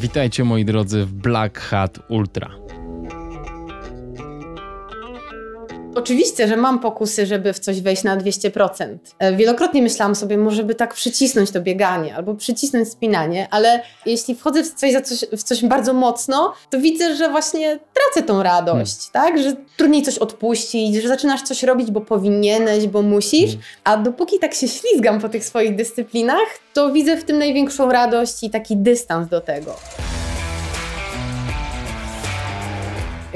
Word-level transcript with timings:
Witajcie 0.00 0.44
moi 0.44 0.64
drodzy 0.64 1.06
w 1.06 1.12
Black 1.12 1.60
Hat 1.60 1.98
Ultra. 2.08 2.65
Oczywiście, 5.96 6.48
że 6.48 6.56
mam 6.56 6.78
pokusy, 6.78 7.26
żeby 7.26 7.52
w 7.52 7.58
coś 7.58 7.80
wejść 7.80 8.04
na 8.04 8.16
200%. 8.16 8.98
E, 9.18 9.36
Wielokrotnie 9.36 9.82
myślałam 9.82 10.14
sobie, 10.14 10.38
może 10.38 10.64
by 10.64 10.74
tak 10.74 10.94
przycisnąć 10.94 11.50
to 11.50 11.60
bieganie 11.60 12.16
albo 12.16 12.34
przycisnąć 12.34 12.88
spinanie, 12.88 13.48
ale 13.50 13.82
jeśli 14.06 14.34
wchodzę 14.34 14.62
w 14.64 14.74
coś, 14.74 14.94
w 15.36 15.42
coś 15.42 15.64
bardzo 15.64 15.92
mocno, 15.92 16.54
to 16.70 16.78
widzę, 16.78 17.16
że 17.16 17.28
właśnie 17.30 17.78
tracę 17.94 18.26
tą 18.26 18.42
radość, 18.42 19.08
tak? 19.12 19.38
Że 19.42 19.52
trudniej 19.76 20.02
coś 20.02 20.18
odpuścić, 20.18 20.94
że 20.94 21.08
zaczynasz 21.08 21.42
coś 21.42 21.62
robić, 21.62 21.90
bo 21.90 22.00
powinieneś, 22.00 22.86
bo 22.86 23.02
musisz, 23.02 23.50
a 23.84 23.96
dopóki 23.96 24.38
tak 24.38 24.54
się 24.54 24.68
ślizgam 24.68 25.20
po 25.20 25.28
tych 25.28 25.44
swoich 25.44 25.76
dyscyplinach, 25.76 26.48
to 26.74 26.92
widzę 26.92 27.16
w 27.16 27.24
tym 27.24 27.38
największą 27.38 27.90
radość 27.90 28.42
i 28.42 28.50
taki 28.50 28.76
dystans 28.76 29.28
do 29.28 29.40
tego. 29.40 29.76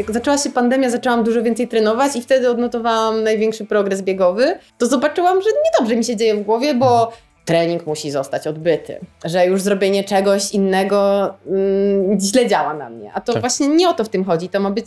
Jak 0.01 0.13
zaczęła 0.13 0.39
się 0.39 0.51
pandemia, 0.51 0.91
zaczęłam 0.91 1.25
dużo 1.25 1.43
więcej 1.43 1.69
trenować 1.69 2.17
i 2.17 2.23
wtedy 2.23 2.51
odnotowałam 2.51 3.23
największy 3.23 3.65
progres 3.65 4.03
biegowy. 4.03 4.59
To 4.79 4.87
zobaczyłam, 4.87 5.43
że 5.43 5.49
niedobrze 5.65 5.97
mi 5.97 6.05
się 6.05 6.17
dzieje 6.17 6.35
w 6.35 6.43
głowie, 6.43 6.75
bo 6.75 7.13
trening 7.45 7.87
musi 7.87 8.11
zostać 8.11 8.47
odbyty. 8.47 9.01
Że 9.25 9.47
już 9.47 9.63
zrobienie 9.63 10.05
czegoś 10.05 10.51
innego 10.53 11.29
mm, 11.47 12.21
źle 12.21 12.47
działa 12.47 12.75
na 12.75 12.91
mnie. 12.91 13.11
A 13.15 13.21
to 13.21 13.33
Tak. 13.33 13.43
właśnie 13.43 13.69
nie 13.69 13.89
o 13.89 13.93
to 13.95 14.05
w 14.05 14.09
tym 14.09 14.25
chodzi. 14.25 14.49
To 14.49 14.61
ma 14.61 14.71
być, 14.71 14.87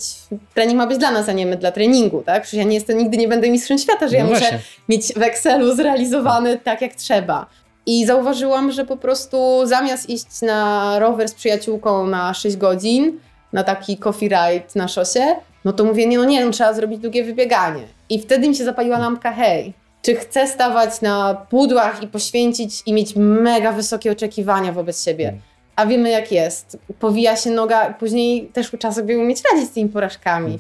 trening 0.54 0.78
ma 0.78 0.88
być 0.88 0.98
dla 0.98 1.12
nas, 1.12 1.30
a 1.30 1.32
nie 1.32 1.46
my 1.46 1.56
dla 1.58 1.72
treningu, 1.72 2.24
tak? 2.26 2.44
Przecież 2.44 2.58
ja 2.58 2.64
nie 2.64 2.76
jestem, 2.76 2.98
nigdy 2.98 3.18
nie 3.18 3.28
będę 3.28 3.50
mistrzem 3.50 3.78
świata, 3.78 4.08
że 4.08 4.16
ja 4.16 4.24
No 4.24 4.30
muszę 4.30 4.40
właśnie. 4.42 4.60
mieć 4.90 5.14
w 5.14 5.22
Excelu 5.22 5.76
zrealizowany 5.76 6.58
tak 6.64 6.82
jak 6.82 6.96
trzeba. 6.96 7.46
I 7.86 8.06
zauważyłam, 8.06 8.72
że 8.72 8.86
po 8.86 8.98
prostu 8.98 9.62
zamiast 9.66 10.10
iść 10.10 10.42
na 10.42 11.00
rower 11.00 11.30
z 11.30 11.34
przyjaciółką 11.34 12.08
na 12.08 12.34
6 12.34 12.58
godzin, 12.58 13.20
na 13.54 13.64
taki 13.64 13.98
coffee 13.98 14.30
ride 14.30 14.66
na 14.76 14.88
szosie, 14.88 15.36
no 15.66 15.74
to 15.74 15.84
mówię, 15.84 16.08
nie, 16.08 16.18
no 16.18 16.26
nie, 16.26 16.46
no 16.46 16.52
trzeba 16.52 16.74
zrobić 16.74 17.00
długie 17.00 17.24
wybieganie. 17.24 17.84
I 18.10 18.20
wtedy 18.20 18.50
mi 18.50 18.56
się 18.56 18.64
zapaliła 18.66 19.00
lampka, 19.00 19.32
hej, 19.32 19.74
czy 20.02 20.16
chcę 20.16 20.48
stawać 20.48 21.02
na 21.02 21.46
pudłach 21.50 22.04
i 22.04 22.08
poświęcić 22.08 22.82
i 22.86 22.94
mieć 22.94 23.16
mega 23.16 23.72
wysokie 23.72 24.12
oczekiwania 24.12 24.72
wobec 24.72 25.04
siebie? 25.04 25.34
A 25.76 25.86
wiemy 25.86 26.10
jak 26.10 26.32
jest. 26.32 26.78
Powija 27.00 27.36
się 27.36 27.50
noga, 27.50 27.94
później 27.94 28.48
też 28.48 28.72
trzeba 28.80 28.94
sobie 28.94 29.20
umieć 29.20 29.42
radzić 29.52 29.70
z 29.70 29.74
tymi 29.74 29.90
porażkami. 29.90 30.60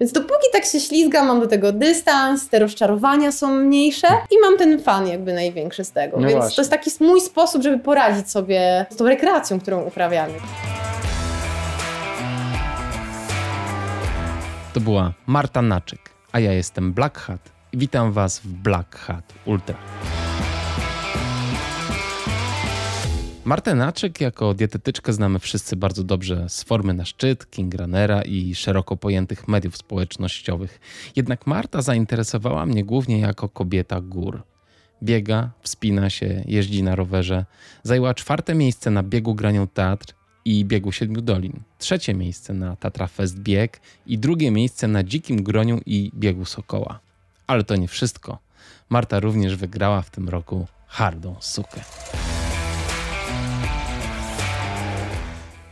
Więc 0.00 0.12
dopóki 0.12 0.46
tak 0.52 0.64
się 0.64 0.80
ślizgam, 0.80 1.26
mam 1.26 1.40
do 1.40 1.46
tego 1.46 1.72
dystans, 1.72 2.48
te 2.48 2.58
rozczarowania 2.58 3.32
są 3.32 3.54
mniejsze 3.54 4.06
i 4.30 4.34
mam 4.40 4.58
ten 4.58 4.82
fan 4.82 5.08
jakby 5.08 5.32
największy 5.32 5.84
z 5.84 5.92
tego. 5.92 6.16
No 6.16 6.28
Więc 6.28 6.38
właśnie. 6.40 6.56
to 6.56 6.62
jest 6.62 6.70
taki 6.70 6.90
mój 7.00 7.20
sposób, 7.20 7.62
żeby 7.62 7.78
poradzić 7.78 8.30
sobie 8.30 8.86
z 8.90 8.96
tą 8.96 9.04
rekreacją, 9.04 9.60
którą 9.60 9.82
uprawiamy. 9.84 10.34
To 14.72 14.80
była 14.80 15.14
Marta 15.26 15.62
Naczyk, 15.62 16.10
a 16.32 16.40
ja 16.40 16.52
jestem 16.52 16.92
Black 16.92 17.18
Hat 17.18 17.52
i 17.72 17.78
witam 17.78 18.12
Was 18.12 18.40
w 18.40 18.46
Black 18.46 18.96
Hat 18.96 19.34
Ultra. 19.44 19.78
Martę 23.44 23.74
Naczyk 23.74 24.20
jako 24.20 24.54
dietetyczkę 24.54 25.12
znamy 25.12 25.38
wszyscy 25.38 25.76
bardzo 25.76 26.04
dobrze 26.04 26.48
z 26.48 26.62
formy 26.62 26.94
na 26.94 27.04
szczyt, 27.04 27.50
King 27.50 27.74
Runnera 27.74 28.22
i 28.22 28.54
szeroko 28.54 28.96
pojętych 28.96 29.48
mediów 29.48 29.76
społecznościowych. 29.76 30.80
Jednak 31.16 31.46
Marta 31.46 31.82
zainteresowała 31.82 32.66
mnie 32.66 32.84
głównie 32.84 33.20
jako 33.20 33.48
kobieta 33.48 34.00
gór. 34.00 34.42
Biega, 35.02 35.50
wspina 35.62 36.10
się, 36.10 36.44
jeździ 36.46 36.82
na 36.82 36.94
rowerze. 36.94 37.44
Zajęła 37.82 38.14
czwarte 38.14 38.54
miejsce 38.54 38.90
na 38.90 39.02
biegu 39.02 39.34
Granią 39.34 39.68
Teatr 39.68 40.14
i 40.44 40.64
biegu 40.64 40.92
Siedmiu 40.92 41.20
Dolin. 41.20 41.60
Trzecie 41.78 42.14
miejsce 42.14 42.54
na 42.54 42.76
Tatra 42.76 43.06
Fest 43.06 43.38
Bieg 43.38 43.80
i 44.06 44.18
drugie 44.18 44.50
miejsce 44.50 44.88
na 44.88 45.04
Dzikim 45.04 45.42
Groniu 45.42 45.80
i 45.86 46.10
biegu 46.14 46.44
Sokoła. 46.44 47.00
Ale 47.46 47.64
to 47.64 47.76
nie 47.76 47.88
wszystko. 47.88 48.38
Marta 48.90 49.20
również 49.20 49.56
wygrała 49.56 50.02
w 50.02 50.10
tym 50.10 50.28
roku 50.28 50.66
hardą 50.86 51.36
sukę. 51.40 51.80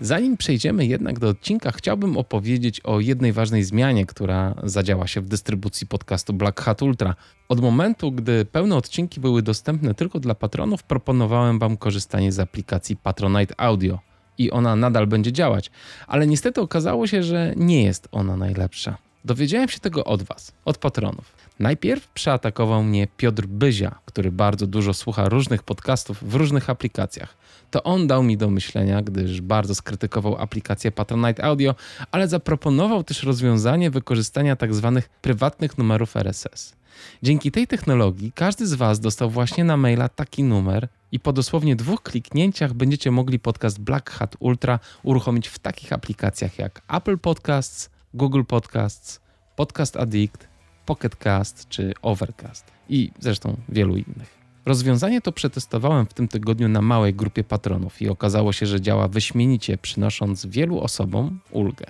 Zanim 0.00 0.36
przejdziemy 0.36 0.86
jednak 0.86 1.18
do 1.18 1.28
odcinka, 1.28 1.72
chciałbym 1.72 2.16
opowiedzieć 2.16 2.80
o 2.80 3.00
jednej 3.00 3.32
ważnej 3.32 3.64
zmianie, 3.64 4.06
która 4.06 4.54
zadziała 4.62 5.06
się 5.06 5.20
w 5.20 5.28
dystrybucji 5.28 5.86
podcastu 5.86 6.32
Black 6.32 6.60
Hat 6.60 6.82
Ultra. 6.82 7.14
Od 7.48 7.60
momentu, 7.60 8.12
gdy 8.12 8.44
pełne 8.44 8.76
odcinki 8.76 9.20
były 9.20 9.42
dostępne 9.42 9.94
tylko 9.94 10.20
dla 10.20 10.34
patronów, 10.34 10.82
proponowałem 10.82 11.58
Wam 11.58 11.76
korzystanie 11.76 12.32
z 12.32 12.38
aplikacji 12.38 12.96
Patronite 12.96 13.60
Audio 13.60 14.09
i 14.40 14.50
ona 14.50 14.76
nadal 14.76 15.06
będzie 15.06 15.32
działać, 15.32 15.70
ale 16.06 16.26
niestety 16.26 16.60
okazało 16.60 17.06
się, 17.06 17.22
że 17.22 17.52
nie 17.56 17.84
jest 17.84 18.08
ona 18.12 18.36
najlepsza. 18.36 18.96
Dowiedziałem 19.24 19.68
się 19.68 19.80
tego 19.80 20.04
od 20.04 20.22
Was, 20.22 20.52
od 20.64 20.78
patronów. 20.78 21.32
Najpierw 21.60 22.08
przeatakował 22.08 22.82
mnie 22.82 23.08
Piotr 23.16 23.46
Byzia, 23.46 23.98
który 24.04 24.32
bardzo 24.32 24.66
dużo 24.66 24.94
słucha 24.94 25.28
różnych 25.28 25.62
podcastów 25.62 26.30
w 26.30 26.34
różnych 26.34 26.70
aplikacjach. 26.70 27.36
To 27.70 27.82
on 27.82 28.06
dał 28.06 28.22
mi 28.22 28.36
do 28.36 28.50
myślenia, 28.50 29.02
gdyż 29.02 29.40
bardzo 29.40 29.74
skrytykował 29.74 30.36
aplikację 30.36 30.92
Patronite 30.92 31.44
Audio, 31.44 31.74
ale 32.12 32.28
zaproponował 32.28 33.04
też 33.04 33.22
rozwiązanie 33.22 33.90
wykorzystania 33.90 34.56
tzw. 34.56 35.02
prywatnych 35.22 35.78
numerów 35.78 36.16
RSS. 36.16 36.74
Dzięki 37.22 37.50
tej 37.50 37.66
technologii 37.66 38.32
każdy 38.34 38.66
z 38.66 38.74
Was 38.74 39.00
dostał 39.00 39.30
właśnie 39.30 39.64
na 39.64 39.76
maila 39.76 40.08
taki 40.08 40.44
numer 40.44 40.88
i 41.12 41.20
po 41.20 41.32
dosłownie 41.32 41.76
dwóch 41.76 42.02
kliknięciach 42.02 42.72
będziecie 42.72 43.10
mogli 43.10 43.38
podcast 43.38 43.80
Black 43.80 44.10
Hat 44.10 44.36
Ultra 44.38 44.78
uruchomić 45.02 45.48
w 45.48 45.58
takich 45.58 45.92
aplikacjach 45.92 46.58
jak 46.58 46.82
Apple 46.88 47.18
Podcasts, 47.18 47.90
Google 48.14 48.42
Podcasts, 48.44 49.20
Podcast 49.56 49.96
Addict, 49.96 50.49
Pocket 50.86 51.16
Cast 51.16 51.68
czy 51.68 51.92
Overcast 52.02 52.64
i 52.88 53.10
zresztą 53.18 53.56
wielu 53.68 53.96
innych. 53.96 54.40
Rozwiązanie 54.66 55.20
to 55.20 55.32
przetestowałem 55.32 56.06
w 56.06 56.14
tym 56.14 56.28
tygodniu 56.28 56.68
na 56.68 56.82
małej 56.82 57.14
grupie 57.14 57.44
patronów 57.44 58.02
i 58.02 58.08
okazało 58.08 58.52
się, 58.52 58.66
że 58.66 58.80
działa 58.80 59.08
wyśmienicie, 59.08 59.78
przynosząc 59.78 60.46
wielu 60.46 60.80
osobom 60.80 61.40
ulgę. 61.50 61.86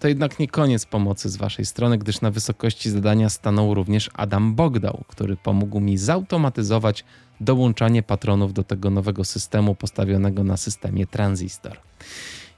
To 0.00 0.08
jednak 0.08 0.38
nie 0.38 0.48
koniec 0.48 0.86
pomocy 0.86 1.28
z 1.28 1.36
Waszej 1.36 1.64
strony, 1.64 1.98
gdyż 1.98 2.20
na 2.20 2.30
wysokości 2.30 2.90
zadania 2.90 3.28
stanął 3.28 3.74
również 3.74 4.10
Adam 4.14 4.54
Bogdał, 4.54 5.04
który 5.08 5.36
pomógł 5.36 5.80
mi 5.80 5.98
zautomatyzować 5.98 7.04
dołączanie 7.40 8.02
patronów 8.02 8.52
do 8.52 8.64
tego 8.64 8.90
nowego 8.90 9.24
systemu 9.24 9.74
postawionego 9.74 10.44
na 10.44 10.56
systemie 10.56 11.06
Transistor. 11.06 11.76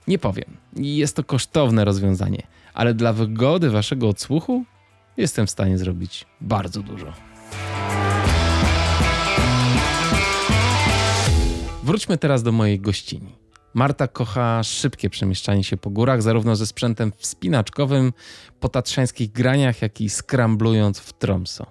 Nie 0.09 0.19
powiem, 0.19 0.57
jest 0.77 1.17
to 1.17 1.25
kosztowne 1.25 1.85
rozwiązanie, 1.85 2.43
ale 2.75 2.95
dla 2.95 3.13
wygody 3.13 3.71
Waszego 3.71 4.09
odsłuchu 4.09 4.65
jestem 5.17 5.47
w 5.47 5.51
stanie 5.51 5.79
zrobić 5.79 6.27
bardzo 6.41 6.83
dużo. 6.83 7.13
Wróćmy 11.83 12.19
teraz 12.19 12.43
do 12.43 12.53
mojej 12.53 12.81
gościni. 12.81 13.33
Marta 13.75 14.09
kocha 14.09 14.63
szybkie 14.63 15.11
przemieszczanie 15.11 15.65
się 15.65 15.77
po 15.77 15.91
górach, 15.91 16.23
zarówno 16.23 16.57
ze 16.57 16.67
sprzętem 16.67 17.13
wspinaczkowym, 17.17 18.13
po 18.61 18.69
tatrzańskich 18.69 19.33
graniach, 19.33 19.83
jak 19.83 20.01
i 20.01 20.11
skramblując 20.11 20.99
w 20.99 21.13
Tromso. 21.13 21.67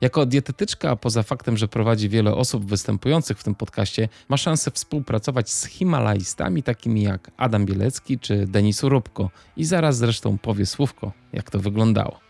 Jako 0.00 0.26
dietetyczka, 0.26 0.90
a 0.90 0.96
poza 0.96 1.22
faktem, 1.22 1.56
że 1.56 1.68
prowadzi 1.68 2.08
wiele 2.08 2.34
osób 2.34 2.64
występujących 2.64 3.38
w 3.38 3.44
tym 3.44 3.54
podcaście, 3.54 4.08
ma 4.28 4.36
szansę 4.36 4.70
współpracować 4.70 5.50
z 5.50 5.64
himalajstami 5.64 6.62
takimi 6.62 7.02
jak 7.02 7.30
Adam 7.36 7.66
Bielecki 7.66 8.18
czy 8.18 8.46
Denis 8.46 8.84
Urubko 8.84 9.30
i 9.56 9.64
zaraz 9.64 9.96
zresztą 9.96 10.38
powie 10.38 10.66
słówko, 10.66 11.12
jak 11.32 11.50
to 11.50 11.58
wyglądało. 11.58 12.25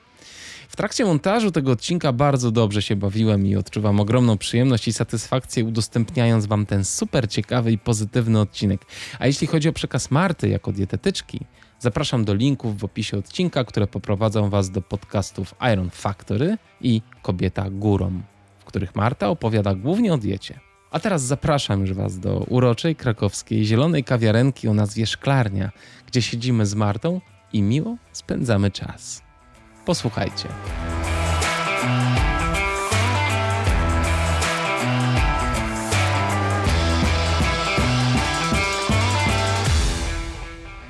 W 0.69 0.77
trakcie 0.77 1.04
montażu 1.04 1.50
tego 1.50 1.72
odcinka 1.72 2.12
bardzo 2.12 2.50
dobrze 2.50 2.82
się 2.82 2.97
bawiłem 2.97 3.47
i 3.47 3.56
odczuwam 3.56 4.00
ogromną 4.00 4.38
przyjemność 4.38 4.88
i 4.88 4.93
satysfakcję 4.93 5.65
udostępniając 5.65 6.47
Wam 6.47 6.66
ten 6.66 6.84
super 6.84 7.28
ciekawy 7.28 7.72
i 7.72 7.78
pozytywny 7.78 8.41
odcinek. 8.41 8.81
A 9.19 9.26
jeśli 9.26 9.46
chodzi 9.46 9.69
o 9.69 9.73
przekaz 9.73 10.11
Marty 10.11 10.49
jako 10.49 10.73
dietetyczki, 10.73 11.41
zapraszam 11.79 12.25
do 12.25 12.35
linków 12.35 12.79
w 12.79 12.85
opisie 12.85 13.19
odcinka, 13.19 13.64
które 13.64 13.87
poprowadzą 13.87 14.50
Was 14.50 14.70
do 14.70 14.82
podcastów 14.82 15.55
Iron 15.73 15.91
Factory 15.91 16.58
i 16.81 17.02
Kobieta 17.23 17.70
Górą, 17.70 18.23
w 18.58 18.64
których 18.64 18.94
Marta 18.94 19.29
opowiada 19.29 19.75
głównie 19.75 20.14
o 20.14 20.19
diecie. 20.19 20.61
A 20.91 21.00
teraz 21.00 21.23
zapraszam 21.23 21.81
już 21.81 21.93
Was 21.93 22.19
do 22.19 22.38
uroczej 22.38 22.96
krakowskiej 22.96 23.64
zielonej 23.64 24.05
kawiarenki 24.05 24.69
o 24.69 24.75
nazwie 24.75 25.06
Szklarnia, 25.06 25.70
gdzie 26.06 26.23
siedzimy 26.23 26.67
z 26.67 26.75
Martą 26.75 27.20
i 27.52 27.62
miło 27.62 27.96
spędzamy 28.12 28.70
czas. 28.70 29.25
Posłuchajcie. 29.87 30.49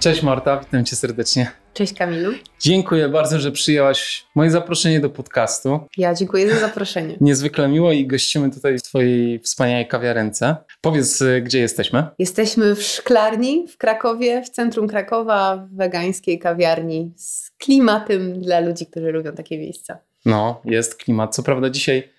Cześć 0.07 0.23
Marta, 0.23 0.61
witam 0.61 0.85
cię 0.85 0.97
serdecznie. 0.97 1.51
Cześć 1.75 1.95
Kamilu. 1.95 2.33
Dziękuję 2.61 3.09
bardzo, 3.09 3.41
że 3.41 3.53
przyjęłaś 3.53 4.27
moje 4.35 4.51
zaproszenie 4.51 5.01
do 5.01 5.11
podcastu. 5.11 5.81
Ja 5.97 6.15
dziękuję 6.15 6.55
za 6.55 6.61
zaproszenie. 6.61 7.17
Niezwykle 7.21 7.69
miło 7.69 7.93
i 7.93 8.07
gościmy 8.07 8.51
tutaj 8.51 8.79
w 8.79 8.83
twojej 8.83 9.39
wspaniałej 9.39 9.89
kawiarence. 9.89 10.57
Powiedz, 10.81 11.21
y, 11.21 11.43
gdzie 11.43 11.59
jesteśmy? 11.59 12.07
Jesteśmy 12.19 12.75
w 12.75 12.83
szklarni 12.83 13.69
w 13.69 13.79
Krakowie, 13.79 14.43
w 14.43 14.51
centrum 14.51 14.89
Krakowa, 14.89 15.57
w 15.57 15.77
wegańskiej 15.77 16.39
kawiarni 16.39 17.13
z 17.17 17.51
klimatem 17.59 18.41
dla 18.41 18.61
ludzi, 18.61 18.87
którzy 18.87 19.13
lubią 19.13 19.33
takie 19.33 19.59
miejsca. 19.59 19.99
No, 20.25 20.61
jest 20.65 20.95
klimat. 20.95 21.35
Co 21.35 21.43
prawda 21.43 21.71
dzisiaj 21.71 22.13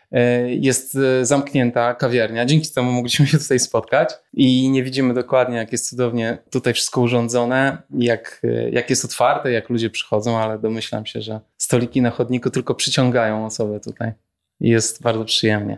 jest 0.48 0.96
e, 0.96 1.26
zamknięta 1.26 1.94
kawiarnia. 1.94 2.46
Dzięki 2.46 2.74
temu 2.74 2.92
mogliśmy 2.92 3.28
się 3.28 3.38
tutaj 3.38 3.60
spotkać 3.60 4.10
i 4.34 4.70
nie 4.70 4.84
widzimy 4.84 5.14
dokładnie, 5.14 5.58
jak 5.58 5.72
jest 5.72 5.90
cudownie 5.90 6.38
tutaj 6.50 6.74
wszystko 6.74 7.02
urządzone, 7.02 7.78
jak, 7.98 8.42
e, 8.44 8.70
jak 8.70 8.90
jest 8.90 9.06
otwarte, 9.06 9.52
jak 9.52 9.70
ludzie 9.70 9.90
przychodzą, 9.90 10.38
ale 10.38 10.60
domyślam 10.60 11.06
się, 11.06 11.22
że 11.22 11.40
stoliki 11.58 12.02
na 12.02 12.10
chodniku 12.10 12.50
tylko 12.50 12.76
przyciągają 12.76 13.46
osoby 13.46 13.80
tutaj. 13.80 14.12
Jest 14.60 15.02
bardzo 15.02 15.26
przyjemnie. 15.26 15.78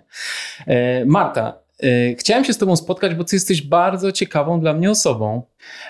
Marta, 1.05 1.59
chciałem 2.17 2.45
się 2.45 2.53
z 2.53 2.57
Tobą 2.57 2.75
spotkać, 2.75 3.15
bo 3.15 3.23
Ty 3.23 3.35
jesteś 3.35 3.61
bardzo 3.61 4.11
ciekawą 4.11 4.59
dla 4.59 4.73
mnie 4.73 4.91
osobą. 4.91 5.43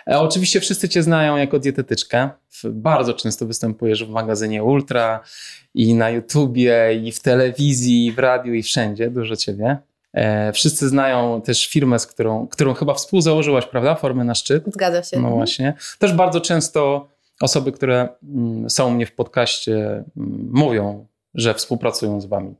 E, 0.07 0.19
oczywiście 0.19 0.59
wszyscy 0.59 0.89
Cię 0.89 1.03
znają 1.03 1.37
jako 1.37 1.59
dietetyczkę. 1.59 2.29
Bardzo 2.63 3.13
często 3.13 3.45
występujesz 3.45 4.05
w 4.05 4.09
magazynie 4.09 4.63
Ultra 4.63 5.23
i 5.73 5.93
na 5.93 6.09
YouTubie, 6.09 7.01
i 7.03 7.11
w 7.11 7.19
telewizji, 7.19 8.05
i 8.05 8.11
w 8.11 8.19
radiu, 8.19 8.53
i 8.53 8.63
wszędzie. 8.63 9.09
Dużo 9.09 9.35
Ciebie. 9.35 9.77
E, 10.13 10.51
wszyscy 10.53 10.89
znają 10.89 11.41
też 11.41 11.67
firmę, 11.67 11.99
z 11.99 12.07
którą, 12.07 12.47
którą 12.47 12.73
chyba 12.73 12.93
współzałożyłaś, 12.93 13.65
prawda? 13.65 13.95
Formę 13.95 14.23
na 14.23 14.35
szczyt. 14.35 14.63
Zgadza 14.67 15.03
się. 15.03 15.17
No 15.17 15.19
mhm. 15.19 15.35
właśnie. 15.35 15.73
Też 15.99 16.13
bardzo 16.13 16.41
często 16.41 17.07
osoby, 17.41 17.71
które 17.71 18.09
mm, 18.23 18.69
są 18.69 18.87
u 18.87 18.91
mnie 18.91 19.05
w 19.05 19.11
podcaście, 19.11 20.03
mm, 20.17 20.49
mówią, 20.53 21.07
że 21.39 21.53
współpracują 21.53 22.21
z 22.21 22.25
Wami. 22.25 22.55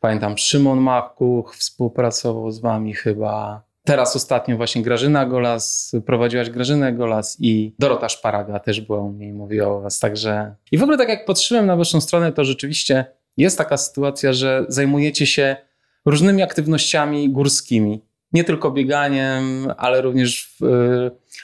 Pamiętam, 0.00 0.38
Szymon 0.38 0.80
Machkuch 0.80 1.56
współpracował 1.56 2.50
z 2.50 2.60
wami 2.60 2.94
chyba. 2.94 3.62
Teraz 3.84 4.16
ostatnio 4.16 4.56
właśnie 4.56 4.82
Grażyna 4.82 5.26
Golas, 5.26 5.92
prowadziłaś 6.06 6.50
Grażynę 6.50 6.92
Golas 6.92 7.36
i 7.40 7.74
Dorota 7.78 8.08
Szparaga 8.08 8.58
też 8.58 8.80
była 8.80 8.98
u 8.98 9.12
mnie 9.12 9.28
i 9.28 9.32
mówiła 9.32 9.68
o 9.68 9.80
was. 9.80 9.98
Także 9.98 10.54
i 10.72 10.78
w 10.78 10.82
ogóle 10.82 10.98
tak 10.98 11.08
jak 11.08 11.26
patrzyłem 11.26 11.66
na 11.66 11.76
waszą 11.76 12.00
stronę, 12.00 12.32
to 12.32 12.44
rzeczywiście 12.44 13.04
jest 13.36 13.58
taka 13.58 13.76
sytuacja, 13.76 14.32
że 14.32 14.64
zajmujecie 14.68 15.26
się 15.26 15.56
różnymi 16.06 16.42
aktywnościami 16.42 17.30
górskimi. 17.30 18.00
Nie 18.32 18.44
tylko 18.44 18.70
bieganiem, 18.70 19.72
ale 19.76 20.00
również 20.00 20.56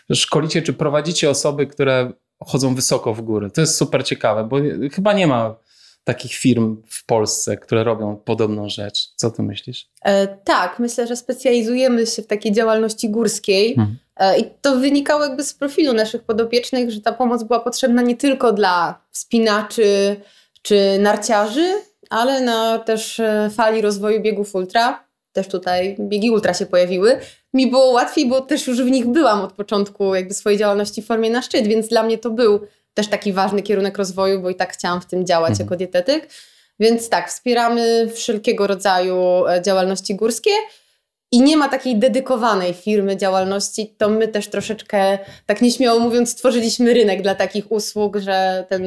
yy, 0.08 0.16
szkolicie 0.16 0.62
czy 0.62 0.72
prowadzicie 0.72 1.30
osoby, 1.30 1.66
które 1.66 2.12
chodzą 2.40 2.74
wysoko 2.74 3.14
w 3.14 3.20
góry. 3.20 3.50
To 3.50 3.60
jest 3.60 3.76
super 3.76 4.04
ciekawe, 4.04 4.44
bo 4.44 4.56
chyba 4.92 5.12
nie 5.12 5.26
ma 5.26 5.54
takich 6.04 6.32
firm 6.32 6.82
w 6.88 7.06
Polsce, 7.06 7.56
które 7.56 7.84
robią 7.84 8.16
podobną 8.16 8.68
rzecz. 8.68 9.08
Co 9.16 9.30
ty 9.30 9.42
myślisz? 9.42 9.88
E, 10.04 10.26
tak, 10.26 10.78
myślę, 10.78 11.06
że 11.06 11.16
specjalizujemy 11.16 12.06
się 12.06 12.22
w 12.22 12.26
takiej 12.26 12.52
działalności 12.52 13.10
górskiej. 13.10 13.74
Hmm. 13.74 13.96
E, 14.16 14.38
I 14.38 14.44
to 14.60 14.76
wynikało 14.76 15.24
jakby 15.24 15.44
z 15.44 15.54
profilu 15.54 15.92
naszych 15.92 16.22
podopiecznych, 16.22 16.90
że 16.90 17.00
ta 17.00 17.12
pomoc 17.12 17.42
była 17.42 17.60
potrzebna 17.60 18.02
nie 18.02 18.16
tylko 18.16 18.52
dla 18.52 19.00
wspinaczy 19.10 20.16
czy 20.62 20.98
narciarzy, 20.98 21.72
ale 22.10 22.40
na 22.40 22.78
też 22.78 23.20
e, 23.20 23.50
fali 23.54 23.80
rozwoju 23.80 24.22
biegów 24.22 24.54
ultra. 24.54 25.04
Też 25.32 25.48
tutaj 25.48 25.96
biegi 26.00 26.30
ultra 26.30 26.54
się 26.54 26.66
pojawiły. 26.66 27.18
Mi 27.54 27.70
było 27.70 27.90
łatwiej, 27.90 28.28
bo 28.28 28.40
też 28.40 28.66
już 28.66 28.82
w 28.82 28.90
nich 28.90 29.06
byłam 29.06 29.40
od 29.40 29.52
początku 29.52 30.14
jakby 30.14 30.34
swojej 30.34 30.58
działalności 30.58 31.02
w 31.02 31.06
formie 31.06 31.30
na 31.30 31.42
szczyt, 31.42 31.66
więc 31.66 31.88
dla 31.88 32.02
mnie 32.02 32.18
to 32.18 32.30
był 32.30 32.60
też 32.94 33.08
taki 33.08 33.32
ważny 33.32 33.62
kierunek 33.62 33.98
rozwoju, 33.98 34.42
bo 34.42 34.50
i 34.50 34.54
tak 34.54 34.72
chciałam 34.72 35.00
w 35.00 35.06
tym 35.06 35.26
działać 35.26 35.50
mhm. 35.50 35.66
jako 35.66 35.76
dietetyk. 35.76 36.28
Więc 36.80 37.08
tak, 37.08 37.30
wspieramy 37.30 38.08
wszelkiego 38.14 38.66
rodzaju 38.66 39.46
e, 39.46 39.62
działalności 39.62 40.14
górskie. 40.14 40.50
I 41.32 41.42
nie 41.42 41.56
ma 41.56 41.68
takiej 41.68 41.98
dedykowanej 41.98 42.74
firmy 42.74 43.16
działalności, 43.16 43.94
to 43.98 44.08
my 44.08 44.28
też 44.28 44.48
troszeczkę, 44.48 45.18
tak 45.46 45.62
nieśmiało 45.62 46.00
mówiąc, 46.00 46.30
stworzyliśmy 46.30 46.94
rynek 46.94 47.22
dla 47.22 47.34
takich 47.34 47.72
usług, 47.72 48.16
że 48.16 48.66
ten 48.68 48.82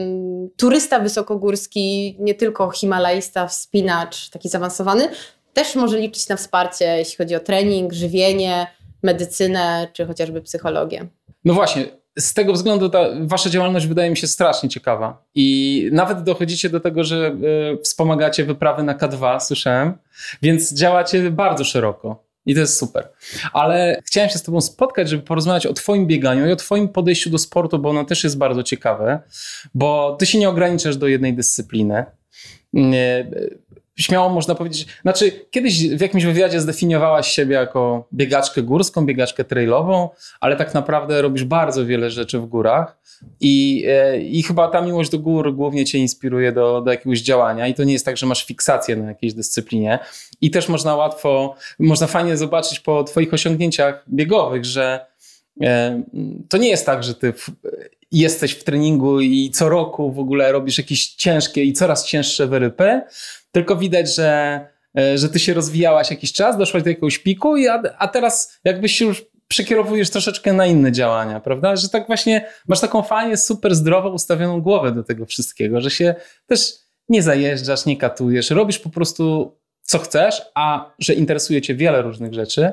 turysta 0.57 0.99
wysokogórski, 0.99 2.15
nie 2.19 2.35
tylko 2.35 2.71
himalaista, 2.71 3.47
wspinacz, 3.47 4.29
taki 4.29 4.49
zaawansowany, 4.49 5.09
też 5.53 5.75
może 5.75 5.99
liczyć 5.99 6.27
na 6.27 6.35
wsparcie, 6.35 6.97
jeśli 6.97 7.17
chodzi 7.17 7.35
o 7.35 7.39
trening, 7.39 7.93
żywienie, 7.93 8.67
medycynę 9.03 9.87
czy 9.93 10.05
chociażby 10.05 10.41
psychologię. 10.41 11.07
No 11.45 11.53
właśnie, 11.53 11.85
z 12.17 12.33
tego 12.33 12.53
względu 12.53 12.89
ta 12.89 12.99
wasza 13.21 13.49
działalność 13.49 13.87
wydaje 13.87 14.09
mi 14.09 14.17
się 14.17 14.27
strasznie 14.27 14.69
ciekawa. 14.69 15.23
I 15.35 15.89
nawet 15.91 16.23
dochodzicie 16.23 16.69
do 16.69 16.79
tego, 16.79 17.03
że 17.03 17.35
y, 17.73 17.81
wspomagacie 17.83 18.45
wyprawy 18.45 18.83
na 18.83 18.93
K2, 18.93 19.39
słyszałem, 19.39 19.93
więc 20.41 20.73
działacie 20.73 21.31
bardzo 21.31 21.63
szeroko. 21.63 22.27
I 22.45 22.53
to 22.53 22.59
jest 22.59 22.77
super. 22.77 23.09
Ale 23.53 24.01
chciałem 24.05 24.29
się 24.29 24.39
z 24.39 24.43
Tobą 24.43 24.61
spotkać, 24.61 25.09
żeby 25.09 25.23
porozmawiać 25.23 25.65
o 25.65 25.73
Twoim 25.73 26.07
bieganiu 26.07 26.47
i 26.47 26.51
o 26.51 26.55
Twoim 26.55 26.89
podejściu 26.89 27.29
do 27.29 27.37
sportu, 27.37 27.79
bo 27.79 27.89
ono 27.89 28.05
też 28.05 28.23
jest 28.23 28.37
bardzo 28.37 28.63
ciekawe, 28.63 29.19
bo 29.73 30.15
Ty 30.19 30.25
się 30.25 30.39
nie 30.39 30.49
ograniczasz 30.49 30.97
do 30.97 31.07
jednej 31.07 31.33
dyscypliny 31.33 32.05
śmiało 33.97 34.29
można 34.29 34.55
powiedzieć, 34.55 34.87
znaczy 35.01 35.31
kiedyś 35.51 35.89
w 35.89 36.01
jakimś 36.01 36.25
wywiadzie 36.25 36.61
zdefiniowałaś 36.61 37.27
siebie 37.27 37.55
jako 37.55 38.07
biegaczkę 38.13 38.61
górską, 38.61 39.05
biegaczkę 39.05 39.43
trailową, 39.43 40.09
ale 40.39 40.55
tak 40.55 40.73
naprawdę 40.73 41.21
robisz 41.21 41.43
bardzo 41.43 41.85
wiele 41.85 42.11
rzeczy 42.11 42.39
w 42.39 42.45
górach 42.45 42.97
i, 43.39 43.85
e, 43.87 44.21
i 44.21 44.43
chyba 44.43 44.67
ta 44.67 44.81
miłość 44.81 45.09
do 45.09 45.19
gór 45.19 45.55
głównie 45.55 45.85
cię 45.85 45.97
inspiruje 45.97 46.51
do, 46.51 46.81
do 46.81 46.91
jakiegoś 46.91 47.21
działania 47.21 47.67
i 47.67 47.73
to 47.73 47.83
nie 47.83 47.93
jest 47.93 48.05
tak, 48.05 48.17
że 48.17 48.25
masz 48.25 48.45
fiksację 48.45 48.95
na 48.95 49.07
jakiejś 49.07 49.33
dyscyplinie. 49.33 49.99
I 50.41 50.51
też 50.51 50.69
można 50.69 50.95
łatwo, 50.95 51.55
można 51.79 52.07
fajnie 52.07 52.37
zobaczyć 52.37 52.79
po 52.79 53.03
twoich 53.03 53.33
osiągnięciach 53.33 54.05
biegowych, 54.09 54.65
że 54.65 55.05
e, 55.63 56.03
to 56.49 56.57
nie 56.57 56.69
jest 56.69 56.85
tak, 56.85 57.03
że 57.03 57.13
ty 57.15 57.33
jesteś 58.11 58.51
w 58.51 58.63
treningu 58.63 59.21
i 59.21 59.51
co 59.51 59.69
roku 59.69 60.11
w 60.11 60.19
ogóle 60.19 60.51
robisz 60.51 60.77
jakieś 60.77 61.07
ciężkie 61.07 61.63
i 61.63 61.73
coraz 61.73 62.05
cięższe 62.05 62.47
wyrypy, 62.47 63.01
tylko 63.57 63.75
widać, 63.75 64.15
że, 64.15 64.59
e, 64.97 65.17
że 65.17 65.29
ty 65.29 65.39
się 65.39 65.53
rozwijałaś 65.53 66.11
jakiś 66.11 66.33
czas, 66.33 66.57
doszłaś 66.57 66.83
do 66.83 66.89
jakiegoś 66.89 67.19
piku, 67.19 67.57
i 67.57 67.67
a, 67.67 67.83
a 67.97 68.07
teraz 68.07 68.59
jakbyś 68.63 68.91
się 68.91 69.05
już 69.05 69.25
przekierowujesz 69.47 70.09
troszeczkę 70.09 70.53
na 70.53 70.65
inne 70.65 70.91
działania, 70.91 71.39
prawda? 71.39 71.75
Że 71.75 71.89
tak 71.89 72.07
właśnie 72.07 72.45
masz 72.67 72.79
taką 72.79 73.03
fajnie, 73.03 73.37
super 73.37 73.75
zdrowo 73.75 74.09
ustawioną 74.09 74.61
głowę 74.61 74.91
do 74.91 75.03
tego 75.03 75.25
wszystkiego, 75.25 75.81
że 75.81 75.91
się 75.91 76.15
też 76.47 76.73
nie 77.09 77.23
zajeżdżasz, 77.23 77.85
nie 77.85 77.97
katujesz, 77.97 78.49
robisz 78.49 78.79
po 78.79 78.89
prostu 78.89 79.55
co 79.81 79.99
chcesz, 79.99 80.41
a 80.55 80.91
że 80.99 81.13
interesuje 81.13 81.61
cię 81.61 81.75
wiele 81.75 82.01
różnych 82.01 82.33
rzeczy, 82.33 82.71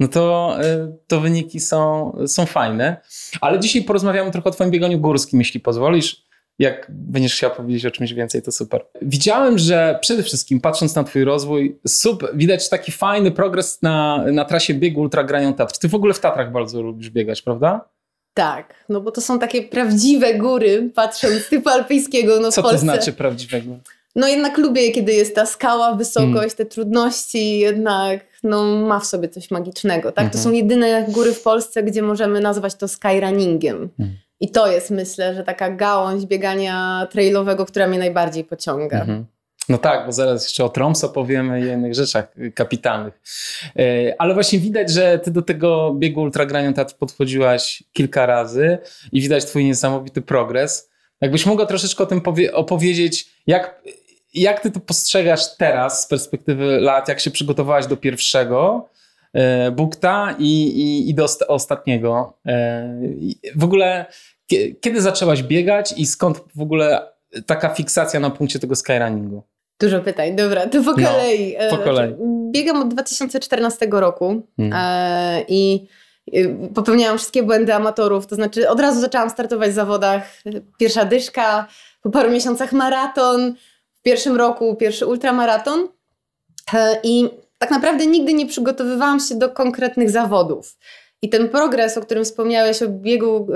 no 0.00 0.08
to, 0.08 0.56
e, 0.60 0.96
to 1.06 1.20
wyniki 1.20 1.60
są, 1.60 2.12
są 2.26 2.46
fajne. 2.46 2.96
Ale 3.40 3.60
dzisiaj 3.60 3.82
porozmawiamy 3.82 4.30
trochę 4.30 4.48
o 4.48 4.52
twoim 4.52 4.70
bieganiu 4.70 4.98
górskim, 4.98 5.38
jeśli 5.38 5.60
pozwolisz. 5.60 6.25
Jak 6.58 6.86
będziesz 6.88 7.34
chciał 7.34 7.50
powiedzieć 7.50 7.86
o 7.86 7.90
czymś 7.90 8.12
więcej, 8.12 8.42
to 8.42 8.52
super. 8.52 8.84
Widziałem, 9.02 9.58
że 9.58 9.98
przede 10.00 10.22
wszystkim 10.22 10.60
patrząc 10.60 10.94
na 10.94 11.04
Twój 11.04 11.24
rozwój, 11.24 11.78
super, 11.86 12.30
widać 12.34 12.68
taki 12.68 12.92
fajny 12.92 13.30
progres 13.30 13.82
na, 13.82 14.24
na 14.32 14.44
trasie 14.44 14.74
biegu 14.74 15.00
Ultra 15.00 15.24
Granion 15.24 15.54
Tatr. 15.54 15.78
Ty 15.78 15.88
w 15.88 15.94
ogóle 15.94 16.14
w 16.14 16.20
Tatrach 16.20 16.52
bardzo 16.52 16.82
lubisz 16.82 17.10
biegać, 17.10 17.42
prawda? 17.42 17.88
Tak, 18.34 18.84
no 18.88 19.00
bo 19.00 19.10
to 19.10 19.20
są 19.20 19.38
takie 19.38 19.62
prawdziwe 19.62 20.34
góry, 20.34 20.90
patrząc 20.94 21.48
typu 21.48 21.68
alpejskiego. 21.68 22.40
No 22.40 22.52
Co 22.52 22.62
to 22.62 22.78
znaczy 22.78 23.12
prawdziwe 23.12 23.60
góry? 23.60 23.80
No 24.16 24.28
jednak 24.28 24.58
lubię, 24.58 24.92
kiedy 24.92 25.12
jest 25.12 25.34
ta 25.34 25.46
skała, 25.46 25.94
wysokość, 25.94 26.32
hmm. 26.32 26.50
te 26.50 26.66
trudności, 26.66 27.58
jednak 27.58 28.26
no, 28.42 28.64
ma 28.64 29.00
w 29.00 29.06
sobie 29.06 29.28
coś 29.28 29.50
magicznego. 29.50 30.12
Tak? 30.12 30.32
To 30.32 30.38
mhm. 30.38 30.44
są 30.44 30.52
jedyne 30.52 31.06
góry 31.08 31.32
w 31.32 31.42
Polsce, 31.42 31.82
gdzie 31.82 32.02
możemy 32.02 32.40
nazwać 32.40 32.74
to 32.74 32.88
skyrunningiem. 32.88 33.88
Hmm. 33.96 34.16
I 34.40 34.50
to 34.50 34.72
jest, 34.72 34.90
myślę, 34.90 35.34
że 35.34 35.44
taka 35.44 35.70
gałąź 35.70 36.26
biegania 36.26 37.06
trailowego, 37.10 37.66
która 37.66 37.86
mnie 37.86 37.98
najbardziej 37.98 38.44
pociąga. 38.44 39.00
Mhm. 39.00 39.26
No 39.68 39.78
tak, 39.78 40.06
bo 40.06 40.12
zaraz 40.12 40.44
jeszcze 40.44 40.64
o 40.64 40.68
Tromso 40.68 41.08
powiemy 41.08 41.60
i 41.60 41.64
innych 41.64 41.94
rzeczach 41.94 42.34
kapitalnych. 42.54 43.20
E, 43.78 44.14
ale 44.18 44.34
właśnie 44.34 44.58
widać, 44.58 44.90
że 44.90 45.18
ty 45.18 45.30
do 45.30 45.42
tego 45.42 45.94
biegu 45.94 46.20
Ultragranion 46.20 46.74
Tatr 46.74 46.94
podchodziłaś 46.94 47.82
kilka 47.92 48.26
razy 48.26 48.78
i 49.12 49.20
widać 49.20 49.44
twój 49.44 49.64
niesamowity 49.64 50.22
progres. 50.22 50.90
Jakbyś 51.20 51.46
mogła 51.46 51.66
troszeczkę 51.66 52.04
o 52.04 52.06
tym 52.06 52.22
opowiedzieć, 52.52 53.28
jak, 53.46 53.82
jak 54.34 54.60
ty 54.60 54.70
to 54.70 54.80
postrzegasz 54.80 55.56
teraz 55.56 56.02
z 56.02 56.06
perspektywy 56.06 56.80
lat, 56.80 57.08
jak 57.08 57.20
się 57.20 57.30
przygotowałaś 57.30 57.86
do 57.86 57.96
pierwszego 57.96 58.88
bukta 59.72 60.34
i, 60.38 60.66
i, 60.66 61.10
i 61.10 61.14
do 61.14 61.26
ostatniego. 61.48 62.38
E, 62.46 63.00
w 63.56 63.64
ogóle 63.64 64.06
kiedy 64.80 65.00
zaczęłaś 65.00 65.42
biegać 65.42 65.94
i 65.96 66.06
skąd 66.06 66.40
w 66.54 66.60
ogóle 66.60 67.12
taka 67.46 67.68
fiksacja 67.68 68.20
na 68.20 68.30
punkcie 68.30 68.58
tego 68.58 68.76
skyrunningu? 68.76 69.42
Dużo 69.80 70.00
pytań, 70.00 70.36
dobra, 70.36 70.66
to 70.66 70.82
po 70.82 70.94
kolei. 70.94 71.56
No, 71.70 71.76
po 71.76 71.84
kolei. 71.84 72.14
Biegam 72.50 72.82
od 72.82 72.88
2014 72.88 73.88
roku 73.90 74.42
hmm. 74.56 75.44
i 75.48 75.86
popełniałam 76.74 77.18
wszystkie 77.18 77.42
błędy 77.42 77.74
amatorów, 77.74 78.26
to 78.26 78.34
znaczy 78.34 78.68
od 78.68 78.80
razu 78.80 79.00
zaczęłam 79.00 79.30
startować 79.30 79.70
w 79.70 79.74
zawodach. 79.74 80.42
Pierwsza 80.78 81.04
dyszka, 81.04 81.66
po 82.02 82.10
paru 82.10 82.30
miesiącach 82.30 82.72
maraton, 82.72 83.54
w 83.94 84.02
pierwszym 84.02 84.36
roku 84.36 84.76
pierwszy 84.76 85.06
ultramaraton 85.06 85.88
e, 86.74 87.00
i 87.02 87.30
tak 87.58 87.70
naprawdę 87.70 88.06
nigdy 88.06 88.34
nie 88.34 88.46
przygotowywałam 88.46 89.20
się 89.20 89.34
do 89.34 89.48
konkretnych 89.48 90.10
zawodów. 90.10 90.76
I 91.22 91.28
ten 91.28 91.48
progres, 91.48 91.98
o 91.98 92.00
którym 92.00 92.24
wspomniałeś, 92.24 92.82
o 92.82 92.88
biegu 92.88 93.48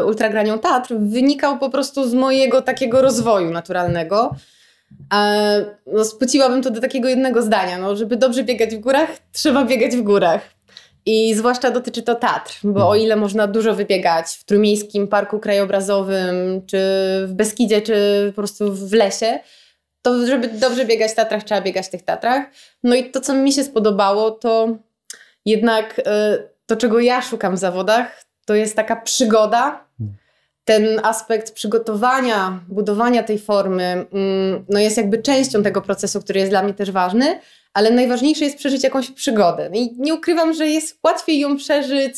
y, 0.00 0.04
ultragranią 0.04 0.58
Tatr, 0.58 0.94
wynikał 0.98 1.58
po 1.58 1.70
prostu 1.70 2.08
z 2.08 2.14
mojego 2.14 2.62
takiego 2.62 3.02
rozwoju 3.02 3.50
naturalnego. 3.50 4.34
E, 5.14 5.64
no, 5.86 6.04
spociłabym 6.04 6.62
to 6.62 6.70
do 6.70 6.80
takiego 6.80 7.08
jednego 7.08 7.42
zdania. 7.42 7.78
No, 7.78 7.96
żeby 7.96 8.16
dobrze 8.16 8.44
biegać 8.44 8.76
w 8.76 8.78
górach, 8.78 9.08
trzeba 9.32 9.64
biegać 9.64 9.96
w 9.96 10.02
górach. 10.02 10.40
I 11.06 11.34
zwłaszcza 11.34 11.70
dotyczy 11.70 12.02
to 12.02 12.14
Tatr, 12.14 12.60
bo 12.64 12.80
o 12.80 12.82
mhm. 12.82 13.02
ile 13.02 13.16
można 13.16 13.46
dużo 13.46 13.74
wybiegać 13.74 14.26
w 14.26 14.44
Trójmiejskim 14.44 15.08
Parku 15.08 15.38
Krajobrazowym, 15.38 16.62
czy 16.66 16.78
w 17.26 17.32
Beskidzie, 17.32 17.82
czy 17.82 18.26
po 18.36 18.42
prostu 18.42 18.74
w 18.74 18.92
lesie, 18.92 19.38
to 20.02 20.26
żeby 20.26 20.48
dobrze 20.48 20.84
biegać 20.84 21.10
w 21.12 21.14
Tatrach, 21.14 21.44
trzeba 21.44 21.60
biegać 21.60 21.86
w 21.86 21.90
tych 21.90 22.02
Tatrach. 22.02 22.44
No 22.82 22.94
i 22.94 23.10
to, 23.10 23.20
co 23.20 23.34
mi 23.34 23.52
się 23.52 23.64
spodobało, 23.64 24.30
to 24.30 24.76
jednak 25.44 26.00
e, 26.06 26.38
to, 26.66 26.76
czego 26.76 27.00
ja 27.00 27.22
szukam 27.22 27.56
w 27.56 27.58
zawodach, 27.58 28.24
to 28.46 28.54
jest 28.54 28.76
taka 28.76 28.96
przygoda, 28.96 29.84
ten 30.64 31.00
aspekt 31.02 31.52
przygotowania, 31.52 32.60
budowania 32.68 33.22
tej 33.22 33.38
formy, 33.38 34.06
mm, 34.12 34.64
no 34.68 34.80
jest 34.80 34.96
jakby 34.96 35.22
częścią 35.22 35.62
tego 35.62 35.82
procesu, 35.82 36.20
który 36.20 36.40
jest 36.40 36.52
dla 36.52 36.62
mnie 36.62 36.74
też 36.74 36.90
ważny, 36.90 37.40
ale 37.74 37.90
najważniejsze 37.90 38.44
jest 38.44 38.58
przeżyć 38.58 38.84
jakąś 38.84 39.10
przygodę. 39.10 39.70
I 39.74 39.94
nie 39.98 40.14
ukrywam, 40.14 40.54
że 40.54 40.66
jest 40.66 40.98
łatwiej 41.04 41.40
ją 41.40 41.56
przeżyć 41.56 42.14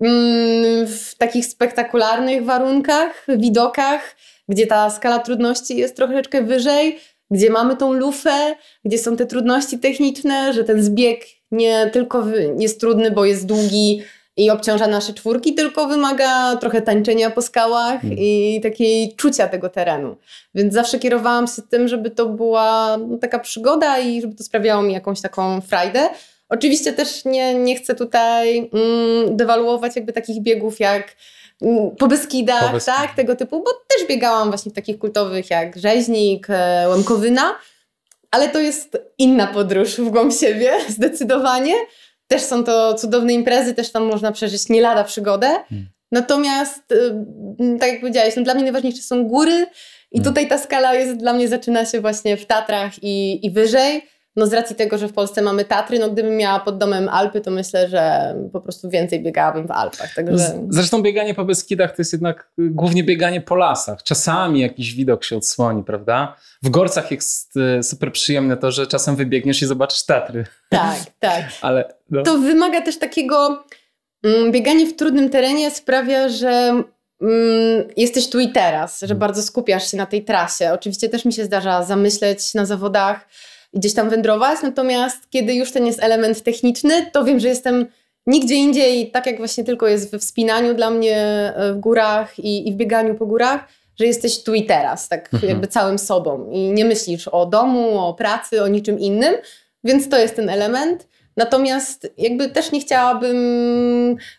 mm, 0.00 0.86
w 0.86 1.14
takich 1.18 1.46
spektakularnych 1.46 2.44
warunkach, 2.44 3.26
widokach, 3.28 4.16
gdzie 4.48 4.66
ta 4.66 4.90
skala 4.90 5.18
trudności 5.18 5.76
jest 5.76 5.96
troszeczkę 5.96 6.42
wyżej, 6.42 6.98
gdzie 7.32 7.50
mamy 7.50 7.76
tą 7.76 7.92
lufę, 7.92 8.54
gdzie 8.84 8.98
są 8.98 9.16
te 9.16 9.26
trudności 9.26 9.78
techniczne, 9.78 10.52
że 10.52 10.64
ten 10.64 10.82
zbieg 10.82 11.24
nie 11.50 11.90
tylko 11.92 12.24
jest 12.58 12.80
trudny, 12.80 13.10
bo 13.10 13.24
jest 13.24 13.46
długi 13.46 14.02
i 14.36 14.50
obciąża 14.50 14.86
nasze 14.86 15.12
czwórki, 15.14 15.54
tylko 15.54 15.86
wymaga 15.86 16.56
trochę 16.56 16.82
tańczenia 16.82 17.30
po 17.30 17.42
skałach 17.42 18.00
hmm. 18.00 18.18
i 18.18 18.60
takiej 18.62 19.14
czucia 19.16 19.48
tego 19.48 19.68
terenu. 19.68 20.16
Więc 20.54 20.74
zawsze 20.74 20.98
kierowałam 20.98 21.46
się 21.46 21.62
tym, 21.70 21.88
żeby 21.88 22.10
to 22.10 22.26
była 22.26 22.96
no, 22.96 23.18
taka 23.18 23.38
przygoda 23.38 23.98
i 23.98 24.20
żeby 24.20 24.34
to 24.34 24.44
sprawiało 24.44 24.82
mi 24.82 24.92
jakąś 24.92 25.20
taką 25.20 25.60
frajdę. 25.60 26.08
Oczywiście 26.48 26.92
też 26.92 27.24
nie, 27.24 27.54
nie 27.54 27.76
chcę 27.76 27.94
tutaj 27.94 28.58
mm, 28.58 29.36
dewaluować 29.36 29.96
jakby 29.96 30.12
takich 30.12 30.42
biegów 30.42 30.80
jak 30.80 31.02
mm, 31.02 31.12
po 31.98 32.06
Beskidach, 32.06 32.66
po 32.66 32.72
Beskidach, 32.72 33.00
tak, 33.00 33.14
tego 33.16 33.36
typu, 33.36 33.62
bo 33.64 33.70
też 33.88 34.08
biegałam 34.08 34.48
właśnie 34.48 34.72
w 34.72 34.74
takich 34.74 34.98
kultowych 34.98 35.50
jak 35.50 35.78
Rzeźnik, 35.78 36.46
e, 36.50 36.88
Łemkowyna, 36.88 37.54
ale 38.30 38.48
to 38.48 38.60
jest 38.60 38.98
inna 39.18 39.46
podróż 39.46 39.96
w 39.96 40.10
głąb 40.10 40.32
siebie, 40.34 40.72
zdecydowanie. 40.88 41.74
Też 42.26 42.42
są 42.42 42.64
to 42.64 42.94
cudowne 42.94 43.32
imprezy, 43.32 43.74
też 43.74 43.92
tam 43.92 44.04
można 44.04 44.32
przeżyć 44.32 44.68
nie 44.68 44.80
lada 44.80 45.04
przygodę. 45.04 45.46
Hmm. 45.46 45.88
Natomiast, 46.12 46.92
y, 46.92 47.78
tak 47.80 47.88
jak 47.88 48.00
powiedziałeś, 48.00 48.36
no 48.36 48.42
dla 48.42 48.54
mnie 48.54 48.62
najważniejsze 48.62 49.02
są 49.02 49.24
góry 49.24 49.66
i 50.10 50.18
hmm. 50.18 50.24
tutaj 50.24 50.48
ta 50.48 50.58
skala 50.58 50.94
jest 50.94 51.16
dla 51.16 51.32
mnie 51.32 51.48
zaczyna 51.48 51.86
się 51.86 52.00
właśnie 52.00 52.36
w 52.36 52.46
Tatrach 52.46 52.92
i, 53.02 53.46
i 53.46 53.50
wyżej 53.50 54.02
no 54.36 54.46
z 54.46 54.52
racji 54.52 54.76
tego, 54.76 54.98
że 54.98 55.08
w 55.08 55.12
Polsce 55.12 55.42
mamy 55.42 55.64
Tatry, 55.64 55.98
no 55.98 56.10
gdybym 56.10 56.36
miała 56.36 56.60
pod 56.60 56.78
domem 56.78 57.08
Alpy, 57.08 57.40
to 57.40 57.50
myślę, 57.50 57.88
że 57.88 58.34
po 58.52 58.60
prostu 58.60 58.90
więcej 58.90 59.22
biegałabym 59.22 59.66
w 59.66 59.70
Alpach. 59.70 60.14
Także... 60.14 60.60
Zresztą 60.68 61.02
bieganie 61.02 61.34
po 61.34 61.44
Beskidach 61.44 61.90
to 61.90 61.96
jest 61.98 62.12
jednak 62.12 62.52
głównie 62.58 63.04
bieganie 63.04 63.40
po 63.40 63.56
lasach. 63.56 64.02
Czasami 64.02 64.60
jakiś 64.60 64.94
widok 64.94 65.24
się 65.24 65.36
odsłoni, 65.36 65.84
prawda? 65.84 66.36
W 66.62 66.70
Gorcach 66.70 67.10
jest 67.10 67.56
e, 67.56 67.82
super 67.82 68.12
przyjemne 68.12 68.56
to, 68.56 68.70
że 68.70 68.86
czasem 68.86 69.16
wybiegniesz 69.16 69.62
i 69.62 69.66
zobaczysz 69.66 70.04
Tatry. 70.04 70.44
Tak, 70.68 70.98
tak. 71.20 71.44
Ale 71.60 71.94
no. 72.10 72.22
To 72.22 72.38
wymaga 72.38 72.80
też 72.80 72.98
takiego... 72.98 73.64
Mm, 74.24 74.52
bieganie 74.52 74.86
w 74.86 74.96
trudnym 74.96 75.30
terenie 75.30 75.70
sprawia, 75.70 76.28
że 76.28 76.82
mm, 77.20 77.88
jesteś 77.96 78.30
tu 78.30 78.40
i 78.40 78.52
teraz, 78.52 79.00
że 79.00 79.06
hmm. 79.06 79.18
bardzo 79.18 79.42
skupiasz 79.42 79.90
się 79.90 79.96
na 79.96 80.06
tej 80.06 80.24
trasie. 80.24 80.72
Oczywiście 80.72 81.08
też 81.08 81.24
mi 81.24 81.32
się 81.32 81.44
zdarza 81.44 81.82
zamyśleć 81.82 82.54
na 82.54 82.66
zawodach, 82.66 83.28
gdzieś 83.74 83.94
tam 83.94 84.10
wędrować. 84.10 84.58
Natomiast 84.62 85.30
kiedy 85.30 85.54
już 85.54 85.72
ten 85.72 85.86
jest 85.86 86.02
element 86.02 86.42
techniczny, 86.42 87.10
to 87.12 87.24
wiem, 87.24 87.40
że 87.40 87.48
jestem 87.48 87.86
nigdzie 88.26 88.54
indziej, 88.54 89.10
tak 89.10 89.26
jak 89.26 89.38
właśnie 89.38 89.64
tylko 89.64 89.88
jest 89.88 90.10
we 90.10 90.18
wspinaniu 90.18 90.74
dla 90.74 90.90
mnie 90.90 91.16
e, 91.56 91.72
w 91.72 91.80
górach 91.80 92.38
i, 92.38 92.68
i 92.68 92.72
w 92.72 92.76
bieganiu 92.76 93.14
po 93.14 93.26
górach, 93.26 93.68
że 93.98 94.06
jesteś 94.06 94.42
tu 94.42 94.54
i 94.54 94.64
teraz, 94.64 95.08
tak 95.08 95.34
mhm. 95.34 95.50
jakby 95.50 95.66
całym 95.66 95.98
sobą 95.98 96.50
i 96.50 96.58
nie 96.58 96.84
myślisz 96.84 97.28
o 97.28 97.46
domu, 97.46 97.98
o 97.98 98.14
pracy, 98.14 98.62
o 98.62 98.68
niczym 98.68 98.98
innym, 98.98 99.34
więc 99.84 100.08
to 100.08 100.18
jest 100.18 100.36
ten 100.36 100.48
element. 100.48 101.08
Natomiast 101.36 102.12
jakby 102.18 102.48
też 102.48 102.72
nie 102.72 102.80
chciałabym 102.80 103.36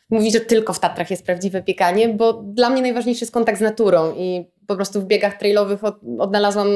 mówić, 0.10 0.34
że 0.34 0.40
tylko 0.40 0.74
w 0.74 0.80
Tatrach 0.80 1.12
jest 1.12 1.26
prawdziwe 1.26 1.62
bieganie, 1.62 2.10
bo 2.10 2.34
dla 2.34 2.70
mnie 2.70 2.82
najważniejszy 2.82 3.24
jest 3.24 3.34
kontakt 3.34 3.58
z 3.60 3.62
naturą 3.62 4.14
i 4.18 4.46
po 4.68 4.76
prostu 4.76 5.02
w 5.02 5.06
biegach 5.06 5.38
trailowych 5.38 5.84
od, 5.84 5.96
odnalazłam 6.20 6.68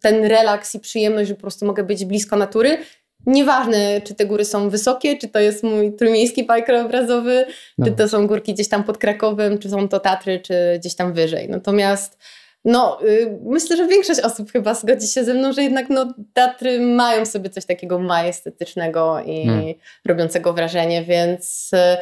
ten 0.00 0.24
relaks 0.24 0.74
i 0.74 0.80
przyjemność, 0.80 1.28
że 1.28 1.34
po 1.34 1.40
prostu 1.40 1.66
mogę 1.66 1.84
być 1.84 2.04
blisko 2.04 2.36
natury. 2.36 2.78
Nieważne, 3.26 4.00
czy 4.00 4.14
te 4.14 4.26
góry 4.26 4.44
są 4.44 4.70
wysokie, 4.70 5.18
czy 5.18 5.28
to 5.28 5.40
jest 5.40 5.62
mój 5.62 5.96
trójmiejski 5.96 6.44
park 6.44 6.66
krajobrazowy, 6.66 7.46
no. 7.78 7.86
czy 7.86 7.92
to 7.92 8.08
są 8.08 8.26
górki 8.26 8.54
gdzieś 8.54 8.68
tam 8.68 8.84
pod 8.84 8.98
Krakowem, 8.98 9.58
czy 9.58 9.70
są 9.70 9.88
to 9.88 10.00
Tatry, 10.00 10.40
czy 10.40 10.54
gdzieś 10.78 10.94
tam 10.94 11.12
wyżej. 11.12 11.48
Natomiast 11.48 12.18
no, 12.66 12.98
y, 13.04 13.38
myślę, 13.42 13.76
że 13.76 13.86
większość 13.86 14.20
osób 14.20 14.52
chyba 14.52 14.74
zgodzi 14.74 15.08
się 15.08 15.24
ze 15.24 15.34
mną, 15.34 15.52
że 15.52 15.62
jednak 15.62 15.90
no, 15.90 16.14
Tatry 16.32 16.80
mają 16.80 17.26
sobie 17.26 17.50
coś 17.50 17.66
takiego 17.66 17.98
majestetycznego 17.98 19.20
i 19.26 19.46
hmm. 19.46 19.74
robiącego 20.06 20.52
wrażenie, 20.52 21.02
więc 21.02 21.70
y, 21.74 21.96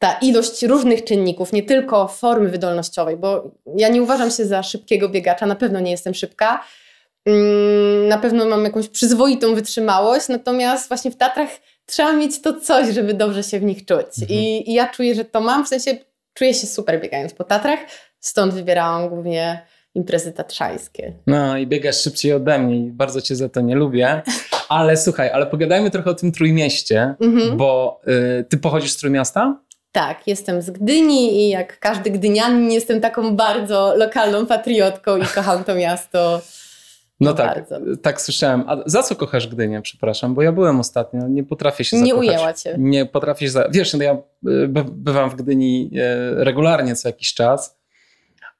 ta 0.00 0.12
ilość 0.12 0.62
różnych 0.62 1.04
czynników, 1.04 1.52
nie 1.52 1.62
tylko 1.62 2.08
formy 2.08 2.48
wydolnościowej, 2.48 3.16
bo 3.16 3.50
ja 3.76 3.88
nie 3.88 4.02
uważam 4.02 4.30
się 4.30 4.46
za 4.46 4.62
szybkiego 4.62 5.08
biegacza, 5.08 5.46
na 5.46 5.54
pewno 5.54 5.80
nie 5.80 5.90
jestem 5.90 6.14
szybka. 6.14 6.64
Mm, 7.26 8.08
na 8.08 8.18
pewno 8.18 8.44
mam 8.44 8.64
jakąś 8.64 8.88
przyzwoitą 8.88 9.54
wytrzymałość, 9.54 10.28
natomiast 10.28 10.88
właśnie 10.88 11.10
w 11.10 11.16
Tatrach 11.16 11.48
trzeba 11.86 12.12
mieć 12.12 12.42
to 12.42 12.60
coś, 12.60 12.94
żeby 12.94 13.14
dobrze 13.14 13.42
się 13.42 13.60
w 13.60 13.62
nich 13.62 13.84
czuć. 13.84 14.06
Mhm. 14.22 14.40
I, 14.40 14.70
I, 14.70 14.74
ja 14.74 14.88
czuję, 14.88 15.14
że 15.14 15.24
to 15.24 15.40
mam, 15.40 15.64
w 15.64 15.68
sensie 15.68 15.98
czuję 16.34 16.54
się 16.54 16.66
super 16.66 17.00
biegając 17.00 17.34
po 17.34 17.44
Tatrach, 17.44 17.80
stąd 18.20 18.54
wybierałam 18.54 19.08
głównie 19.08 19.62
imprezy 19.94 20.32
tatrzańskie. 20.32 21.12
No 21.26 21.56
i 21.56 21.66
biegasz 21.66 22.02
szybciej 22.02 22.32
ode 22.32 22.58
mnie 22.58 22.76
i 22.76 22.90
bardzo 22.90 23.20
cię 23.20 23.36
za 23.36 23.48
to 23.48 23.60
nie 23.60 23.76
lubię. 23.76 24.22
Ale 24.68 24.96
słuchaj, 24.96 25.30
ale 25.30 25.46
pogadajmy 25.46 25.90
trochę 25.90 26.10
o 26.10 26.14
tym 26.14 26.32
Trójmieście, 26.32 27.14
mhm. 27.20 27.56
bo 27.56 28.00
y, 28.40 28.44
ty 28.44 28.58
pochodzisz 28.58 28.90
z 28.90 28.96
Trójmiasta? 28.96 29.60
Tak, 29.92 30.26
jestem 30.26 30.62
z 30.62 30.70
Gdyni 30.70 31.46
i 31.46 31.48
jak 31.48 31.78
każdy 31.78 32.10
gdynianin 32.10 32.70
jestem 32.70 33.00
taką 33.00 33.36
bardzo 33.36 33.94
lokalną 33.96 34.46
patriotką 34.46 35.16
i 35.16 35.24
kocham 35.34 35.64
to 35.64 35.74
miasto. 35.74 36.40
No 37.20 37.34
tak, 37.34 37.54
bardzo. 37.54 37.96
tak 38.02 38.20
słyszałem. 38.20 38.64
A 38.66 38.76
za 38.86 39.02
co 39.02 39.16
kochasz 39.16 39.48
Gdynię, 39.48 39.82
przepraszam? 39.82 40.34
Bo 40.34 40.42
ja 40.42 40.52
byłem 40.52 40.80
ostatnio, 40.80 41.28
nie 41.28 41.44
potrafię 41.44 41.84
się 41.84 41.96
Nie 41.96 42.06
zakochać. 42.06 42.28
ujęła 42.28 42.52
cię. 42.52 42.74
Nie 42.78 43.06
potrafię 43.06 43.46
się 43.46 43.50
za... 43.50 43.68
Wiesz, 43.68 43.94
no 43.94 44.02
ja 44.02 44.12
y, 44.12 44.68
bywam 44.92 45.30
w 45.30 45.34
Gdyni 45.34 45.90
y, 45.94 46.44
regularnie 46.44 46.96
co 46.96 47.08
jakiś 47.08 47.34
czas, 47.34 47.78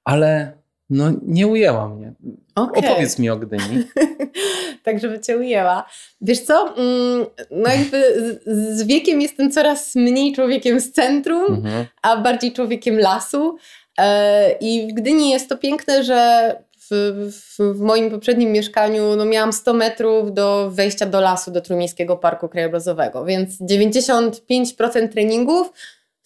ale 0.04 0.52
no 0.90 1.10
nie 1.22 1.46
ujęła 1.46 1.88
mnie. 1.88 2.12
Okay. 2.54 2.90
Opowiedz 2.90 3.18
mi 3.18 3.30
o 3.30 3.36
Gdyni. 3.36 3.84
tak, 4.84 5.00
żeby 5.00 5.20
cię 5.20 5.38
ujęła. 5.38 5.84
Wiesz 6.20 6.40
co, 6.40 6.76
mm, 6.76 7.26
no 7.50 7.70
jakby 7.70 8.14
z 8.46 8.82
wiekiem 8.82 9.20
jestem 9.20 9.50
coraz 9.50 9.94
mniej 9.94 10.32
człowiekiem 10.32 10.80
z 10.80 10.92
centrum, 10.92 11.54
mhm. 11.54 11.86
a 12.02 12.16
bardziej 12.16 12.52
człowiekiem 12.52 12.98
lasu. 12.98 13.56
E, 13.98 14.52
I 14.60 14.88
w 14.92 14.94
Gdyni 14.94 15.30
jest 15.30 15.48
to 15.48 15.58
piękne, 15.58 16.04
że 16.04 16.56
w, 16.90 17.30
w, 17.32 17.74
w, 17.74 17.80
moim 17.80 18.10
poprzednim 18.10 18.52
mieszkaniu 18.52 19.16
no, 19.16 19.24
miałam 19.24 19.52
100 19.52 19.74
metrów 19.74 20.34
do 20.34 20.70
wejścia 20.70 21.06
do 21.06 21.20
lasu, 21.20 21.50
do 21.50 21.60
Trójmiejskiego 21.60 22.16
Parku 22.16 22.48
Krajobrazowego, 22.48 23.24
więc 23.24 23.60
95% 23.60 25.08
treningów 25.08 25.72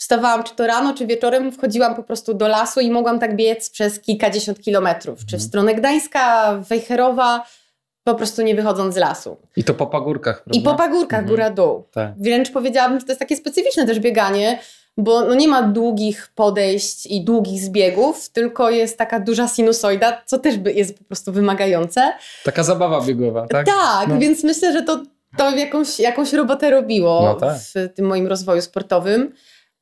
wstawałam 0.04 0.44
czy 0.44 0.54
to 0.54 0.66
rano, 0.66 0.94
czy 0.94 1.06
wieczorem, 1.06 1.52
wchodziłam 1.52 1.94
po 1.94 2.02
prostu 2.02 2.34
do 2.34 2.48
lasu 2.48 2.80
i 2.80 2.90
mogłam 2.90 3.18
tak 3.18 3.36
biec 3.36 3.70
przez 3.70 4.00
kilkadziesiąt 4.00 4.60
kilometrów, 4.60 5.18
czy 5.18 5.30
w 5.30 5.34
mhm. 5.34 5.48
stronę 5.48 5.74
Gdańska, 5.74 6.54
Wejherowa, 6.68 7.46
po 8.04 8.14
prostu 8.14 8.42
nie 8.42 8.54
wychodząc 8.54 8.94
z 8.94 8.96
lasu. 8.96 9.36
I 9.56 9.64
to 9.64 9.74
po 9.74 9.86
pagórkach, 9.86 10.42
prawda? 10.44 10.60
I 10.60 10.62
po 10.62 10.74
pagórkach, 10.74 11.20
mhm. 11.20 11.28
góra-dół. 11.28 11.84
Tak. 11.92 12.12
Wręcz 12.16 12.50
powiedziałabym, 12.50 13.00
że 13.00 13.06
to 13.06 13.12
jest 13.12 13.20
takie 13.20 13.36
specyficzne 13.36 13.86
też 13.86 14.00
bieganie, 14.00 14.58
bo 14.96 15.24
no 15.24 15.34
nie 15.34 15.48
ma 15.48 15.62
długich 15.62 16.32
podejść 16.34 17.06
i 17.06 17.24
długich 17.24 17.60
zbiegów, 17.60 18.28
tylko 18.28 18.70
jest 18.70 18.98
taka 18.98 19.20
duża 19.20 19.48
sinusoida, 19.48 20.22
co 20.26 20.38
też 20.38 20.54
jest 20.74 20.98
po 20.98 21.04
prostu 21.04 21.32
wymagające. 21.32 22.12
Taka 22.44 22.62
zabawa 22.62 23.00
biegowa, 23.00 23.46
tak? 23.46 23.66
Tak, 23.66 24.08
no. 24.08 24.18
więc 24.18 24.44
myślę, 24.44 24.72
że 24.72 24.82
to, 24.82 25.02
to 25.36 25.50
jakąś, 25.56 26.00
jakąś 26.00 26.32
robotę 26.32 26.70
robiło 26.70 27.22
no 27.22 27.34
tak. 27.34 27.56
w 27.58 27.94
tym 27.94 28.06
moim 28.06 28.26
rozwoju 28.26 28.62
sportowym. 28.62 29.32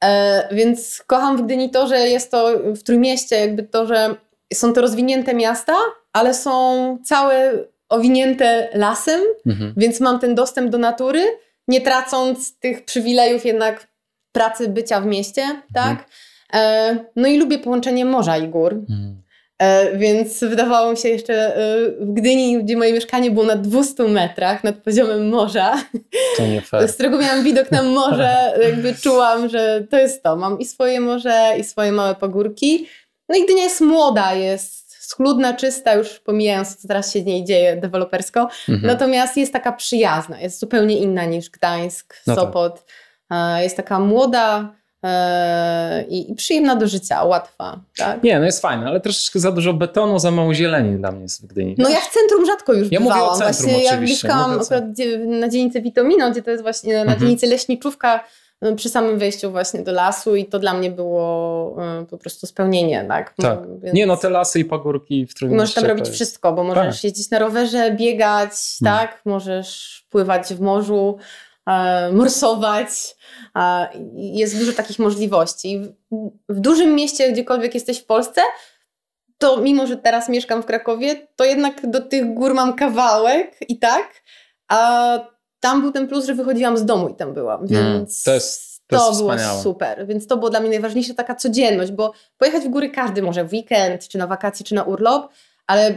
E, 0.02 0.48
więc 0.54 1.02
kocham 1.06 1.36
w 1.36 1.42
Gdyni 1.42 1.70
to, 1.70 1.86
że 1.86 1.98
jest 1.98 2.30
to 2.30 2.58
w 2.64 2.82
Trójmieście, 2.82 3.36
jakby 3.36 3.62
to, 3.62 3.86
że 3.86 4.14
są 4.54 4.72
to 4.72 4.80
rozwinięte 4.80 5.34
miasta, 5.34 5.74
ale 6.12 6.34
są 6.34 6.98
całe 7.04 7.52
owinięte 7.88 8.68
lasem, 8.74 9.20
mhm. 9.46 9.74
więc 9.76 10.00
mam 10.00 10.18
ten 10.18 10.34
dostęp 10.34 10.70
do 10.70 10.78
natury, 10.78 11.24
nie 11.68 11.80
tracąc 11.80 12.58
tych 12.58 12.84
przywilejów 12.84 13.44
jednak 13.44 13.88
pracy 14.32 14.68
bycia 14.68 15.00
w 15.00 15.06
mieście, 15.06 15.42
tak? 15.74 16.06
Mhm. 16.52 17.06
No 17.16 17.28
i 17.28 17.38
lubię 17.38 17.58
połączenie 17.58 18.04
morza 18.04 18.38
i 18.38 18.48
gór. 18.48 18.72
Mhm. 18.72 19.21
E, 19.62 19.96
więc 19.98 20.40
wydawało 20.40 20.90
mi 20.90 20.96
się 20.96 21.08
jeszcze 21.08 21.56
e, 21.56 21.76
w 22.00 22.12
Gdyni, 22.12 22.64
gdzie 22.64 22.76
moje 22.76 22.92
mieszkanie 22.92 23.30
było 23.30 23.46
na 23.46 23.56
200 23.56 24.04
metrach 24.04 24.64
nad 24.64 24.76
poziomem 24.76 25.28
morza, 25.28 25.84
to 26.36 26.46
nie 26.46 26.60
fair. 26.70 26.88
z 26.88 26.94
którego 26.94 27.18
miałam 27.18 27.44
widok 27.44 27.70
na 27.70 27.82
morze, 27.82 28.52
jakby 28.62 28.94
czułam, 28.94 29.48
że 29.48 29.86
to 29.90 29.98
jest 29.98 30.22
to. 30.22 30.36
Mam 30.36 30.58
i 30.58 30.64
swoje 30.64 31.00
morze, 31.00 31.54
i 31.58 31.64
swoje 31.64 31.92
małe 31.92 32.14
pogórki. 32.14 32.86
No 33.28 33.36
i 33.36 33.44
Gdynia 33.44 33.62
jest 33.62 33.80
młoda, 33.80 34.34
jest 34.34 34.94
schludna, 34.94 35.54
czysta, 35.54 35.94
już 35.94 36.20
pomijając, 36.20 36.76
co 36.76 36.88
teraz 36.88 37.12
się 37.12 37.22
w 37.22 37.26
niej 37.26 37.44
dzieje 37.44 37.76
dewelopersko. 37.76 38.40
Mhm. 38.68 38.86
Natomiast 38.86 39.36
jest 39.36 39.52
taka 39.52 39.72
przyjazna, 39.72 40.40
jest 40.40 40.60
zupełnie 40.60 40.98
inna 40.98 41.24
niż 41.24 41.50
Gdańsk, 41.50 42.14
no 42.26 42.34
tak. 42.34 42.44
Sopot. 42.44 42.84
Tak. 43.28 43.62
Jest 43.62 43.76
taka 43.76 43.98
młoda, 43.98 44.74
e, 45.04 46.04
i, 46.08 46.34
przyjemna 46.34 46.76
do 46.76 46.86
życia, 46.86 47.24
łatwa. 47.24 47.80
Tak? 47.96 48.22
Nie, 48.22 48.38
no 48.38 48.44
jest 48.44 48.62
fajne, 48.62 48.86
ale 48.86 49.00
troszeczkę 49.00 49.40
za 49.40 49.52
dużo 49.52 49.72
betonu, 49.72 50.18
za 50.18 50.30
mało 50.30 50.54
zieleni 50.54 50.98
dla 50.98 51.12
mnie 51.12 51.22
jest 51.22 51.42
w 51.42 51.46
Gdyni. 51.46 51.74
No 51.78 51.88
ja 51.88 52.00
w 52.00 52.10
centrum 52.10 52.46
rzadko 52.46 52.72
już 52.72 52.92
ja 52.92 53.00
bywałam. 53.00 53.20
Mówię 53.20 53.32
o 53.32 53.38
centrum, 53.38 53.70
właśnie 53.70 53.84
ja 53.84 54.00
mieszkałam 54.00 54.60
akurat 54.60 54.84
na 55.26 55.48
dzielnicy 55.48 55.82
Witomino, 55.82 56.30
gdzie 56.30 56.42
to 56.42 56.50
jest 56.50 56.62
właśnie 56.62 56.94
na 56.94 57.00
mhm. 57.00 57.20
dzielnicy 57.20 57.46
Leśniczówka, 57.46 58.24
no, 58.62 58.76
przy 58.76 58.88
samym 58.88 59.18
wejściu 59.18 59.50
właśnie 59.50 59.82
do 59.82 59.92
lasu 59.92 60.36
i 60.36 60.46
to 60.46 60.58
dla 60.58 60.74
mnie 60.74 60.90
było 60.90 61.76
y, 62.02 62.06
po 62.06 62.18
prostu 62.18 62.46
spełnienie, 62.46 63.04
tak? 63.08 63.34
Tak. 63.34 63.58
Więc... 63.80 63.94
Nie 63.94 64.06
no, 64.06 64.16
te 64.16 64.30
lasy 64.30 64.60
i 64.60 64.64
pagórki 64.64 65.26
w 65.26 65.34
którym 65.34 65.56
Możesz 65.56 65.74
tam 65.74 65.84
robić 65.84 66.06
jest... 66.06 66.14
wszystko, 66.14 66.52
bo 66.52 66.64
możesz 66.64 66.96
tak. 66.96 67.04
jeździć 67.04 67.30
na 67.30 67.38
rowerze, 67.38 67.90
biegać, 67.90 68.50
hmm. 68.80 68.98
tak? 68.98 69.20
Możesz 69.24 70.02
pływać 70.10 70.54
w 70.54 70.60
morzu, 70.60 71.18
morsować. 72.12 73.16
E, 73.56 73.88
jest 74.14 74.58
dużo 74.58 74.72
takich 74.72 74.98
możliwości. 74.98 75.80
W, 76.48 76.60
dużym 76.60 76.94
mieście, 76.94 77.32
gdziekolwiek 77.32 77.74
jesteś 77.74 78.00
w 78.00 78.04
Polsce, 78.04 78.40
to 79.38 79.56
mimo, 79.56 79.86
że 79.86 79.96
teraz 79.96 80.28
mieszkam 80.28 80.62
w 80.62 80.66
Krakowie, 80.66 81.26
to 81.36 81.44
jednak 81.44 81.90
do 81.90 82.00
tych 82.00 82.34
gór 82.34 82.54
mam 82.54 82.74
kawałek 82.74 83.56
i 83.68 83.78
tak, 83.78 84.22
a 84.68 85.18
tam 85.60 85.80
był 85.80 85.92
ten 85.92 86.08
plus, 86.08 86.26
że 86.26 86.34
wychodziłam 86.34 86.76
z 86.76 86.84
domu 86.84 87.08
i 87.08 87.14
tam 87.14 87.34
byłam, 87.34 87.60
mm, 87.60 87.68
więc 87.68 88.22
to, 88.22 88.34
jest, 88.34 88.82
to, 88.86 88.98
to 88.98 89.08
jest 89.08 89.20
było 89.20 89.38
super. 89.62 90.06
Więc 90.06 90.26
to 90.26 90.36
było 90.36 90.50
dla 90.50 90.60
mnie 90.60 90.70
najważniejsza 90.70 91.14
taka 91.14 91.34
codzienność, 91.34 91.92
bo 91.92 92.12
pojechać 92.38 92.62
w 92.62 92.68
góry 92.68 92.90
każdy 92.90 93.22
może 93.22 93.44
w 93.44 93.52
weekend, 93.52 94.08
czy 94.08 94.18
na 94.18 94.26
wakacje, 94.26 94.66
czy 94.66 94.74
na 94.74 94.82
urlop, 94.82 95.32
ale 95.72 95.96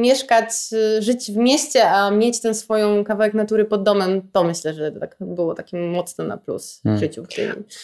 mieszkać, 0.00 0.48
y, 0.72 1.02
żyć 1.02 1.32
w 1.32 1.36
mieście, 1.36 1.90
a 1.90 2.10
mieć 2.10 2.40
ten 2.40 2.54
swoją 2.54 3.04
kawałek 3.04 3.34
natury 3.34 3.64
pod 3.64 3.82
domem, 3.82 4.22
to 4.32 4.44
myślę, 4.44 4.74
że 4.74 4.92
tak 4.92 5.16
było 5.20 5.54
takim 5.54 5.90
mocno 5.90 6.24
na 6.24 6.36
plus 6.36 6.78
w 6.78 6.82
hmm. 6.82 7.00
życiu. 7.00 7.24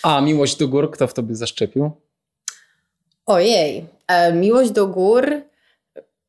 A 0.03 0.21
miłość 0.21 0.57
do 0.57 0.69
gór, 0.69 0.91
kto 0.91 1.07
w 1.07 1.15
tobie 1.15 1.35
zaszczepił? 1.35 1.91
Ojej, 3.27 3.87
e, 4.07 4.33
miłość 4.33 4.71
do 4.71 4.87
gór, 4.87 5.43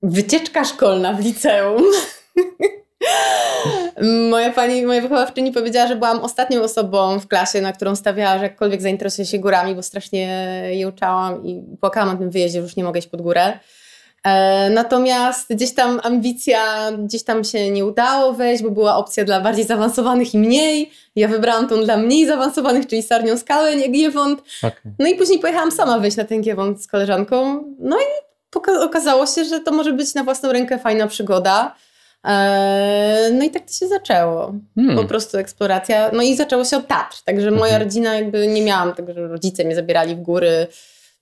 wycieczka 0.02 0.64
szkolna 0.66 1.14
w 1.14 1.24
liceum. 1.24 1.84
Moja 4.30 4.54
pani, 4.54 4.86
moja 4.86 5.02
wychowawczyni 5.02 5.52
powiedziała, 5.52 5.88
że 5.88 5.96
byłam 5.96 6.20
ostatnią 6.20 6.62
osobą 6.62 7.20
w 7.20 7.28
klasie, 7.28 7.62
na 7.62 7.74
którą 7.74 7.96
stawiała, 7.96 8.38
że 8.38 8.44
jakkolwiek 8.44 8.82
zainteresuje 8.82 9.26
się 9.26 9.40
górami, 9.40 9.76
bo 9.76 9.84
strasznie 9.84 10.28
je 10.72 10.88
uczałam 10.88 11.46
i 11.46 11.64
płakałam 11.80 12.10
na 12.10 12.16
tym 12.16 12.30
wyjeździe, 12.30 12.60
że 12.60 12.64
już 12.64 12.76
nie 12.76 12.84
mogę 12.84 13.00
iść 13.00 13.08
pod 13.08 13.22
górę. 13.22 13.60
E, 14.24 14.70
natomiast 14.70 15.54
gdzieś 15.54 15.74
tam 15.74 16.00
ambicja, 16.04 16.92
gdzieś 16.92 17.24
tam 17.24 17.44
się 17.44 17.72
nie 17.72 17.86
udało 17.86 18.34
wejść, 18.34 18.64
bo 18.64 18.72
była 18.72 18.96
opcja 18.96 19.26
dla 19.26 19.42
bardziej 19.42 19.66
zaawansowanych 19.66 20.34
i 20.34 20.38
mniej. 20.38 20.92
Ja 21.16 21.28
wybrałam 21.28 21.68
tą 21.68 21.84
dla 21.84 21.98
mniej 21.98 22.28
zaawansowanych, 22.28 22.88
czyli 22.88 23.04
Sarnią 23.04 23.38
Skałę, 23.38 23.76
nie 23.76 23.90
Giewont. 23.90 24.42
Okay. 24.60 24.94
No 25.00 25.08
i 25.08 25.16
później 25.16 25.40
pojechałam 25.40 25.72
sama 25.72 26.00
wejść 26.00 26.18
na 26.18 26.24
ten 26.24 26.42
Giewont 26.42 26.84
z 26.84 26.88
koleżanką. 26.88 27.64
No 27.80 27.98
i 27.98 28.30
okazało 28.82 29.26
się, 29.26 29.46
że 29.46 29.60
to 29.60 29.72
może 29.72 29.94
być 29.94 30.14
na 30.14 30.24
własną 30.24 30.52
rękę 30.52 30.80
fajna 30.80 31.08
przygoda. 31.08 31.76
E, 32.26 33.30
no 33.34 33.46
i 33.46 33.50
tak 33.50 33.66
to 33.66 33.74
się 33.74 33.88
zaczęło. 33.88 34.54
Hmm. 34.76 34.96
Po 34.96 35.04
prostu 35.04 35.38
eksploracja. 35.38 36.12
No 36.14 36.22
i 36.22 36.36
zaczęło 36.36 36.66
się 36.66 36.78
od 36.78 36.88
Tatr. 36.88 37.24
Także 37.26 37.52
moja 37.52 37.74
mhm. 37.74 37.84
rodzina 37.84 38.16
jakby 38.16 38.48
nie 38.48 38.62
miałam 38.62 38.94
tego, 38.94 39.14
że 39.14 39.28
rodzice 39.28 39.64
mnie 39.64 39.76
zabierali 39.76 40.16
w 40.16 40.22
góry. 40.22 40.68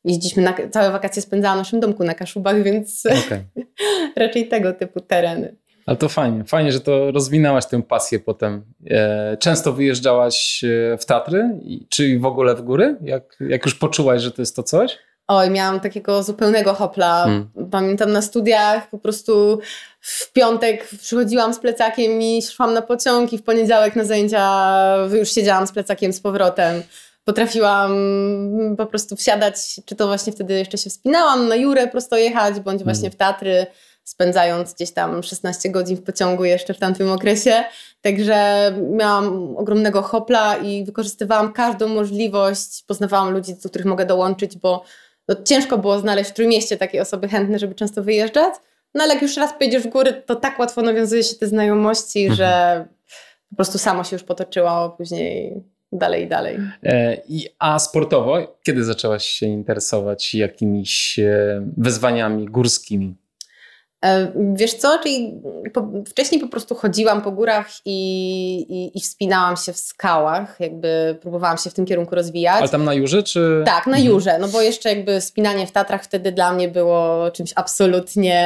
Jeździliśmy 0.05 0.43
na, 0.43 0.53
całe 0.71 0.91
wakacje 0.91 1.21
spędzałam 1.21 1.57
w 1.57 1.61
naszym 1.61 1.79
domku 1.79 2.03
na 2.03 2.13
Kaszubach, 2.13 2.63
więc 2.63 3.03
okay. 3.05 3.45
raczej 4.25 4.47
tego 4.47 4.73
typu 4.73 5.01
tereny. 5.01 5.55
Ale 5.85 5.97
to 5.97 6.09
fajnie. 6.09 6.43
Fajnie, 6.43 6.71
że 6.71 6.79
to 6.79 7.11
rozwinęłaś 7.11 7.65
tę 7.65 7.83
pasję 7.83 8.19
potem. 8.19 8.63
E, 8.89 9.37
często 9.37 9.73
wyjeżdżałaś 9.73 10.63
e, 10.63 10.97
w 10.97 11.05
Tatry, 11.05 11.49
czy 11.89 12.19
w 12.19 12.25
ogóle 12.25 12.55
w 12.55 12.61
góry? 12.61 12.95
Jak, 13.01 13.37
jak 13.39 13.65
już 13.65 13.75
poczułaś, 13.75 14.21
że 14.21 14.31
to 14.31 14.41
jest 14.41 14.55
to 14.55 14.63
coś? 14.63 14.97
Oj, 15.27 15.49
miałam 15.49 15.79
takiego 15.79 16.23
zupełnego 16.23 16.73
hopla. 16.73 17.23
Hmm. 17.23 17.49
Pamiętam 17.71 18.11
na 18.11 18.21
studiach 18.21 18.89
po 18.89 18.97
prostu 18.97 19.59
w 20.01 20.33
piątek 20.33 20.89
przychodziłam 20.99 21.53
z 21.53 21.59
plecakiem 21.59 22.21
i 22.21 22.41
szłam 22.41 22.73
na 22.73 22.81
pociąg 22.81 23.33
i 23.33 23.37
w 23.37 23.43
poniedziałek 23.43 23.95
na 23.95 24.03
zajęcia 24.03 25.07
już 25.13 25.31
siedziałam 25.31 25.67
z 25.67 25.71
plecakiem 25.71 26.13
z 26.13 26.19
powrotem. 26.19 26.83
Potrafiłam 27.27 27.91
po 28.77 28.85
prostu 28.85 29.15
wsiadać, 29.15 29.55
czy 29.85 29.95
to 29.95 30.07
właśnie 30.07 30.33
wtedy 30.33 30.53
jeszcze 30.53 30.77
się 30.77 30.89
wspinałam 30.89 31.47
na 31.47 31.55
Jurę 31.55 31.87
prosto 31.87 32.17
jechać, 32.17 32.59
bądź 32.59 32.83
właśnie 32.83 33.11
w 33.11 33.15
Tatry, 33.15 33.65
spędzając 34.03 34.73
gdzieś 34.73 34.91
tam 34.91 35.23
16 35.23 35.69
godzin 35.69 35.97
w 35.97 36.03
pociągu 36.03 36.45
jeszcze 36.45 36.73
w 36.73 36.79
tamtym 36.79 37.11
okresie. 37.11 37.63
Także 38.01 38.71
miałam 38.91 39.57
ogromnego 39.57 40.01
hopla 40.01 40.57
i 40.57 40.85
wykorzystywałam 40.85 41.53
każdą 41.53 41.87
możliwość, 41.87 42.83
poznawałam 42.83 43.33
ludzi, 43.33 43.55
do 43.63 43.69
których 43.69 43.87
mogę 43.87 44.05
dołączyć, 44.05 44.57
bo 44.57 44.83
no, 45.27 45.35
ciężko 45.43 45.77
było 45.77 45.99
znaleźć 45.99 46.29
w 46.29 46.33
Trójmieście 46.33 46.77
takie 46.77 47.01
osoby 47.01 47.27
chętne, 47.27 47.59
żeby 47.59 47.75
często 47.75 48.03
wyjeżdżać. 48.03 48.53
No 48.93 49.03
ale 49.03 49.13
jak 49.13 49.21
już 49.23 49.37
raz 49.37 49.53
pojedziesz 49.53 49.83
w 49.83 49.89
góry, 49.89 50.23
to 50.25 50.35
tak 50.35 50.59
łatwo 50.59 50.81
nawiązuje 50.81 51.23
się 51.23 51.35
te 51.35 51.47
znajomości, 51.47 52.19
mhm. 52.19 52.37
że 52.37 52.85
po 53.49 53.55
prostu 53.55 53.77
samo 53.77 54.03
się 54.03 54.15
już 54.15 54.23
potoczyło 54.23 54.89
później 54.89 55.63
dalej 55.91 56.23
i 56.23 56.27
dalej. 56.27 56.57
E, 56.85 57.17
a 57.59 57.79
sportowo, 57.79 58.57
kiedy 58.63 58.83
zaczęłaś 58.83 59.25
się 59.25 59.45
interesować 59.45 60.33
jakimiś 60.33 61.19
e, 61.19 61.61
wyzwaniami 61.77 62.45
górskimi? 62.45 63.15
E, 64.05 64.31
wiesz 64.53 64.73
co, 64.73 64.99
czyli 65.03 65.41
po, 65.73 65.87
wcześniej 66.07 66.41
po 66.41 66.47
prostu 66.47 66.75
chodziłam 66.75 67.21
po 67.21 67.31
górach 67.31 67.69
i, 67.85 67.99
i, 68.69 68.97
i, 68.97 69.01
wspinałam 69.01 69.57
się 69.57 69.73
w 69.73 69.77
skałach, 69.77 70.55
jakby 70.59 71.17
próbowałam 71.21 71.57
się 71.57 71.69
w 71.69 71.73
tym 71.73 71.85
kierunku 71.85 72.15
rozwijać. 72.15 72.59
Ale 72.59 72.69
tam 72.69 72.83
na 72.83 72.93
Jurze, 72.93 73.23
czy? 73.23 73.63
Tak, 73.65 73.87
na 73.87 73.97
mhm. 73.97 74.05
Jurze, 74.05 74.37
no 74.39 74.47
bo 74.47 74.61
jeszcze 74.61 74.89
jakby 74.89 75.19
wspinanie 75.19 75.67
w 75.67 75.71
Tatrach 75.71 76.03
wtedy 76.03 76.31
dla 76.31 76.53
mnie 76.53 76.69
było 76.69 77.31
czymś 77.31 77.53
absolutnie, 77.55 78.39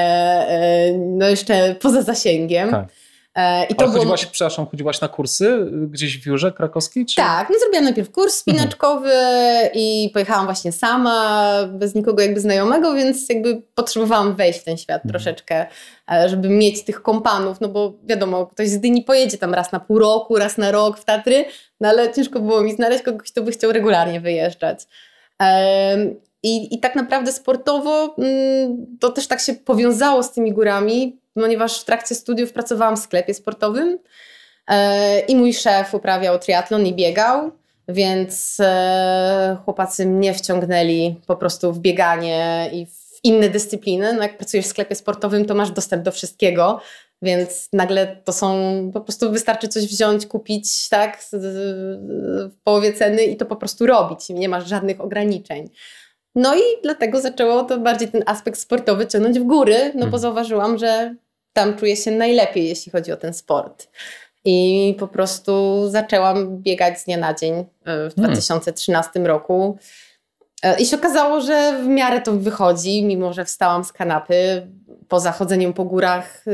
e, 0.48 0.92
no 0.98 1.30
jeszcze 1.30 1.76
poza 1.82 2.02
zasięgiem. 2.02 2.72
Tak. 2.72 2.88
E, 3.36 3.66
I 3.66 3.76
to 3.76 3.86
Ale 3.86 3.94
chodziłaś, 3.94 4.22
było... 4.22 4.32
przepraszam, 4.32 4.66
chodziłaś 4.66 5.02
na 5.02 5.08
kursy 5.08 5.68
gdzieś 5.72 6.24
w 6.24 6.26
Jurze 6.26 6.52
Krakowskiej? 6.52 7.06
Czy... 7.06 7.16
Tak, 7.16 7.50
no 7.50 7.60
zrobiłam 7.60 7.84
najpierw 7.84 8.12
kurs 8.12 8.34
spinaczkowy 8.34 9.12
mhm. 9.12 9.70
i 9.74 10.10
pojechałam 10.14 10.46
właśnie 10.46 10.72
sama, 10.72 11.54
bez 11.68 11.96
nikogo 11.96 12.22
jakby 12.22 12.40
znajomego, 12.40 12.94
więc 12.94 13.30
jakby 13.30 13.62
potrzebowałam 13.76 14.36
wejść 14.36 14.60
w 14.60 14.64
ten 14.64 14.78
świat 14.78 15.06
mhm. 15.06 15.10
troszeczkę, 15.10 15.66
e, 16.12 16.30
żeby 16.30 16.50
mieć 16.50 16.84
tych 16.84 17.02
kompanów, 17.02 17.62
no 17.62 17.68
bo 17.68 17.94
wiadomo, 18.04 18.46
ktoś 18.46 18.70
z 18.70 18.80
Dyni 18.80 19.04
pojedzie 19.04 19.38
tam 19.38 19.54
raz 19.54 19.72
na 19.72 19.80
pół 19.80 20.00
roku, 20.00 20.38
raz 20.38 20.58
na 20.58 20.72
rok 20.72 21.00
w 21.00 21.06
Tatry, 21.06 21.46
no 21.82 21.90
ale 21.90 22.14
ciężko 22.14 22.40
było 22.40 22.62
mi 22.62 22.76
znaleźć 22.76 23.04
kogoś, 23.04 23.32
kto 23.32 23.42
by 23.42 23.52
chciał 23.52 23.72
regularnie 23.72 24.22
wyjeżdżać. 24.22 24.88
I, 26.44 26.76
I 26.76 26.80
tak 26.80 26.96
naprawdę 26.96 27.32
sportowo 27.32 28.16
mm, 28.18 28.98
to 29.00 29.10
też 29.10 29.28
tak 29.28 29.40
się 29.40 29.54
powiązało 29.54 30.24
z 30.24 30.32
tymi 30.32 30.54
górami, 30.54 31.21
ponieważ 31.34 31.82
w 31.82 31.86
trakcie 31.86 32.16
studiów 32.16 32.54
pracowałam 32.54 32.98
w 32.98 33.00
sklepie 33.00 33.34
sportowym 33.34 34.00
e, 34.68 35.20
i 35.20 35.36
mój 35.36 35.54
szef 35.54 35.94
uprawiał 35.94 36.40
triatlon 36.40 36.86
i 36.86 36.94
biegał, 36.94 37.52
więc 37.88 38.58
e, 38.60 39.58
chłopacy 39.66 40.06
mnie 40.06 40.34
wciągnęli 40.34 41.16
po 41.28 41.36
prostu 41.36 41.74
w 41.74 41.80
bieganie 41.80 42.70
i 42.74 42.86
w 42.86 43.02
inne 43.24 43.50
dyscypliny. 43.50 44.14
No 44.14 44.24
jak 44.24 44.38
pracujesz 44.38 44.66
w 44.66 44.70
sklepie 44.70 44.96
sportowym, 44.96 45.46
to 45.46 45.56
masz 45.56 45.72
dostęp 45.72 46.04
do 46.04 46.12
wszystkiego, 46.12 46.82
więc 47.22 47.70
nagle 47.74 48.18
to 48.24 48.34
są, 48.34 48.92
po 48.94 49.02
prostu 49.02 49.32
wystarczy 49.32 49.68
coś 49.68 49.88
wziąć, 49.88 50.26
kupić, 50.26 50.90
tak, 50.90 51.24
w 51.34 52.58
połowie 52.64 52.94
ceny 52.94 53.24
i 53.24 53.38
to 53.38 53.46
po 53.46 53.56
prostu 53.56 53.86
robić. 53.86 54.30
Nie 54.30 54.50
masz 54.50 54.68
żadnych 54.68 55.02
ograniczeń. 55.02 55.70
No 56.36 56.56
i 56.56 56.62
dlatego 56.84 57.22
zaczęło 57.22 57.64
to 57.64 57.80
bardziej 57.80 58.08
ten 58.08 58.24
aspekt 58.26 58.60
sportowy 58.60 59.08
ciągnąć 59.08 59.40
w 59.40 59.44
góry, 59.44 59.78
no 59.86 60.00
bo 60.00 60.06
mhm. 60.06 60.20
zauważyłam, 60.22 60.78
że 60.78 61.16
tam 61.54 61.78
czuję 61.78 61.96
się 61.96 62.12
najlepiej, 62.12 62.68
jeśli 62.70 62.92
chodzi 62.92 63.12
o 63.12 63.18
ten 63.18 63.34
sport. 63.34 63.88
I 64.46 64.96
po 65.00 65.08
prostu 65.08 65.82
zaczęłam 65.90 66.58
biegać 66.58 67.00
z 67.00 67.06
dnia 67.06 67.18
na 67.18 67.34
dzień 67.34 67.54
y, 67.60 67.66
w 68.10 68.14
2013 68.14 69.12
hmm. 69.14 69.28
roku. 69.28 69.78
Y, 70.66 70.82
I 70.82 70.86
się 70.86 70.98
okazało, 70.98 71.42
że 71.42 71.80
w 71.84 71.88
miarę 71.88 72.22
to 72.22 72.34
wychodzi, 72.34 73.06
mimo 73.06 73.34
że 73.34 73.46
wstałam 73.46 73.84
z 73.84 73.94
kanapy. 73.94 74.68
Poza 75.08 75.32
chodzeniem 75.32 75.74
po 75.74 75.86
górach 75.86 76.46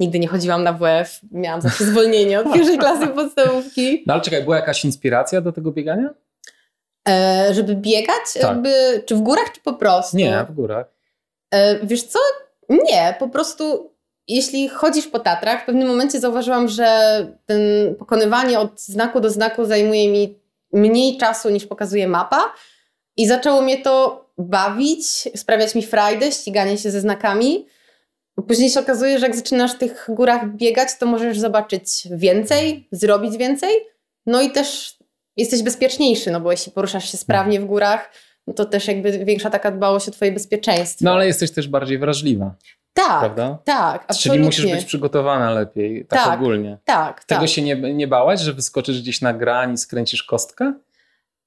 nigdy 0.00 0.18
nie 0.18 0.28
chodziłam 0.28 0.62
na 0.62 0.72
WF. 0.72 1.20
Miałam 1.32 1.60
zawsze 1.70 1.84
zwolnienie 1.84 2.40
od 2.40 2.52
pierwszej 2.52 2.78
klasy 2.78 3.06
podstawówki. 3.06 4.02
No 4.06 4.14
ale 4.14 4.22
czekaj, 4.22 4.44
była 4.44 4.56
jakaś 4.56 4.84
inspiracja 4.84 5.40
do 5.40 5.52
tego 5.52 5.72
biegania? 5.72 6.10
E, 7.08 7.54
żeby 7.54 7.74
biegać? 7.74 8.32
Tak. 8.34 8.42
Jakby, 8.42 9.02
czy 9.06 9.14
w 9.14 9.20
górach, 9.20 9.52
czy 9.52 9.60
po 9.60 9.74
prostu? 9.74 10.16
Nie, 10.16 10.46
w 10.50 10.54
górach. 10.54 10.86
E, 11.50 11.86
wiesz 11.86 12.02
co? 12.02 12.18
Nie, 12.68 13.14
po 13.18 13.28
prostu 13.28 13.90
jeśli 14.28 14.68
chodzisz 14.68 15.06
po 15.06 15.18
Tatrach, 15.18 15.62
w 15.62 15.66
pewnym 15.66 15.88
momencie 15.88 16.20
zauważyłam, 16.20 16.68
że 16.68 17.26
ten 17.46 17.60
pokonywanie 17.98 18.58
od 18.58 18.80
znaku 18.80 19.20
do 19.20 19.30
znaku 19.30 19.64
zajmuje 19.64 20.08
mi 20.08 20.38
mniej 20.72 21.18
czasu 21.18 21.50
niż 21.50 21.66
pokazuje 21.66 22.08
mapa 22.08 22.52
i 23.16 23.26
zaczęło 23.26 23.62
mnie 23.62 23.82
to 23.82 24.24
bawić, 24.38 25.06
sprawiać 25.36 25.74
mi 25.74 25.86
frajdę, 25.86 26.32
ściganie 26.32 26.78
się 26.78 26.90
ze 26.90 27.00
znakami. 27.00 27.66
Później 28.48 28.70
się 28.70 28.80
okazuje, 28.80 29.18
że 29.18 29.26
jak 29.26 29.36
zaczynasz 29.36 29.74
w 29.74 29.78
tych 29.78 30.06
górach 30.08 30.48
biegać, 30.56 30.88
to 30.98 31.06
możesz 31.06 31.38
zobaczyć 31.38 32.08
więcej, 32.10 32.88
zrobić 32.92 33.36
więcej, 33.36 33.70
no 34.26 34.42
i 34.42 34.50
też 34.50 34.96
jesteś 35.40 35.62
bezpieczniejszy, 35.62 36.30
no 36.30 36.40
bo 36.40 36.50
jeśli 36.50 36.72
poruszasz 36.72 37.12
się 37.12 37.18
sprawnie 37.18 37.60
w 37.60 37.64
górach, 37.64 38.10
no 38.46 38.54
to 38.54 38.64
też 38.64 38.88
jakby 38.88 39.24
większa 39.24 39.50
taka 39.50 39.70
dbałość 39.70 40.08
o 40.08 40.10
twoje 40.10 40.32
bezpieczeństwo. 40.32 41.04
No 41.04 41.12
ale 41.12 41.26
jesteś 41.26 41.50
też 41.50 41.68
bardziej 41.68 41.98
wrażliwa. 41.98 42.54
Tak, 42.92 43.20
prawda? 43.20 43.58
tak, 43.64 44.04
absolutnie. 44.08 44.32
Czyli 44.32 44.44
musisz 44.44 44.66
być 44.66 44.84
przygotowana 44.84 45.50
lepiej, 45.50 46.06
tak, 46.08 46.24
tak 46.24 46.38
ogólnie. 46.38 46.78
Tak, 46.84 47.24
Tego 47.24 47.40
tak. 47.40 47.50
się 47.50 47.62
nie, 47.62 47.76
nie 47.76 48.08
bałaś, 48.08 48.40
że 48.40 48.52
wyskoczysz 48.52 49.02
gdzieś 49.02 49.20
na 49.20 49.32
gran 49.32 49.72
i 49.72 49.78
skręcisz 49.78 50.22
kostkę? 50.22 50.72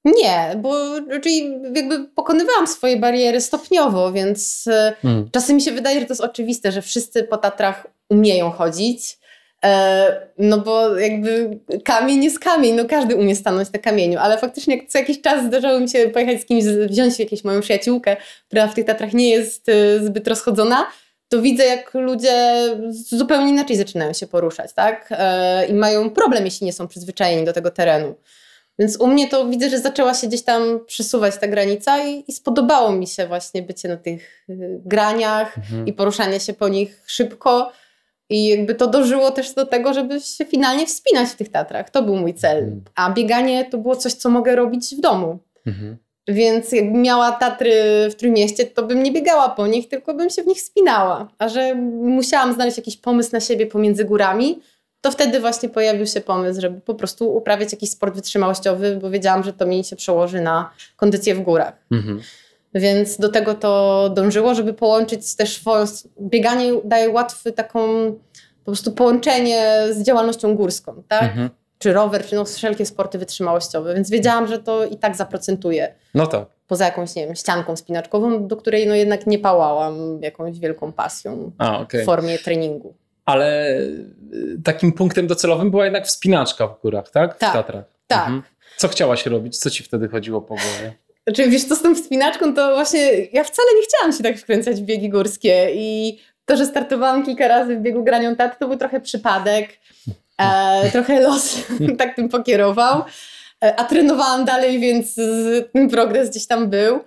Nie, 0.06 0.56
bo 0.62 0.76
czyli 1.22 1.52
jakby 1.76 2.06
pokonywałam 2.16 2.68
swoje 2.68 2.98
bariery 2.98 3.42
stopniowo, 3.42 4.12
więc 4.12 4.68
e, 4.68 4.94
hmm. 5.02 5.30
czasem 5.32 5.56
mi 5.56 5.62
się 5.62 5.72
wydaje, 5.72 6.00
że 6.00 6.06
to 6.06 6.12
jest 6.12 6.22
oczywiste, 6.22 6.72
że 6.72 6.82
wszyscy 6.82 7.24
po 7.24 7.38
Tatrach 7.38 7.88
umieją 8.10 8.52
chodzić. 8.52 9.18
E, 9.64 10.28
no 10.38 10.58
bo 10.58 10.98
jakby 10.98 11.60
kamień 11.84 12.24
jest 12.24 12.40
kamień, 12.40 12.76
no 12.76 12.86
każdy 12.86 13.16
umie 13.16 13.36
stanąć 13.36 13.72
na 13.72 13.80
kamieniu, 13.80 14.20
ale 14.20 14.38
faktycznie 14.38 14.88
co 14.88 14.98
jakiś 14.98 15.22
czas 15.22 15.46
zdarzało 15.46 15.80
mi 15.80 15.90
się 15.90 16.10
pojechać 16.10 16.42
z 16.42 16.46
kimś, 16.46 16.64
wziąć 16.64 17.20
jakąś 17.20 17.44
moją 17.44 17.62
przyjaciółkę, 17.62 18.18
która 18.48 18.68
w 18.68 18.74
tych 18.74 18.86
Tatrach 18.86 19.14
nie 19.14 19.30
jest 19.30 19.70
e, 19.70 20.00
zbyt 20.00 20.28
rozchodzona, 20.28 20.88
to 21.30 21.42
widzę 21.42 21.66
jak 21.66 21.94
ludzie 21.94 22.54
zupełnie 22.90 23.50
inaczej 23.50 23.78
zaczynają 23.78 24.14
się 24.14 24.28
poruszać, 24.28 24.74
tak? 24.74 25.10
I 25.70 25.74
mają 25.74 26.10
problem, 26.10 26.46
jeśli 26.46 26.66
nie 26.66 26.74
są 26.74 26.88
przyzwyczajeni 26.88 27.46
do 27.46 27.54
tego 27.54 27.72
terenu. 27.72 28.16
Więc 28.80 28.98
u 28.98 29.08
mnie 29.08 29.28
to 29.28 29.50
widzę, 29.50 29.70
że 29.70 29.80
zaczęła 29.80 30.14
się 30.14 30.28
gdzieś 30.28 30.42
tam 30.42 30.86
przesuwać 30.86 31.38
ta 31.38 31.48
granica 31.48 32.04
i, 32.08 32.24
i 32.28 32.34
spodobało 32.34 32.92
mi 32.92 33.08
się 33.08 33.28
właśnie 33.28 33.62
bycie 33.62 33.90
na 33.90 33.98
tych 33.98 34.46
y, 34.50 34.82
graniach 34.86 35.58
mhm. 35.58 35.88
i 35.88 35.94
poruszanie 35.94 36.40
się 36.40 36.54
po 36.54 36.68
nich 36.68 37.04
szybko. 37.06 37.72
I 38.34 38.46
jakby 38.46 38.76
to 38.76 38.88
dożyło 38.88 39.32
też 39.32 39.54
do 39.54 39.66
tego, 39.66 39.94
żeby 39.94 40.22
się 40.22 40.46
finalnie 40.46 40.86
wspinać 40.86 41.30
w 41.30 41.36
tych 41.36 41.50
Tatrach. 41.50 41.90
To 41.90 42.04
był 42.04 42.16
mój 42.16 42.34
cel. 42.34 42.58
Mhm. 42.58 42.82
A 42.96 43.12
bieganie 43.12 43.66
to 43.66 43.78
było 43.78 43.96
coś, 43.96 44.14
co 44.14 44.30
mogę 44.30 44.56
robić 44.56 44.96
w 44.96 45.02
domu. 45.02 45.40
Mhm. 45.66 45.98
Więc 46.28 46.72
jakbym 46.72 47.02
miała 47.02 47.32
Tatry 47.32 47.74
w 48.12 48.16
Trójmieście, 48.16 48.66
to 48.66 48.84
bym 48.84 49.04
nie 49.04 49.12
biegała 49.12 49.50
po 49.50 49.68
nich, 49.68 49.90
tylko 49.90 50.14
bym 50.14 50.30
się 50.30 50.44
w 50.44 50.48
nich 50.48 50.58
wspinała. 50.58 51.28
A 51.38 51.50
że 51.50 51.76
musiałam 51.76 52.54
znaleźć 52.54 52.78
jakiś 52.78 52.98
pomysł 52.98 53.30
na 53.34 53.40
siebie 53.40 53.66
pomiędzy 53.66 54.06
górami, 54.06 54.60
to 55.02 55.12
wtedy 55.12 55.40
właśnie 55.40 55.70
pojawił 55.70 56.06
się 56.06 56.22
pomysł, 56.22 56.62
żeby 56.62 56.82
po 56.82 56.96
prostu 56.96 57.36
uprawiać 57.36 57.72
jakiś 57.72 57.90
sport 57.90 58.16
wytrzymałościowy, 58.16 59.00
bo 59.02 59.10
wiedziałam, 59.10 59.44
że 59.44 59.54
to 59.54 59.66
mi 59.66 59.84
się 59.84 59.96
przełoży 59.96 60.42
na 60.42 60.72
kondycję 60.96 61.36
w 61.36 61.42
górach. 61.42 61.74
Mhm. 61.92 62.22
Więc 62.76 63.18
do 63.18 63.30
tego 63.30 63.54
to 63.54 64.10
dążyło, 64.10 64.56
żeby 64.56 64.74
połączyć 64.74 65.36
też. 65.36 65.62
Bieganie 66.22 66.72
daje 66.84 67.10
łatwy 67.10 67.52
taką 67.52 67.80
po 68.64 68.66
prostu 68.66 68.92
połączenie 68.92 69.80
z 69.92 70.04
działalnością 70.04 70.56
górską, 70.56 71.04
tak? 71.08 71.24
Mhm. 71.24 71.50
Czy 71.80 71.94
rower, 71.94 72.26
czy 72.26 72.36
no 72.36 72.46
wszelkie 72.46 72.86
sporty 72.86 73.18
wytrzymałościowe, 73.18 73.94
więc 73.96 74.10
wiedziałam, 74.10 74.48
że 74.48 74.60
to 74.60 74.86
i 74.86 74.98
tak 74.98 75.16
zaprocentuje. 75.16 75.94
No 76.14 76.28
tak. 76.28 76.46
Poza 76.68 76.86
jakąś, 76.86 77.16
nie 77.16 77.26
wiem, 77.26 77.36
ścianką 77.36 77.76
spinaczkową, 77.76 78.48
do 78.48 78.58
której 78.58 78.88
no 78.88 78.96
jednak 78.96 79.28
nie 79.28 79.40
pałałam 79.40 80.22
jakąś 80.22 80.60
wielką 80.60 80.92
pasją 80.92 81.52
A, 81.58 81.80
okay. 81.80 82.02
w 82.02 82.06
formie 82.06 82.40
treningu 82.40 82.94
ale 83.26 83.78
y, 83.80 84.62
takim 84.64 84.94
punktem 84.94 85.28
docelowym 85.28 85.72
była 85.72 85.84
jednak 85.84 86.08
wspinaczka 86.08 86.68
w 86.68 86.82
górach, 86.82 87.10
tak? 87.10 87.36
W 87.36 87.40
tak, 87.40 87.54
Tatrach. 87.54 87.86
Tak. 88.08 88.20
Mhm. 88.20 88.44
Co 88.78 88.88
chciałaś 88.88 89.26
robić? 89.26 89.58
Co 89.58 89.70
ci 89.70 89.84
wtedy 89.84 90.08
chodziło 90.08 90.42
po 90.42 90.56
głowie? 90.56 90.94
Znaczy, 91.28 91.50
wiesz, 91.50 91.64
co 91.64 91.76
z 91.76 91.82
tą 91.82 91.96
wspinaczką, 91.96 92.54
to 92.54 92.76
właśnie 92.76 93.02
ja 93.34 93.44
wcale 93.44 93.68
nie 93.76 93.82
chciałam 93.84 94.14
się 94.14 94.24
tak 94.24 94.38
wkręcać 94.38 94.82
w 94.82 94.86
biegi 94.86 95.10
górskie 95.10 95.68
i 95.74 96.20
to, 96.46 96.58
że 96.58 96.66
startowałam 96.66 97.26
kilka 97.26 97.48
razy 97.48 97.76
w 97.76 97.82
biegu 97.82 98.04
granią 98.04 98.36
tat, 98.36 98.60
to 98.60 98.68
był 98.68 98.78
trochę 98.78 99.02
przypadek, 99.02 99.70
e, 100.38 100.92
trochę 100.92 101.22
los 101.22 101.58
tak 102.00 102.16
tym 102.16 102.30
pokierował, 102.30 103.04
e, 103.64 103.76
a 103.80 103.84
trenowałam 103.84 104.46
dalej, 104.46 104.80
więc 104.80 105.16
ten 105.74 105.90
progres 105.90 106.30
gdzieś 106.30 106.48
tam 106.48 106.70
był. 106.70 107.00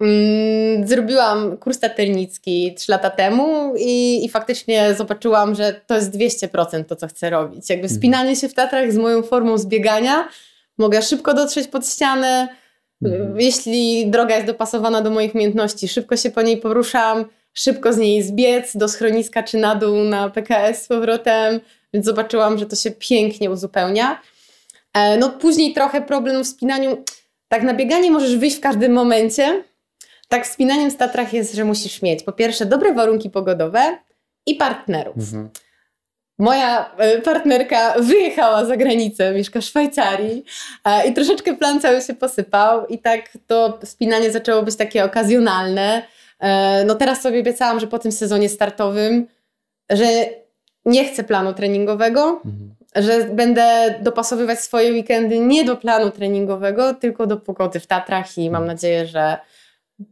Mm, 0.00 0.88
zrobiłam 0.88 1.56
kurs 1.56 1.78
taternicki 1.78 2.74
3 2.74 2.92
lata 2.92 3.10
temu 3.10 3.74
i, 3.76 4.24
i 4.24 4.28
faktycznie 4.28 4.94
zobaczyłam, 4.94 5.54
że 5.54 5.80
to 5.86 5.94
jest 5.94 6.16
200% 6.16 6.84
to, 6.84 6.96
co 6.96 7.06
chcę 7.06 7.30
robić. 7.30 7.70
Jakby 7.70 7.84
mhm. 7.84 7.98
spinanie 7.98 8.36
się 8.36 8.48
w 8.48 8.54
Tatrach 8.54 8.92
z 8.92 8.96
moją 8.96 9.22
formą 9.22 9.58
zbiegania, 9.58 10.28
mogę 10.78 11.02
szybko 11.02 11.34
dotrzeć 11.34 11.68
pod 11.68 11.88
ścianę. 11.88 12.59
Jeśli 13.36 14.10
droga 14.10 14.34
jest 14.34 14.46
dopasowana 14.46 15.02
do 15.02 15.10
moich 15.10 15.34
umiejętności, 15.34 15.88
szybko 15.88 16.16
się 16.16 16.30
po 16.30 16.42
niej 16.42 16.56
poruszam, 16.56 17.24
szybko 17.54 17.92
z 17.92 17.98
niej 17.98 18.22
zbiec 18.22 18.76
do 18.76 18.88
schroniska 18.88 19.42
czy 19.42 19.58
na 19.58 19.74
dół 19.74 19.96
na 19.96 20.30
PKS 20.30 20.82
z 20.82 20.88
powrotem, 20.88 21.60
więc 21.94 22.06
zobaczyłam, 22.06 22.58
że 22.58 22.66
to 22.66 22.76
się 22.76 22.90
pięknie 22.90 23.50
uzupełnia. 23.50 24.20
E, 24.94 25.16
no 25.16 25.30
później 25.30 25.74
trochę 25.74 26.02
problem 26.02 26.44
w 26.44 26.46
spinaniu. 26.46 27.04
Tak 27.48 27.62
na 27.62 27.74
bieganie 27.74 28.10
możesz 28.10 28.36
wyjść 28.36 28.56
w 28.56 28.60
każdym 28.60 28.92
momencie, 28.92 29.64
tak 30.28 30.46
wspinaniem 30.46 30.90
w 30.90 30.96
Tatrach 30.96 31.32
jest, 31.32 31.54
że 31.54 31.64
musisz 31.64 32.02
mieć 32.02 32.22
po 32.22 32.32
pierwsze 32.32 32.66
dobre 32.66 32.94
warunki 32.94 33.30
pogodowe 33.30 33.98
i 34.46 34.54
partnerów. 34.54 35.16
Mhm. 35.16 35.50
Moja 36.40 36.90
e, 36.96 37.20
partnerka 37.20 37.94
wyjechała 37.98 38.64
za 38.64 38.76
granicę, 38.76 39.34
mieszka 39.34 39.60
w 39.60 39.64
Szwajcarii 39.64 40.44
e, 40.84 41.08
i 41.08 41.14
troszeczkę 41.14 41.56
plan 41.56 41.80
cały 41.80 42.02
się 42.02 42.14
posypał 42.14 42.86
i 42.86 42.98
tak 42.98 43.38
to 43.46 43.78
spinanie 43.84 44.30
zaczęło 44.30 44.62
być 44.62 44.76
takie 44.76 45.04
okazjonalne. 45.04 46.02
E, 46.38 46.84
no 46.84 46.94
teraz 46.94 47.20
sobie 47.20 47.40
obiecałam, 47.40 47.80
że 47.80 47.86
po 47.86 47.98
tym 47.98 48.12
sezonie 48.12 48.48
startowym, 48.48 49.26
że 49.90 50.06
nie 50.84 51.04
chcę 51.04 51.24
planu 51.24 51.54
treningowego, 51.54 52.40
mhm. 52.44 52.74
że 52.96 53.24
będę 53.24 53.94
dopasowywać 54.02 54.60
swoje 54.60 54.92
weekendy 54.92 55.38
nie 55.38 55.64
do 55.64 55.76
planu 55.76 56.10
treningowego, 56.10 56.94
tylko 56.94 57.26
do 57.26 57.36
pogody 57.36 57.80
w 57.80 57.86
Tatrach 57.86 58.38
i 58.38 58.50
mam 58.50 58.62
mhm. 58.62 58.66
nadzieję, 58.66 59.06
że 59.06 59.38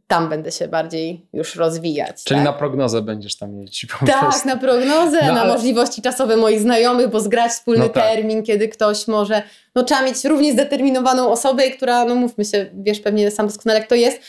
tam 0.06 0.28
będę 0.28 0.52
się 0.52 0.68
bardziej 0.68 1.26
już 1.32 1.56
rozwijać. 1.56 2.24
Czyli 2.24 2.40
tak? 2.40 2.44
na 2.44 2.52
prognozę 2.52 3.02
będziesz 3.02 3.36
tam 3.36 3.60
jeździć 3.60 3.86
po 3.86 4.06
Tak, 4.06 4.20
prostu. 4.20 4.48
na 4.48 4.56
prognozę, 4.56 5.18
no, 5.26 5.32
na 5.32 5.40
ale... 5.40 5.52
możliwości 5.52 6.02
czasowe 6.02 6.36
moich 6.36 6.60
znajomych, 6.60 7.08
bo 7.08 7.20
zgrać 7.20 7.52
wspólny 7.52 7.80
no 7.80 7.88
tak. 7.88 8.04
termin, 8.04 8.42
kiedy 8.42 8.68
ktoś 8.68 9.08
może, 9.08 9.42
no 9.74 9.82
trzeba 9.82 10.02
mieć 10.02 10.24
równie 10.24 10.52
zdeterminowaną 10.52 11.30
osobę, 11.30 11.70
która, 11.70 12.04
no 12.04 12.14
mówmy 12.14 12.44
się, 12.44 12.66
wiesz 12.74 13.00
pewnie 13.00 13.30
sam 13.30 13.46
doskonale 13.46 13.80
jak 13.80 13.88
to 13.88 13.94
jest, 13.94 14.20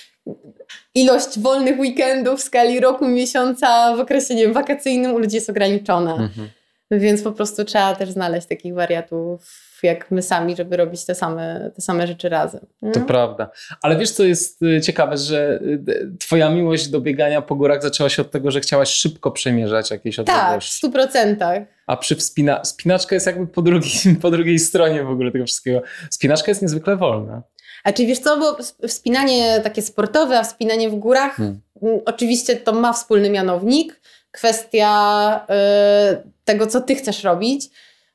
ilość 0.96 1.40
wolnych 1.40 1.80
weekendów 1.80 2.40
w 2.40 2.44
skali 2.44 2.80
roku, 2.80 3.08
miesiąca 3.08 3.96
w 3.96 4.00
okresie, 4.00 4.36
nie 4.36 4.44
wiem, 4.44 4.54
wakacyjnym 4.54 5.14
u 5.14 5.18
ludzi 5.18 5.36
jest 5.36 5.50
ograniczona. 5.50 6.12
Mhm. 6.12 6.50
Więc 6.92 7.22
po 7.22 7.32
prostu 7.32 7.66
trzeba 7.66 7.96
też 7.96 8.10
znaleźć 8.10 8.48
takich 8.48 8.74
wariatów 8.74 9.69
jak 9.84 10.12
my 10.12 10.22
sami, 10.22 10.56
żeby 10.56 10.78
robić 10.78 11.06
te 11.06 11.16
same, 11.16 11.72
te 11.76 11.82
same 11.82 12.08
rzeczy 12.08 12.30
razem. 12.30 12.62
To 12.94 13.00
prawda. 13.00 13.52
Ale 13.82 13.98
wiesz, 13.98 14.12
co 14.12 14.24
jest 14.24 14.62
y, 14.62 14.82
ciekawe, 14.82 15.18
że 15.18 15.60
y, 15.62 16.18
twoja 16.20 16.50
miłość 16.50 16.88
do 16.88 17.02
biegania 17.02 17.42
po 17.42 17.56
górach 17.56 17.82
zaczęła 17.82 18.10
się 18.10 18.22
od 18.22 18.32
tego, 18.32 18.52
że 18.52 18.60
chciałaś 18.60 18.90
szybko 18.90 19.32
przemierzać 19.32 19.92
jakieś 19.92 20.20
odległości. 20.20 20.52
Tak, 20.52 20.62
w 20.62 20.66
stu 20.66 20.92
procentach. 20.92 21.60
A 21.88 21.98
przy 21.98 22.16
wspina 22.16 22.66
spinaczka 22.66 23.16
jest 23.16 23.28
jakby 23.28 23.48
po 23.48 23.62
drugiej, 23.62 23.92
po 24.22 24.32
drugiej 24.32 24.60
stronie 24.60 25.04
w 25.04 25.10
ogóle 25.10 25.32
tego 25.32 25.46
wszystkiego. 25.46 25.82
Spinaczka 26.10 26.52
jest 26.52 26.62
niezwykle 26.62 26.96
wolna. 26.96 27.42
A 27.84 27.94
czy 27.94 28.06
wiesz 28.06 28.20
co, 28.20 28.40
bo 28.40 28.58
wspinanie 28.88 29.60
takie 29.64 29.82
sportowe, 29.82 30.40
a 30.40 30.44
wspinanie 30.44 30.90
w 30.90 30.96
górach, 30.96 31.36
hmm. 31.36 31.62
oczywiście 32.06 32.56
to 32.56 32.74
ma 32.74 32.94
wspólny 32.94 33.30
mianownik. 33.30 34.02
Kwestia 34.32 35.46
y, 36.16 36.30
tego, 36.46 36.68
co 36.68 36.82
ty 36.82 36.96
chcesz 36.96 37.24
robić. 37.24 37.70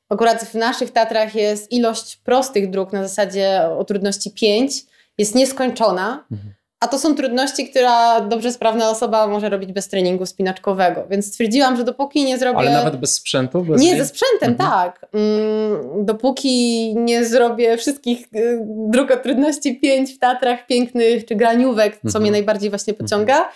Akurat 0.09 0.43
w 0.43 0.53
naszych 0.55 0.91
Tatrach 0.91 1.35
jest 1.35 1.71
ilość 1.71 2.17
prostych 2.17 2.69
dróg 2.69 2.93
na 2.93 3.07
zasadzie 3.07 3.61
o 3.77 3.83
trudności 3.83 4.31
5 4.31 4.85
jest 5.17 5.35
nieskończona, 5.35 6.25
mhm. 6.31 6.53
a 6.79 6.87
to 6.87 6.99
są 6.99 7.15
trudności, 7.15 7.69
która 7.69 8.21
dobrze 8.21 8.51
sprawna 8.51 8.89
osoba 8.89 9.27
może 9.27 9.49
robić 9.49 9.71
bez 9.71 9.87
treningu 9.87 10.25
spinaczkowego. 10.25 11.07
Więc 11.09 11.27
stwierdziłam, 11.27 11.77
że 11.77 11.83
dopóki 11.83 12.23
nie 12.23 12.37
zrobię. 12.37 12.57
Ale 12.57 12.71
nawet 12.71 12.95
bez 12.95 13.13
sprzętu? 13.13 13.61
Bez 13.61 13.81
nie, 13.81 13.97
ze 13.97 14.05
sprzętem, 14.05 14.51
mhm. 14.51 14.69
tak. 14.69 15.05
Mm, 15.13 16.05
dopóki 16.05 16.93
nie 16.95 17.25
zrobię 17.25 17.77
wszystkich 17.77 18.27
y, 18.35 18.59
dróg 18.65 19.11
o 19.11 19.17
trudności 19.17 19.79
pięć 19.79 20.11
w 20.11 20.19
Tatrach 20.19 20.67
pięknych 20.67 21.25
czy 21.25 21.35
graniówek, 21.35 21.93
co 21.93 22.07
mhm. 22.07 22.21
mnie 22.21 22.31
najbardziej 22.31 22.69
właśnie 22.69 22.93
pociąga, 22.93 23.49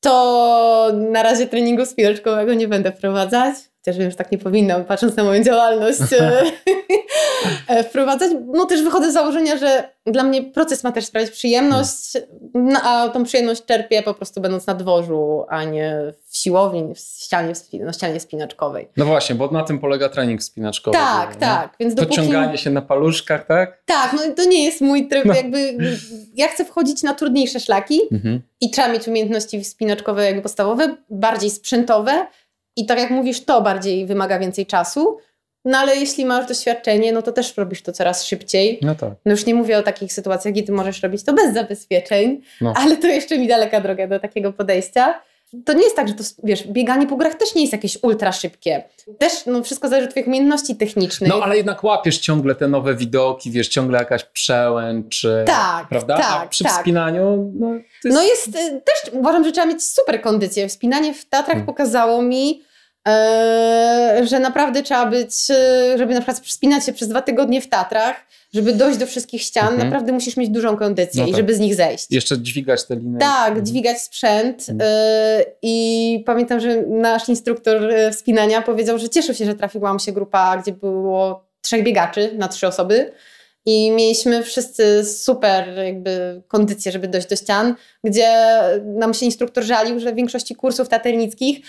to 0.00 0.92
na 1.10 1.22
razie 1.22 1.46
treningu 1.46 1.86
spinaczkowego 1.86 2.54
nie 2.54 2.68
będę 2.68 2.92
wprowadzać 2.92 3.54
chociaż 3.84 3.98
wiem, 3.98 4.10
że 4.10 4.16
tak 4.16 4.32
nie 4.32 4.38
powinnam, 4.38 4.84
patrząc 4.84 5.16
na 5.16 5.24
moją 5.24 5.42
działalność, 5.42 6.12
e, 6.20 6.42
e, 7.68 7.84
wprowadzać. 7.84 8.30
No 8.46 8.66
też 8.66 8.82
wychodzę 8.82 9.10
z 9.10 9.14
założenia, 9.14 9.56
że 9.56 9.88
dla 10.06 10.22
mnie 10.22 10.42
proces 10.42 10.84
ma 10.84 10.92
też 10.92 11.06
sprawiać 11.06 11.30
przyjemność, 11.30 12.12
no, 12.54 12.80
a 12.82 13.08
tą 13.08 13.24
przyjemność 13.24 13.64
czerpię 13.64 14.02
po 14.02 14.14
prostu 14.14 14.40
będąc 14.40 14.66
na 14.66 14.74
dworzu, 14.74 15.44
a 15.48 15.64
nie 15.64 16.12
w 16.26 16.36
siłowni, 16.36 16.94
w 16.94 16.98
ścianie, 16.98 17.52
na 17.72 17.92
ścianie 17.92 18.20
spinaczkowej. 18.20 18.88
No 18.96 19.04
właśnie, 19.04 19.34
bo 19.34 19.50
na 19.50 19.62
tym 19.62 19.78
polega 19.78 20.08
trening 20.08 20.42
spinaczkowy. 20.42 20.96
Tak, 20.96 21.34
nie? 21.34 21.40
tak. 21.40 21.76
Więc 21.80 21.94
dopóki... 21.94 22.58
się 22.58 22.70
na 22.70 22.82
paluszkach, 22.82 23.46
tak? 23.46 23.82
Tak, 23.86 24.12
no 24.12 24.34
to 24.36 24.44
nie 24.44 24.64
jest 24.64 24.80
mój 24.80 25.08
tryb, 25.08 25.24
no. 25.24 25.34
jakby 25.34 25.78
ja 26.34 26.48
chcę 26.48 26.64
wchodzić 26.64 27.02
na 27.02 27.14
trudniejsze 27.14 27.60
szlaki 27.60 28.00
mhm. 28.12 28.40
i 28.60 28.70
trzeba 28.70 28.88
mieć 28.88 29.08
umiejętności 29.08 29.64
spinaczkowe 29.64 30.24
jakby 30.24 30.42
podstawowe, 30.42 30.96
bardziej 31.10 31.50
sprzętowe, 31.50 32.26
i 32.78 32.86
tak 32.86 32.98
jak 32.98 33.10
mówisz, 33.10 33.44
to 33.44 33.62
bardziej 33.62 34.06
wymaga 34.06 34.38
więcej 34.38 34.66
czasu. 34.66 35.18
No 35.64 35.78
ale 35.78 35.96
jeśli 35.96 36.24
masz 36.24 36.46
doświadczenie, 36.46 37.12
no 37.12 37.22
to 37.22 37.32
też 37.32 37.56
robisz 37.56 37.82
to 37.82 37.92
coraz 37.92 38.24
szybciej. 38.24 38.78
No 38.82 38.94
tak. 38.94 39.12
No 39.24 39.32
już 39.32 39.46
nie 39.46 39.54
mówię 39.54 39.78
o 39.78 39.82
takich 39.82 40.12
sytuacjach, 40.12 40.54
gdzie 40.54 40.62
ty 40.62 40.72
możesz 40.72 41.02
robić 41.02 41.24
to 41.24 41.32
bez 41.32 41.54
zabezpieczeń, 41.54 42.40
no. 42.60 42.74
ale 42.76 42.96
to 42.96 43.06
jeszcze 43.06 43.38
mi 43.38 43.48
daleka 43.48 43.80
droga 43.80 44.06
do 44.06 44.20
takiego 44.20 44.52
podejścia. 44.52 45.20
To 45.64 45.72
nie 45.72 45.82
jest 45.82 45.96
tak, 45.96 46.08
że 46.08 46.14
to, 46.14 46.24
wiesz, 46.44 46.66
bieganie 46.66 47.06
po 47.06 47.16
górach 47.16 47.34
też 47.34 47.54
nie 47.54 47.60
jest 47.60 47.72
jakieś 47.72 47.98
ultra 48.02 48.32
szybkie. 48.32 48.84
Też, 49.18 49.32
no 49.46 49.62
wszystko 49.62 49.88
zależy 49.88 50.06
od 50.06 50.10
twoich 50.10 50.26
umiejętności 50.26 50.76
technicznych. 50.76 51.30
No 51.30 51.42
ale 51.42 51.56
jednak 51.56 51.84
łapiesz 51.84 52.18
ciągle 52.18 52.54
te 52.54 52.68
nowe 52.68 52.94
widoki, 52.94 53.50
wiesz, 53.50 53.68
ciągle 53.68 53.98
jakaś 53.98 54.24
przełęcz, 54.24 55.26
tak, 55.46 55.88
prawda? 55.88 56.16
Tak, 56.16 56.42
A 56.44 56.48
przy 56.48 56.64
tak. 56.64 56.72
wspinaniu, 56.72 57.52
no... 57.54 57.74
Jest... 57.74 58.16
No 58.16 58.22
jest, 58.22 58.48
y, 58.48 58.52
też 58.84 59.12
uważam, 59.12 59.44
że 59.44 59.52
trzeba 59.52 59.66
mieć 59.66 59.84
super 59.84 60.20
kondycję. 60.20 60.68
Wspinanie 60.68 61.14
w 61.14 61.24
Tatrach 61.24 61.46
hmm. 61.46 61.66
pokazało 61.66 62.22
mi, 62.22 62.62
że 64.24 64.40
naprawdę 64.40 64.82
trzeba 64.82 65.06
być, 65.06 65.30
e, 65.50 65.98
żeby 65.98 66.14
na 66.14 66.20
przykład 66.20 66.40
wspinać 66.40 66.86
się 66.86 66.92
przez 66.92 67.08
dwa 67.08 67.22
tygodnie 67.22 67.60
w 67.60 67.68
Tatrach, 67.68 68.16
żeby 68.54 68.72
dojść 68.72 68.98
do 68.98 69.06
wszystkich 69.06 69.42
ścian, 69.42 69.68
mhm. 69.68 69.84
naprawdę 69.84 70.12
musisz 70.12 70.36
mieć 70.36 70.50
dużą 70.50 70.76
kondycję 70.76 71.22
no 71.22 71.28
i 71.28 71.30
tak. 71.30 71.36
żeby 71.36 71.54
z 71.54 71.58
nich 71.58 71.74
zejść. 71.74 72.06
Jeszcze 72.10 72.38
dźwigać 72.38 72.84
te 72.84 72.96
linie. 72.96 73.18
Tak, 73.18 73.48
mhm. 73.48 73.66
dźwigać 73.66 74.02
sprzęt. 74.02 74.66
Mhm. 74.68 74.80
E, 74.82 75.44
I 75.62 76.22
pamiętam, 76.26 76.60
że 76.60 76.82
nasz 76.82 77.28
instruktor 77.28 77.90
e, 77.90 78.10
wspinania 78.10 78.62
powiedział, 78.62 78.98
że 78.98 79.08
cieszył 79.08 79.34
się, 79.34 79.44
że 79.44 79.54
trafiła 79.54 79.92
mu 79.92 79.98
się 79.98 80.12
grupa, 80.12 80.56
gdzie 80.56 80.72
było 80.72 81.48
trzech 81.60 81.82
biegaczy 81.82 82.30
na 82.34 82.48
trzy 82.48 82.66
osoby. 82.66 83.12
I 83.66 83.90
mieliśmy 83.90 84.42
wszyscy 84.42 85.04
super 85.04 85.78
jakby 85.84 86.42
kondycję, 86.48 86.92
żeby 86.92 87.08
dojść 87.08 87.28
do 87.28 87.36
ścian, 87.36 87.74
gdzie 88.04 88.60
nam 88.84 89.14
się 89.14 89.26
instruktor 89.26 89.64
żalił, 89.64 90.00
że 90.00 90.12
w 90.12 90.14
większości 90.14 90.54
kursów 90.54 90.88
taternickich 90.88 91.60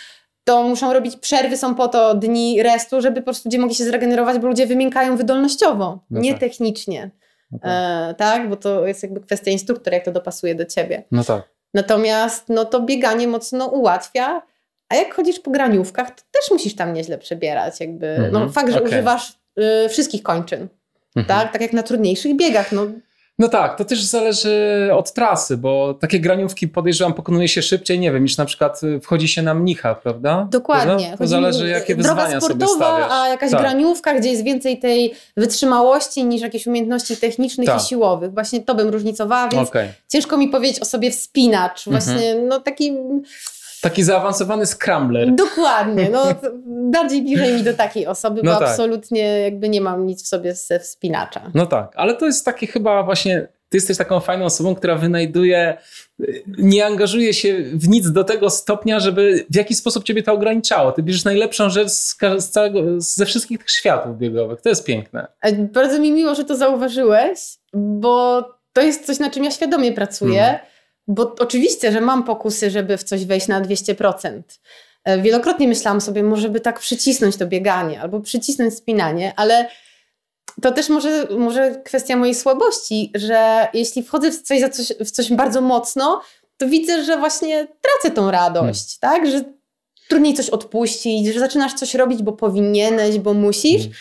to 0.50 0.64
muszą 0.64 0.94
robić 0.94 1.16
przerwy, 1.16 1.58
są 1.58 1.76
po 1.76 1.88
to 1.88 2.16
dni 2.16 2.64
restu, 2.64 3.02
żeby 3.02 3.22
po 3.22 3.26
prostu 3.26 3.50
ludzie 3.50 3.60
mogli 3.60 3.76
się 3.76 3.84
zregenerować, 3.84 4.40
bo 4.40 4.48
ludzie 4.48 4.68
wymiękają 4.68 5.18
wydolnościowo, 5.18 6.00
no 6.10 6.20
nie 6.20 6.32
tak. 6.32 6.40
technicznie. 6.40 7.10
No 7.52 7.60
tak. 7.60 7.72
E, 7.72 8.14
tak. 8.14 8.50
Bo 8.50 8.56
to 8.56 8.88
jest 8.88 9.04
jakby 9.04 9.20
kwestia 9.20 9.52
instruktora, 9.52 9.96
jak 9.96 10.06
to 10.06 10.12
dopasuje 10.12 10.56
do 10.56 10.66
ciebie. 10.66 11.04
No 11.12 11.24
tak. 11.24 11.50
Natomiast 11.74 12.50
no 12.50 12.66
to 12.66 12.82
bieganie 12.82 13.28
mocno 13.28 13.68
ułatwia, 13.68 14.42
a 14.90 14.96
jak 14.96 15.14
chodzisz 15.14 15.40
po 15.40 15.52
graniówkach, 15.52 16.10
to 16.10 16.24
też 16.32 16.52
musisz 16.52 16.76
tam 16.76 16.94
nieźle 16.94 17.18
przebierać. 17.18 17.80
Jakby. 17.80 18.08
Mm 18.08 18.30
-hmm. 18.30 18.34
No 18.34 18.50
fakt, 18.50 18.72
że 18.72 18.78
okay. 18.78 18.90
używasz 18.90 19.34
y, 19.86 19.90
wszystkich 19.90 20.24
kończyn. 20.24 20.60
Mm 20.60 20.70
-hmm. 21.16 21.28
Tak? 21.28 21.54
tak 21.54 21.62
jak 21.62 21.74
na 21.74 21.84
trudniejszych 21.84 22.36
biegach. 22.36 22.72
No, 22.72 22.88
no 23.39 23.47
tak, 23.47 23.78
to 23.78 23.86
też 23.86 24.04
zależy 24.04 24.89
od 24.93 25.13
trasy, 25.13 25.58
bo 25.58 25.93
takie 25.93 26.19
graniówki 26.19 26.67
podejrzewam 26.67 27.13
pokonuje 27.13 27.47
się 27.47 27.62
szybciej, 27.62 27.99
nie 27.99 28.12
wiem, 28.12 28.23
niż 28.23 28.38
na 28.38 28.45
przykład 28.45 28.84
y, 28.84 28.99
wchodzi 28.99 29.28
się 29.28 29.41
na 29.41 29.54
mnicha, 29.54 29.95
prawda? 29.95 30.47
Dokładnie. 30.52 31.06
Prawda? 31.06 31.17
To 31.17 31.28
zależy 31.28 31.67
jakie 31.67 31.95
wyzwania 31.95 32.41
sportowa, 32.41 32.67
sobie 32.67 32.75
stawiasz. 32.75 33.12
a 33.12 33.28
jakaś 33.28 33.52
tak. 33.52 33.60
graniówka, 33.60 34.13
gdzie 34.13 34.30
jest 34.30 34.43
więcej 34.43 34.80
tej 34.80 35.13
wytrzymałości 35.38 36.25
niż 36.25 36.41
jakieś 36.41 36.67
umiejętności 36.67 37.17
technicznych 37.17 37.67
tak. 37.67 37.82
i 37.82 37.86
siłowych. 37.86 38.34
Właśnie 38.34 38.62
to 38.62 38.75
bym 38.75 38.89
różnicowała, 38.89 39.49
więc 39.49 39.69
okay. 39.69 39.93
ciężko 40.10 40.38
mi 40.38 40.47
powiedzieć 40.49 40.80
o 40.80 40.86
sobie 40.86 41.12
wspinacz. 41.12 41.88
Mhm. 41.88 42.04
Właśnie 42.04 42.30
mhm. 42.30 42.47
no 42.47 42.60
taki 42.60 42.93
Taki 43.82 44.04
zaawansowany 44.04 44.65
scrambler. 44.65 45.36
Dokładnie. 45.36 46.10
No, 46.10 46.26
bardziej 46.92 47.22
bliżej 47.22 47.54
mi 47.54 47.63
do 47.63 47.74
takiej 47.74 48.08
osoby, 48.08 48.42
no 48.44 48.54
bo 48.54 48.60
tak. 48.60 48.70
absolutnie 48.70 49.39
jakby 49.39 49.70
nie 49.70 49.82
mam 49.82 50.06
nic 50.06 50.24
w 50.24 50.28
sobie 50.28 50.56
ze 50.56 50.80
wspinacza. 50.80 51.52
No 51.54 51.65
tak, 51.65 51.94
ale 51.96 52.15
to 52.15 52.26
jest 52.26 52.46
takie 52.46 52.68
chyba 52.68 53.04
właśnie 53.04 53.48
ty 53.70 53.78
jesteś 53.78 53.98
taką 53.98 54.20
fajną 54.20 54.46
osobą, 54.46 54.76
która 54.76 54.96
wynajduje, 54.96 55.78
nie 56.58 56.86
angażuje 56.86 57.34
się 57.34 57.63
w 57.74 57.89
nic 57.89 58.12
do 58.12 58.24
tego 58.24 58.50
stopnia, 58.50 59.00
żeby 59.00 59.46
w 59.50 59.56
jakiś 59.56 59.78
sposób 59.78 60.04
ciebie 60.04 60.24
to 60.24 60.34
ograniczało. 60.34 60.92
Ty 60.92 61.04
bierzesz 61.04 61.24
najlepszą 61.24 61.70
rzecz 61.70 61.89
z, 61.89 62.18
z 62.38 62.50
całego, 62.50 62.82
ze 62.98 63.26
wszystkich 63.26 63.58
tych 63.58 63.70
światów 63.70 64.18
biegowych. 64.18 64.62
To 64.62 64.70
jest 64.70 64.86
piękne. 64.86 65.28
Bardzo 65.58 66.00
mi 66.00 66.12
miło, 66.12 66.36
że 66.36 66.46
to 66.46 66.56
zauważyłeś, 66.56 67.39
bo 67.74 68.44
to 68.74 68.82
jest 68.82 69.06
coś, 69.06 69.20
na 69.20 69.30
czym 69.30 69.44
ja 69.44 69.52
świadomie 69.52 69.92
pracuję. 69.92 70.42
Hmm. 70.42 70.60
Bo 71.10 71.36
oczywiście, 71.39 71.91
że 71.91 72.02
mam 72.02 72.24
pokusy, 72.24 72.72
żeby 72.72 72.98
w 72.98 73.04
coś 73.04 73.26
wejść 73.26 73.48
na 73.48 73.62
200%. 73.62 74.41
E, 75.04 75.22
wielokrotnie 75.22 75.67
myślałam 75.67 76.02
sobie, 76.02 76.24
może 76.24 76.50
by 76.50 76.60
tak 76.60 76.80
przycisnąć 76.80 77.38
to 77.38 77.48
bieganie 77.48 78.02
albo 78.02 78.19
przycisnąć 78.19 78.74
spinanie, 78.74 79.34
ale 79.36 79.69
to 80.62 80.72
też 80.72 80.89
może, 80.89 81.28
może 81.38 81.82
kwestia 81.86 82.15
mojej 82.15 82.36
słabości, 82.36 83.12
że 83.15 83.67
jeśli 83.74 84.04
wchodzę 84.04 84.32
w 84.32 84.41
coś, 84.41 84.62
coś, 84.72 84.93
w 85.08 85.12
coś 85.12 85.34
bardzo 85.34 85.62
mocno, 85.62 86.22
to 86.58 86.67
widzę, 86.67 87.04
że 87.04 87.17
właśnie 87.17 87.67
tracę 87.82 88.15
tą 88.15 88.32
radość, 88.32 89.00
hmm. 89.00 89.22
tak? 89.22 89.32
Że 89.32 89.43
trudniej 90.10 90.34
coś 90.34 90.50
odpuścić, 90.50 91.28
że 91.28 91.39
zaczynasz 91.39 91.74
coś 91.74 91.95
robić, 91.95 92.24
bo 92.24 92.34
powinieneś, 92.34 93.19
bo 93.19 93.34
musisz. 93.34 93.82
Hmm. 93.82 93.98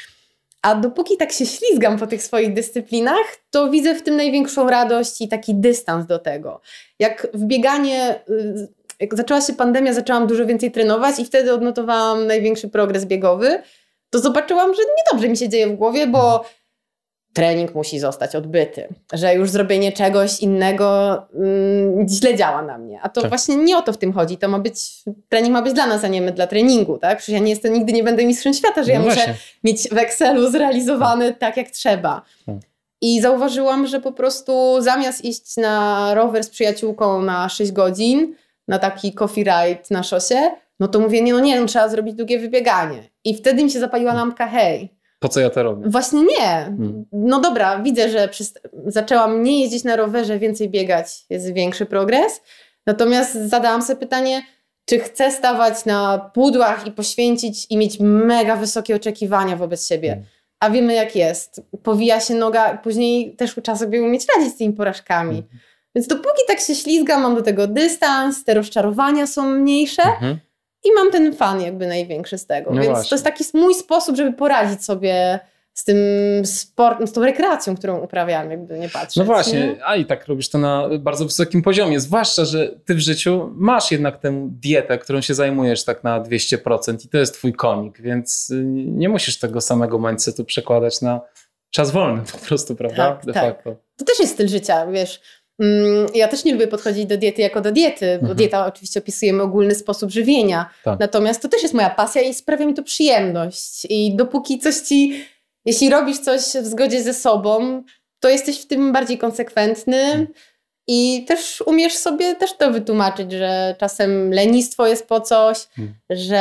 A 0.63 0.75
dopóki 0.75 1.17
tak 1.17 1.33
się 1.33 1.47
ślizgam 1.47 1.99
po 1.99 2.07
tych 2.07 2.23
swoich 2.23 2.55
dyscyplinach, 2.55 3.27
to 3.51 3.71
widzę 3.71 3.95
w 3.95 4.03
tym 4.03 4.17
największą 4.17 4.71
radość 4.71 5.21
i 5.21 5.29
taki 5.29 5.55
dystans 5.55 6.07
do 6.07 6.19
tego. 6.19 6.61
Jak 6.99 7.27
w 7.35 7.45
bieganie, 7.45 8.21
y, 8.31 8.69
jak 9.01 9.17
zaczęła 9.17 9.41
się 9.41 9.53
pandemia, 9.53 9.93
zaczęłam 9.93 10.27
dużo 10.27 10.47
więcej 10.47 10.71
trenować 10.73 11.19
i 11.19 11.25
wtedy 11.25 11.53
odnotowałam 11.53 12.27
największy 12.27 12.69
progres 12.69 13.05
biegowy, 13.05 13.63
to 14.11 14.19
zobaczyłam, 14.19 14.75
że 14.75 14.83
niedobrze 14.99 15.29
mi 15.29 15.37
się 15.37 15.49
dzieje 15.49 15.67
w 15.67 15.77
głowie, 15.77 16.07
bo 16.07 16.45
trening 17.33 17.75
musi 17.75 17.99
zostać 17.99 18.37
odbyty, 18.37 18.89
że 19.13 19.35
już 19.35 19.51
zrobienie 19.51 19.93
czegoś 19.93 20.41
innego 20.41 21.17
mm, 21.35 22.09
źle 22.09 22.35
działa 22.35 22.63
na 22.63 22.79
mnie. 22.79 23.01
A 23.03 23.09
to 23.09 23.21
tak. 23.21 23.31
właśnie 23.31 23.57
nie 23.57 23.79
o 23.79 23.83
to 23.83 23.93
w 23.93 23.99
tym 23.99 24.13
chodzi. 24.13 24.37
To 24.37 24.49
ma 24.49 24.59
być, 24.59 25.03
trening 25.29 25.53
ma 25.53 25.63
być 25.63 25.73
dla 25.73 25.87
nas, 25.87 26.05
a 26.05 26.09
nie 26.09 26.23
my 26.23 26.33
dla 26.33 26.47
treningu, 26.47 26.99
tak? 26.99 27.19
Przecież 27.19 27.33
ja 27.33 27.39
nie 27.39 27.51
jestem, 27.51 27.73
nigdy 27.73 27.93
nie 27.93 28.05
będę 28.05 28.27
mistrzem 28.27 28.55
świata, 28.55 28.83
że 28.83 28.89
no 28.89 28.95
ja 28.95 29.01
właśnie. 29.01 29.23
muszę 29.23 29.35
mieć 29.65 29.89
w 29.89 29.99
Excelu 29.99 30.51
zrealizowany 30.51 31.35
tak, 31.35 31.57
jak 31.57 31.71
trzeba. 31.71 32.23
Tak. 32.47 32.57
I 33.01 33.21
zauważyłam, 33.21 33.87
że 33.87 34.01
po 34.01 34.13
prostu 34.13 34.77
zamiast 34.81 35.25
iść 35.25 35.57
na 35.57 36.15
rower 36.15 36.45
z 36.45 36.51
przyjaciółką 36.51 37.23
na 37.23 37.49
6 37.49 37.73
godzin, 37.73 38.35
na 38.69 38.79
taki 38.79 39.13
coffee 39.13 39.45
ride 39.45 39.83
na 39.91 40.03
szosie, 40.03 40.51
no 40.81 40.89
to 40.89 41.01
mówię, 41.01 41.23
nie, 41.23 41.33
no 41.33 41.41
nie, 41.41 41.61
no 41.61 41.67
trzeba 41.67 41.89
zrobić 41.89 42.15
długie 42.15 42.39
wybieganie. 42.39 43.03
I 43.25 43.35
wtedy 43.35 43.65
mi 43.65 43.71
się 43.71 43.81
zapaliła 43.81 44.15
lampka, 44.15 44.47
hej, 44.47 44.98
po 45.19 45.29
co 45.29 45.41
ja 45.41 45.51
to 45.51 45.63
robię? 45.63 45.91
Właśnie 45.91 46.23
nie. 46.23 46.47
Hmm. 46.47 47.05
No 47.13 47.41
dobra, 47.41 47.83
widzę, 47.83 48.11
że 48.11 48.29
zaczęłam 48.87 49.43
nie 49.43 49.61
jeździć 49.61 49.85
na 49.85 49.97
rowerze, 49.97 50.39
więcej 50.39 50.69
biegać, 50.69 51.25
jest 51.31 51.53
większy 51.53 51.87
progres. 51.87 52.43
Natomiast 52.87 53.35
zadałam 53.35 53.83
sobie 53.83 54.01
pytanie, 54.01 54.43
czy 54.85 54.99
chcę 54.99 55.31
stawać 55.31 55.85
na 55.85 56.31
pudłach 56.35 56.87
i 56.87 56.93
poświęcić 56.93 57.67
i 57.71 57.77
mieć 57.77 58.01
mega 58.01 58.57
wysokie 58.57 58.97
oczekiwania 58.97 59.57
wobec 59.57 59.87
siebie. 59.87 60.09
Hmm. 60.09 60.27
A 60.61 60.71
wiemy 60.71 60.95
jak 60.95 61.17
jest. 61.17 61.63
Powija 61.83 62.21
się 62.21 62.35
noga, 62.35 62.79
później 62.79 63.37
też 63.37 63.55
trzeba 63.63 63.79
sobie 63.79 64.03
umieć 64.03 64.27
radzić 64.37 64.55
z 64.55 64.57
tymi 64.57 64.75
porażkami. 64.75 65.35
Hmm. 65.35 65.49
Więc 65.95 66.07
dopóki 66.07 66.43
tak 66.47 66.61
się 66.61 66.75
ślizgam, 66.75 67.23
mam 67.23 67.35
do 67.35 67.43
tego 67.43 67.67
dystans, 67.67 68.45
te 68.45 68.55
rozczarowania 68.55 69.27
są 69.27 69.51
mniejsze, 69.51 70.03
mhm 70.03 70.39
i 70.85 70.93
mam 70.93 71.11
ten 71.11 71.35
fan 71.35 71.61
jakby 71.61 71.87
największy 71.87 72.39
z 72.39 72.47
tego. 72.47 72.71
No 72.71 72.77
Więc 72.77 72.89
właśnie. 72.89 73.09
to 73.09 73.15
jest 73.15 73.25
taki 73.25 73.45
mój 73.55 73.75
sposób, 73.75 74.17
żeby 74.17 74.33
poradzić 74.33 74.85
sobie 74.85 75.41
z 75.79 75.85
tym 75.85 75.97
sportem, 76.47 77.07
z 77.07 77.13
tą 77.13 77.25
rekreacją, 77.25 77.77
którą 77.77 77.99
uprawiam, 77.99 78.51
jakby 78.51 78.79
nie 78.79 78.89
patrzeć. 78.89 79.17
No 79.17 79.25
właśnie, 79.25 79.67
nie? 79.67 79.85
a 79.87 79.97
i 79.97 80.07
tak 80.07 80.27
robisz 80.27 80.49
to 80.49 80.59
na 80.59 80.89
bardzo 80.99 81.25
wysokim 81.25 81.63
poziomie, 81.63 82.01
zwłaszcza, 82.01 82.45
że 82.45 82.75
ty 82.85 82.95
w 82.95 83.01
życiu 83.01 83.51
masz 83.55 83.91
jednak 83.91 84.19
tę 84.19 84.49
dietę, 84.53 84.99
którą 84.99 85.21
się 85.21 85.35
zajmujesz 85.35 85.85
tak 85.85 86.05
na 86.05 86.21
200% 86.21 87.07
i 87.07 87.09
to 87.09 87.19
jest 87.19 87.35
twój 87.35 87.53
konik, 87.53 88.01
więc 88.01 88.51
y, 88.51 88.63
nie 88.87 89.09
musisz 89.09 89.39
tego 89.39 89.61
samego 89.61 89.99
mindsetu 89.99 90.45
przekładać 90.45 91.01
na 91.01 91.21
czas 91.71 91.91
wolny 91.91 92.23
po 92.33 92.39
prostu, 92.39 92.77
prawda? 92.77 93.13
Tak, 93.13 93.27
De 93.27 93.33
tak. 93.33 93.45
Facto. 93.45 93.77
To 93.97 94.05
też 94.05 94.19
jest 94.21 94.33
styl 94.33 94.49
życia, 94.49 94.87
wiesz 94.87 95.21
ja 96.15 96.29
też 96.29 96.45
nie 96.45 96.53
lubię 96.53 96.67
podchodzić 96.67 97.07
do 97.07 97.17
diety 97.17 97.43
jako 97.43 97.61
do 97.61 97.73
diety, 97.73 98.07
bo 98.07 98.21
mhm. 98.21 98.37
dieta 98.37 98.67
oczywiście 98.67 99.01
opisujemy 99.01 99.43
ogólny 99.43 99.75
sposób 99.75 100.11
żywienia. 100.11 100.71
Tak. 100.85 101.01
Natomiast 101.01 101.43
to 101.43 101.49
też 101.49 101.63
jest 101.63 101.75
moja 101.75 101.91
pasja 101.91 102.23
i 102.23 102.35
sprawia 102.35 102.67
mi 102.67 102.75
to 102.75 102.83
przyjemność. 102.83 103.87
I 103.91 104.17
dopóki 104.17 104.59
coś 104.59 104.77
ci, 104.77 105.25
jeśli 105.65 105.91
robisz 105.91 106.19
coś 106.19 106.41
w 106.43 106.67
zgodzie 106.67 107.03
ze 107.03 107.15
sobą, 107.15 107.83
to 108.21 108.29
jesteś 108.29 108.61
w 108.61 108.67
tym 108.67 108.93
bardziej 108.93 109.19
konsekwentny. 109.19 109.97
Mhm. 109.97 110.27
I 110.91 111.25
też 111.29 111.63
umiesz 111.67 111.95
sobie 111.95 112.37
też 112.37 112.57
to 112.57 112.71
wytłumaczyć, 112.71 113.33
że 113.33 113.75
czasem 113.79 114.33
lenistwo 114.33 114.87
jest 114.87 115.09
po 115.09 115.21
coś, 115.21 115.67
hmm. 115.77 115.95
że 116.11 116.39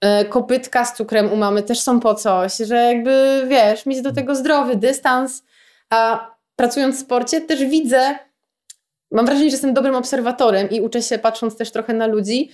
e, 0.00 0.24
kopytka 0.24 0.84
z 0.84 0.96
cukrem 0.96 1.32
u 1.32 1.36
mamy 1.36 1.62
też 1.62 1.80
są 1.80 2.00
po 2.00 2.14
coś, 2.14 2.56
że 2.56 2.76
jakby 2.76 3.44
wiesz, 3.48 3.86
mieć 3.86 3.98
do 3.98 4.08
hmm. 4.08 4.14
tego 4.14 4.34
zdrowy 4.34 4.76
dystans, 4.76 5.42
a 5.90 6.33
pracując 6.56 6.96
w 6.96 7.00
sporcie 7.00 7.40
też 7.40 7.64
widzę, 7.64 8.18
mam 9.10 9.26
wrażenie, 9.26 9.50
że 9.50 9.54
jestem 9.54 9.74
dobrym 9.74 9.94
obserwatorem 9.94 10.70
i 10.70 10.80
uczę 10.80 11.02
się 11.02 11.18
patrząc 11.18 11.56
też 11.56 11.70
trochę 11.70 11.92
na 11.92 12.06
ludzi, 12.06 12.50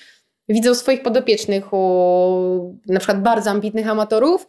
widzę 0.48 0.70
u 0.70 0.74
swoich 0.74 1.02
podopiecznych, 1.02 1.72
u 1.72 2.78
na 2.86 3.00
przykład 3.00 3.22
bardzo 3.22 3.50
ambitnych 3.50 3.88
amatorów, 3.88 4.46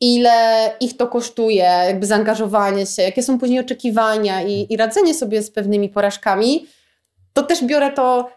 ile 0.00 0.70
ich 0.80 0.96
to 0.96 1.06
kosztuje, 1.06 1.64
jakby 1.64 2.06
zaangażowanie 2.06 2.86
się, 2.86 3.02
jakie 3.02 3.22
są 3.22 3.38
później 3.38 3.60
oczekiwania 3.60 4.42
i, 4.42 4.66
i 4.72 4.76
radzenie 4.76 5.14
sobie 5.14 5.42
z 5.42 5.50
pewnymi 5.50 5.88
porażkami, 5.88 6.66
to 7.32 7.42
też 7.42 7.64
biorę 7.64 7.92
to, 7.92 8.30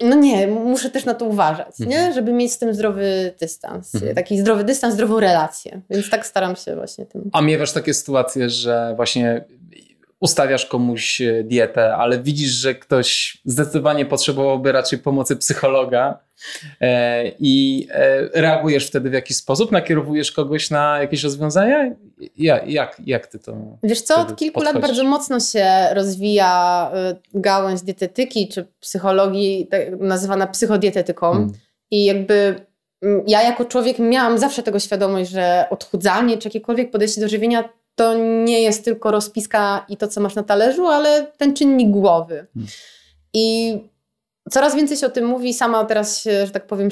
no 0.00 0.16
nie, 0.16 0.46
muszę 0.46 0.90
też 0.90 1.04
na 1.04 1.14
to 1.14 1.24
uważać, 1.24 1.80
mhm. 1.80 1.90
nie? 1.90 2.12
żeby 2.12 2.32
mieć 2.32 2.52
z 2.52 2.58
tym 2.58 2.74
zdrowy 2.74 3.34
dystans, 3.40 3.94
mhm. 3.94 4.14
taki 4.14 4.38
zdrowy 4.38 4.64
dystans, 4.64 4.94
zdrową 4.94 5.20
relację, 5.20 5.80
więc 5.90 6.10
tak 6.10 6.26
staram 6.26 6.56
się 6.56 6.76
właśnie 6.76 7.06
tym. 7.06 7.30
A 7.32 7.40
miewasz 7.40 7.72
takie 7.72 7.94
sytuacje, 7.94 8.50
że 8.50 8.92
właśnie 8.96 9.44
ustawiasz 10.20 10.66
komuś 10.66 11.20
e, 11.20 11.44
dietę, 11.44 11.96
ale 11.96 12.18
widzisz, 12.18 12.50
że 12.50 12.74
ktoś 12.74 13.38
zdecydowanie 13.44 14.06
potrzebowałby 14.06 14.72
raczej 14.72 14.98
pomocy 14.98 15.36
psychologa 15.36 16.18
e, 16.80 17.28
i 17.38 17.86
e, 17.90 18.40
reagujesz 18.40 18.86
wtedy 18.86 19.10
w 19.10 19.12
jakiś 19.12 19.36
sposób, 19.36 19.72
nakierowujesz 19.72 20.32
kogoś 20.32 20.70
na 20.70 20.98
jakieś 20.98 21.22
rozwiązania? 21.22 21.94
Jak, 22.36 22.68
jak, 22.68 23.02
jak 23.06 23.26
ty 23.26 23.38
to 23.38 23.56
Wiesz 23.82 24.02
co, 24.02 24.20
od 24.20 24.36
kilku 24.36 24.62
lat 24.62 24.80
bardzo 24.80 25.04
mocno 25.04 25.40
się 25.40 25.66
rozwija 25.94 26.90
gałąź 27.34 27.82
dietetyki 27.82 28.48
czy 28.48 28.66
psychologii, 28.80 29.66
tak 29.70 29.80
nazywana 30.00 30.46
psychodietetyką 30.46 31.32
hmm. 31.32 31.52
i 31.90 32.04
jakby 32.04 32.54
mm, 33.02 33.22
ja 33.26 33.42
jako 33.42 33.64
człowiek 33.64 33.98
miałam 33.98 34.38
zawsze 34.38 34.62
tego 34.62 34.78
świadomość, 34.78 35.30
że 35.30 35.66
odchudzanie 35.70 36.38
czy 36.38 36.48
jakiekolwiek 36.48 36.90
podejście 36.90 37.20
do 37.20 37.28
żywienia 37.28 37.68
to 37.94 38.14
nie 38.44 38.62
jest 38.62 38.84
tylko 38.84 39.10
rozpiska 39.10 39.86
i 39.88 39.96
to, 39.96 40.08
co 40.08 40.20
masz 40.20 40.34
na 40.34 40.42
talerzu, 40.42 40.86
ale 40.86 41.26
ten 41.36 41.54
czynnik 41.54 41.90
głowy. 41.90 42.46
Hmm. 42.54 42.70
I 43.34 43.78
coraz 44.50 44.76
więcej 44.76 44.96
się 44.96 45.06
o 45.06 45.10
tym 45.10 45.26
mówi. 45.26 45.54
Sama 45.54 45.84
teraz 45.84 46.22
się, 46.22 46.46
że 46.46 46.52
tak 46.52 46.66
powiem, 46.66 46.88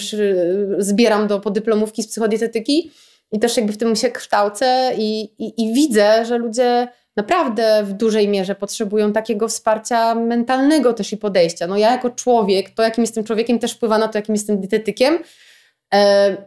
zbieram 0.78 1.26
do 1.26 1.40
podyplomówki 1.40 2.02
z 2.02 2.08
psychodietetyki 2.08 2.90
i 3.32 3.38
też 3.38 3.56
jakby 3.56 3.72
w 3.72 3.78
tym 3.78 3.96
się 3.96 4.10
kształcę 4.10 4.92
i, 4.98 5.22
i, 5.22 5.64
i 5.64 5.74
widzę, 5.74 6.24
że 6.26 6.38
ludzie 6.38 6.88
naprawdę 7.16 7.84
w 7.84 7.92
dużej 7.92 8.28
mierze 8.28 8.54
potrzebują 8.54 9.12
takiego 9.12 9.48
wsparcia 9.48 10.14
mentalnego 10.14 10.92
też 10.92 11.12
i 11.12 11.16
podejścia. 11.16 11.66
No 11.66 11.76
ja 11.76 11.92
jako 11.92 12.10
człowiek, 12.10 12.70
to 12.70 12.82
jakim 12.82 13.02
jestem 13.04 13.24
człowiekiem 13.24 13.58
też 13.58 13.72
wpływa 13.72 13.98
na 13.98 14.08
to, 14.08 14.18
jakim 14.18 14.34
jestem 14.34 14.60
dietetykiem, 14.60 15.18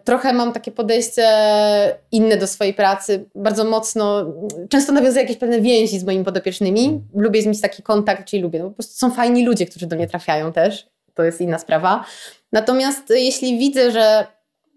trochę 0.03 0.33
mam 0.33 0.53
takie 0.53 0.71
podejście 0.71 1.27
inne 2.11 2.37
do 2.37 2.47
swojej 2.47 2.73
pracy, 2.73 3.25
bardzo 3.35 3.63
mocno, 3.63 4.25
często 4.69 4.91
nawiązuję 4.91 5.21
jakieś 5.21 5.37
pewne 5.37 5.61
więzi 5.61 5.99
z 5.99 6.03
moimi 6.03 6.25
podopiecznymi. 6.25 7.01
Lubię 7.15 7.47
mieć 7.47 7.61
taki 7.61 7.83
kontakt, 7.83 8.27
czyli 8.27 8.41
lubię. 8.41 8.59
No, 8.59 8.65
po 8.65 8.75
prostu 8.75 8.97
są 8.97 9.11
fajni 9.11 9.45
ludzie, 9.45 9.65
którzy 9.65 9.87
do 9.87 9.95
mnie 9.95 10.07
trafiają 10.07 10.53
też. 10.53 10.87
To 11.13 11.23
jest 11.23 11.41
inna 11.41 11.59
sprawa. 11.59 12.05
Natomiast 12.51 13.09
jeśli 13.09 13.59
widzę, 13.59 13.91
że 13.91 14.27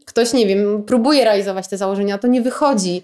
ktoś, 0.07 0.33
nie 0.33 0.47
wiem, 0.47 0.85
próbuje 0.85 1.25
realizować 1.25 1.69
te 1.69 1.77
założenia, 1.77 2.19
to 2.19 2.29
nie 2.29 2.43
wychodzi. 2.43 3.03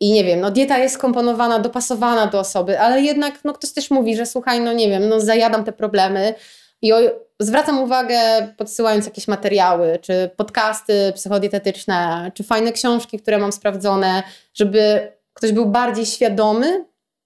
I 0.00 0.12
nie 0.12 0.24
wiem, 0.24 0.40
no 0.40 0.50
dieta 0.50 0.78
jest 0.78 0.94
skomponowana, 0.94 1.58
dopasowana 1.58 2.26
do 2.26 2.40
osoby, 2.40 2.80
ale 2.80 3.02
jednak 3.02 3.44
no, 3.44 3.52
ktoś 3.52 3.72
też 3.72 3.90
mówi, 3.90 4.16
że 4.16 4.26
słuchaj, 4.26 4.60
no 4.60 4.72
nie 4.72 4.88
wiem, 4.88 5.08
no 5.08 5.20
zajadam 5.20 5.64
te 5.64 5.72
problemy. 5.72 6.34
I 6.82 6.92
o, 6.92 6.96
zwracam 7.40 7.82
uwagę, 7.82 8.18
podsyłając 8.56 9.06
jakieś 9.06 9.28
materiały, 9.28 9.98
czy 10.02 10.30
podcasty 10.36 11.12
psychodietetyczne, 11.14 12.30
czy 12.34 12.44
fajne 12.44 12.72
książki, 12.72 13.18
które 13.18 13.38
mam 13.38 13.52
sprawdzone, 13.52 14.22
żeby 14.54 15.12
ktoś 15.34 15.52
był 15.52 15.66
bardziej 15.66 16.06
świadomy 16.06 16.84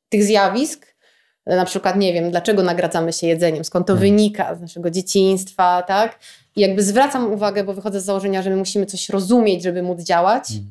tych 0.08 0.24
zjawisk. 0.24 0.94
Na 1.46 1.64
przykład, 1.64 1.96
nie 1.96 2.12
wiem, 2.12 2.30
dlaczego 2.30 2.62
nagradzamy 2.62 3.12
się 3.12 3.26
jedzeniem, 3.26 3.64
skąd 3.64 3.86
to 3.86 3.92
hmm. 3.92 4.10
wynika 4.10 4.54
z 4.54 4.60
naszego 4.60 4.90
dzieciństwa, 4.90 5.82
tak? 5.82 6.18
I 6.56 6.60
jakby 6.60 6.82
zwracam 6.82 7.32
uwagę, 7.32 7.64
bo 7.64 7.74
wychodzę 7.74 8.00
z 8.00 8.04
założenia, 8.04 8.42
że 8.42 8.50
my 8.50 8.56
musimy 8.56 8.86
coś 8.86 9.08
rozumieć, 9.08 9.62
żeby 9.62 9.82
móc 9.82 10.00
działać. 10.00 10.46
Hmm. 10.48 10.70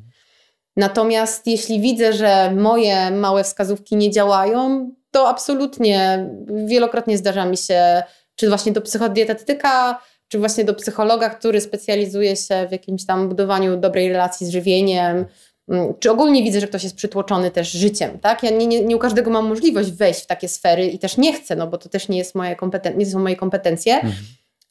Natomiast 0.76 1.46
jeśli 1.46 1.80
widzę, 1.80 2.12
że 2.12 2.52
moje 2.56 3.10
małe 3.10 3.44
wskazówki 3.44 3.96
nie 3.96 4.10
działają, 4.10 4.90
to 5.10 5.28
absolutnie 5.28 6.26
wielokrotnie 6.66 7.18
zdarza 7.18 7.46
mi 7.46 7.56
się 7.56 8.02
czy 8.36 8.48
właśnie 8.48 8.72
do 8.72 8.80
psychodietetyka, 8.80 10.00
czy 10.28 10.38
właśnie 10.38 10.64
do 10.64 10.74
psychologa, 10.74 11.30
który 11.30 11.60
specjalizuje 11.60 12.36
się 12.36 12.66
w 12.68 12.72
jakimś 12.72 13.06
tam 13.06 13.28
budowaniu 13.28 13.76
dobrej 13.76 14.08
relacji 14.08 14.46
z 14.46 14.50
żywieniem, 14.50 15.26
mm, 15.68 15.94
czy 16.00 16.10
ogólnie 16.10 16.42
widzę, 16.42 16.60
że 16.60 16.66
ktoś 16.66 16.84
jest 16.84 16.96
przytłoczony 16.96 17.50
też 17.50 17.72
życiem, 17.72 18.18
tak? 18.18 18.42
Ja 18.42 18.50
nie, 18.50 18.66
nie, 18.66 18.84
nie 18.84 18.96
u 18.96 18.98
każdego 18.98 19.30
mam 19.30 19.46
możliwość 19.46 19.90
wejść 19.90 20.20
w 20.20 20.26
takie 20.26 20.48
sfery 20.48 20.86
i 20.86 20.98
też 20.98 21.16
nie 21.16 21.32
chcę, 21.32 21.56
no 21.56 21.66
bo 21.66 21.78
to 21.78 21.88
też 21.88 22.08
nie, 22.08 22.18
jest 22.18 22.34
moje 22.34 22.56
kompeten- 22.56 22.96
nie 22.96 23.06
są 23.06 23.18
moje 23.18 23.36
kompetencje, 23.36 23.94
mhm. 23.94 24.14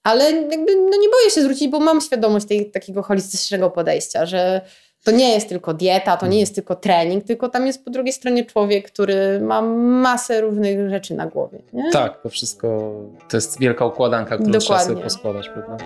ale 0.03 0.31
jakby 0.31 0.75
no 0.75 0.97
nie 0.97 1.09
boję 1.09 1.29
się 1.35 1.41
zwrócić, 1.41 1.67
bo 1.67 1.79
mam 1.79 2.01
świadomość 2.01 2.45
tej, 2.45 2.71
takiego 2.71 3.03
holistycznego 3.03 3.69
podejścia, 3.69 4.25
że 4.25 4.61
to 5.03 5.11
nie 5.11 5.33
jest 5.33 5.49
tylko 5.49 5.73
dieta, 5.73 6.17
to 6.17 6.27
nie 6.27 6.39
jest 6.39 6.55
tylko 6.55 6.75
trening, 6.75 7.23
tylko 7.23 7.49
tam 7.49 7.67
jest 7.67 7.85
po 7.85 7.91
drugiej 7.91 8.13
stronie 8.13 8.45
człowiek, 8.45 8.91
który 8.91 9.39
ma 9.39 9.61
masę 9.61 10.41
różnych 10.41 10.89
rzeczy 10.89 11.13
na 11.13 11.27
głowie. 11.27 11.59
Nie? 11.73 11.91
Tak, 11.91 12.21
to 12.21 12.29
wszystko 12.29 12.91
to 13.29 13.37
jest 13.37 13.59
wielka 13.59 13.85
układanka, 13.85 14.35
którą 14.35 14.51
Dokładnie. 14.51 14.65
trzeba 14.65 14.79
sobie 14.79 15.03
poskładać, 15.03 15.49
prawda? 15.49 15.77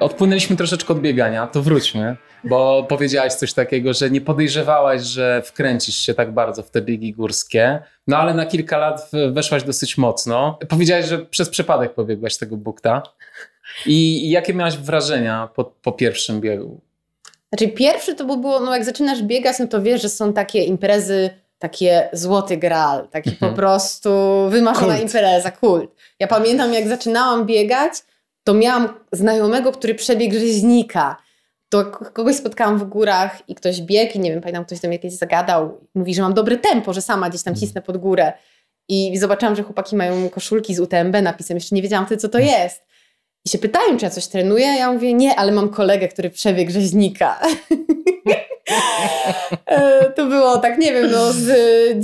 Odpłynęliśmy 0.00 0.56
troszeczkę 0.56 0.92
od 0.92 1.00
biegania, 1.00 1.46
to 1.46 1.62
wróćmy, 1.62 2.16
bo 2.44 2.86
powiedziałaś 2.88 3.34
coś 3.34 3.52
takiego, 3.52 3.92
że 3.92 4.10
nie 4.10 4.20
podejrzewałaś, 4.20 5.02
że 5.02 5.42
wkręcisz 5.44 5.96
się 5.96 6.14
tak 6.14 6.32
bardzo 6.32 6.62
w 6.62 6.70
te 6.70 6.82
biegi 6.82 7.12
górskie, 7.12 7.82
no 8.06 8.16
ale 8.16 8.34
na 8.34 8.46
kilka 8.46 8.78
lat 8.78 9.10
weszłaś 9.32 9.62
dosyć 9.62 9.98
mocno. 9.98 10.58
Powiedziałaś, 10.68 11.06
że 11.06 11.18
przez 11.18 11.48
przypadek 11.48 11.94
pobiegłaś 11.94 12.36
tego 12.36 12.56
bukta. 12.56 13.02
I 13.86 14.30
jakie 14.30 14.54
miałaś 14.54 14.76
wrażenia 14.76 15.48
po, 15.54 15.64
po 15.64 15.92
pierwszym 15.92 16.40
biegu? 16.40 16.80
Znaczy 17.48 17.68
pierwszy 17.68 18.14
to 18.14 18.24
było, 18.24 18.60
no 18.60 18.74
jak 18.74 18.84
zaczynasz 18.84 19.22
biegać, 19.22 19.58
no 19.58 19.66
to 19.66 19.82
wiesz, 19.82 20.02
że 20.02 20.08
są 20.08 20.32
takie 20.32 20.64
imprezy, 20.64 21.30
takie 21.58 22.08
złoty 22.12 22.56
graal, 22.56 23.08
taki 23.08 23.30
po 23.30 23.46
mhm. 23.46 23.54
prostu 23.54 24.10
wymarzona 24.48 24.94
kult. 24.94 25.02
impreza, 25.02 25.50
kult. 25.50 25.90
Ja 26.20 26.26
pamiętam 26.26 26.72
jak 26.72 26.88
zaczynałam 26.88 27.46
biegać, 27.46 27.92
to 28.46 28.54
miałam 28.54 28.88
znajomego, 29.12 29.72
który 29.72 29.94
przebiegł 29.94 30.34
rzeźnika. 30.34 31.16
To 31.68 31.84
kogoś 31.84 32.36
spotkałam 32.36 32.78
w 32.78 32.84
górach 32.84 33.48
i 33.48 33.54
ktoś 33.54 33.80
biegł 33.80 34.12
i 34.14 34.18
nie 34.18 34.30
wiem, 34.30 34.40
pamiętam, 34.40 34.64
ktoś 34.64 34.80
do 34.80 34.88
mnie 34.88 34.98
kiedyś 34.98 35.18
zagadał. 35.18 35.80
Mówi, 35.94 36.14
że 36.14 36.22
mam 36.22 36.34
dobre 36.34 36.56
tempo, 36.56 36.92
że 36.92 37.02
sama 37.02 37.28
gdzieś 37.30 37.42
tam 37.42 37.52
mhm. 37.52 37.66
cisnę 37.66 37.82
pod 37.82 37.96
górę. 37.96 38.32
I 38.88 39.18
zobaczyłam, 39.18 39.56
że 39.56 39.62
chłopaki 39.62 39.96
mają 39.96 40.28
koszulki 40.28 40.74
z 40.74 40.80
UTMB 40.80 41.22
napisem. 41.22 41.56
Jeszcze 41.56 41.74
nie 41.74 41.82
wiedziałam 41.82 42.06
wtedy, 42.06 42.20
co 42.20 42.28
to 42.28 42.38
mhm. 42.38 42.62
jest. 42.62 42.82
I 43.44 43.48
się 43.48 43.58
pytają, 43.58 43.96
czy 43.96 44.04
ja 44.04 44.10
coś 44.10 44.26
trenuję. 44.26 44.66
Ja 44.66 44.92
mówię, 44.92 45.14
nie, 45.14 45.36
ale 45.36 45.52
mam 45.52 45.68
kolegę, 45.68 46.08
który 46.08 46.30
przebiegł 46.30 46.72
rzeźnika. 46.72 47.38
E, 49.66 50.10
to 50.10 50.26
było 50.26 50.58
tak, 50.58 50.78
nie 50.78 50.92
wiem, 50.92 51.10
no 51.10 51.32
z 51.32 51.48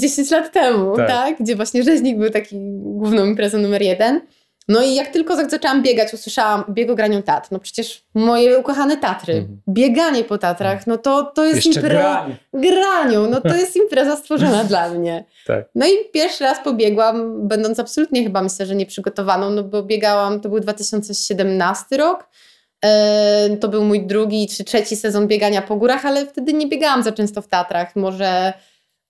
10 0.00 0.31
lat 0.31 0.52
temu, 0.52 0.96
tak. 0.96 1.09
tak? 1.09 1.38
Gdzie 1.40 1.57
właśnie 1.57 1.83
rzeźnik 1.83 2.18
był 2.18 2.31
taki 2.31 2.57
główną 2.83 3.24
imprezą 3.24 3.59
numer 3.59 3.83
jeden. 3.83 4.20
No 4.68 4.83
i 4.83 4.94
jak 4.94 5.09
tylko 5.09 5.37
zaczęłam 5.37 5.83
biegać, 5.83 6.14
usłyszałam 6.14 6.64
biegogranią 6.70 7.22
Tatr. 7.22 7.48
No 7.51 7.59
przecież 7.59 8.05
moje 8.14 8.59
ukochane 8.59 8.96
Tatry. 8.96 9.35
Mhm. 9.35 9.61
Bieganie 9.68 10.25
po 10.25 10.38
Tatrach, 10.38 10.87
no 10.87 10.98
to, 10.98 11.22
to 11.22 11.44
jest 11.44 11.66
impreza... 11.66 12.27
Graniu. 12.55 13.27
no 13.31 13.40
to 13.40 13.55
jest 13.55 13.77
impreza 13.77 14.16
stworzona 14.16 14.64
dla 14.72 14.88
mnie. 14.88 15.25
Tak. 15.46 15.64
No 15.75 15.87
i 15.87 15.90
pierwszy 16.12 16.44
raz 16.44 16.59
pobiegłam, 16.64 17.48
będąc 17.48 17.81
absolutnie 17.81 18.22
chyba 18.22 18.42
myślę, 18.42 18.66
że 18.66 18.75
nieprzygotowaną, 18.75 19.51
no 19.51 19.62
bo 19.62 19.83
biegałam, 19.83 20.40
to 20.40 20.48
był 20.48 20.61
2017 20.61 21.96
rok. 21.96 22.29
E, 22.85 23.56
to 23.60 23.69
był 23.69 23.85
mój 23.85 24.06
drugi 24.06 24.48
czy 24.48 24.65
trzeci 24.65 24.96
sezon 24.96 25.27
biegania 25.27 25.63
po 25.63 25.77
górach, 25.77 26.06
ale 26.06 26.27
wtedy 26.27 26.52
nie 26.52 26.67
biegałam 26.67 27.02
za 27.02 27.13
często 27.13 27.42
w 27.42 27.48
Tatrach. 27.48 27.96
Może 27.96 28.52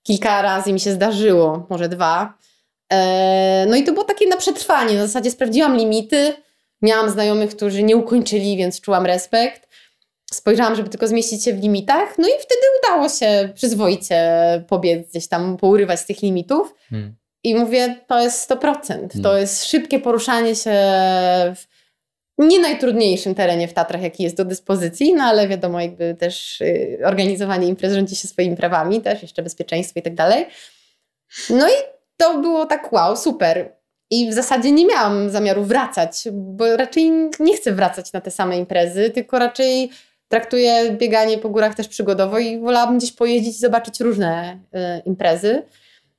kilka 0.03 0.41
razy 0.41 0.73
mi 0.73 0.79
się 0.79 0.91
zdarzyło, 0.91 1.67
może 1.69 1.89
dwa. 1.89 2.33
E, 2.93 3.65
no 3.69 3.75
i 3.75 3.83
to 3.83 3.93
było 3.93 4.05
takie 4.05 4.27
na 4.27 4.37
przetrwanie. 4.37 4.95
Na 4.95 5.07
zasadzie 5.07 5.31
sprawdziłam 5.31 5.77
limity. 5.77 6.33
Miałam 6.81 7.09
znajomych, 7.09 7.55
którzy 7.55 7.83
nie 7.83 7.97
ukończyli, 7.97 8.57
więc 8.57 8.81
czułam 8.81 9.05
respekt. 9.05 9.67
spojrzałam, 10.33 10.75
żeby 10.75 10.89
tylko 10.89 11.07
zmieścić 11.07 11.43
się 11.43 11.53
w 11.53 11.61
limitach, 11.61 12.17
no 12.17 12.27
i 12.27 12.31
wtedy 12.31 12.61
udało 12.83 13.09
się 13.09 13.49
przyzwoicie 13.55 14.19
pobiec 14.67 15.09
gdzieś 15.09 15.27
tam, 15.27 15.57
pourywać 15.57 15.99
z 15.99 16.05
tych 16.05 16.21
limitów. 16.21 16.75
Hmm. 16.89 17.15
I 17.43 17.55
mówię, 17.55 17.95
to 18.07 18.19
jest 18.19 18.49
100%. 18.49 18.87
Hmm. 18.87 19.09
To 19.23 19.37
jest 19.37 19.65
szybkie 19.65 19.99
poruszanie 19.99 20.55
się 20.55 20.71
w 21.55 21.65
nie 22.37 22.59
najtrudniejszym 22.59 23.35
terenie 23.35 23.67
w 23.67 23.73
Tatrach, 23.73 24.01
jaki 24.01 24.23
jest 24.23 24.37
do 24.37 24.45
dyspozycji, 24.45 25.13
no 25.13 25.23
ale 25.23 25.47
wiadomo, 25.47 25.81
jakby 25.81 26.15
też 26.19 26.61
y, 26.61 26.99
organizowanie 27.05 27.67
imprez 27.67 27.93
rządzi 27.93 28.15
się 28.15 28.27
swoimi 28.27 28.55
prawami, 28.55 29.01
też 29.01 29.21
jeszcze 29.21 29.43
bezpieczeństwo 29.43 29.99
i 29.99 30.03
tak 30.03 30.15
dalej. 30.15 30.45
No 31.49 31.69
i 31.69 31.73
to 32.17 32.37
było 32.37 32.65
tak 32.65 32.93
wow, 32.93 33.17
super. 33.17 33.75
I 34.11 34.29
w 34.29 34.33
zasadzie 34.33 34.71
nie 34.71 34.85
miałam 34.85 35.29
zamiaru 35.29 35.63
wracać, 35.63 36.27
bo 36.31 36.77
raczej 36.77 37.11
nie 37.39 37.57
chcę 37.57 37.71
wracać 37.71 38.13
na 38.13 38.21
te 38.21 38.31
same 38.31 38.57
imprezy, 38.57 39.09
tylko 39.09 39.39
raczej 39.39 39.89
traktuję 40.27 40.91
bieganie 40.91 41.37
po 41.37 41.49
górach 41.49 41.75
też 41.75 41.87
przygodowo 41.87 42.39
i 42.39 42.59
wolałabym 42.59 42.97
gdzieś 42.97 43.11
pojeździć 43.11 43.55
i 43.55 43.59
zobaczyć 43.59 43.99
różne 43.99 44.59
y, 44.75 45.01
imprezy. 45.05 45.63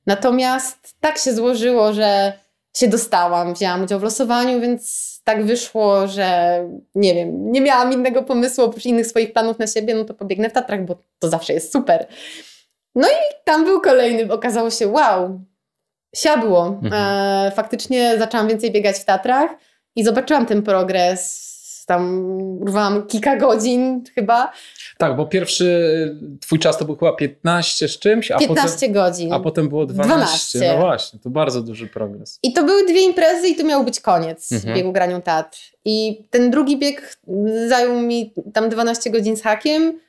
Natomiast 0.07 0.95
tak 0.99 1.17
się 1.17 1.33
złożyło, 1.33 1.93
że 1.93 2.33
się 2.77 2.87
dostałam, 2.87 3.53
wzięłam 3.53 3.83
udział 3.83 3.99
w 3.99 4.03
losowaniu, 4.03 4.61
więc 4.61 5.15
tak 5.23 5.45
wyszło, 5.45 6.07
że 6.07 6.59
nie 6.95 7.13
wiem, 7.13 7.51
nie 7.51 7.61
miałam 7.61 7.93
innego 7.93 8.23
pomysłu 8.23 8.63
oprócz 8.63 8.85
innych 8.85 9.07
swoich 9.07 9.33
planów 9.33 9.59
na 9.59 9.67
siebie, 9.67 9.95
no 9.95 10.05
to 10.05 10.13
pobiegnę 10.13 10.49
w 10.49 10.53
Tatrach, 10.53 10.85
bo 10.85 10.97
to 11.19 11.29
zawsze 11.29 11.53
jest 11.53 11.71
super. 11.71 12.07
No 12.95 13.07
i 13.07 13.43
tam 13.43 13.65
był 13.65 13.81
kolejny, 13.81 14.33
okazało 14.33 14.69
się, 14.69 14.87
wow, 14.87 15.39
siadło. 16.15 16.79
Mhm. 16.83 16.93
E, 16.93 17.51
faktycznie 17.51 18.17
zaczęłam 18.17 18.47
więcej 18.47 18.71
biegać 18.71 18.95
w 18.95 19.05
Tatrach 19.05 19.51
i 19.95 20.03
zobaczyłam 20.03 20.45
ten 20.45 20.63
progres. 20.63 21.45
Tam 21.87 22.25
urwałam 22.61 23.07
kilka 23.07 23.37
godzin 23.37 24.03
chyba. 24.15 24.51
Tak, 24.97 25.15
bo 25.15 25.25
pierwszy 25.25 26.19
twój 26.41 26.59
czas 26.59 26.77
to 26.77 26.85
był 26.85 26.95
chyba 26.95 27.13
15 27.13 27.87
z 27.87 27.99
czymś, 27.99 28.31
a 28.31 28.37
15 28.37 28.75
potem, 28.75 28.91
godzin. 28.91 29.33
A 29.33 29.39
potem 29.39 29.69
było 29.69 29.85
12. 29.85 30.59
12. 30.59 30.73
No 30.73 30.85
właśnie, 30.85 31.19
to 31.19 31.29
bardzo 31.29 31.61
duży 31.61 31.87
progres. 31.87 32.39
I 32.43 32.53
to 32.53 32.63
były 32.63 32.85
dwie 32.85 33.01
imprezy 33.01 33.47
i 33.47 33.55
to 33.55 33.63
miał 33.63 33.83
być 33.83 33.99
koniec 33.99 34.51
mhm. 34.51 34.75
biegu 34.75 34.91
granią 34.91 35.21
Tatr. 35.21 35.59
I 35.85 36.25
ten 36.29 36.51
drugi 36.51 36.77
bieg 36.77 37.17
zajął 37.67 38.01
mi 38.01 38.33
tam 38.53 38.69
12 38.69 39.09
godzin 39.09 39.37
z 39.37 39.41
hakiem 39.41 39.99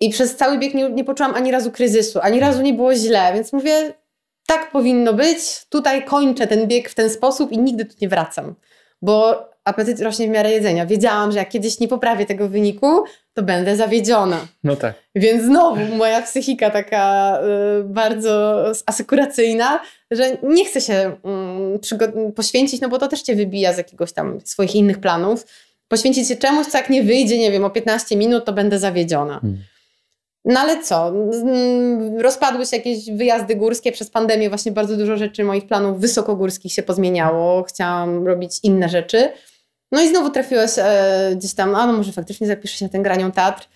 i 0.00 0.10
przez 0.10 0.36
cały 0.36 0.58
bieg 0.58 0.74
nie, 0.74 0.90
nie 0.90 1.04
poczułam 1.04 1.34
ani 1.34 1.50
razu 1.50 1.70
kryzysu, 1.70 2.18
ani 2.22 2.40
razu 2.40 2.62
nie 2.62 2.74
było 2.74 2.94
źle, 2.94 3.30
więc 3.34 3.52
mówię, 3.52 3.94
tak 4.46 4.70
powinno 4.70 5.12
być, 5.12 5.66
tutaj 5.68 6.04
kończę 6.04 6.46
ten 6.46 6.66
bieg 6.66 6.88
w 6.88 6.94
ten 6.94 7.10
sposób 7.10 7.52
i 7.52 7.58
nigdy 7.58 7.84
tu 7.84 7.94
nie 8.00 8.08
wracam. 8.08 8.54
Bo 9.02 9.44
apetyt 9.64 10.00
rośnie 10.00 10.26
w 10.26 10.30
miarę 10.30 10.50
jedzenia. 10.50 10.86
Wiedziałam, 10.86 11.32
że 11.32 11.38
jak 11.38 11.48
kiedyś 11.48 11.80
nie 11.80 11.88
poprawię 11.88 12.26
tego 12.26 12.48
wyniku, 12.48 13.04
to 13.34 13.42
będę 13.42 13.76
zawiedziona. 13.76 14.46
No 14.64 14.76
tak. 14.76 14.94
Więc 15.14 15.44
znowu 15.44 15.96
moja 15.96 16.22
psychika 16.22 16.70
taka 16.70 17.38
y, 17.80 17.84
bardzo 17.84 18.64
asekuracyjna, 18.86 19.80
że 20.10 20.36
nie 20.42 20.64
chcę 20.64 20.80
się 20.80 21.16
y, 22.28 22.32
poświęcić, 22.32 22.80
no 22.80 22.88
bo 22.88 22.98
to 22.98 23.08
też 23.08 23.22
cię 23.22 23.36
wybija 23.36 23.72
z 23.72 23.78
jakiegoś 23.78 24.12
tam 24.12 24.40
swoich 24.44 24.74
innych 24.74 24.98
planów. 24.98 25.46
Poświęcić 25.88 26.28
się 26.28 26.36
czemuś, 26.36 26.66
co 26.66 26.78
jak 26.78 26.90
nie 26.90 27.02
wyjdzie, 27.02 27.38
nie 27.38 27.50
wiem, 27.50 27.64
o 27.64 27.70
15 27.70 28.16
minut, 28.16 28.44
to 28.44 28.52
będę 28.52 28.78
zawiedziona. 28.78 29.40
Hmm. 29.40 29.62
No 30.44 30.60
ale 30.60 30.82
co? 30.82 31.12
Rozpadły 32.18 32.66
się 32.66 32.76
jakieś 32.76 33.10
wyjazdy 33.10 33.56
górskie 33.56 33.92
przez 33.92 34.10
pandemię, 34.10 34.48
właśnie 34.48 34.72
bardzo 34.72 34.96
dużo 34.96 35.16
rzeczy 35.16 35.44
moich 35.44 35.66
planów 35.66 36.00
wysokogórskich 36.00 36.72
się 36.72 36.82
pozmieniało. 36.82 37.62
Chciałam 37.62 38.26
robić 38.26 38.60
inne 38.62 38.88
rzeczy. 38.88 39.32
No 39.92 40.02
i 40.02 40.08
znowu 40.08 40.30
trafiłaś 40.30 40.70
e, 40.78 41.32
gdzieś 41.36 41.54
tam, 41.54 41.74
a 41.74 41.86
no 41.86 41.92
może 41.92 42.12
faktycznie 42.12 42.46
zapiszę 42.46 42.76
się 42.76 42.84
na 42.84 42.88
ten 42.88 43.02
Granią 43.02 43.32
Tatr. 43.32 43.68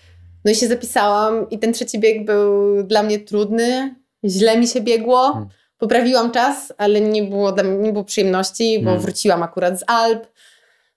No 0.45 0.51
i 0.53 0.55
się 0.55 0.67
zapisałam 0.69 1.51
i 1.51 1.59
ten 1.59 1.73
trzeci 1.73 1.99
bieg 1.99 2.25
był 2.25 2.83
dla 2.83 3.03
mnie 3.03 3.19
trudny, 3.19 3.95
źle 4.25 4.59
mi 4.59 4.67
się 4.67 4.81
biegło. 4.81 5.33
Hmm. 5.33 5.49
Poprawiłam 5.79 6.31
czas, 6.31 6.73
ale 6.79 7.01
nie 7.01 7.23
było, 7.23 7.55
nie 7.81 7.93
było 7.93 8.05
przyjemności, 8.05 8.79
bo 8.79 8.85
hmm. 8.85 9.03
wróciłam 9.03 9.43
akurat 9.43 9.81
z 9.81 9.85
Alp, 9.87 10.27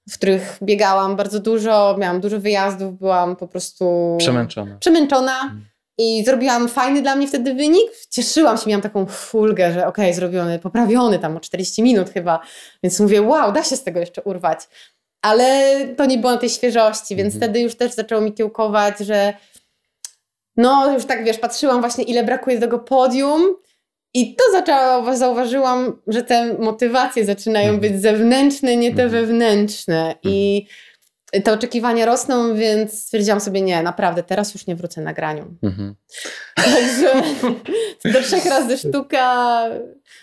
w 0.10 0.14
których 0.18 0.58
biegałam 0.64 1.16
bardzo 1.16 1.40
dużo, 1.40 1.96
miałam 2.00 2.22
dużo 2.22 2.40
wyjazdów, 2.40 2.98
byłam 3.00 3.36
po 3.36 3.48
prostu 3.48 4.16
przemęczona. 4.20 4.78
przemęczona. 4.80 5.32
Hmm. 5.32 5.66
I 5.98 6.26
zrobiłam 6.26 6.68
fajny 6.68 7.02
dla 7.02 7.16
mnie 7.16 7.28
wtedy 7.28 7.54
wynik. 7.54 7.92
Cieszyłam 8.10 8.58
się, 8.58 8.64
miałam 8.68 8.82
taką 8.82 9.06
fulgę, 9.06 9.74
że 9.74 9.88
okej, 9.88 10.06
okay, 10.06 10.14
zrobiony, 10.14 10.60
poprawiony 10.60 11.20
tam 11.20 11.38
o 11.38 11.40
40 11.40 11.84
minut 11.84 12.10
chyba. 12.10 12.40
Więc 12.84 13.00
mówię, 13.00 13.22
wow, 13.22 13.52
da 13.52 13.64
się 13.64 13.76
z 13.76 13.84
tego 13.84 14.00
jeszcze 14.00 14.22
urwać 14.22 14.68
ale 15.22 15.80
to 15.98 16.06
nie 16.06 16.18
było 16.18 16.32
na 16.32 16.38
tej 16.38 16.50
świeżości, 16.50 17.16
więc 17.16 17.34
mhm. 17.34 17.52
wtedy 17.52 17.60
już 17.60 17.76
też 17.76 17.92
zaczęło 17.92 18.22
mi 18.22 18.34
kiełkować, 18.34 19.00
że 19.00 19.34
no 20.58 20.94
już 20.94 21.06
tak 21.06 21.24
wiesz, 21.24 21.38
patrzyłam 21.38 21.80
właśnie 21.80 22.04
ile 22.04 22.24
brakuje 22.24 22.60
do 22.60 22.62
tego 22.62 22.80
podium 22.80 23.56
i 24.14 24.36
to 24.36 24.44
zaczęło, 24.52 25.18
zauważyłam, 25.18 26.02
że 26.08 26.24
te 26.24 26.54
motywacje 26.60 27.26
zaczynają 27.26 27.74
mhm. 27.74 27.80
być 27.80 28.02
zewnętrzne, 28.02 28.76
nie 28.76 28.96
te 28.96 29.04
mhm. 29.04 29.12
wewnętrzne 29.12 30.16
i 30.24 30.68
te 31.44 31.54
oczekiwania 31.54 32.06
rosną, 32.06 32.56
więc 32.56 33.04
stwierdziłam 33.04 33.40
sobie, 33.40 33.62
nie, 33.62 33.84
naprawdę, 33.84 34.24
teraz 34.24 34.54
już 34.54 34.68
nie 34.68 34.76
wrócę 34.76 35.02
na 35.02 35.14
graniu. 35.14 35.56
Mhm. 35.64 35.96
Także 36.56 37.12
do 38.14 38.22
trzech 38.22 38.46
razy 38.46 38.78
sztuka. 38.78 39.64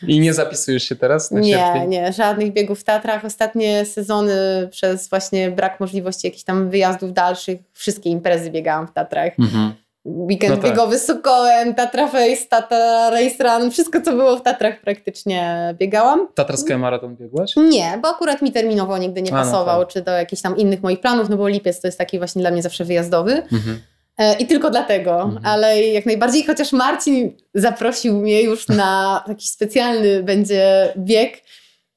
I 0.07 0.21
nie 0.21 0.35
zapisujesz 0.35 0.83
się 0.83 0.97
teraz 0.97 1.31
na 1.31 1.41
Nie, 1.41 1.87
nie, 1.89 2.13
żadnych 2.13 2.53
biegów 2.53 2.81
w 2.81 2.85
Tatrach. 2.85 3.25
Ostatnie 3.25 3.85
sezony 3.85 4.69
przez 4.71 5.09
właśnie 5.09 5.51
brak 5.51 5.81
możliwości 5.81 6.27
jakichś 6.27 6.45
tam 6.45 6.71
wyjazdów 6.71 7.13
dalszych, 7.13 7.59
wszystkie 7.73 8.11
imprezy 8.11 8.51
biegałam 8.51 8.87
w 8.87 8.93
Tatrach. 8.93 9.33
Mhm 9.39 9.86
weekend 10.07 10.57
no 10.57 10.63
tak. 10.63 10.71
biegowy 10.71 10.99
z 10.99 11.07
Sokołem, 11.07 11.75
Tatra 11.75 12.09
Face, 12.09 12.47
Tatra 12.49 13.11
Race 13.11 13.45
Run, 13.45 13.71
wszystko 13.71 14.01
co 14.01 14.13
było 14.13 14.37
w 14.37 14.43
Tatrach 14.43 14.81
praktycznie 14.81 15.75
biegałam. 15.79 16.29
Tatraskie 16.35 16.79
maraton 16.79 17.17
biegłaś? 17.17 17.57
Nie, 17.57 17.99
bo 18.03 18.09
akurat 18.09 18.43
mi 18.43 18.53
terminowo 18.53 18.99
nigdy 18.99 19.23
nie 19.23 19.33
A, 19.33 19.37
no 19.37 19.43
pasował, 19.45 19.81
tak. 19.81 19.89
czy 19.89 20.03
do 20.03 20.11
jakichś 20.11 20.43
tam 20.43 20.57
innych 20.57 20.83
moich 20.83 21.01
planów, 21.01 21.29
no 21.29 21.37
bo 21.37 21.49
lipiec 21.49 21.81
to 21.81 21.89
jest 21.89 21.99
taki 21.99 22.19
właśnie 22.19 22.41
dla 22.41 22.51
mnie 22.51 22.63
zawsze 22.63 22.85
wyjazdowy. 22.85 23.33
Mhm. 23.33 23.81
E, 24.19 24.35
I 24.35 24.47
tylko 24.47 24.71
dlatego, 24.71 25.23
mhm. 25.23 25.47
ale 25.47 25.83
jak 25.83 26.07
najbardziej, 26.07 26.45
chociaż 26.45 26.73
Marcin 26.73 27.37
zaprosił 27.55 28.15
mnie 28.15 28.43
już 28.43 28.69
na 28.83 29.25
jakiś 29.29 29.51
specjalny 29.51 30.23
będzie 30.23 30.93
bieg, 30.97 31.43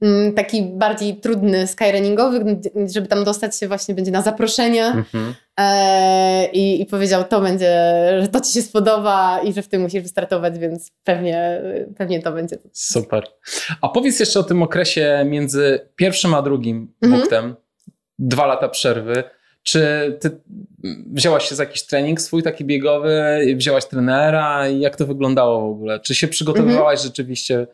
Mm, 0.02 0.34
taki 0.34 0.64
bardziej 0.64 1.16
trudny 1.16 1.68
skyrunningowy, 1.68 2.60
żeby 2.94 3.08
tam 3.08 3.24
dostać 3.24 3.60
się 3.60 3.68
właśnie 3.68 3.96
będzie 3.96 4.12
na 4.12 4.22
zaproszenie 4.22 4.86
mhm. 4.86 5.34
E, 5.60 6.50
i, 6.54 6.82
i, 6.82 6.86
powiedział, 6.86 7.24
to 7.24 7.42
będzie, 7.42 7.74
że 8.22 8.28
to 8.28 8.42
ci 8.42 8.54
się 8.54 8.62
spodoba 8.62 9.42
i 9.42 9.54
że 9.54 9.62
w 9.62 9.68
tym 9.68 9.82
musisz 9.82 10.04
wystartować, 10.04 10.60
więc 10.60 10.92
pewnie, 11.04 11.62
pewnie 11.98 12.22
to 12.22 12.32
będzie. 12.32 12.58
Super. 12.74 13.24
A 13.82 13.90
powiedz 13.90 14.20
jeszcze 14.20 14.40
o 14.40 14.44
tym 14.44 14.64
okresie 14.64 15.26
między 15.26 15.80
pierwszym 15.96 16.34
a 16.34 16.42
drugim 16.42 16.94
mhm. 17.02 17.22
punktem, 17.22 17.56
dwa 18.20 18.46
lata 18.46 18.70
przerwy. 18.70 19.24
Czy 19.64 19.82
ty 20.20 20.42
wzięłaś 21.14 21.50
się 21.50 21.56
za 21.56 21.64
jakiś 21.64 21.84
trening 21.84 22.22
swój 22.22 22.44
taki 22.44 22.66
biegowy, 22.66 23.40
wzięłaś 23.56 23.86
trenera 23.86 24.70
i 24.70 24.80
jak 24.80 24.96
to 24.96 25.06
wyglądało 25.06 25.62
w 25.62 25.72
ogóle? 25.72 26.00
Czy 26.00 26.16
się 26.16 26.28
przygotowywałaś 26.28 27.00
mhm. 27.00 27.08
rzeczywiście 27.08 27.68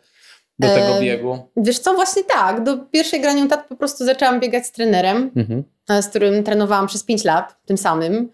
do 0.60 0.68
tego 0.68 1.00
biegu? 1.02 1.38
Wiesz 1.58 1.80
co, 1.80 1.94
właśnie 1.94 2.24
tak. 2.24 2.64
Do 2.64 2.78
pierwszej 2.78 3.22
granią 3.22 3.48
tat 3.48 3.68
po 3.68 3.76
prostu 3.76 4.06
zaczęłam 4.06 4.40
biegać 4.40 4.66
z 4.66 4.72
trenerem, 4.72 5.32
mhm. 5.36 5.64
E, 5.90 6.02
z 6.02 6.08
którym 6.08 6.44
trenowałam 6.44 6.88
przez 6.88 7.04
5 7.04 7.24
lat, 7.24 7.56
tym 7.66 7.78
samym. 7.78 8.32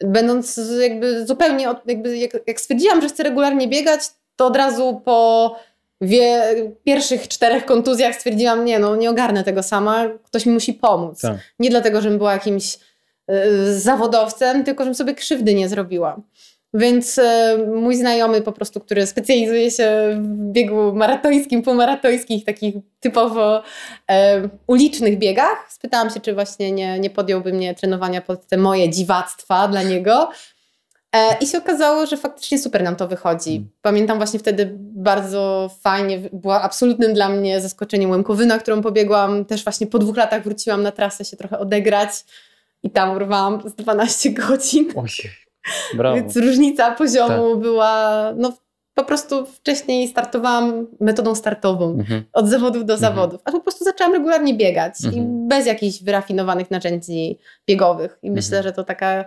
Będąc 0.00 0.60
jakby 0.80 1.26
zupełnie, 1.26 1.70
od, 1.70 1.86
jakby 1.86 2.18
jak, 2.18 2.30
jak 2.46 2.60
stwierdziłam, 2.60 3.02
że 3.02 3.08
chcę 3.08 3.22
regularnie 3.22 3.68
biegać, 3.68 4.00
to 4.36 4.46
od 4.46 4.56
razu 4.56 5.02
po 5.04 5.56
wie, 6.00 6.54
pierwszych 6.84 7.28
czterech 7.28 7.64
kontuzjach 7.64 8.14
stwierdziłam, 8.14 8.64
nie 8.64 8.78
no, 8.78 8.96
nie 8.96 9.10
ogarnę 9.10 9.44
tego 9.44 9.62
sama, 9.62 10.04
ktoś 10.24 10.46
mi 10.46 10.52
musi 10.52 10.74
pomóc. 10.74 11.20
Tak. 11.20 11.36
Nie 11.58 11.70
dlatego, 11.70 12.00
żebym 12.00 12.18
była 12.18 12.32
jakimś 12.32 12.78
y, 13.30 13.80
zawodowcem, 13.80 14.64
tylko 14.64 14.84
żebym 14.84 14.94
sobie 14.94 15.14
krzywdy 15.14 15.54
nie 15.54 15.68
zrobiła. 15.68 16.20
Więc 16.74 17.18
e, 17.18 17.58
mój 17.74 17.96
znajomy 17.96 18.42
po 18.42 18.52
prostu, 18.52 18.80
który 18.80 19.06
specjalizuje 19.06 19.70
się 19.70 19.90
w 20.20 20.52
biegu 20.52 20.92
maratońskim, 20.94 21.62
półmaratońskich, 21.62 22.44
takich 22.44 22.74
typowo 23.00 23.62
e, 24.10 24.48
ulicznych 24.66 25.18
biegach, 25.18 25.66
spytałam 25.72 26.10
się, 26.10 26.20
czy 26.20 26.34
właśnie 26.34 26.72
nie, 26.72 26.98
nie 26.98 27.10
podjąłby 27.10 27.52
mnie 27.52 27.74
trenowania 27.74 28.20
pod 28.20 28.46
te 28.46 28.56
moje 28.56 28.90
dziwactwa 28.90 29.68
dla 29.68 29.82
niego. 29.82 30.30
E, 31.12 31.36
I 31.40 31.46
się 31.46 31.58
okazało, 31.58 32.06
że 32.06 32.16
faktycznie 32.16 32.58
super 32.58 32.82
nam 32.82 32.96
to 32.96 33.08
wychodzi. 33.08 33.56
Mm. 33.56 33.68
Pamiętam 33.82 34.16
właśnie 34.16 34.38
wtedy 34.38 34.70
bardzo 34.78 35.70
fajnie, 35.80 36.18
była 36.32 36.62
absolutnym 36.62 37.14
dla 37.14 37.28
mnie 37.28 37.60
zaskoczeniem 37.60 38.10
Łemkowyna, 38.10 38.58
którą 38.58 38.82
pobiegłam. 38.82 39.44
Też 39.44 39.64
właśnie 39.64 39.86
po 39.86 39.98
dwóch 39.98 40.16
latach 40.16 40.44
wróciłam 40.44 40.82
na 40.82 40.92
trasę 40.92 41.24
się 41.24 41.36
trochę 41.36 41.58
odegrać 41.58 42.10
i 42.82 42.90
tam 42.90 43.16
urwałam 43.16 43.62
z 43.68 43.74
12 43.74 44.30
godzin. 44.30 44.92
Ojej. 44.96 45.45
Brawo. 45.94 46.16
Więc 46.16 46.36
różnica 46.36 46.90
poziomu 46.94 47.50
tak. 47.50 47.62
była, 47.62 48.32
no 48.36 48.52
po 48.94 49.04
prostu 49.04 49.46
wcześniej 49.46 50.08
startowałam 50.08 50.86
metodą 51.00 51.34
startową, 51.34 51.90
mhm. 51.90 52.24
od 52.32 52.48
zawodów 52.48 52.84
do 52.84 52.94
mhm. 52.94 53.00
zawodów, 53.00 53.40
a 53.44 53.52
po 53.52 53.60
prostu 53.60 53.84
zaczęłam 53.84 54.12
regularnie 54.12 54.54
biegać 54.54 54.94
mhm. 55.04 55.24
i 55.24 55.48
bez 55.48 55.66
jakichś 55.66 56.02
wyrafinowanych 56.02 56.70
narzędzi 56.70 57.38
biegowych. 57.68 58.18
I 58.22 58.30
myślę, 58.30 58.58
mhm. 58.58 58.62
że 58.62 58.72
to 58.72 58.84
taka 58.84 59.24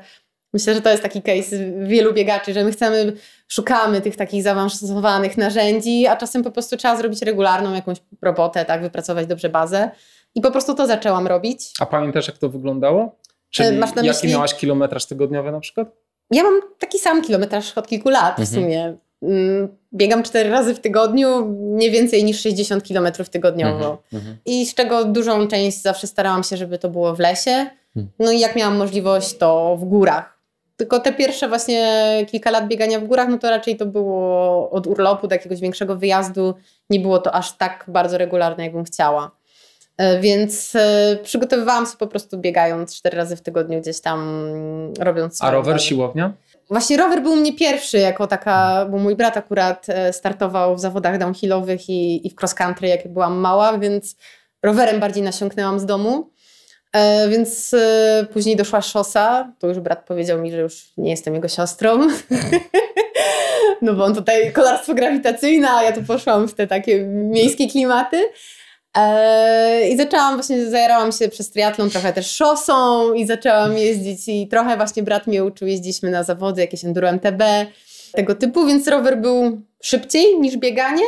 Myślę, 0.54 0.74
że 0.74 0.82
to 0.82 0.90
jest 0.90 1.04
taki 1.04 1.22
case 1.22 1.56
wielu 1.82 2.14
biegaczy, 2.14 2.54
że 2.54 2.64
my 2.64 2.72
chcemy, 2.72 3.14
szukamy 3.48 4.02
tych 4.02 4.16
takich 4.16 4.44
zaawansowanych 4.44 5.38
narzędzi, 5.38 6.08
a 6.08 6.16
czasem 6.16 6.44
po 6.44 6.52
prostu 6.52 6.78
trzeba 6.78 6.96
zrobić 6.96 7.22
regularną 7.22 7.74
jakąś 7.74 7.98
robotę, 8.22 8.66
tak, 8.66 8.82
wypracować 8.82 9.28
dobrze 9.28 9.50
bazę. 9.50 9.92
I 10.36 10.42
po 10.42 10.52
prostu 10.52 10.76
to 10.76 10.88
zaczęłam 10.88 11.28
robić. 11.28 11.62
A 11.80 11.86
pamiętasz, 11.86 12.28
jak 12.28 12.38
to 12.38 12.50
wyglądało? 12.50 13.16
Czyli 13.50 13.78
Masz 13.78 13.96
na 13.96 14.02
jaki 14.02 14.18
myśli- 14.18 14.30
miałaś 14.30 14.54
kilometraż 14.54 15.06
tygodniowy 15.06 15.52
na 15.52 15.60
przykład? 15.60 15.88
Ja 16.32 16.44
mam 16.44 16.54
taki 16.80 17.00
sam 17.00 17.22
kilometraż 17.22 17.78
od 17.78 17.88
kilku 17.88 18.10
lat 18.10 18.36
w 18.36 18.40
Mhm. 18.40 18.48
sumie. 18.48 18.98
Mm, 19.24 19.68
Biegam 19.94 20.24
cztery 20.24 20.50
razy 20.50 20.76
w 20.76 20.80
tygodniu, 20.80 21.56
nie 21.60 21.92
więcej 21.92 22.24
niż 22.24 22.42
60 22.42 22.84
kilometrów 22.84 23.30
tygodniowo. 23.30 23.98
Mhm. 24.14 24.38
I 24.46 24.66
z 24.66 24.74
czego 24.76 25.06
dużą 25.06 25.48
część 25.48 25.82
zawsze 25.82 26.08
starałam 26.08 26.44
się, 26.44 26.58
żeby 26.58 26.78
to 26.80 26.90
było 26.90 27.16
w 27.16 27.20
lesie. 27.20 27.52
Mhm. 27.96 28.12
No 28.20 28.32
i 28.32 28.40
jak 28.40 28.56
miałam 28.56 28.78
możliwość, 28.78 29.38
to 29.38 29.78
w 29.80 29.86
górach. 29.86 30.40
Tylko 30.78 31.00
te 31.00 31.14
pierwsze 31.14 31.48
właśnie 31.48 32.08
kilka 32.32 32.52
lat 32.52 32.68
biegania 32.68 33.00
w 33.00 33.04
górach, 33.04 33.28
no 33.30 33.38
to 33.38 33.50
raczej 33.50 33.78
to 33.78 33.86
było 33.86 34.70
od 34.72 34.88
urlopu 34.88 35.28
do 35.28 35.36
jakiegoś 35.36 35.60
większego 35.60 35.96
wyjazdu. 35.96 36.54
Nie 36.90 37.00
było 37.00 37.20
to 37.20 37.36
aż 37.36 37.58
tak 37.58 37.86
bardzo 37.88 38.18
regularne, 38.18 38.64
jakbym 38.64 38.84
chciała. 38.84 39.32
E, 40.00 40.20
Więc 40.20 40.76
e, 40.76 41.18
przygotowywałam 41.24 41.86
się 41.86 41.97
po 42.00 42.08
prostu 42.08 42.38
biegając 42.38 42.95
cztery 42.97 43.18
razy 43.18 43.36
w 43.36 43.41
tygodniu 43.41 43.82
gdzieś 43.82 44.02
tam, 44.02 44.50
robiąc 45.00 45.43
A 45.43 45.52
rower, 45.52 45.82
siłownia? 45.82 46.34
Właśnie 46.70 46.97
rower 46.97 47.22
był 47.22 47.32
u 47.32 47.36
mnie 47.36 47.54
pierwszy 47.54 47.97
jako 47.97 48.28
taka, 48.28 48.86
bo 48.91 48.97
mój 48.97 49.16
brat 49.16 49.38
akurat 49.38 49.86
e, 49.89 50.14
startował 50.14 50.76
w 50.76 50.80
zawodach 50.80 51.18
downhillowych 51.18 51.89
i, 51.89 52.28
i 52.28 52.30
w 52.30 52.36
cross 52.41 52.54
country, 52.54 52.88
jak 52.88 53.08
byłam 53.08 53.38
mała, 53.38 53.78
więc 53.78 54.16
rowerem 54.64 55.00
bardziej 55.00 55.24
nasiąknęłam 55.24 55.80
z 55.80 55.86
domu. 55.86 56.30
E, 56.93 57.30
więc 57.30 57.74
e, 57.74 58.26
później 58.34 58.56
doszła 58.56 58.82
szosa, 58.82 59.54
to 59.60 59.68
już 59.68 59.80
brat 59.80 60.06
powiedział 60.06 60.41
mi, 60.41 60.52
że 60.52 60.58
już 60.58 60.88
nie 60.97 61.12
jestem 61.12 61.34
jego 61.34 61.47
siostrą. 61.47 62.08
no 63.82 63.93
bo 63.93 64.06
on 64.06 64.16
tutaj 64.16 64.54
kolarstwo 64.54 64.93
grawitacyjne, 64.93 65.72
a 65.72 65.84
ja 65.84 65.91
tu 65.91 66.04
poszłam 66.04 66.47
w 66.47 66.54
te 66.54 66.68
takie 66.68 67.04
miejskie 67.08 67.70
klimaty. 67.70 68.18
E, 68.98 69.90
I 69.90 69.98
zaczęłam 69.98 70.36
właśnie, 70.36 70.66
zajarałam 70.70 71.12
się 71.12 71.30
przez 71.30 71.52
triatlon 71.52 71.90
trochę 71.90 72.14
też 72.14 72.32
szosą 72.36 73.14
i 73.14 73.26
zaczęłam 73.26 73.78
jeździć 73.78 74.28
i 74.28 74.48
trochę 74.48 74.78
właśnie 74.78 75.04
brat 75.04 75.28
mnie 75.28 75.44
uczył, 75.44 75.68
jeździliśmy 75.68 76.10
na 76.10 76.24
zawody, 76.24 76.62
jakieś 76.62 76.86
enduro 76.86 77.10
MTB, 77.10 77.44
tego 78.14 78.36
typu, 78.36 78.66
więc 78.66 78.88
rower 78.88 79.18
był 79.18 79.62
szybciej 79.84 80.40
niż 80.40 80.58
bieganie, 80.58 81.04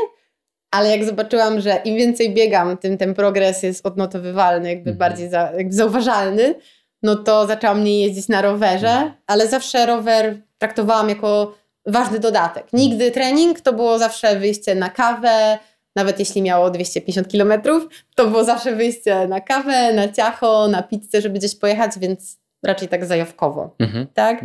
ale 0.71 0.89
jak 0.97 1.05
zobaczyłam, 1.05 1.61
że 1.61 1.81
im 1.85 1.95
więcej 1.95 2.33
biegam, 2.33 2.77
tym 2.77 2.97
ten 2.97 3.13
progres 3.13 3.63
jest 3.63 3.85
odnotowywalny, 3.85 4.69
jakby 4.69 4.89
Mhm. 4.91 4.97
bardziej 4.97 5.29
za, 5.29 5.51
jakby 5.57 5.73
zauważalny, 5.73 6.55
no 7.03 7.15
to 7.15 7.47
zaczęłam 7.47 7.81
mniej 7.81 8.01
jeździć 8.01 8.27
na 8.27 8.41
rowerze, 8.41 9.13
ale 9.27 9.47
zawsze 9.47 9.85
rower 9.85 10.41
traktowałam 10.57 11.09
jako 11.09 11.55
ważny 11.85 12.19
dodatek. 12.19 12.65
Nigdy 12.73 13.11
trening 13.11 13.61
to 13.61 13.73
było 13.73 13.99
zawsze 13.99 14.35
wyjście 14.39 14.75
na 14.75 14.89
kawę, 14.89 15.57
nawet 15.95 16.19
jeśli 16.19 16.41
miało 16.41 16.69
250 16.71 17.27
kilometrów, 17.27 17.87
to 18.15 18.27
było 18.27 18.43
zawsze 18.43 18.75
wyjście 18.75 19.27
na 19.27 19.41
kawę, 19.41 19.93
na 19.93 20.07
ciacho, 20.09 20.67
na 20.67 20.83
pizzę, 20.83 21.21
żeby 21.21 21.39
gdzieś 21.39 21.55
pojechać, 21.55 21.91
więc 21.99 22.37
raczej 22.65 22.87
tak 22.87 23.05
zajawkowo, 23.05 23.75
Mhm. 23.79 24.07
tak? 24.13 24.41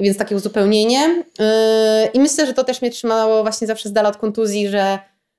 Więc 0.00 0.16
takie 0.18 0.36
uzupełnienie. 0.36 1.22
Yy, 1.38 1.44
I 2.14 2.20
myślę, 2.20 2.46
że 2.46 2.52
to 2.54 2.64
też 2.64 2.82
mnie 2.82 2.90
trzymało 2.90 3.42
właśnie 3.42 3.66
zawsze 3.66 3.88
z 3.88 3.92
dala 3.92 4.08
od 4.08 4.16
kontuzji, 4.16 4.68
że 4.68 4.98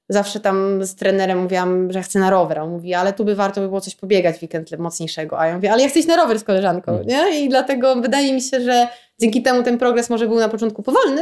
zawsze 0.10 0.40
tam 0.40 0.86
z 0.86 0.96
trenerem 0.96 1.40
mówiłam, 1.42 1.92
że 1.92 2.02
chcę 2.02 2.20
na 2.20 2.30
rower. 2.30 2.60
On 2.60 2.70
mówi, 2.70 2.94
ale 2.94 3.14
tu 3.14 3.26
by 3.26 3.36
warto 3.36 3.62
by 3.62 3.68
było 3.68 3.82
coś 3.82 3.96
pobiegać 3.96 4.38
w 4.38 4.42
weekend 4.42 4.80
mocniejszego. 4.80 5.40
A 5.40 5.48
ja 5.48 5.56
mówię, 5.56 5.72
ale 5.72 5.84
ja 5.84 5.90
chcę 5.90 6.00
iść 6.00 6.08
na 6.08 6.16
rower 6.16 6.40
z 6.40 6.44
koleżanką, 6.44 6.92
Mhm. 6.92 7.08
nie? 7.08 7.40
I 7.46 7.50
dlatego 7.50 7.96
wydaje 7.96 8.34
mi 8.34 8.42
się, 8.42 8.62
że 8.62 8.88
dzięki 9.20 9.42
temu 9.42 9.64
ten 9.64 9.78
progres 9.78 10.10
może 10.10 10.28
był 10.28 10.40
na 10.40 10.50
początku 10.50 10.84
powolny, 10.84 11.22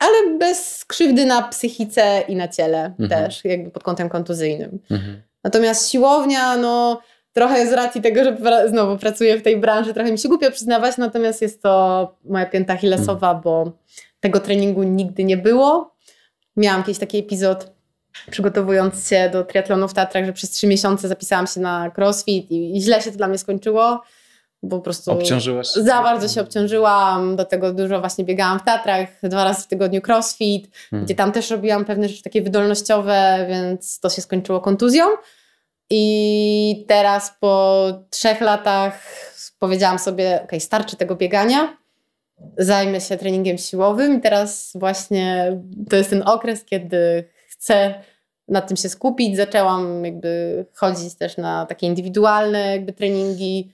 ale 0.00 0.38
bez 0.38 0.84
krzywdy 0.84 1.26
na 1.26 1.42
psychice 1.42 2.22
i 2.28 2.36
na 2.36 2.48
ciele 2.48 2.84
Mhm. 3.00 3.08
też, 3.10 3.44
jakby 3.44 3.70
pod 3.70 3.82
kątem 3.82 4.08
kontuzyjnym. 4.08 4.78
Mhm. 4.90 5.22
Natomiast 5.44 5.90
siłownia, 5.90 6.56
no 6.56 7.00
trochę 7.32 7.66
z 7.66 7.72
racji 7.72 8.02
tego, 8.02 8.24
że 8.24 8.32
pra- 8.32 8.68
znowu 8.68 8.98
pracuję 8.98 9.38
w 9.38 9.42
tej 9.42 9.56
branży, 9.56 9.94
trochę 9.94 10.12
mi 10.12 10.18
się 10.18 10.28
głupio 10.28 10.50
przyznawać, 10.50 10.96
natomiast 10.96 11.42
jest 11.42 11.62
to 11.62 12.16
moja 12.24 12.46
pięta 12.46 12.72
achillesowa, 12.72 13.34
bo 13.34 13.72
tego 14.20 14.40
treningu 14.40 14.82
nigdy 14.82 15.24
nie 15.24 15.36
było. 15.36 15.94
Miałam 16.56 16.82
kiedyś 16.82 16.98
taki 16.98 17.18
epizod, 17.18 17.70
przygotowując 18.30 19.08
się 19.08 19.30
do 19.32 19.44
triatlonu 19.44 19.88
w 19.88 19.94
Tatrach, 19.94 20.24
że 20.26 20.32
przez 20.32 20.50
trzy 20.50 20.66
miesiące 20.66 21.08
zapisałam 21.08 21.46
się 21.46 21.60
na 21.60 21.90
crossfit 21.96 22.50
i, 22.50 22.76
i 22.76 22.82
źle 22.82 23.02
się 23.02 23.10
to 23.10 23.16
dla 23.16 23.28
mnie 23.28 23.38
skończyło, 23.38 24.02
bo 24.62 24.76
po 24.76 24.82
prostu... 24.82 25.12
Obciążyłaś? 25.12 25.66
Za 25.72 26.02
bardzo 26.02 26.28
się 26.28 26.40
obciążyłam, 26.40 27.36
do 27.36 27.44
tego 27.44 27.72
dużo 27.72 28.00
właśnie 28.00 28.24
biegałam 28.24 28.58
w 28.58 28.64
Tatrach, 28.64 29.08
dwa 29.22 29.44
razy 29.44 29.62
w 29.62 29.66
tygodniu 29.66 30.00
crossfit, 30.06 30.66
Mhm. 30.84 31.04
gdzie 31.04 31.14
tam 31.14 31.32
też 31.32 31.50
robiłam 31.50 31.84
pewne 31.84 32.08
rzeczy 32.08 32.22
takie 32.22 32.42
wydolnościowe, 32.42 33.46
więc 33.48 34.00
to 34.00 34.10
się 34.10 34.22
skończyło 34.22 34.60
kontuzją. 34.60 35.04
I 35.90 36.84
teraz 36.88 37.34
po 37.40 37.84
trzech 38.10 38.40
latach 38.40 39.02
powiedziałam 39.58 39.98
sobie, 39.98 40.40
ok, 40.44 40.50
starczy 40.58 40.96
tego 40.96 41.16
biegania, 41.16 41.76
zajmę 42.58 43.00
się 43.00 43.16
treningiem 43.16 43.58
siłowym 43.58 44.18
i 44.18 44.20
teraz 44.20 44.72
właśnie 44.74 45.56
to 45.90 45.96
jest 45.96 46.10
ten 46.10 46.22
okres, 46.28 46.64
kiedy 46.64 47.24
chcę 47.48 47.94
nad 48.48 48.68
tym 48.68 48.76
się 48.76 48.88
skupić. 48.88 49.36
Zaczęłam 49.36 50.04
jakby 50.04 50.64
chodzić 50.74 51.14
też 51.14 51.36
na 51.36 51.66
takie 51.66 51.86
indywidualne 51.86 52.58
jakby 52.72 52.92
treningi, 52.92 53.72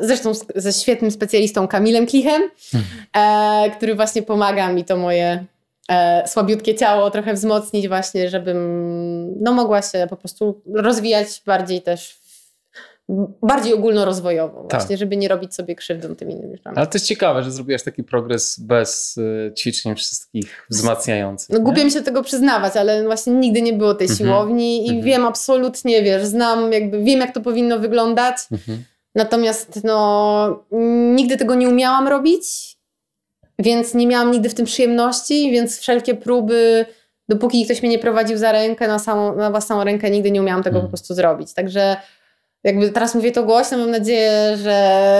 Zresztą 0.00 0.32
ze 0.56 0.72
świetnym 0.72 1.10
specjalistą 1.10 1.68
Kamilem 1.68 2.06
Klichem, 2.06 2.42
e, 3.16 3.70
który 3.76 3.94
właśnie 3.94 4.22
pomaga 4.22 4.72
mi 4.72 4.84
to 4.84 4.96
moje 4.96 5.44
e, 5.90 6.28
słabiutkie 6.28 6.74
ciało 6.74 7.10
trochę 7.10 7.34
wzmocnić 7.34 7.88
właśnie, 7.88 8.28
żebym 8.30 9.42
no, 9.42 9.52
mogła 9.52 9.82
się 9.82 10.06
po 10.10 10.16
prostu 10.16 10.62
rozwijać 10.74 11.42
bardziej 11.46 11.82
też 11.82 12.26
bardziej 13.42 13.74
ogólnorozwojowo 13.74 14.62
Tak. 14.68 14.80
właśnie, 14.80 14.96
żeby 14.96 15.16
nie 15.16 15.28
robić 15.28 15.54
sobie 15.54 15.74
krzywdą 15.74 16.16
tymi 16.16 16.32
innymi 16.34 16.56
rzeczami. 16.56 16.76
Ale 16.76 16.86
to 16.86 16.92
jest 16.94 17.06
ciekawe, 17.06 17.42
że 17.42 17.50
zrobiłaś 17.50 17.82
taki 17.82 18.04
progres 18.04 18.58
bez 18.60 19.16
y, 19.16 19.52
ćwiczeń 19.58 19.94
wszystkich 19.96 20.66
wzmacniających. 20.70 21.50
No 21.50 21.72
mi 21.84 21.90
się 21.90 22.02
tego 22.02 22.22
przyznawać, 22.22 22.76
ale 22.76 23.04
właśnie 23.04 23.32
nigdy 23.32 23.62
nie 23.62 23.72
było 23.72 23.94
tej 23.94 24.08
Mhm. 24.10 24.18
siłowni 24.18 24.86
i 24.86 24.88
Mhm. 24.88 25.02
wiem 25.04 25.24
absolutnie, 25.26 26.02
wiesz, 26.02 26.24
znam 26.24 26.72
jakby, 26.72 27.02
wiem 27.04 27.20
jak 27.20 27.34
to 27.34 27.40
powinno 27.40 27.78
wyglądać, 27.78 28.36
Mhm. 28.52 28.84
Natomiast 29.16 29.84
no, 29.84 30.64
nigdy 31.14 31.36
tego 31.36 31.54
nie 31.54 31.68
umiałam 31.68 32.08
robić, 32.08 32.76
więc 33.58 33.94
nie 33.94 34.06
miałam 34.06 34.30
nigdy 34.30 34.48
w 34.48 34.54
tym 34.54 34.66
przyjemności, 34.66 35.50
więc 35.50 35.78
wszelkie 35.78 36.14
próby, 36.14 36.86
dopóki 37.28 37.64
ktoś 37.64 37.82
mnie 37.82 37.90
nie 37.90 37.98
prowadził 37.98 38.38
za 38.38 38.52
rękę, 38.52 38.88
na, 38.88 38.98
samą, 38.98 39.36
na 39.36 39.50
własną 39.50 39.84
rękę, 39.84 40.10
nigdy 40.10 40.30
nie 40.30 40.40
umiałam 40.40 40.62
tego 40.62 40.76
Mhm. 40.76 40.86
po 40.86 40.90
prostu 40.90 41.14
zrobić. 41.14 41.54
Także 41.54 41.96
jakby 42.66 42.90
teraz 42.90 43.14
mówię 43.14 43.32
to 43.32 43.42
głośno, 43.42 43.78
mam 43.78 43.90
nadzieję, 43.90 44.56
że 44.62 44.70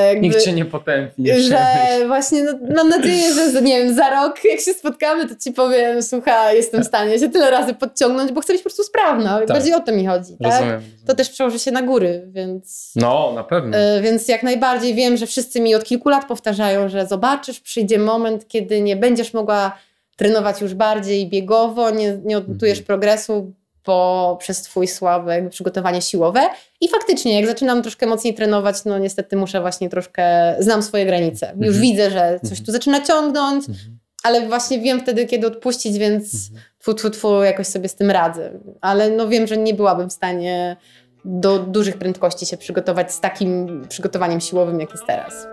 jakby, 0.09 0.23
Nikt 0.29 0.41
cię 0.43 0.53
nie 0.53 0.65
potępi. 0.65 1.25
Że 1.41 1.59
właśnie 2.07 2.43
no, 2.43 2.53
mam 2.77 2.89
nadzieję, 2.89 3.35
że 3.35 3.51
za- 3.51 3.61
nie 3.61 3.79
wiem, 3.85 3.95
za 3.95 4.11
rok 4.11 4.37
jak 4.45 4.61
się 4.61 4.73
spotkamy, 4.75 5.29
to 5.29 5.35
ci 5.45 5.53
powiem, 5.53 6.03
słuchaj, 6.03 6.57
jestem 6.57 6.83
w 6.83 6.87
stanie 6.87 7.19
się 7.19 7.29
tyle 7.29 7.51
razy 7.51 7.75
podciągnąć, 7.75 8.33
bo 8.33 8.41
chcę 8.41 8.53
być 8.53 8.63
po 8.63 8.69
prostu 8.69 8.83
sprawna. 8.83 9.41
Bardziej 9.49 9.75
o 9.75 9.81
to 9.81 9.93
mi 9.93 10.07
chodzi. 10.07 10.37
Tak? 10.43 10.53
Rozumiem. 10.53 10.81
To 11.07 11.15
też 11.15 11.31
przełoży 11.31 11.59
się 11.59 11.71
na 11.71 11.83
góry, 11.83 12.23
więc... 12.31 12.93
No, 12.97 13.33
na 13.35 13.45
pewno. 13.45 13.77
E, 13.77 14.01
Więc 14.03 14.29
jak 14.29 14.43
najbardziej 14.43 14.95
wiem, 14.95 15.17
że 15.17 15.27
wszyscy 15.27 15.61
mi 15.61 15.75
od 15.75 15.85
kilku 15.85 16.09
lat 16.09 16.25
powtarzają, 16.29 16.89
że 16.89 17.07
zobaczysz, 17.07 17.61
przyjdzie 17.61 17.99
moment, 17.99 18.49
kiedy 18.49 18.81
nie 18.81 18.97
będziesz 18.97 19.35
mogła 19.35 19.79
trenować 20.17 20.61
już 20.61 20.75
bardziej 20.75 21.27
biegowo, 21.29 21.91
nie, 21.91 22.19
nie 22.25 22.39
odnotujesz 22.39 22.79
Mhm. 22.79 22.87
progresu, 22.87 23.53
bo 23.87 24.37
przez 24.41 24.63
twój 24.63 24.87
słabe 24.89 25.35
jakby 25.35 25.51
przygotowanie 25.51 26.03
siłowe. 26.03 26.41
I 26.81 26.89
faktycznie, 26.89 27.41
jak 27.41 27.47
zaczynam 27.47 27.83
troszkę 27.83 28.07
mocniej 28.07 28.35
trenować, 28.35 28.77
no 28.85 28.99
niestety 28.99 29.37
muszę 29.37 29.61
właśnie 29.61 29.89
troszkę, 29.89 30.55
znam 30.59 30.83
swoje 30.83 31.07
granice. 31.07 31.47
Już 31.57 31.67
Mhm. 31.77 31.83
widzę, 31.83 32.11
że 32.11 32.39
coś 32.43 32.51
Mhm. 32.51 32.67
tu 32.67 32.73
zaczyna 32.73 33.01
ciągnąć, 33.01 33.69
Mhm. 33.69 33.99
ale 34.23 34.49
właśnie 34.49 34.79
wiem 34.79 35.01
wtedy, 35.01 35.27
kiedy 35.27 35.47
odpuścić, 35.47 35.99
więc 35.99 36.25
Mhm. 36.35 36.63
tfu, 36.79 36.95
tfu, 36.95 37.11
tfu, 37.11 37.43
jakoś 37.43 37.67
sobie 37.67 37.89
z 37.89 37.95
tym 37.97 38.11
radzę. 38.11 38.51
Ale 38.81 39.11
no 39.11 39.29
wiem, 39.29 39.47
że 39.47 39.57
nie 39.57 39.75
byłabym 39.75 40.11
w 40.11 40.13
stanie 40.13 40.77
do 41.25 41.59
dużych 41.59 41.97
prędkości 41.99 42.47
się 42.47 42.57
przygotować 42.57 43.13
z 43.13 43.21
takim 43.21 43.83
przygotowaniem 43.89 44.41
siłowym, 44.41 44.81
jak 44.81 44.91
jest 44.91 45.07
teraz. 45.07 45.47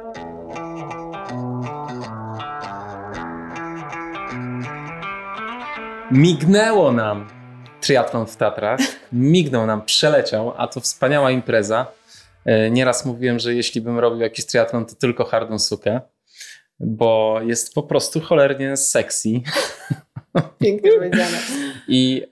Mignęło 6.12 6.92
nam 6.92 7.28
triatlon 7.84 8.26
w 8.28 8.38
Tatrach. 8.38 8.80
Mignął 9.12 9.66
nam, 9.66 9.82
przeleciał, 9.82 10.54
a 10.58 10.68
to 10.68 10.80
wspaniała 10.80 11.32
impreza. 11.32 11.88
E, 12.46 12.72
Nieraz 12.72 13.06
mówiłem, 13.06 13.40
że 13.40 13.54
jeśli 13.56 13.82
bym 13.82 14.00
robił 14.00 14.20
jakiś 14.20 14.46
triatlon, 14.46 14.86
to 14.86 14.96
tylko 14.96 15.26
hardą 15.26 15.60
sukę, 15.60 16.02
bo 16.80 17.40
jest 17.46 17.74
po 17.74 17.84
prostu 17.84 18.22
cholernie 18.22 18.78
sexy. 18.78 19.30
Pięknie 20.60 20.92
powiedziane. 20.92 21.38
I, 21.88 22.24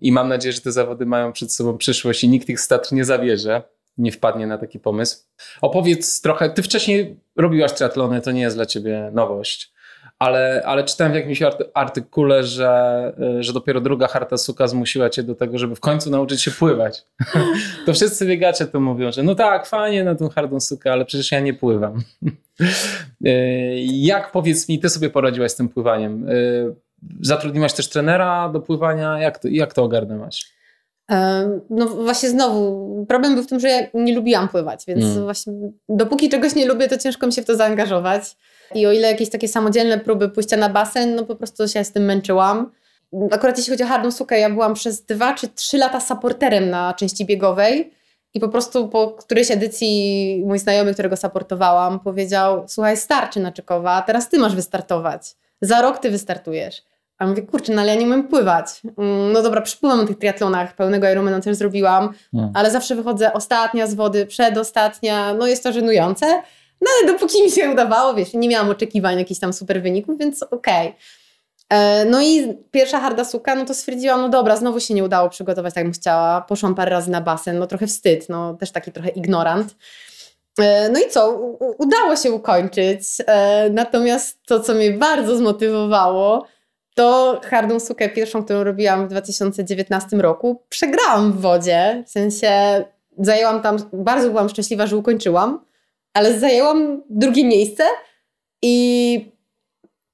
I 0.00 0.12
mam 0.12 0.28
nadzieję, 0.28 0.52
że 0.52 0.60
te 0.60 0.72
zawody 0.72 1.06
mają 1.06 1.32
przed 1.32 1.52
sobą 1.52 1.78
przyszłość 1.78 2.24
i 2.24 2.28
nikt 2.28 2.48
ich 2.48 2.60
z 2.60 2.68
Tatr 2.68 2.92
nie 2.92 3.04
zabierze. 3.04 3.62
nie 3.98 4.12
wpadnie 4.12 4.46
na 4.46 4.58
taki 4.58 4.78
pomysł. 4.78 5.18
Opowiedz 5.60 6.20
trochę, 6.20 6.50
ty 6.50 6.62
wcześniej 6.62 7.20
robiłaś 7.36 7.72
triatlony, 7.72 8.20
to 8.20 8.32
nie 8.32 8.40
jest 8.40 8.56
dla 8.56 8.66
ciebie 8.66 9.10
nowość, 9.12 9.72
ale, 10.18 10.62
ale 10.66 10.84
czytałem 10.84 11.12
w 11.12 11.16
jakimś 11.16 11.42
artykule, 11.74 12.44
że, 12.44 12.68
e, 13.38 13.42
że 13.42 13.52
dopiero 13.52 13.80
druga 13.80 14.08
harta 14.08 14.36
suka 14.36 14.66
zmusiła 14.66 15.10
cię 15.10 15.22
do 15.22 15.34
tego, 15.34 15.58
żeby 15.58 15.74
w 15.74 15.80
końcu 15.80 16.10
nauczyć 16.10 16.42
się 16.42 16.50
pływać. 16.50 17.06
to 17.86 17.92
wszyscy 17.92 18.26
biegacze 18.26 18.66
to 18.66 18.80
mówią, 18.80 19.12
że 19.12 19.22
no 19.22 19.34
tak, 19.34 19.66
fajnie 19.66 20.04
na 20.04 20.14
tą 20.14 20.28
hardą 20.28 20.60
sukę, 20.60 20.92
ale 20.92 21.04
przecież 21.04 21.32
ja 21.32 21.40
nie 21.40 21.54
pływam. 21.54 22.02
E, 23.24 23.30
jak 24.12 24.32
powiedz 24.32 24.68
mi, 24.68 24.78
ty 24.78 24.88
sobie 24.88 25.10
poradziłaś 25.10 25.52
z 25.52 25.56
tym 25.56 25.68
pływaniem? 25.68 26.28
E, 26.28 26.32
zatrudniłaś 27.20 27.72
też 27.72 27.88
trenera 27.88 28.48
do 28.48 28.60
pływania? 28.60 29.18
Jak 29.18 29.38
to, 29.38 29.48
jak 29.48 29.74
to 29.74 29.84
ogarnęłaś? 29.84 30.58
No 31.70 31.86
właśnie 31.88 32.28
znowu, 32.28 33.06
problem 33.08 33.34
był 33.34 33.44
w 33.44 33.46
tym, 33.46 33.60
że 33.60 33.68
ja 33.68 33.80
nie 33.94 34.14
lubiłam 34.14 34.48
pływać, 34.48 34.84
więc 34.86 35.00
hmm. 35.00 35.22
właśnie 35.24 35.52
dopóki 35.88 36.28
czegoś 36.28 36.54
nie 36.54 36.66
lubię, 36.66 36.88
to 36.88 36.98
ciężko 36.98 37.26
mi 37.26 37.32
się 37.32 37.42
w 37.42 37.46
to 37.46 37.56
zaangażować. 37.56 38.36
I 38.74 38.86
o 38.86 38.92
ile 38.92 39.08
jakieś 39.08 39.30
takie 39.30 39.48
samodzielne 39.48 39.98
próby 39.98 40.28
pójścia 40.28 40.56
na 40.56 40.68
basen, 40.68 41.14
no 41.14 41.24
po 41.24 41.36
prostu 41.36 41.68
się 41.68 41.84
z 41.84 41.92
tym 41.92 42.04
męczyłam. 42.04 42.70
Akurat 43.30 43.58
jeśli 43.58 43.70
chodzi 43.70 43.84
o 43.84 43.86
hardą 43.86 44.10
sukę, 44.10 44.40
ja 44.40 44.50
byłam 44.50 44.74
przez 44.74 45.02
dwa 45.02 45.34
czy 45.34 45.48
trzy 45.48 45.78
lata 45.78 46.00
supporterem 46.00 46.70
na 46.70 46.94
części 46.94 47.24
biegowej 47.24 47.92
i 48.34 48.40
po 48.40 48.48
prostu 48.48 48.88
po 48.88 49.10
którejś 49.10 49.50
edycji 49.50 50.42
mój 50.46 50.58
znajomy, 50.58 50.92
którego 50.92 51.16
supportowałam, 51.16 52.00
powiedział 52.00 52.64
słuchaj, 52.66 52.96
starczy 52.96 53.40
Naczykowa, 53.40 54.02
teraz 54.02 54.28
ty 54.28 54.38
masz 54.38 54.54
wystartować. 54.54 55.36
Za 55.60 55.82
rok 55.82 55.98
ty 55.98 56.10
wystartujesz. 56.10 56.82
A 57.18 57.26
mówię, 57.26 57.42
kurczę, 57.42 57.72
no 57.72 57.82
ale 57.82 57.94
ja 57.94 58.00
nie 58.00 58.06
umiem 58.06 58.28
pływać. 58.28 58.66
Mm, 58.98 59.32
no 59.32 59.42
dobra, 59.42 59.60
przypływam 59.60 59.98
na 59.98 60.06
tych 60.06 60.18
triatlonach, 60.18 60.74
pełnego 60.74 61.10
Ironmana 61.10 61.40
też 61.40 61.56
zrobiłam, 61.56 62.14
no. 62.32 62.50
ale 62.54 62.70
zawsze 62.70 62.94
wychodzę 62.94 63.32
ostatnia 63.32 63.86
z 63.86 63.94
wody, 63.94 64.26
przedostatnia, 64.26 65.34
no 65.34 65.46
jest 65.46 65.62
to 65.62 65.72
żenujące. 65.72 66.42
No 66.80 66.90
ale 66.98 67.12
dopóki 67.12 67.42
mi 67.42 67.50
się 67.50 67.70
udawało, 67.70 68.14
wiesz, 68.14 68.34
nie 68.34 68.48
miałam 68.48 68.70
oczekiwań 68.70 69.18
jakichś 69.18 69.40
tam 69.40 69.52
super 69.52 69.82
wyników, 69.82 70.18
więc 70.18 70.42
okej. 70.42 70.88
Okay. 70.88 70.98
E, 71.68 72.04
no 72.04 72.22
i 72.22 72.56
pierwsza 72.70 73.00
harda 73.00 73.24
suka, 73.24 73.54
no 73.54 73.64
to 73.64 73.74
stwierdziłam, 73.74 74.20
no 74.20 74.28
dobra, 74.28 74.56
znowu 74.56 74.80
się 74.80 74.94
nie 74.94 75.04
udało 75.04 75.28
przygotować 75.30 75.74
tak, 75.74 75.84
bym 75.84 75.92
chciała. 75.92 76.40
Poszłam 76.40 76.74
parę 76.74 76.90
razy 76.90 77.10
na 77.10 77.20
basen, 77.20 77.58
no 77.58 77.66
trochę 77.66 77.86
wstyd, 77.86 78.28
no 78.28 78.54
też 78.54 78.70
taki 78.70 78.92
trochę 78.92 79.08
ignorant. 79.08 79.74
E, 80.58 80.88
no 80.88 81.00
i 81.00 81.10
co? 81.10 81.38
udało 81.78 82.16
się 82.16 82.32
ukończyć. 82.32 83.00
E, 83.26 83.70
natomiast 83.70 84.38
to, 84.46 84.60
co 84.60 84.74
mnie 84.74 84.90
bardzo 84.90 85.36
zmotywowało, 85.36 86.46
to 86.94 87.40
hardą 87.44 87.80
sukę 87.80 88.08
pierwszą, 88.08 88.44
którą 88.44 88.64
robiłam 88.64 89.06
w 89.06 89.10
2019 89.10 90.16
roku, 90.16 90.62
przegrałam 90.68 91.32
w 91.32 91.40
wodzie. 91.40 92.04
W 92.06 92.10
sensie 92.10 92.84
zajęłam 93.18 93.62
tam, 93.62 93.76
bardzo 93.92 94.30
byłam 94.30 94.48
szczęśliwa, 94.48 94.86
że 94.86 94.96
ukończyłam, 94.96 95.60
ale 96.14 96.38
zajęłam 96.38 97.02
drugie 97.10 97.44
miejsce 97.44 97.84
i 98.62 99.32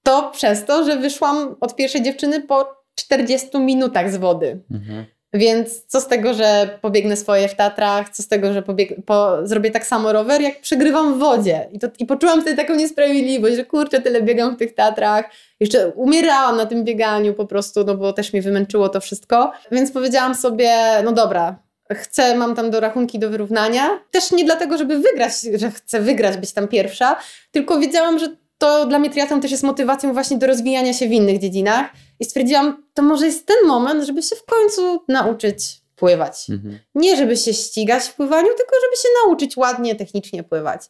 to 0.02 0.30
przez 0.30 0.64
to, 0.64 0.84
że 0.84 0.96
wyszłam 0.96 1.56
od 1.60 1.76
pierwszej 1.76 2.02
dziewczyny 2.02 2.40
po 2.40 2.84
40 2.94 3.58
minutach 3.58 4.12
z 4.12 4.16
wody. 4.16 4.60
Mhm. 4.70 5.04
Więc 5.34 5.84
co 5.86 6.00
z 6.00 6.06
tego, 6.06 6.34
że 6.34 6.78
pobiegnę 6.80 7.16
swoje 7.16 7.48
w 7.48 7.56
Tatrach, 7.56 8.08
co 8.08 8.22
z 8.22 8.28
tego, 8.28 8.52
że 8.52 8.62
pobieg- 8.62 9.02
po, 9.06 9.46
zrobię 9.46 9.70
tak 9.70 9.86
samo 9.86 10.12
rower, 10.12 10.40
jak 10.40 10.60
przegrywam 10.60 11.14
w 11.14 11.18
wodzie. 11.18 11.68
I, 11.72 11.78
to, 11.78 11.86
I 11.98 12.06
poczułam 12.06 12.42
wtedy 12.42 12.56
taką 12.56 12.74
niesprawiedliwość, 12.74 13.56
że 13.56 13.64
kurczę, 13.64 14.00
tyle 14.00 14.22
biegam 14.22 14.54
w 14.56 14.58
tych 14.58 14.74
Tatrach. 14.74 15.30
Jeszcze 15.60 15.88
umierałam 15.88 16.56
na 16.56 16.66
tym 16.66 16.84
bieganiu 16.84 17.34
po 17.34 17.46
prostu, 17.46 17.84
no 17.84 17.94
bo 17.94 18.12
też 18.12 18.32
mnie 18.32 18.42
wymęczyło 18.42 18.88
to 18.88 19.00
wszystko. 19.00 19.52
Więc 19.72 19.92
powiedziałam 19.92 20.34
sobie, 20.34 20.76
no 21.04 21.12
dobra, 21.12 21.58
chcę, 21.92 22.36
mam 22.36 22.54
tam 22.54 22.70
do 22.70 22.80
rachunki 22.80 23.18
do 23.18 23.30
wyrównania. 23.30 24.00
Też 24.10 24.32
nie 24.32 24.44
dlatego, 24.44 24.78
żeby 24.78 24.98
wygrać, 24.98 25.32
że 25.54 25.70
chcę 25.70 26.00
wygrać, 26.00 26.36
być 26.36 26.52
tam 26.52 26.68
pierwsza, 26.68 27.16
tylko 27.50 27.78
wiedziałam, 27.78 28.18
że 28.18 28.36
to 28.58 28.86
dla 28.86 28.98
mnie 28.98 29.10
triatlon 29.10 29.40
też 29.40 29.50
jest 29.50 29.62
motywacją 29.62 30.12
właśnie 30.12 30.38
do 30.38 30.46
rozwijania 30.46 30.92
się 30.94 31.08
w 31.08 31.12
innych 31.12 31.38
dziedzinach. 31.38 31.90
I 32.20 32.24
stwierdziłam, 32.24 32.84
to 32.94 33.02
może 33.02 33.26
jest 33.26 33.46
ten 33.46 33.56
moment, 33.66 34.04
żeby 34.04 34.22
się 34.22 34.36
w 34.36 34.44
końcu 34.44 35.04
nauczyć 35.08 35.80
pływać. 35.96 36.50
Mhm. 36.50 36.78
Nie 36.94 37.16
żeby 37.16 37.36
się 37.36 37.54
ścigać 37.54 38.02
w 38.02 38.14
pływaniu, 38.14 38.48
tylko 38.48 38.76
żeby 38.84 38.96
się 38.96 39.08
nauczyć 39.24 39.56
ładnie, 39.56 39.94
technicznie 39.94 40.42
pływać. 40.42 40.80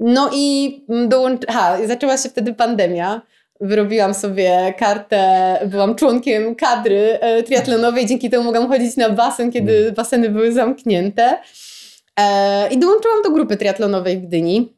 No 0.00 0.30
i 0.32 0.84
dołącz... 1.08 1.46
Ha, 1.48 1.78
zaczęła 1.86 2.16
się 2.16 2.28
wtedy 2.28 2.54
pandemia. 2.54 3.22
Wyrobiłam 3.60 4.14
sobie 4.14 4.74
kartę, 4.78 5.58
byłam 5.66 5.94
członkiem 5.94 6.54
kadry 6.54 7.18
e, 7.20 7.42
triatlonowej, 7.42 8.06
dzięki 8.06 8.30
temu 8.30 8.44
mogłam 8.44 8.68
chodzić 8.68 8.96
na 8.96 9.10
basen, 9.10 9.52
kiedy 9.52 9.76
mhm. 9.76 9.94
baseny 9.94 10.28
były 10.28 10.52
zamknięte. 10.52 11.38
E, 12.20 12.68
I 12.68 12.78
dołączyłam 12.78 13.22
do 13.22 13.30
grupy 13.30 13.56
triatlonowej 13.56 14.18
w 14.18 14.26
Gdyni. 14.26 14.72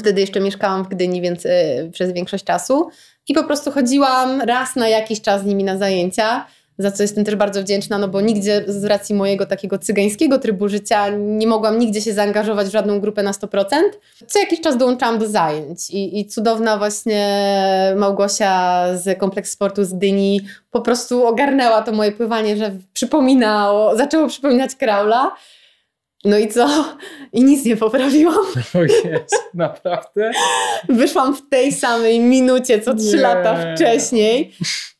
Wtedy 0.00 0.20
jeszcze 0.20 0.40
mieszkałam 0.40 0.84
w 0.84 0.88
Gdyni, 0.88 1.20
więc 1.20 1.46
e, 1.46 1.50
przez 1.92 2.12
większość 2.12 2.44
czasu. 2.44 2.88
I 3.28 3.34
po 3.34 3.44
prostu 3.44 3.70
chodziłam 3.70 4.40
raz 4.40 4.76
na 4.76 4.88
jakiś 4.88 5.20
czas 5.20 5.42
z 5.42 5.44
nimi 5.44 5.64
na 5.64 5.78
zajęcia, 5.78 6.46
za 6.78 6.90
co 6.90 7.02
jestem 7.02 7.24
też 7.24 7.36
bardzo 7.36 7.62
wdzięczna, 7.62 7.98
no 7.98 8.08
bo 8.08 8.20
nigdzie 8.20 8.64
z 8.66 8.84
racji 8.84 9.14
mojego 9.14 9.46
takiego 9.46 9.78
cygańskiego 9.78 10.38
trybu 10.38 10.68
życia 10.68 11.08
nie 11.18 11.46
mogłam 11.46 11.78
nigdzie 11.78 12.00
się 12.00 12.12
zaangażować 12.12 12.66
w 12.66 12.72
żadną 12.72 13.00
grupę 13.00 13.22
na 13.22 13.32
100%. 13.32 13.64
Co 14.26 14.38
jakiś 14.38 14.60
czas 14.60 14.76
dołączałam 14.76 15.18
do 15.18 15.28
zajęć 15.28 15.90
i, 15.90 16.20
i 16.20 16.26
cudowna 16.26 16.78
właśnie 16.78 17.46
Małgosia 17.96 18.86
z 18.96 19.18
Kompleks 19.18 19.50
Sportu 19.50 19.84
z 19.84 19.92
Gdyni 19.92 20.40
po 20.70 20.80
prostu 20.80 21.26
ogarnęła 21.26 21.82
to 21.82 21.92
moje 21.92 22.12
pływanie, 22.12 22.56
że 22.56 22.70
przypominało, 22.92 23.96
zaczęło 23.96 24.28
przypominać 24.28 24.74
kraula. 24.74 25.34
No 26.24 26.38
i 26.38 26.48
co? 26.48 26.96
I 27.32 27.44
nic 27.44 27.64
nie 27.64 27.76
poprawiłam. 27.76 28.46
O 28.74 28.82
jest, 28.82 29.34
naprawdę? 29.54 30.30
Wyszłam 30.88 31.36
w 31.36 31.48
tej 31.48 31.72
samej 31.72 32.20
minucie, 32.20 32.80
co 32.80 32.94
trzy 32.94 33.16
lata 33.16 33.74
wcześniej, 33.74 34.52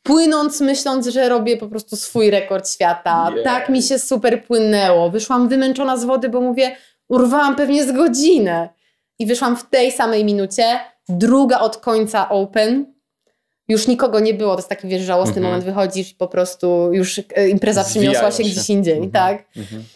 płynąc, 0.03 0.61
myśląc, 0.61 1.07
że 1.07 1.29
robię 1.29 1.57
po 1.57 1.67
prostu 1.67 1.95
swój 1.95 2.29
rekord 2.29 2.69
świata. 2.69 3.31
Nie. 3.35 3.43
Tak 3.43 3.69
mi 3.69 3.83
się 3.83 3.99
super 3.99 4.43
płynęło. 4.43 5.09
Wyszłam 5.09 5.47
wymęczona 5.47 5.97
z 5.97 6.05
wody, 6.05 6.29
bo 6.29 6.41
mówię, 6.41 6.75
urwałam 7.09 7.55
pewnie 7.55 7.85
z 7.85 7.91
godzinę. 7.91 8.69
I 9.19 9.25
wyszłam 9.25 9.57
w 9.57 9.69
tej 9.69 9.91
samej 9.91 10.25
minucie, 10.25 10.79
druga 11.09 11.59
od 11.59 11.77
końca 11.77 12.29
open. 12.29 12.95
Już 13.67 13.87
nikogo 13.87 14.19
nie 14.19 14.33
było, 14.33 14.53
to 14.53 14.59
jest 14.59 14.69
taki 14.69 14.87
wiesz, 14.87 15.01
żałosny 15.01 15.35
mhm. 15.35 15.45
moment, 15.45 15.63
wychodzisz 15.63 16.11
i 16.11 16.15
po 16.15 16.27
prostu 16.27 16.93
już 16.93 17.21
e, 17.35 17.49
impreza 17.49 17.83
przyniosła 17.83 18.31
się, 18.31 18.43
się, 18.43 18.49
gdzieś 18.49 18.69
indziej, 18.69 18.93
mhm. 18.93 19.11
tak? 19.11 19.45
Mhm. 19.57 19.83
Po, 19.83 19.94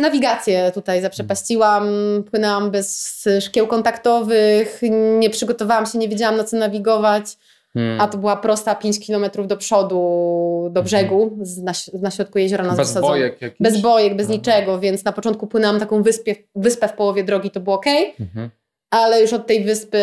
nawigację 0.00 0.72
tutaj 0.74 1.02
zaprzepaściłam, 1.02 1.88
płynęłam 2.30 2.70
bez 2.70 3.24
szkieł 3.40 3.66
kontaktowych, 3.66 4.80
nie 5.18 5.30
przygotowałam 5.30 5.86
się, 5.86 5.98
nie 5.98 6.08
wiedziałam 6.08 6.36
na 6.36 6.44
co 6.44 6.56
nawigować, 6.56 7.36
hmm. 7.74 8.00
a 8.00 8.08
to 8.08 8.18
była 8.18 8.36
prosta 8.36 8.74
5 8.74 9.06
km 9.06 9.46
do 9.46 9.56
przodu, 9.56 10.68
do 10.70 10.82
brzegu, 10.82 11.28
hmm. 11.28 11.46
z, 11.46 11.58
na, 11.58 11.72
na, 12.00 12.10
środku 12.10 12.38
jeziora 12.38 12.64
nas 12.64 12.76
Bez 12.76 13.00
bojek 13.00 13.42
jakiś? 13.42 13.58
Bez 13.60 13.80
bojek, 13.80 14.16
bez 14.16 14.26
Aha. 14.26 14.34
niczego, 14.34 14.78
więc 14.78 15.04
na 15.04 15.12
początku 15.12 15.46
płynęłam 15.46 15.80
taką 15.80 16.02
wyspę, 16.02 16.32
wyspę 16.54 16.88
w 16.88 16.92
połowie 16.92 17.24
drogi, 17.24 17.50
to 17.50 17.60
było 17.60 17.76
ok. 17.76 17.86
Mhm 18.20 18.50
ale 18.90 19.20
już 19.20 19.32
od 19.32 19.46
tej 19.46 19.64
wyspy 19.64 19.98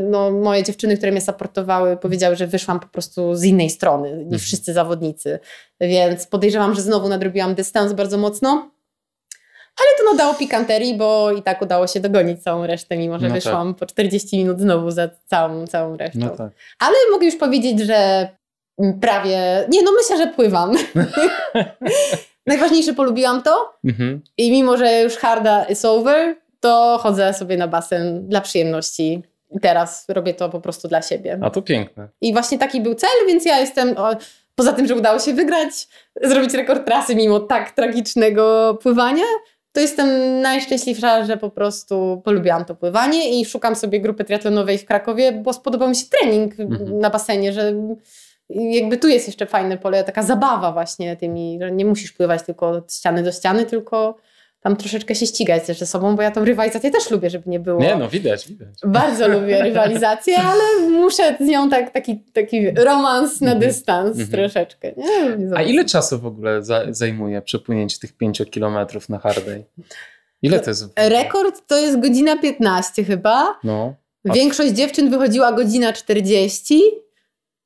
no, 0.00 0.30
moje 0.30 0.62
dziewczyny, 0.62 0.96
które 0.96 1.12
mnie 1.12 1.20
supportowały, 1.20 1.96
powiedziały, 1.96 2.36
że 2.36 2.46
wyszłam 2.46 2.80
po 2.80 2.88
prostu 2.88 3.34
z 3.34 3.44
innej 3.44 3.70
strony 3.70 4.10
niż 4.10 4.22
mhm. 4.22 4.38
wszyscy 4.38 4.72
zawodnicy. 4.72 5.38
Więc 5.80 6.26
podejrzewam, 6.26 6.74
że 6.74 6.82
znowu 6.82 7.08
nadrobiłam 7.08 7.54
dystans 7.54 7.92
bardzo 7.92 8.18
mocno. 8.18 8.70
Ale 9.76 9.88
to 9.98 10.12
nadało 10.12 10.34
pikanterii, 10.34 10.94
bo 10.96 11.32
i 11.32 11.42
tak 11.42 11.62
udało 11.62 11.86
się 11.86 12.00
dogonić 12.00 12.42
całą 12.42 12.66
resztę, 12.66 12.96
mimo 12.96 13.18
że 13.18 13.28
no 13.28 13.34
wyszłam 13.34 13.74
tak. 13.74 13.78
po 13.78 13.86
40 13.86 14.36
minut 14.38 14.60
znowu 14.60 14.90
za 14.90 15.08
całą, 15.26 15.66
całą 15.66 15.96
resztą. 15.96 16.18
No 16.18 16.30
tak. 16.30 16.52
Ale 16.78 16.94
mogę 17.12 17.26
już 17.26 17.36
powiedzieć, 17.36 17.80
że 17.80 18.28
prawie. 19.00 19.66
Nie, 19.68 19.82
no 19.82 19.92
myślę, 19.92 20.16
że 20.16 20.32
pływam. 20.32 20.76
Najważniejsze, 22.46 22.94
polubiłam 22.94 23.42
to. 23.42 23.78
Mhm. 23.84 24.22
I 24.38 24.50
mimo, 24.50 24.76
że 24.76 25.02
już 25.02 25.16
harda 25.16 25.64
is 25.64 25.84
over, 25.84 26.36
to 26.64 26.98
chodzę 27.02 27.34
sobie 27.34 27.56
na 27.56 27.68
basen 27.68 28.28
dla 28.28 28.40
przyjemności. 28.40 29.22
I 29.50 29.60
teraz 29.60 30.04
robię 30.08 30.34
to 30.34 30.48
po 30.48 30.60
prostu 30.60 30.88
dla 30.88 31.02
siebie. 31.02 31.38
A 31.42 31.50
to 31.50 31.62
piękne. 31.62 32.08
I 32.20 32.32
właśnie 32.32 32.58
taki 32.58 32.80
był 32.80 32.94
cel, 32.94 33.10
więc 33.26 33.44
ja 33.44 33.58
jestem. 33.58 33.98
O, 33.98 34.10
poza 34.54 34.72
tym, 34.72 34.86
że 34.86 34.94
udało 34.94 35.18
się 35.18 35.32
wygrać, 35.32 35.88
zrobić 36.22 36.54
rekord 36.54 36.86
trasy 36.86 37.16
mimo 37.16 37.40
tak 37.40 37.70
tragicznego 37.70 38.74
pływania, 38.82 39.24
to 39.72 39.80
jestem 39.80 40.40
najszczęśliwsza, 40.40 41.24
że 41.24 41.36
po 41.36 41.50
prostu 41.50 42.22
polubiłam 42.24 42.64
to 42.64 42.74
pływanie 42.74 43.40
i 43.40 43.44
szukam 43.44 43.76
sobie 43.76 44.00
grupy 44.00 44.24
triatlonowej 44.24 44.78
w 44.78 44.84
Krakowie, 44.84 45.32
bo 45.32 45.52
spodobał 45.52 45.88
mi 45.88 45.96
się 45.96 46.06
trening 46.06 46.60
mhm. 46.60 46.98
na 46.98 47.10
basenie, 47.10 47.52
że 47.52 47.72
jakby 48.50 48.96
tu 48.96 49.08
jest 49.08 49.26
jeszcze 49.26 49.46
fajne 49.46 49.78
pole, 49.78 50.04
taka 50.04 50.22
zabawa 50.22 50.72
właśnie 50.72 51.16
tymi, 51.16 51.58
że 51.60 51.72
nie 51.72 51.84
musisz 51.84 52.12
pływać 52.12 52.42
tylko 52.42 52.68
od 52.68 52.92
ściany 52.92 53.22
do 53.22 53.32
ściany, 53.32 53.66
tylko 53.66 54.16
tam 54.64 54.76
troszeczkę 54.76 55.14
się 55.14 55.26
ścigać 55.26 55.66
ze 55.66 55.86
sobą, 55.86 56.16
bo 56.16 56.22
ja 56.22 56.30
tą 56.30 56.44
rywalizację 56.44 56.90
też 56.90 57.10
lubię, 57.10 57.30
żeby 57.30 57.50
nie 57.50 57.60
było. 57.60 57.80
Nie, 57.80 57.96
no 57.96 58.08
widać, 58.08 58.48
widać. 58.48 58.68
Bardzo 58.84 59.28
lubię 59.28 59.62
rywalizację, 59.68 60.38
ale 60.38 60.90
muszę 60.90 61.36
z 61.40 61.44
nią 61.46 61.70
tak, 61.70 61.90
taki, 61.90 62.18
taki 62.32 62.70
romans 62.70 63.40
na 63.40 63.52
Mhm. 63.52 63.70
dystans 63.70 64.18
Mhm. 64.18 64.28
troszeczkę. 64.30 64.92
Nie? 64.96 65.56
A 65.56 65.62
ile 65.62 65.84
czasu 65.84 66.18
w 66.18 66.26
ogóle 66.26 66.62
za, 66.62 66.82
zajmuje 66.90 67.42
przepłynięcie 67.42 67.98
tych 67.98 68.12
5 68.16 68.42
kilometrów 68.50 69.08
na 69.08 69.18
Hardej? 69.18 69.64
Ile 70.42 70.60
to 70.60 70.70
jest? 70.70 70.84
Rekord 70.96 71.66
to 71.66 71.78
jest 71.78 72.00
godzina 72.00 72.38
15 72.38 73.04
chyba. 73.04 73.58
No. 73.64 73.94
A- 74.28 74.32
Większość 74.32 74.72
dziewczyn 74.72 75.10
wychodziła 75.10 75.52
godzina 75.52 75.92
40, 75.92 76.82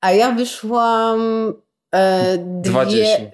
a 0.01 0.13
ja 0.13 0.33
wyszłam 0.33 1.55
e, 1.95 2.39
dwie, 2.39 2.73
2,10. 2.73 3.31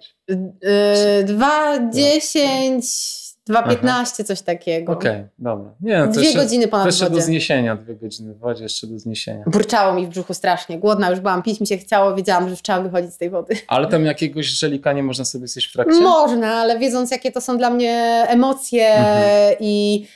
e, 0.62 1.25
2,10, 1.25 3.24
2,15, 3.51 4.25
coś 4.25 4.43
takiego. 4.43 4.93
Okej, 4.93 5.25
dobra. 5.39 5.71
Nie, 5.81 5.99
no 5.99 6.07
Dwie 6.07 6.23
jeszcze, 6.23 6.39
godziny 6.39 6.69
ponad 6.69 6.87
jeszcze 6.87 7.11
do 7.11 7.21
zniesienia, 7.21 7.77
dwie 7.77 7.95
godziny 7.95 8.35
w 8.35 8.39
wodzie, 8.39 8.63
jeszcze 8.63 8.87
do 8.87 8.99
zniesienia. 8.99 9.45
Burczało 9.47 9.93
mi 9.95 10.07
w 10.07 10.09
brzuchu 10.09 10.35
strasznie. 10.35 10.79
Głodna 10.79 11.11
już 11.11 11.21
byłam, 11.21 11.43
pić 11.43 11.61
mi 11.61 11.67
się 11.67 11.79
chciało, 11.79 12.15
wiedziałam, 12.15 12.49
że 12.49 12.57
trzeba 12.57 12.81
wychodzić 12.81 13.15
z 13.15 13.19
tej 13.19 13.31
wody. 13.31 13.55
Ale 13.69 13.87
tam 13.87 14.05
jakiegoś 14.05 14.47
żelika 14.47 14.93
nie 14.93 15.03
można 15.03 15.25
sobie 15.25 15.47
zjeść 15.49 15.69
w 15.69 15.73
trakcie? 15.73 16.01
Można, 16.01 16.55
ale 16.55 16.79
wiedząc, 16.79 17.11
jakie 17.11 17.33
to 17.33 17.41
są 17.41 17.59
dla 17.59 17.71
mnie 17.71 18.25
emocje 18.29 18.87
Mhm. 18.95 19.57
i 19.61 20.07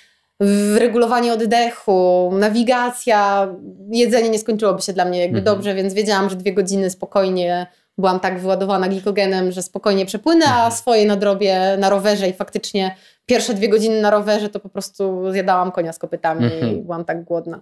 regulowanie 0.79 1.33
oddechu, 1.33 2.31
nawigacja, 2.33 3.49
jedzenie 3.91 4.29
nie 4.31 4.39
skończyłoby 4.39 4.83
się 4.83 4.93
dla 4.93 5.05
mnie 5.05 5.21
jakby 5.21 5.39
Mhm. 5.39 5.57
dobrze, 5.57 5.75
więc 5.75 5.95
wiedziałam, 5.95 6.31
że 6.31 6.37
dwie 6.37 6.53
godziny 6.53 6.91
spokojnie 6.91 7.67
byłam 7.99 8.21
tak 8.21 8.41
wyładowana 8.41 8.89
glikogenem, 8.89 9.53
że 9.53 9.63
spokojnie 9.63 10.07
przepłynę, 10.07 10.45
a 10.47 10.55
Mhm. 10.55 10.73
swoje 10.73 11.07
nadrobię 11.07 11.77
na 11.79 11.91
rowerze 11.91 12.29
i 12.29 12.33
faktycznie 12.33 12.95
pierwsze 13.29 13.55
dwie 13.55 13.69
godziny 13.69 14.01
na 14.01 14.11
rowerze 14.11 14.49
to 14.49 14.61
po 14.61 14.69
prostu 14.69 15.33
zjadałam 15.33 15.73
konia 15.73 15.93
z 15.93 15.99
kopytami 15.99 16.45
Mhm. 16.45 16.73
i 16.73 16.77
byłam 16.81 17.05
tak 17.05 17.25
głodna. 17.25 17.61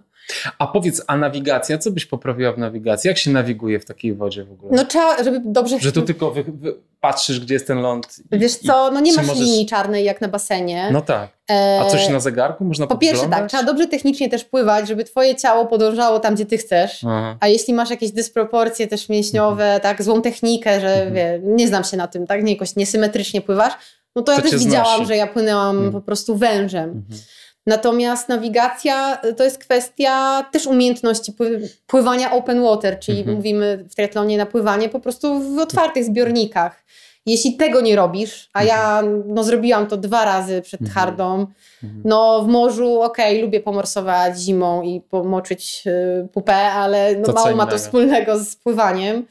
A 0.59 0.67
powiedz, 0.67 1.01
a 1.07 1.17
nawigacja? 1.17 1.77
Co 1.77 1.91
byś 1.91 2.05
poprawiła 2.05 2.51
w 2.53 2.57
nawigacji? 2.57 3.07
Jak 3.07 3.17
się 3.17 3.31
nawiguje 3.31 3.79
w 3.79 3.85
takiej 3.85 4.13
wodzie 4.13 4.43
w 4.43 4.51
ogóle? 4.51 4.71
No 4.75 4.85
trzeba, 4.85 5.23
żeby 5.23 5.41
dobrze... 5.45 5.79
Że 5.79 5.91
tu 5.91 6.01
tylko 6.01 6.31
wy, 6.31 6.43
wy, 6.43 6.75
patrzysz, 7.01 7.39
gdzie 7.39 7.53
jest 7.53 7.67
ten 7.67 7.81
ląd. 7.81 8.07
i- 8.31 8.39
Wiesz 8.39 8.55
co, 8.55 8.91
no 8.91 8.99
nie 8.99 9.13
masz 9.13 9.27
możesz- 9.27 9.43
linii 9.43 9.65
czarnej 9.65 10.05
jak 10.05 10.21
na 10.21 10.27
basenie. 10.27 10.89
No 10.91 11.01
tak. 11.01 11.29
A 11.49 11.53
E, 11.87 11.89
coś 11.91 12.09
na 12.09 12.19
zegarku 12.19 12.65
można 12.65 12.87
Po 12.87 12.97
pierwsze 12.97 13.27
tak, 13.29 13.49
trzeba 13.49 13.63
dobrze 13.63 13.87
technicznie 13.87 14.29
też 14.29 14.43
pływać, 14.45 14.87
żeby 14.87 15.03
twoje 15.03 15.35
ciało 15.35 15.65
podążało 15.65 16.19
tam, 16.19 16.35
gdzie 16.35 16.45
ty 16.45 16.57
chcesz. 16.57 17.03
Aha. 17.03 17.37
A 17.39 17.47
jeśli 17.47 17.73
masz 17.73 17.89
jakieś 17.89 18.11
dysproporcje 18.11 18.87
też 18.87 19.09
mięśniowe, 19.09 19.79
tak, 19.83 20.03
złą 20.03 20.21
technikę, 20.21 20.81
że 20.81 20.87
Mhm. 20.93 21.13
wie, 21.13 21.39
nie 21.43 21.67
znam 21.67 21.83
się 21.83 21.97
na 21.97 22.07
tym, 22.07 22.27
tak, 22.27 22.43
nie, 22.43 22.53
jakoś 22.53 22.75
niesymetrycznie 22.75 23.41
pływasz, 23.41 23.73
no 24.17 24.23
to 24.23 24.31
ja 24.31 24.41
też 24.41 24.55
widziałam, 24.55 24.95
znosi. 24.95 25.05
że 25.07 25.15
ja 25.15 25.27
płynęłam 25.27 25.75
Mhm. 25.75 25.91
po 25.93 26.01
prostu 26.01 26.35
wężem. 26.35 26.83
Mhm. 26.89 27.21
Natomiast 27.67 28.29
nawigacja 28.29 29.21
y, 29.25 29.33
to 29.33 29.43
jest 29.43 29.57
kwestia 29.57 30.43
też 30.51 30.65
umiejętności 30.67 31.31
pły- 31.31 31.67
pływania 31.87 32.31
open 32.31 32.63
water, 32.63 32.99
czyli 32.99 33.17
Mhm. 33.19 33.37
mówimy 33.37 33.85
w 33.89 33.95
triatlonie 33.95 34.37
na 34.37 34.45
pływanie 34.45 34.89
po 34.89 34.99
prostu 34.99 35.39
w 35.55 35.59
otwartych 35.59 36.05
zbiornikach. 36.05 36.83
Jeśli 37.25 37.55
tego 37.57 37.81
nie 37.81 37.95
robisz, 37.95 38.49
a 38.53 38.63
ja 38.63 39.03
no, 39.25 39.43
zrobiłam 39.43 39.87
to 39.87 39.97
dwa 39.97 40.25
razy 40.25 40.61
przed 40.61 40.81
Mhm. 40.81 40.95
hardą, 40.95 41.47
Mhm. 41.83 42.01
no 42.05 42.41
w 42.43 42.47
morzu 42.47 43.01
okej, 43.01 43.41
lubię 43.41 43.59
pomorsować 43.59 44.39
zimą 44.39 44.81
i 44.81 45.01
pomoczyć 45.01 45.83
y, 45.87 46.27
pupę, 46.33 46.55
ale 46.55 47.15
no, 47.15 47.33
mało 47.33 47.55
ma 47.55 47.65
to 47.65 47.77
wspólnego 47.77 48.39
z 48.39 48.55
pływaniem. 48.55 49.25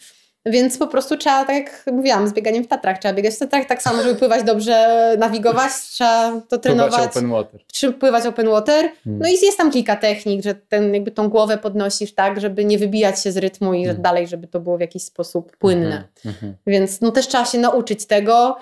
Więc 0.46 0.78
po 0.78 0.86
prostu 0.86 1.16
trzeba, 1.16 1.44
tak 1.44 1.56
jak 1.56 1.84
mówiłam, 1.92 2.28
z 2.28 2.32
bieganiem 2.32 2.64
w 2.64 2.68
Tatrach. 2.68 2.98
Trzeba 2.98 3.14
biegać 3.14 3.34
w 3.34 3.38
Tatrach 3.38 3.66
tak 3.66 3.82
samo, 3.82 4.02
żeby 4.02 4.14
pływać 4.14 4.42
dobrze, 4.42 5.14
nawigować, 5.18 5.72
trzeba 5.72 6.30
to 6.30 6.40
Pływać 6.40 6.62
trenować 6.62 7.06
open 7.06 7.30
water. 7.30 7.60
czy 7.72 7.92
pływać 7.92 8.26
open 8.26 8.48
water. 8.48 8.90
Hmm. 9.04 9.22
No 9.22 9.28
i 9.28 9.32
jest 9.32 9.58
tam 9.58 9.70
kilka 9.70 9.96
technik, 9.96 10.42
że 10.42 10.54
ten, 10.54 10.94
jakby 10.94 11.10
tą 11.10 11.28
głowę 11.28 11.58
podnosisz 11.58 12.14
tak, 12.14 12.40
żeby 12.40 12.64
nie 12.64 12.78
wybijać 12.78 13.22
się 13.22 13.32
z 13.32 13.36
rytmu 13.36 13.74
i 13.74 13.84
Hmm. 13.84 14.02
dalej, 14.02 14.26
żeby 14.28 14.46
to 14.46 14.60
było 14.60 14.76
w 14.76 14.80
jakiś 14.80 15.02
sposób 15.04 15.56
płynne. 15.56 15.86
Mhm. 15.86 16.34
Mhm. 16.34 16.54
Więc 16.66 17.00
no 17.00 17.10
też 17.10 17.28
trzeba 17.28 17.44
się 17.44 17.58
nauczyć 17.58 18.06
tego. 18.06 18.56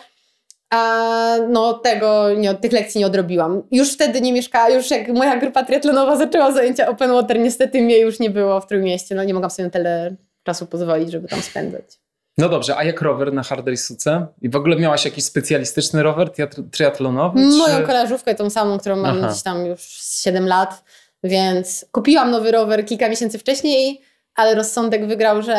A 0.70 1.37
no 1.49 1.72
tego, 1.72 2.35
nie, 2.35 2.55
tych 2.55 2.72
lekcji 2.72 2.99
nie 2.99 3.07
odrobiłam. 3.07 3.62
Już 3.70 3.93
wtedy 3.93 4.20
nie 4.20 4.32
mieszkała, 4.32 4.68
już 4.70 4.91
jak 4.91 5.09
moja 5.09 5.37
grupa 5.37 5.62
triatlonowa 5.64 6.16
zaczęła 6.16 6.53
zajęcia 6.53 6.87
open 6.89 7.12
water, 7.12 7.39
niestety 7.41 7.82
mnie 7.82 7.99
już 7.99 8.20
nie 8.20 8.30
było 8.30 8.61
w 8.61 8.66
Trójmieście. 8.66 9.14
No 9.14 9.24
nie 9.24 9.35
mogłam 9.35 9.51
sobie 9.51 9.64
na 9.66 9.70
tyle 9.70 10.16
czasu 10.45 10.66
pozwolić, 10.66 11.12
żeby 11.12 11.28
tam 11.28 11.42
spędzać. 11.42 11.84
No 12.38 12.49
dobrze, 12.49 12.76
a 12.76 12.84
jak 12.84 13.01
rower 13.03 13.32
na 13.32 13.42
hard 13.42 13.66
race'uce? 13.66 14.26
I 14.42 14.49
w 14.51 14.57
ogóle 14.57 14.76
miałaś 14.76 15.05
jakiś 15.05 15.24
specjalistyczny 15.24 16.03
rower 16.03 16.28
triat- 16.28 16.70
triatlonowy? 16.72 17.40
Moją 17.40 17.80
czy... 17.80 17.86
koleżówkę, 17.86 18.34
tą 18.34 18.51
samą, 18.51 18.78
którą 18.78 18.97
mam 18.97 19.18
Aha. 19.18 19.28
gdzieś 19.28 19.42
tam 19.42 19.66
już 19.66 19.80
z 19.80 20.22
7 20.22 20.47
lat, 20.47 20.84
więc 21.24 21.86
kupiłam 21.92 22.30
nowy 22.30 22.51
rower 22.51 22.86
kilka 22.86 23.09
miesięcy 23.09 23.38
wcześniej, 23.38 24.01
ale 24.34 24.55
rozsądek 24.55 25.07
wygrał, 25.07 25.42
że 25.42 25.57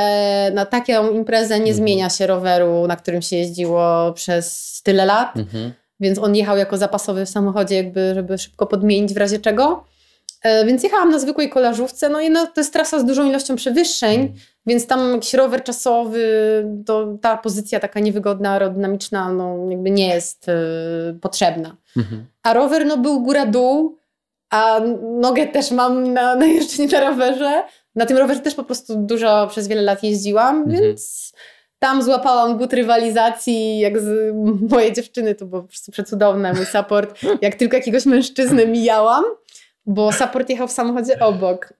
na 0.53 0.65
taką 0.65 1.11
imprezę 1.11 1.53
nie 1.55 1.59
Mhm. 1.71 1.75
zmienia 1.77 2.09
się 2.09 2.27
roweru, 2.27 2.87
na 2.87 2.95
którym 2.95 3.21
się 3.21 3.35
jeździło 3.35 4.13
przez 4.13 4.81
tyle 4.83 5.05
lat, 5.05 5.37
Mhm. 5.37 5.73
więc 5.99 6.19
on 6.19 6.35
jechał 6.35 6.57
jako 6.57 6.77
zapasowy 6.77 7.25
w 7.25 7.29
samochodzie, 7.29 7.75
jakby, 7.75 8.11
żeby 8.15 8.37
szybko 8.37 8.67
podmienić 8.67 9.13
w 9.13 9.17
razie 9.17 9.39
czego. 9.39 9.85
E, 10.43 10.65
Więc 10.65 10.83
jechałam 10.83 11.11
na 11.11 11.19
zwykłej 11.19 11.49
kolażówce, 11.49 12.09
no 12.09 12.21
i 12.21 12.29
no, 12.29 12.47
to 12.47 12.61
jest 12.61 12.73
trasa 12.73 12.99
z 12.99 13.05
dużą 13.05 13.29
ilością 13.29 13.55
przewyższeń, 13.55 14.19
Mhm. 14.21 14.39
Więc 14.67 14.87
tam 14.87 15.11
jakiś 15.13 15.33
rower 15.33 15.63
czasowy, 15.63 16.23
to 16.85 17.17
ta 17.21 17.37
pozycja 17.37 17.79
taka 17.79 17.99
niewygodna, 17.99 18.51
aerodynamiczna, 18.51 19.33
no 19.33 19.57
jakby 19.69 19.91
nie 19.91 20.07
jest 20.07 20.49
e, 20.49 20.53
potrzebna. 21.21 21.77
Mhm. 21.97 22.25
A 22.43 22.53
rower 22.53 22.85
no, 22.85 22.97
był 22.97 23.21
góra-dół, 23.23 23.97
a 24.49 24.79
nogę 25.19 25.47
też 25.47 25.71
mam 25.71 26.13
na, 26.13 26.35
na 26.41 26.45
jeżdżeniu 26.45 26.89
na 26.91 26.99
rowerze. 27.09 27.63
Na 27.95 28.05
tym 28.05 28.17
rowerze 28.17 28.39
też 28.39 28.55
po 28.55 28.63
prostu 28.63 28.95
dużo 28.95 29.47
przez 29.47 29.67
wiele 29.67 29.81
lat 29.81 30.03
jeździłam, 30.03 30.57
Mhm. 30.57 30.81
więc 30.81 31.31
tam 31.79 32.03
złapałam 32.03 32.57
but 32.57 32.73
rywalizacji, 32.73 33.79
jak 33.79 33.99
z 33.99 34.35
moje 34.71 34.93
dziewczyny, 34.93 35.35
to 35.35 35.45
było 35.45 35.61
po 35.61 35.67
prostu 35.67 35.91
przecudowne, 35.91 36.53
mój 36.53 36.65
support. 36.65 37.19
Jak 37.41 37.55
tylko 37.55 37.77
jakiegoś 37.77 38.05
mężczyznę 38.05 38.67
mijałam, 38.67 39.23
bo 39.85 40.11
support 40.11 40.49
jechał 40.49 40.67
w 40.67 40.71
samochodzie 40.71 41.19
obok. 41.19 41.73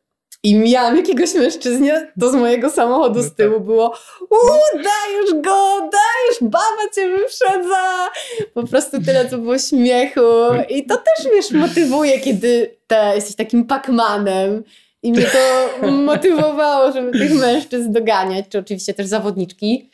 I 0.45 0.55
mijałam 0.55 0.97
jakiegoś 0.97 1.33
mężczyznę, 1.33 2.07
to 2.19 2.29
z 2.31 2.35
mojego 2.35 2.69
samochodu 2.69 3.21
z 3.21 3.35
tyłu 3.35 3.59
było 3.59 3.97
uuu, 4.29 4.59
dajesz 4.73 5.43
go, 5.43 5.79
dajesz, 5.79 6.37
baba 6.41 6.89
cię 6.95 7.09
wyprzedza. 7.09 8.09
Po 8.53 8.63
prostu 8.67 9.01
tyle, 9.01 9.29
co 9.29 9.37
było 9.37 9.57
śmiechu. 9.57 10.21
I 10.69 10.85
to 10.85 10.95
też, 10.97 11.25
wiesz, 11.35 11.51
motywuje, 11.51 12.19
kiedy 12.19 12.77
te, 12.87 13.11
jesteś 13.15 13.35
takim 13.35 13.65
pakmanem. 13.65 14.63
I 15.03 15.11
mnie 15.11 15.25
to 15.25 15.69
motywowało, 15.91 16.91
żeby 16.91 17.19
tych 17.19 17.33
mężczyzn 17.33 17.91
doganiać, 17.91 18.45
czy 18.49 18.59
oczywiście 18.59 18.93
też 18.93 19.07
zawodniczki. 19.07 19.89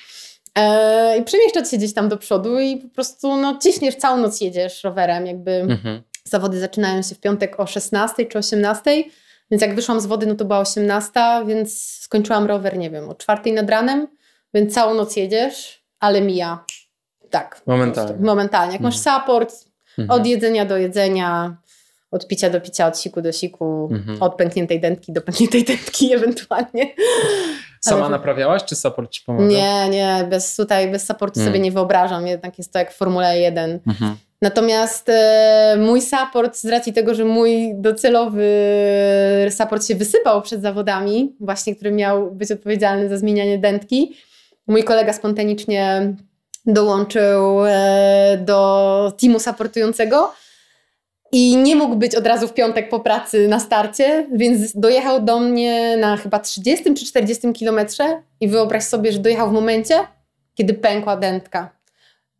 E, 0.57 1.17
I 1.17 1.23
przemieszczać 1.23 1.71
się 1.71 1.77
gdzieś 1.77 1.93
tam 1.93 2.09
do 2.09 2.17
przodu 2.17 2.59
i 2.59 2.77
po 2.77 2.89
prostu 2.89 3.37
no, 3.37 3.59
ciśniesz, 3.63 3.95
całą 3.95 4.17
noc 4.17 4.41
jedziesz 4.41 4.83
rowerem. 4.83 5.25
Jakby 5.25 5.51
Mhm. 5.51 6.01
zawody 6.23 6.59
zaczynają 6.59 7.01
się 7.01 7.15
w 7.15 7.19
piątek 7.19 7.59
o 7.59 7.67
16 7.67 8.25
czy 8.25 8.37
18. 8.37 9.03
Więc 9.51 9.61
jak 9.61 9.75
wyszłam 9.75 10.01
z 10.01 10.05
wody, 10.05 10.25
no 10.27 10.35
to 10.35 10.45
była 10.45 10.59
18, 10.59 11.11
więc 11.47 11.83
skończyłam 11.83 12.45
rower, 12.45 12.77
nie 12.77 12.89
wiem, 12.89 13.09
o 13.09 13.15
4 13.15 13.53
nad 13.53 13.69
ranem. 13.69 14.07
Więc 14.53 14.73
całą 14.73 14.93
noc 14.93 15.15
jedziesz, 15.15 15.83
ale 15.99 16.21
mija. 16.21 16.65
Tak. 17.29 17.61
Momentalnie. 17.65 18.15
Momentalnie. 18.25 18.73
Jak 18.73 18.81
masz 18.81 18.97
Mhm. 18.97 19.19
support, 19.21 19.53
Mhm. 19.99 20.19
od 20.21 20.27
jedzenia 20.27 20.65
do 20.65 20.77
jedzenia, 20.77 21.57
od 22.11 22.27
picia 22.27 22.49
do 22.49 22.61
picia, 22.61 22.87
od 22.87 22.99
siku 22.99 23.21
do 23.21 23.31
siku, 23.31 23.89
Mhm. 23.91 24.21
od 24.23 24.35
pękniętej 24.35 24.79
dętki 24.79 25.13
do 25.13 25.21
pękniętej 25.21 25.63
dętki 25.63 26.13
ewentualnie. 26.15 26.93
Sama 27.81 28.01
ale- 28.01 28.09
naprawiałaś, 28.09 28.63
czy 28.63 28.75
support 28.75 29.11
ci 29.11 29.21
pomaga? 29.25 29.45
Nie, 29.47 29.89
nie, 29.89 30.27
bez, 30.29 30.55
tutaj 30.55 30.91
bez 30.91 31.07
supportu 31.07 31.39
Mm. 31.39 31.51
sobie 31.53 31.59
nie 31.59 31.71
wyobrażam. 31.71 32.27
Jednak 32.27 32.57
jest 32.57 32.73
to 32.73 32.79
jak 32.79 32.91
w 32.93 32.97
Formule 32.97 33.39
1. 33.39 33.79
Mhm. 33.87 34.15
Natomiast 34.41 35.09
e, 35.09 35.75
mój 35.79 36.01
support, 36.01 36.57
z 36.57 36.65
racji 36.65 36.93
tego, 36.93 37.15
że 37.15 37.25
mój 37.25 37.73
docelowy 37.75 38.47
support 39.49 39.87
się 39.87 39.95
wysypał 39.95 40.41
przed 40.41 40.61
zawodami, 40.61 41.35
właśnie 41.39 41.75
który 41.75 41.91
miał 41.91 42.31
być 42.31 42.51
odpowiedzialny 42.51 43.09
za 43.09 43.17
zmienianie 43.17 43.57
dętki, 43.57 44.15
mój 44.67 44.83
kolega 44.83 45.13
spontanicznie 45.13 46.13
dołączył 46.65 47.65
e, 47.65 48.37
do 48.45 49.13
teamu 49.21 49.39
supportującego 49.39 50.33
i 51.31 51.57
nie 51.57 51.75
mógł 51.75 51.95
być 51.95 52.15
od 52.15 52.27
razu 52.27 52.47
w 52.47 52.53
piątek 52.53 52.89
po 52.89 52.99
pracy 52.99 53.47
na 53.47 53.59
starcie, 53.59 54.27
więc 54.33 54.75
dojechał 54.75 55.21
do 55.21 55.39
mnie 55.39 55.97
na 55.97 56.17
chyba 56.17 56.39
30 56.39 56.93
czy 56.93 57.05
40 57.05 57.53
kilometrze 57.53 58.21
i 58.39 58.47
wyobraź 58.47 58.83
sobie, 58.83 59.11
że 59.11 59.19
dojechał 59.19 59.49
w 59.49 59.53
momencie, 59.53 59.99
kiedy 60.55 60.73
pękła 60.73 61.17
dętka. 61.17 61.80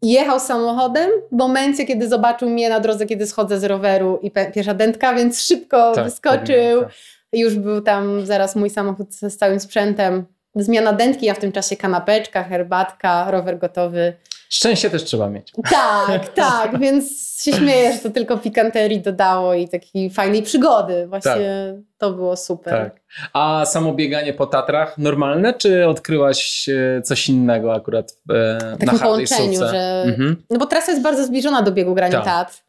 Jechał 0.02 0.40
samochodem 0.40 1.10
w 1.32 1.36
momencie, 1.36 1.86
kiedy 1.86 2.10
zobaczył 2.10 2.50
mnie 2.50 2.70
na 2.70 2.80
drodze, 2.80 3.06
kiedy 3.06 3.28
schodzę 3.28 3.60
z 3.60 3.64
roweru 3.64 4.20
i 4.22 4.32
pierwsza 4.32 4.74
dętka, 4.74 5.14
więc 5.14 5.42
szybko 5.42 5.92
Tak, 5.96 6.06
wyskoczył. 6.06 6.40
podmianka. 6.56 6.90
Już 7.34 7.56
był 7.56 7.82
tam 7.82 8.26
zaraz 8.26 8.56
mój 8.56 8.70
samochód 8.70 9.14
z 9.14 9.38
całym 9.38 9.60
sprzętem. 9.60 10.26
Zmiana 10.56 10.94
dętki, 10.94 11.26
ja 11.26 11.34
w 11.34 11.40
tym 11.40 11.52
czasie 11.52 11.78
kanapeczka, 11.78 12.44
herbatka, 12.44 13.32
rower 13.32 13.60
gotowy. 13.60 14.14
Szczęście 14.50 14.90
też 14.90 15.04
trzeba 15.04 15.30
mieć. 15.30 15.52
Tak, 15.72 16.30
tak, 16.34 16.80
więc 16.80 17.32
się 17.44 17.54
śmieję, 17.54 17.94
że 17.94 18.00
to 18.00 18.10
tylko 18.10 18.38
pikanterii 18.38 19.02
dodało 19.02 19.54
i 19.54 19.70
takiej 19.70 20.10
fajnej 20.10 20.44
przygody. 20.44 21.08
Właśnie 21.08 21.74
tak. 21.76 21.86
to 21.98 22.12
było 22.12 22.38
super. 22.38 22.74
Tak. 22.74 23.02
A 23.34 23.66
samo 23.66 23.94
bieganie 23.94 24.34
po 24.34 24.46
Tatrach 24.48 24.98
normalne, 24.98 25.54
czy 25.54 25.88
odkryłaś 25.88 26.70
e, 26.70 27.02
coś 27.02 27.30
innego 27.30 27.76
akurat 27.76 28.12
e, 28.12 28.76
w 28.76 28.80
takim 28.80 29.00
połączeniu, 29.00 29.60
że... 29.60 30.04
Mhm. 30.06 30.44
No 30.50 30.60
bo 30.60 30.66
trasa 30.66 30.92
jest 30.92 31.04
bardzo 31.04 31.26
zbliżona 31.26 31.62
do 31.62 31.72
biegu 31.72 31.96
Grani 31.96 32.14
tak. 32.14 32.26
Tatr, 32.26 32.64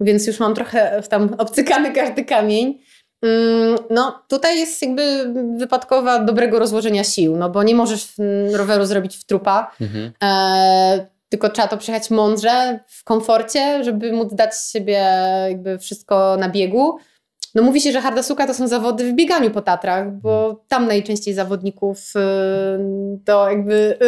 więc 0.00 0.26
już 0.26 0.40
mam 0.40 0.54
trochę 0.54 1.02
tam 1.08 1.34
obcykany 1.38 1.92
każdy 1.92 2.24
kamień. 2.24 2.78
Mm, 3.24 3.78
no, 3.90 4.22
tutaj 4.28 4.58
jest 4.58 4.82
jakby 4.82 5.32
wypadkowa 5.56 6.18
dobrego 6.18 6.58
rozłożenia 6.58 7.04
sił, 7.04 7.36
no 7.36 7.50
bo 7.50 7.62
nie 7.62 7.74
możesz 7.74 8.08
roweru 8.52 8.84
zrobić 8.84 9.16
w 9.16 9.24
trupa. 9.24 9.70
Mhm. 9.80 10.12
E, 10.22 11.06
tylko 11.28 11.48
trzeba 11.48 11.68
to 11.68 11.76
przejechać 11.76 12.10
mądrze, 12.10 12.80
w 12.88 13.04
komforcie, 13.04 13.84
żeby 13.84 14.12
móc 14.12 14.34
dać 14.34 14.50
siebie 14.72 15.06
jakby 15.48 15.78
wszystko 15.78 16.36
na 16.36 16.48
biegu. 16.48 16.98
No 17.54 17.62
mówi 17.62 17.80
się, 17.80 17.92
że 17.92 18.00
harda 18.00 18.22
suka 18.22 18.46
to 18.46 18.54
są 18.54 18.68
zawody 18.68 19.12
w 19.12 19.14
bieganiu 19.14 19.50
po 19.50 19.62
Tatrach, 19.62 20.12
bo 20.12 20.38
mhm. 20.38 20.56
tam 20.68 20.86
najczęściej 20.86 21.34
zawodników 21.34 21.98
y, 22.16 23.18
to 23.24 23.50
jakby 23.50 23.98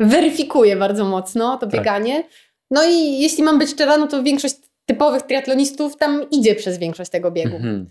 weryfikuje 0.00 0.76
bardzo 0.76 1.04
mocno 1.04 1.56
to 1.56 1.66
tak. 1.66 1.70
bieganie. 1.70 2.24
No 2.70 2.84
i 2.84 3.18
jeśli 3.18 3.42
mam 3.42 3.58
być 3.58 3.70
szczera, 3.70 3.96
no 3.96 4.06
to 4.06 4.22
większość 4.22 4.56
typowych 4.86 5.22
triatlonistów 5.22 5.96
tam 5.96 6.30
idzie 6.30 6.54
przez 6.54 6.78
większość 6.78 7.10
tego 7.10 7.30
biegu. 7.30 7.56
Mhm. 7.56 7.86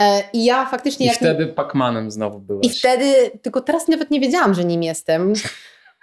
E, 0.00 0.22
I 0.32 0.44
ja 0.44 0.66
faktycznie... 0.66 1.06
I 1.06 1.08
jak 1.08 1.16
wtedy 1.16 1.46
Pacmanem 1.46 2.10
znowu 2.10 2.38
byłaś. 2.38 2.66
I 2.66 2.70
wtedy, 2.70 3.30
tylko 3.42 3.60
teraz 3.60 3.88
nawet 3.88 4.10
nie 4.10 4.20
wiedziałam, 4.20 4.54
że 4.54 4.64
nim 4.64 4.82
jestem 4.82 5.32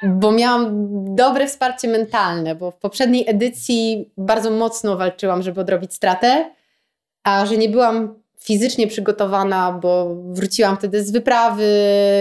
bo 0.03 0.31
miałam 0.31 0.69
dobre 1.15 1.47
wsparcie 1.47 1.87
mentalne, 1.87 2.55
bo 2.55 2.71
w 2.71 2.77
poprzedniej 2.77 3.29
edycji 3.29 4.11
bardzo 4.17 4.51
mocno 4.51 4.97
walczyłam, 4.97 5.41
żeby 5.41 5.61
odrobić 5.61 5.93
stratę, 5.93 6.51
a 7.23 7.45
że 7.45 7.57
nie 7.57 7.69
byłam 7.69 8.21
fizycznie 8.39 8.87
przygotowana, 8.87 9.71
bo 9.71 10.15
wróciłam 10.15 10.77
wtedy 10.77 11.03
z 11.03 11.11
wyprawy 11.11 11.67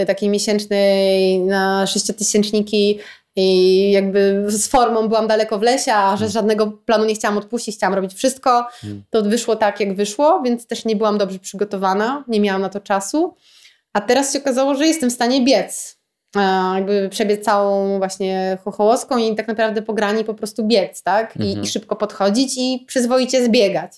takiej 0.07 0.29
miesięcznej 0.29 1.39
na 1.39 1.87
sześciotysięczniki 1.87 2.99
i 3.35 3.91
jakby 3.91 4.45
z 4.47 4.67
formą 4.67 5.07
byłam 5.07 5.27
daleko 5.27 5.59
w 5.59 5.61
lesie, 5.61 5.93
a 5.93 6.17
że 6.17 6.29
żadnego 6.29 6.67
planu 6.67 7.05
nie 7.05 7.15
chciałam 7.15 7.37
odpuścić, 7.37 7.75
chciałam 7.75 7.93
robić 7.93 8.13
wszystko, 8.13 8.67
hmm. 8.71 9.03
to 9.09 9.21
wyszło 9.21 9.55
tak, 9.55 9.79
jak 9.79 9.95
wyszło, 9.95 10.41
więc 10.45 10.67
też 10.67 10.85
nie 10.85 10.95
byłam 10.95 11.17
dobrze 11.17 11.39
przygotowana, 11.39 12.23
nie 12.27 12.39
miałam 12.39 12.61
na 12.61 12.69
to 12.69 12.79
czasu. 12.79 13.35
A 13.93 14.01
teraz 14.01 14.33
się 14.33 14.39
okazało, 14.39 14.75
że 14.75 14.87
jestem 14.87 15.09
w 15.09 15.13
stanie 15.13 15.45
biec 15.45 16.01
jakby 16.75 17.09
przebiec 17.09 17.45
całą 17.45 17.97
właśnie 17.97 18.57
chochołoską 18.63 19.17
i 19.17 19.35
tak 19.35 19.47
naprawdę 19.47 19.81
po 19.81 19.93
grani 19.93 20.23
po 20.23 20.33
prostu 20.33 20.67
biec, 20.67 21.03
tak? 21.03 21.37
I, 21.37 21.47
mhm. 21.47 21.63
I, 21.63 21.67
szybko 21.67 21.95
podchodzić 21.95 22.53
i 22.57 22.85
przyzwoicie 22.87 23.45
zbiegać. 23.45 23.91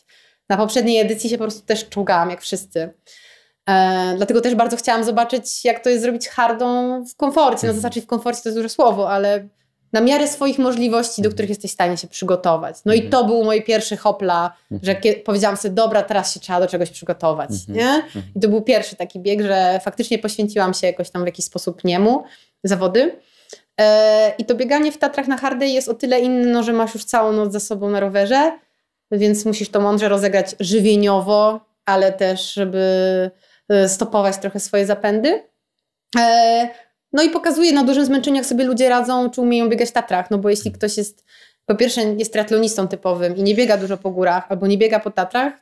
Na 0.49 0.57
poprzedniej 0.57 0.99
edycji 0.99 1.29
się 1.29 1.37
po 1.37 1.43
prostu 1.43 1.65
też 1.65 1.89
czołgałam, 1.89 2.29
jak 2.29 2.41
wszyscy. 2.41 2.93
E, 3.69 4.13
dlatego 4.17 4.41
też 4.41 4.55
bardzo 4.55 4.77
chciałam 4.77 5.03
zobaczyć, 5.03 5.65
jak 5.65 5.79
to 5.79 5.89
jest 5.89 6.01
zrobić 6.01 6.27
hardą 6.27 7.03
w 7.05 7.15
komforcie. 7.15 7.67
No 7.67 7.73
mhm. 7.73 7.79
znaczy 7.79 8.01
w 8.01 8.07
komforcie 8.07 8.41
to 8.43 8.49
jest 8.49 8.59
duże 8.59 8.69
słowo, 8.69 9.11
ale 9.11 9.47
na 9.93 10.01
miarę 10.01 10.27
swoich 10.27 10.59
możliwości, 10.59 11.21
do 11.21 11.29
których 11.29 11.49
jesteś 11.49 11.71
w 11.71 11.73
stanie 11.73 11.97
się 11.97 12.07
przygotować. 12.07 12.75
No 12.85 12.93
mhm. 12.93 13.07
i 13.07 13.11
to 13.11 13.25
był 13.25 13.43
mój 13.43 13.63
pierwszy 13.63 13.97
hopla, 13.97 14.53
mhm. 14.71 15.01
że 15.03 15.13
powiedziałam 15.25 15.57
sobie, 15.57 15.75
dobra, 15.75 16.03
teraz 16.03 16.33
się 16.33 16.39
trzeba 16.39 16.59
do 16.59 16.67
czegoś 16.67 16.89
przygotować, 16.89 17.49
mhm. 17.51 17.77
nie? 17.77 17.89
Mhm. 17.89 18.25
I 18.35 18.39
to 18.39 18.49
był 18.49 18.61
pierwszy 18.61 18.95
taki 18.95 19.19
bieg, 19.19 19.41
że 19.41 19.79
faktycznie 19.83 20.19
poświęciłam 20.19 20.73
się 20.73 20.87
jakoś 20.87 21.09
tam 21.09 21.23
w 21.23 21.25
jakiś 21.25 21.45
sposób 21.45 21.83
niemu, 21.83 22.23
zawody. 22.63 23.15
E, 23.81 24.33
I 24.37 24.45
to 24.45 24.55
bieganie 24.55 24.91
w 24.91 24.97
Tatrach 24.97 25.27
na 25.27 25.37
hardej 25.37 25.73
jest 25.73 25.89
o 25.89 25.93
tyle 25.93 26.19
inne, 26.19 26.45
no, 26.45 26.63
że 26.63 26.73
masz 26.73 26.93
już 26.93 27.05
całą 27.05 27.31
noc 27.31 27.53
za 27.53 27.59
sobą 27.59 27.89
na 27.89 27.99
rowerze, 27.99 28.51
więc 29.11 29.45
musisz 29.45 29.69
to 29.69 29.81
mądrze 29.81 30.09
rozegrać 30.09 30.55
żywieniowo, 30.59 31.59
ale 31.85 32.11
też, 32.11 32.53
żeby 32.53 33.31
stopować 33.87 34.37
trochę 34.37 34.59
swoje 34.59 34.85
zapędy. 34.85 35.43
E, 36.19 36.69
no 37.13 37.23
i 37.23 37.29
pokazuje 37.29 37.73
na 37.73 37.83
dużym 37.83 38.05
zmęczeniu, 38.05 38.37
jak 38.37 38.45
sobie 38.45 38.65
ludzie 38.65 38.89
radzą, 38.89 39.29
czy 39.29 39.41
umieją 39.41 39.69
biegać 39.69 39.89
w 39.89 39.91
Tatrach. 39.91 40.31
No 40.31 40.37
bo 40.37 40.49
jeśli 40.49 40.71
ktoś 40.71 40.97
jest, 40.97 41.25
po 41.65 41.75
pierwsze 41.75 42.01
jest 42.01 42.31
triatlonistą 42.31 42.87
typowym 42.87 43.35
i 43.35 43.43
nie 43.43 43.55
biega 43.55 43.77
dużo 43.77 43.97
po 43.97 44.11
górach, 44.11 44.45
albo 44.49 44.67
nie 44.67 44.77
biega 44.77 44.99
po 44.99 45.11
Tatrach, 45.11 45.53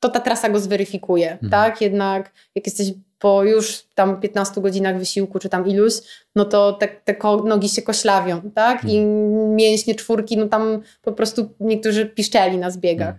to 0.00 0.08
ta 0.08 0.20
trasa 0.20 0.48
go 0.48 0.60
zweryfikuje, 0.60 1.32
mhm. 1.32 1.50
tak? 1.50 1.80
Jednak 1.80 2.32
jak 2.54 2.66
jesteś 2.66 2.92
po 3.18 3.44
już 3.44 3.82
tam 3.94 4.20
15 4.20 4.60
godzinach 4.60 4.98
wysiłku, 4.98 5.38
czy 5.38 5.48
tam 5.48 5.66
iluś, 5.66 5.92
no 6.34 6.44
to 6.44 6.72
te, 6.72 6.88
te 6.88 7.16
nogi 7.44 7.68
się 7.68 7.82
koślawią, 7.82 8.50
tak? 8.54 8.84
I 8.84 8.98
mhm. 8.98 9.56
mięśnie 9.56 9.94
czwórki, 9.94 10.36
no 10.36 10.46
tam 10.46 10.82
po 11.02 11.12
prostu 11.12 11.54
niektórzy 11.60 12.06
piszczeli 12.06 12.58
na 12.58 12.70
zbiegach. 12.70 13.14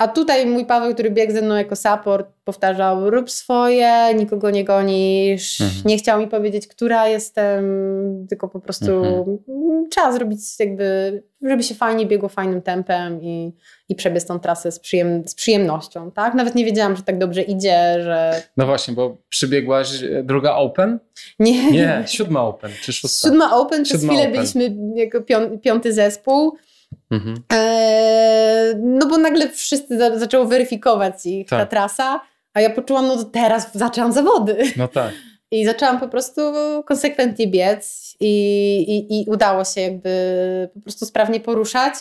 A 0.00 0.08
tutaj 0.08 0.46
mój 0.46 0.66
Paweł, 0.66 0.94
który 0.94 1.10
biegł 1.10 1.32
ze 1.32 1.42
mną 1.42 1.54
jako 1.54 1.76
support, 1.76 2.28
powtarzał: 2.44 3.10
rób 3.10 3.30
swoje, 3.30 4.14
nikogo 4.14 4.50
nie 4.50 4.64
gonisz. 4.64 5.60
Mhm. 5.60 5.80
Nie 5.84 5.98
chciał 5.98 6.20
mi 6.20 6.28
powiedzieć, 6.28 6.66
która 6.66 7.08
jestem, 7.08 7.64
tylko 8.28 8.48
po 8.48 8.60
prostu 8.60 9.04
mhm. 9.04 9.38
trzeba 9.90 10.12
zrobić, 10.12 10.40
jakby, 10.60 11.22
żeby 11.42 11.62
się 11.62 11.74
fajnie 11.74 12.06
biegło 12.06 12.28
fajnym 12.28 12.62
tempem 12.62 13.22
i, 13.22 13.52
i 13.88 13.94
przebiec 13.94 14.26
tą 14.26 14.40
trasę 14.40 14.72
z, 14.72 14.78
przyjem, 14.78 15.28
z 15.28 15.34
przyjemnością. 15.34 16.10
Tak? 16.10 16.34
Nawet 16.34 16.54
nie 16.54 16.64
wiedziałam, 16.64 16.96
że 16.96 17.02
tak 17.02 17.18
dobrze 17.18 17.42
idzie, 17.42 18.02
że. 18.02 18.42
No 18.56 18.66
właśnie, 18.66 18.94
bo 18.94 19.16
przybiegłaś 19.28 20.02
e, 20.02 20.22
druga 20.22 20.54
Open? 20.54 20.98
Nie. 21.38 21.70
Nie, 21.72 22.04
siódma 22.06 22.42
Open 22.42 22.70
czy 22.82 22.92
szósta? 22.92 23.28
Siódma 23.28 23.56
Open, 23.56 23.84
przez 23.84 24.04
chwilę 24.04 24.20
open. 24.20 24.32
byliśmy 24.32 24.76
jako 24.94 25.18
piąty 25.62 25.92
zespół. 25.92 26.56
Mhm. 27.10 27.42
E, 27.52 28.74
no 28.78 29.06
bo 29.06 29.18
nagle 29.18 29.48
wszyscy 29.48 29.98
za, 29.98 30.18
zaczęło 30.18 30.44
weryfikować 30.44 31.26
ich 31.26 31.48
tak. 31.48 31.60
ta 31.60 31.66
trasa, 31.66 32.20
a 32.54 32.60
ja 32.60 32.70
poczułam, 32.70 33.06
no 33.06 33.16
to 33.16 33.24
teraz 33.24 33.74
zaczęłam 33.74 34.12
zawody. 34.12 34.56
No 34.76 34.88
tak. 34.88 35.12
I 35.52 35.64
zaczęłam 35.64 36.00
po 36.00 36.08
prostu 36.08 36.40
konsekwentnie 36.84 37.46
biec 37.46 38.14
i, 38.20 38.30
i, 38.88 39.20
i 39.20 39.30
udało 39.30 39.64
się 39.64 39.80
jakby 39.80 40.10
po 40.74 40.80
prostu 40.80 41.06
sprawnie 41.06 41.40
poruszać. 41.40 41.94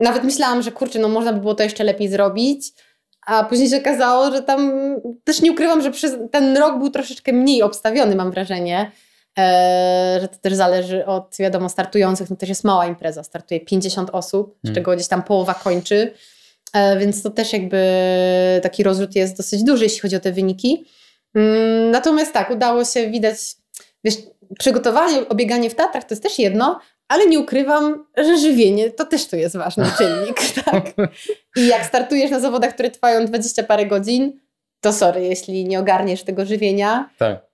Nawet 0.00 0.24
myślałam, 0.24 0.62
że 0.62 0.72
kurczę, 0.72 0.98
no 0.98 1.08
można 1.08 1.32
by 1.32 1.40
było 1.40 1.54
to 1.54 1.62
jeszcze 1.62 1.84
lepiej 1.84 2.08
zrobić, 2.08 2.72
a 3.26 3.44
później 3.44 3.68
się 3.68 3.76
okazało, 3.76 4.30
że 4.30 4.42
tam 4.42 4.72
też 5.24 5.40
nie 5.40 5.52
ukrywam, 5.52 5.82
że 5.82 5.90
przez 5.90 6.16
ten 6.30 6.56
rok 6.56 6.78
był 6.78 6.90
troszeczkę 6.90 7.32
mniej 7.32 7.62
obstawiony, 7.62 8.16
mam 8.16 8.30
wrażenie. 8.30 8.90
E, 9.38 10.18
że 10.20 10.28
to 10.28 10.36
też 10.36 10.54
zależy 10.54 11.06
od, 11.06 11.36
wiadomo, 11.38 11.68
startujących, 11.68 12.30
no 12.30 12.36
też 12.36 12.48
jest 12.48 12.64
mała 12.64 12.86
impreza, 12.86 13.22
startuje 13.22 13.60
50 13.60 14.10
osób, 14.12 14.58
z 14.58 14.62
hmm. 14.62 14.74
czego 14.74 14.94
gdzieś 14.94 15.08
tam 15.08 15.22
połowa 15.22 15.54
kończy, 15.54 16.12
e, 16.72 16.98
więc 16.98 17.22
to 17.22 17.30
też 17.30 17.52
jakby 17.52 17.80
taki 18.62 18.82
rozrzut 18.82 19.16
jest 19.16 19.36
dosyć 19.36 19.64
duży, 19.64 19.84
jeśli 19.84 20.00
chodzi 20.00 20.16
o 20.16 20.20
te 20.20 20.32
wyniki. 20.32 20.84
Mm, 21.34 21.90
natomiast 21.90 22.32
tak, 22.32 22.50
udało 22.50 22.84
się, 22.84 23.10
widać, 23.10 23.36
wiesz, 24.04 24.14
przygotowanie, 24.58 25.28
obieganie 25.28 25.70
w 25.70 25.74
Tatrach 25.74 26.04
to 26.04 26.14
jest 26.14 26.22
też 26.22 26.38
jedno, 26.38 26.80
ale 27.08 27.26
nie 27.26 27.38
ukrywam, 27.38 28.06
że 28.16 28.38
żywienie 28.38 28.90
to 28.90 29.04
też 29.04 29.26
tu 29.26 29.36
jest 29.36 29.56
ważny 29.56 29.84
czynnik, 29.98 30.64
tak? 30.64 30.84
I 31.56 31.66
jak 31.66 31.84
startujesz 31.84 32.30
na 32.30 32.40
zawodach, 32.40 32.74
które 32.74 32.90
trwają 32.90 33.26
20 33.26 33.62
parę 33.62 33.86
godzin, 33.86 34.40
to 34.80 34.92
sorry, 34.92 35.24
jeśli 35.24 35.64
nie 35.64 35.80
ogarniesz 35.80 36.22
tego 36.22 36.46
żywienia, 36.46 37.10
tak 37.18 37.47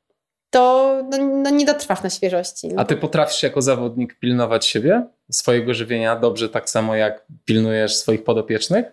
to 0.54 1.02
no, 1.10 1.18
no 1.18 1.50
nie 1.50 1.66
dotrwasz 1.66 2.02
na 2.02 2.10
świeżości. 2.10 2.68
A 2.76 2.84
ty 2.84 2.96
potrafisz 2.96 3.42
jako 3.42 3.62
zawodnik 3.62 4.18
pilnować 4.18 4.66
siebie, 4.66 5.06
swojego 5.30 5.74
żywienia 5.74 6.16
dobrze, 6.16 6.48
tak 6.48 6.70
samo 6.70 6.94
jak 6.96 7.26
pilnujesz 7.44 7.96
swoich 7.96 8.24
podopiecznych? 8.24 8.86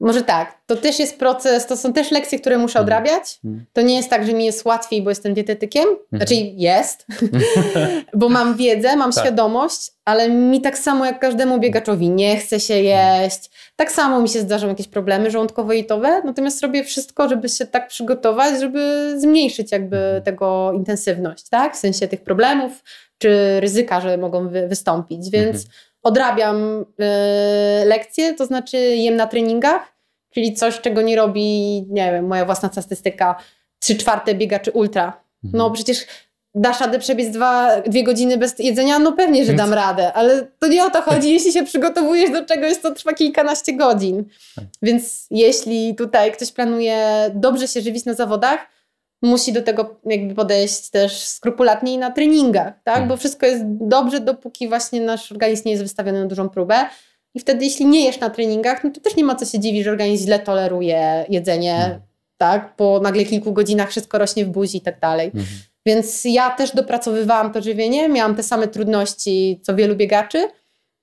Może 0.00 0.22
tak. 0.22 0.58
To 0.66 0.76
też 0.76 0.98
jest 0.98 1.18
proces, 1.18 1.66
to 1.66 1.76
są 1.76 1.92
też 1.92 2.10
lekcje, 2.10 2.38
które 2.38 2.58
muszę 2.58 2.78
mhm. 2.78 2.84
odrabiać. 2.84 3.38
Mm. 3.44 3.64
To 3.72 3.82
nie 3.82 3.96
jest 3.96 4.10
tak, 4.10 4.26
że 4.26 4.32
mi 4.32 4.44
jest 4.44 4.64
łatwiej, 4.64 5.02
bo 5.02 5.10
jestem 5.10 5.34
dietetykiem. 5.34 5.84
Mm. 5.84 5.98
Znaczy 6.12 6.34
jest, 6.34 7.06
bo 8.14 8.28
mam 8.28 8.56
wiedzę, 8.56 8.96
mam 8.96 9.12
tak. 9.12 9.24
świadomość, 9.24 9.90
ale 10.04 10.30
mi 10.30 10.60
tak 10.60 10.78
samo 10.78 11.06
jak 11.06 11.18
każdemu 11.18 11.58
biegaczowi 11.58 12.10
nie 12.10 12.36
chce 12.36 12.60
się 12.60 12.74
jeść. 12.74 13.50
Tak 13.76 13.92
samo 13.92 14.20
mi 14.20 14.28
się 14.28 14.40
zdarzą 14.40 14.68
jakieś 14.68 14.88
problemy 14.88 15.30
żołądkowo-jitowe, 15.30 16.24
natomiast 16.24 16.62
robię 16.62 16.84
wszystko, 16.84 17.28
żeby 17.28 17.48
się 17.48 17.66
tak 17.66 17.88
przygotować, 17.88 18.60
żeby 18.60 19.14
zmniejszyć 19.16 19.72
jakby 19.72 19.96
mhm. 19.96 20.22
tego 20.22 20.72
intensywność, 20.72 21.48
tak? 21.48 21.76
W 21.76 21.78
sensie 21.78 22.08
tych 22.08 22.22
problemów, 22.22 22.84
czy 23.18 23.60
ryzyka, 23.60 24.00
że 24.00 24.16
mogą 24.16 24.48
wy 24.48 24.68
wystąpić. 24.68 25.30
Więc 25.30 25.56
mhm 25.56 25.70
odrabiam 26.02 26.80
y, 26.80 26.84
lekcje, 27.84 28.34
to 28.34 28.46
znaczy 28.46 28.76
jem 28.76 29.16
na 29.16 29.26
treningach, 29.26 29.96
czyli 30.30 30.54
coś, 30.54 30.80
czego 30.80 31.02
nie 31.02 31.16
robi, 31.16 31.82
nie 31.88 32.12
wiem, 32.12 32.26
moja 32.26 32.44
własna 32.44 32.68
statystyka, 32.72 33.36
trzy 33.78 33.96
czwarte 33.96 34.34
biegaczy 34.34 34.70
ultra. 34.70 35.04
Mhm. 35.44 35.58
No 35.58 35.70
przecież 35.70 36.06
dasz 36.54 36.80
radę 36.80 36.98
przebiec 36.98 37.30
dwa, 37.30 37.80
dwie 37.80 38.04
godziny 38.04 38.38
bez 38.38 38.58
jedzenia? 38.58 38.98
No 38.98 39.12
pewnie, 39.12 39.44
że 39.44 39.52
dam 39.52 39.72
radę, 39.72 40.12
ale 40.12 40.46
to 40.58 40.68
nie 40.68 40.84
o 40.84 40.90
to 40.90 41.02
chodzi, 41.02 41.32
jeśli 41.34 41.52
się 41.52 41.64
przygotowujesz 41.64 42.30
do 42.30 42.44
czegoś, 42.44 42.76
co 42.76 42.94
trwa 42.94 43.12
kilkanaście 43.12 43.72
godzin. 43.72 44.24
Tak. 44.56 44.64
Więc 44.82 45.26
jeśli 45.30 45.94
tutaj 45.94 46.32
ktoś 46.32 46.52
planuje 46.52 47.30
dobrze 47.34 47.68
się 47.68 47.80
żywić 47.80 48.04
na 48.04 48.14
zawodach, 48.14 48.60
musi 49.22 49.52
do 49.52 49.62
tego 49.62 49.96
jakby 50.06 50.34
podejść 50.34 50.90
też 50.90 51.18
skrupulatniej 51.26 51.98
na 51.98 52.10
treningach, 52.10 52.74
tak? 52.84 52.94
Mhm. 52.94 53.08
Bo 53.08 53.16
wszystko 53.16 53.46
jest 53.46 53.62
dobrze, 53.66 54.20
dopóki 54.20 54.68
właśnie 54.68 55.00
nasz 55.00 55.32
organizm 55.32 55.62
nie 55.64 55.70
jest 55.72 55.82
wystawiony 55.84 56.20
na 56.20 56.26
dużą 56.26 56.48
próbę. 56.48 56.74
I 57.34 57.40
wtedy, 57.40 57.64
jeśli 57.64 57.86
nie 57.86 58.04
jesz 58.04 58.20
na 58.20 58.30
treningach, 58.30 58.84
no 58.84 58.90
to 58.90 59.00
też 59.00 59.16
nie 59.16 59.24
ma 59.24 59.34
co 59.34 59.44
się 59.46 59.58
dziwić, 59.58 59.84
że 59.84 59.90
organizm 59.90 60.24
źle 60.24 60.38
toleruje 60.38 61.24
jedzenie, 61.28 61.74
Mhm. 61.74 62.00
tak? 62.36 62.76
Po 62.76 63.00
nagle 63.02 63.24
kilku 63.24 63.52
godzinach 63.52 63.90
wszystko 63.90 64.18
rośnie 64.18 64.44
w 64.44 64.48
buzi 64.48 64.78
i 64.78 64.80
tak 64.80 65.00
dalej. 65.00 65.26
Mhm. 65.26 65.46
Więc 65.86 66.24
ja 66.24 66.50
też 66.50 66.74
dopracowywałam 66.74 67.52
to 67.52 67.62
żywienie, 67.62 68.08
miałam 68.08 68.34
te 68.36 68.42
same 68.42 68.68
trudności, 68.68 69.60
co 69.62 69.74
wielu 69.74 69.96
biegaczy. 69.96 70.48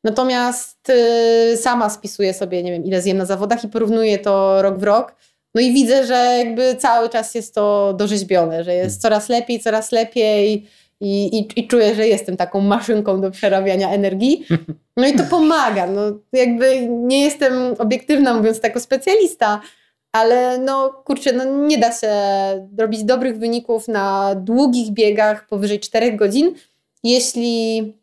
Natomiast 0.03 0.89
y, 0.89 1.57
sama 1.57 1.89
spisuję 1.89 2.33
sobie, 2.33 2.63
nie 2.63 2.71
wiem, 2.71 2.85
ile 2.85 3.01
zjem 3.01 3.17
na 3.17 3.25
zawodach 3.25 3.63
i 3.63 3.67
porównuję 3.67 4.19
to 4.19 4.61
rok 4.61 4.77
w 4.79 4.83
rok. 4.83 5.15
No 5.57 5.61
i 5.61 5.73
widzę, 5.73 6.05
że 6.05 6.15
jakby 6.45 6.75
cały 6.75 7.09
czas 7.09 7.35
jest 7.35 7.55
to 7.55 7.93
dorzeźbione, 7.93 8.63
że 8.63 8.73
jest 8.73 9.01
coraz 9.01 9.29
lepiej, 9.29 9.59
coraz 9.59 9.91
lepiej 9.91 10.67
i, 11.01 11.39
i, 11.39 11.59
i 11.59 11.67
czuję, 11.67 11.95
że 11.95 12.07
jestem 12.07 12.37
taką 12.37 12.61
maszynką 12.61 13.21
do 13.21 13.31
przerabiania 13.31 13.89
energii. 13.89 14.45
No 14.97 15.07
i 15.07 15.13
to 15.13 15.23
pomaga. 15.23 15.87
No, 15.87 16.01
jakby 16.33 16.87
nie 16.89 17.23
jestem 17.23 17.53
obiektywna, 17.79 18.33
mówiąc 18.33 18.59
tak 18.59 18.81
specjalista, 18.81 19.61
ale 20.11 20.57
no 20.57 20.89
kurczę, 21.05 21.33
no 21.33 21.43
nie 21.67 21.77
da 21.77 21.91
się 21.91 22.11
robić 22.77 23.03
dobrych 23.03 23.37
wyników 23.37 23.87
na 23.87 24.35
długich 24.35 24.91
biegach 24.91 25.47
powyżej 25.47 25.79
4 25.79 26.13
godzin, 26.13 26.53
jeśli 27.03 27.93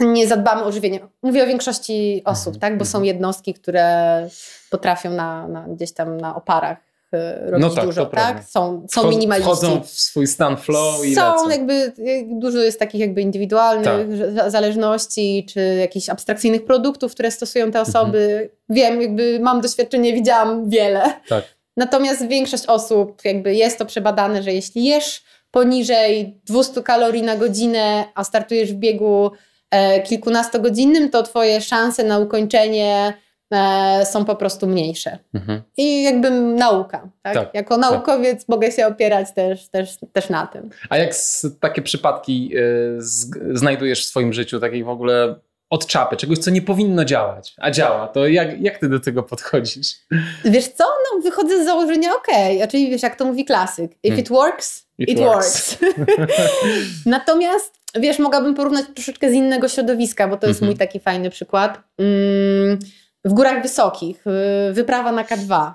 nie 0.00 0.28
zadbamy 0.28 0.64
o 0.64 0.72
żywienie. 0.72 1.00
Mówię 1.22 1.44
o 1.44 1.46
większości 1.46 2.22
osób, 2.24 2.54
Mhm, 2.54 2.60
tak? 2.60 2.78
Bo 2.78 2.84
są 2.84 2.98
mhm. 2.98 3.04
jednostki, 3.04 3.54
które 3.54 4.28
potrafią 4.70 5.10
na, 5.10 5.48
na, 5.48 5.68
gdzieś 5.68 5.92
tam 5.92 6.20
na 6.20 6.36
oparach 6.36 6.93
robić 7.46 7.68
No 7.68 7.74
tak, 7.74 7.84
dużo, 7.86 8.04
to 8.04 8.10
prawda. 8.10 8.34
tak? 8.34 8.48
Są, 8.48 8.86
są 8.90 9.10
minimaliści. 9.10 9.50
Wchodzą 9.50 9.80
w 9.82 9.88
swój 9.90 10.26
stan 10.26 10.56
flow 10.56 11.04
i 11.06 11.14
Są 11.14 11.32
lecą. 11.32 11.48
jakby, 11.50 11.72
y, 11.98 12.26
dużo 12.30 12.58
jest 12.58 12.78
takich 12.78 13.00
jakby 13.00 13.20
indywidualnych 13.22 13.84
Tak. 13.84 14.34
za- 14.34 14.50
zależności, 14.50 15.46
czy 15.52 15.60
jakichś 15.80 16.08
abstrakcyjnych 16.08 16.64
produktów, 16.64 17.12
które 17.12 17.30
stosują 17.30 17.70
te 17.70 17.80
osoby. 17.80 18.18
Mhm. 18.30 18.48
Wiem, 18.68 19.02
jakby 19.02 19.40
mam 19.42 19.60
doświadczenie, 19.60 20.12
widziałam 20.12 20.68
wiele. 20.70 21.02
Tak. 21.28 21.44
Natomiast 21.76 22.26
większość 22.28 22.66
osób, 22.66 23.24
jakby 23.24 23.54
jest 23.54 23.78
to 23.78 23.86
przebadane, 23.86 24.42
że 24.42 24.52
jeśli 24.52 24.84
jesz 24.84 25.22
poniżej 25.50 26.40
200 26.46 26.82
kalorii 26.82 27.22
na 27.22 27.36
godzinę, 27.36 28.04
a 28.14 28.24
startujesz 28.24 28.72
w 28.72 28.76
biegu 28.76 29.30
e, 29.70 30.00
kilkunastogodzinnym, 30.02 31.10
to 31.10 31.22
twoje 31.22 31.60
szanse 31.60 32.04
na 32.04 32.18
ukończenie 32.18 33.12
e, 33.18 33.23
są 34.04 34.24
po 34.24 34.36
prostu 34.36 34.66
mniejsze. 34.66 35.18
Mhm. 35.34 35.62
I 35.76 36.02
jakby 36.02 36.30
nauka. 36.40 37.08
Tak? 37.22 37.34
Tak, 37.34 37.54
jako 37.54 37.76
naukowiec 37.76 38.48
mogę 38.48 38.72
się 38.72 38.86
opierać 38.86 39.34
też, 39.34 39.68
też, 39.68 39.98
też 40.12 40.30
na 40.30 40.46
tym. 40.46 40.70
A 40.90 40.96
jak 40.98 41.14
takie 41.60 41.82
przypadki 41.82 42.50
y, 42.56 42.96
z, 42.98 43.30
znajdujesz 43.52 44.04
w 44.06 44.08
swoim 44.08 44.32
życiu, 44.32 44.60
takiej 44.60 44.84
w 44.84 44.88
ogóle 44.88 45.34
od 45.70 45.86
czapy, 45.86 46.16
czegoś, 46.16 46.38
co 46.38 46.50
nie 46.50 46.62
powinno 46.62 47.04
działać, 47.04 47.54
a 47.58 47.70
działa, 47.70 48.08
to 48.08 48.28
jak, 48.28 48.60
jak 48.60 48.78
ty 48.78 48.88
do 48.88 49.00
tego 49.00 49.22
podchodzisz? 49.22 49.88
Wiesz 50.44 50.68
co? 50.68 50.84
No, 50.84 51.22
wychodzę 51.22 51.62
z 51.62 51.66
założenia, 51.66 52.08
okej, 52.16 52.56
okay. 52.56 52.68
czyli 52.68 52.90
wiesz, 52.90 53.02
jak 53.02 53.16
to 53.16 53.24
mówi 53.24 53.44
klasyk. 53.44 53.92
If 53.92 53.98
Hmm. 54.02 54.20
it 54.20 54.28
works, 54.28 54.86
It 54.98 55.08
it, 55.08 55.18
works. 55.18 55.78
works. 55.80 55.96
Natomiast, 57.06 57.74
wiesz, 57.94 58.18
mogłabym 58.18 58.54
porównać 58.54 58.84
troszeczkę 58.94 59.30
z 59.30 59.32
innego 59.32 59.68
środowiska, 59.68 60.28
bo 60.28 60.36
to 60.36 60.46
jest 60.46 60.60
Mhm. 60.62 60.70
mój 60.70 60.78
taki 60.78 61.00
fajny 61.00 61.30
przykład. 61.30 61.78
Mm, 61.98 62.78
w 63.24 63.32
górach 63.32 63.62
wysokich, 63.62 64.24
y, 64.26 64.72
wyprawa 64.72 65.12
na 65.12 65.24
K2. 65.24 65.72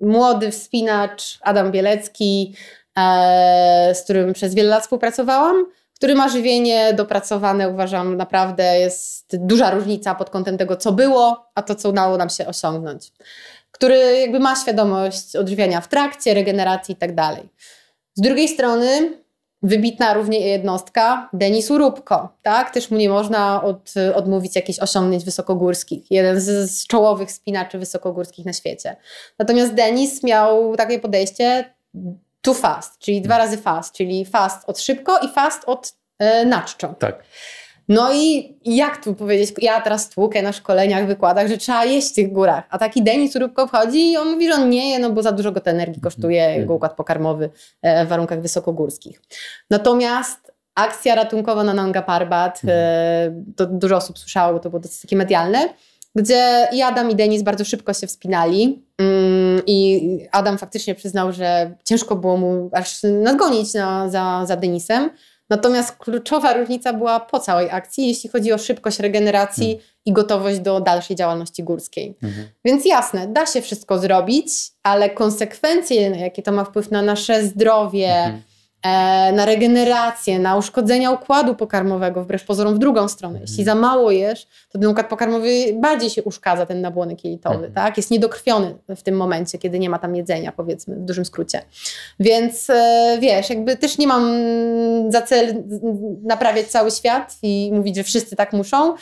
Młody 0.00 0.50
wspinacz 0.50 1.38
Adam 1.42 1.70
Bielecki, 1.70 2.56
e, 2.98 3.94
z 3.94 4.02
którym 4.02 4.32
przez 4.32 4.54
wiele 4.54 4.68
lat 4.68 4.82
współpracowałam, 4.82 5.66
który 5.96 6.14
ma 6.14 6.28
żywienie 6.28 6.92
dopracowane, 6.94 7.68
uważam, 7.68 8.16
naprawdę 8.16 8.78
jest 8.78 9.36
duża 9.36 9.70
różnica 9.70 10.14
pod 10.14 10.30
kątem 10.30 10.58
tego, 10.58 10.76
co 10.76 10.92
było, 10.92 11.46
a 11.54 11.62
to, 11.62 11.74
co 11.74 11.88
udało 11.88 12.16
nam 12.16 12.30
się 12.30 12.46
osiągnąć. 12.46 13.12
Który 13.70 14.20
jakby 14.20 14.40
ma 14.40 14.56
świadomość 14.56 15.36
odżywiania 15.36 15.80
w 15.80 15.88
trakcie, 15.88 16.34
regeneracji 16.34 16.92
i 16.92 16.96
tak. 16.96 17.10
Z 18.14 18.20
drugiej 18.20 18.48
strony 18.48 19.21
wybitna 19.62 20.14
równie 20.14 20.40
jednostka 20.40 21.28
Denis 21.32 21.70
Urubko, 21.70 22.28
tak? 22.42 22.70
Też 22.70 22.90
mu 22.90 22.96
nie 22.96 23.08
można 23.08 23.62
od, 23.62 23.94
odmówić 24.14 24.56
jakichś 24.56 24.78
osiągnięć 24.78 25.24
wysokogórskich. 25.24 26.10
Jeden 26.10 26.40
z, 26.40 26.70
z 26.70 26.86
czołowych 26.86 27.32
spinaczy 27.32 27.78
wysokogórskich 27.78 28.46
na 28.46 28.52
świecie. 28.52 28.96
Natomiast 29.38 29.74
Denis 29.74 30.22
miał 30.22 30.76
takie 30.76 30.98
podejście 30.98 31.74
too 32.42 32.54
fast, 32.54 32.98
czyli 32.98 33.22
dwa 33.22 33.38
razy 33.38 33.58
fast, 33.58 33.94
czyli 33.94 34.24
fast 34.24 34.68
od 34.68 34.80
szybko 34.80 35.18
i 35.18 35.28
fast 35.28 35.62
od 35.66 35.94
e, 36.18 36.44
na 36.44 36.62
czczo. 36.62 36.94
Tak. 36.98 37.24
No 37.92 38.12
i 38.14 38.54
jak 38.64 39.04
tu 39.04 39.14
powiedzieć, 39.14 39.54
ja 39.62 39.80
teraz 39.80 40.08
tłukę 40.10 40.42
na 40.42 40.52
szkoleniach, 40.52 41.06
wykładach, 41.06 41.48
że 41.48 41.56
trzeba 41.56 41.84
jeść 41.84 42.12
w 42.12 42.14
tych 42.14 42.32
górach, 42.32 42.64
a 42.70 42.78
taki 42.78 43.02
Denis 43.02 43.36
Urubko 43.36 43.66
wchodzi 43.66 44.12
i 44.12 44.16
on 44.16 44.30
mówi, 44.32 44.48
że 44.48 44.54
on 44.54 44.70
nie 44.70 44.90
je, 44.90 44.98
no 44.98 45.10
bo 45.10 45.22
za 45.22 45.32
dużo 45.32 45.52
go 45.52 45.60
to 45.60 45.70
energii 45.70 46.00
kosztuje, 46.02 46.42
Mhm. 46.42 46.60
jego 46.60 46.74
układ 46.74 46.96
pokarmowy 46.96 47.50
e, 47.82 48.04
w 48.06 48.08
warunkach 48.08 48.40
wysokogórskich. 48.42 49.20
Natomiast 49.70 50.52
akcja 50.74 51.14
ratunkowa 51.14 51.64
na 51.64 51.74
Nanga 51.74 52.02
Parbat, 52.02 52.60
e, 52.68 53.32
to 53.56 53.66
dużo 53.66 53.96
osób 53.96 54.18
słyszało, 54.18 54.52
bo 54.52 54.60
to 54.60 54.70
było 54.70 54.80
dosyć 54.80 55.00
takie 55.00 55.16
medialne, 55.16 55.68
gdzie 56.14 56.68
i 56.72 56.82
Adam 56.82 57.10
i 57.10 57.14
Denis 57.16 57.42
bardzo 57.42 57.64
szybko 57.64 57.94
się 57.94 58.06
wspinali 58.06 58.82
mm, 58.98 59.62
i 59.66 60.18
Adam 60.32 60.58
faktycznie 60.58 60.94
przyznał, 60.94 61.32
że 61.32 61.74
ciężko 61.84 62.16
było 62.16 62.36
mu 62.36 62.70
aż 62.72 63.02
nadgonić 63.02 63.74
na, 63.74 64.08
za, 64.08 64.42
za 64.46 64.56
Denisem. 64.56 65.10
Natomiast 65.52 65.96
kluczowa 65.96 66.52
różnica 66.52 66.92
była 66.92 67.20
po 67.20 67.40
całej 67.40 67.70
akcji, 67.70 68.08
jeśli 68.08 68.30
chodzi 68.30 68.52
o 68.52 68.58
szybkość 68.58 68.98
regeneracji 68.98 69.80
i 70.04 70.12
gotowość 70.12 70.58
do 70.58 70.80
dalszej 70.80 71.16
działalności 71.16 71.64
górskiej. 71.64 72.16
Mhm. 72.22 72.48
Więc 72.64 72.84
jasne, 72.84 73.26
da 73.28 73.46
się 73.46 73.62
wszystko 73.62 73.98
zrobić, 73.98 74.48
ale 74.82 75.10
konsekwencje, 75.10 76.00
jakie 76.00 76.42
to 76.42 76.52
ma 76.52 76.64
wpływ 76.64 76.90
na 76.90 77.02
nasze 77.02 77.44
zdrowie, 77.44 78.14
Mhm. 78.14 78.42
Na 79.32 79.44
regenerację, 79.46 80.38
na 80.38 80.56
uszkodzenia 80.56 81.10
układu 81.10 81.54
pokarmowego, 81.54 82.22
wbrew 82.24 82.44
pozorom 82.44 82.74
w 82.74 82.78
drugą 82.78 83.08
stronę. 83.08 83.34
Mhm. 83.34 83.46
Jeśli 83.48 83.64
za 83.64 83.74
mało 83.74 84.10
jesz, 84.10 84.46
to 84.72 84.78
ten 84.78 84.88
układ 84.90 85.08
pokarmowy 85.08 85.48
bardziej 85.74 86.10
się 86.10 86.22
uszkadza, 86.22 86.66
ten 86.66 86.80
nabłonek 86.80 87.24
jelitowy, 87.24 87.54
Mhm. 87.54 87.72
tak? 87.72 87.96
Jest 87.96 88.10
niedokrwiony 88.10 88.74
w 88.96 89.02
tym 89.02 89.16
momencie, 89.16 89.58
kiedy 89.58 89.78
nie 89.78 89.90
ma 89.90 89.98
tam 89.98 90.16
jedzenia, 90.16 90.52
powiedzmy, 90.52 90.96
w 90.96 91.00
dużym 91.04 91.24
skrócie. 91.24 91.62
Więc 92.20 92.70
e, 92.70 93.18
wiesz, 93.20 93.50
jakby 93.50 93.76
też 93.76 93.98
nie 93.98 94.06
mam 94.06 94.32
za 95.12 95.22
cel 95.22 95.54
naprawiać 96.22 96.66
cały 96.66 96.90
świat 96.90 97.36
i 97.42 97.70
mówić, 97.74 97.96
że 97.96 98.02
wszyscy 98.04 98.36
tak 98.36 98.52
muszą, 98.52 98.94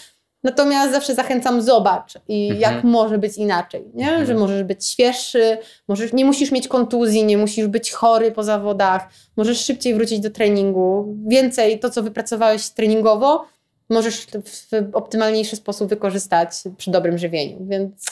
Natomiast 0.45 0.93
zawsze 0.93 1.15
zachęcam, 1.15 1.63
zobacz 1.63 2.15
i 2.29 2.49
Mhm. 2.51 2.61
jak 2.61 2.85
może 2.85 3.19
być 3.19 3.37
inaczej, 3.37 3.85
nie? 3.95 4.09
Mhm. 4.09 4.27
że 4.27 4.35
możesz 4.35 4.63
być 4.63 4.87
świeższy, 4.87 5.59
możesz, 5.89 6.13
nie 6.13 6.25
musisz 6.25 6.51
mieć 6.53 6.69
kontuzji, 6.69 7.25
nie 7.25 7.39
musisz 7.39 7.67
być 7.67 7.91
chory 7.93 8.33
po 8.33 8.43
zawodach, 8.43 9.09
możesz 9.37 9.65
szybciej 9.65 9.95
wrócić 9.95 10.21
do 10.21 10.31
treningu. 10.31 11.17
Więcej 11.27 11.79
to, 11.79 11.91
co 11.91 12.03
wypracowałeś 12.03 12.69
treningowo, 12.71 13.45
możesz 13.91 14.27
w 14.27 14.91
optymalniejszy 14.93 15.57
sposób 15.57 15.89
wykorzystać 15.89 16.51
przy 16.77 16.91
dobrym 16.91 17.19
żywieniu. 17.19 17.57
Więc 17.61 18.07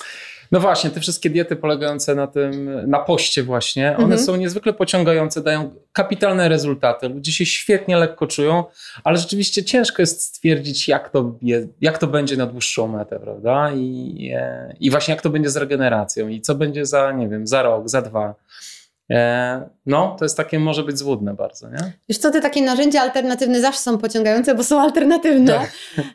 No 0.53 0.61
właśnie, 0.61 0.91
te 0.91 1.01
wszystkie 1.01 1.31
diety 1.31 1.57
polegające 1.57 2.15
na 2.15 2.27
tym, 2.27 2.71
na 2.91 2.99
poście 2.99 3.43
właśnie, 3.43 3.89
one 3.97 4.03
Mhm. 4.05 4.21
są 4.23 4.37
niezwykle 4.37 4.73
pociągające, 4.73 5.43
dają 5.43 5.71
kapitalne 5.93 6.49
rezultaty. 6.49 7.09
Ludzie 7.09 7.33
się 7.33 7.47
świetnie 7.47 7.97
lekko 7.97 8.27
czują, 8.27 8.65
ale 9.05 9.19
rzeczywiście 9.19 9.65
ciężko 9.65 10.03
jest 10.03 10.23
stwierdzić, 10.23 10.89
jak 10.89 11.11
to, 11.11 11.35
je, 11.43 11.67
jak 11.81 11.99
to 11.99 12.07
będzie 12.07 12.37
na 12.37 12.47
dłuższą 12.47 12.89
metę, 12.89 13.21
prawda? 13.21 13.73
I, 13.75 14.31
e, 14.37 14.75
I 14.81 14.91
właśnie 14.91 15.15
jak 15.15 15.23
to 15.23 15.31
będzie 15.31 15.51
z 15.51 15.57
regeneracją 15.57 16.29
i 16.29 16.41
co 16.41 16.55
będzie 16.55 16.87
za, 16.87 17.13
nie 17.13 17.29
wiem, 17.29 17.47
za 17.47 17.63
rok, 17.63 17.89
za 17.89 18.03
dwa. 18.03 18.35
E, 19.11 19.69
no, 19.87 20.17
to 20.19 20.25
jest 20.25 20.37
takie, 20.37 20.59
może 20.59 20.83
być 20.83 20.99
złudne 20.99 21.35
bardzo, 21.35 21.69
nie? 21.69 21.93
Wiesz 22.09 22.19
co, 22.19 22.31
te 22.31 22.41
takie 22.41 22.63
narzędzia 22.63 23.01
alternatywne 23.01 23.61
zawsze 23.61 23.81
są 23.81 23.99
pociągające, 23.99 24.55
bo 24.55 24.65
są 24.65 24.81
alternatywne. 24.81 25.53
Tak. 25.55 25.73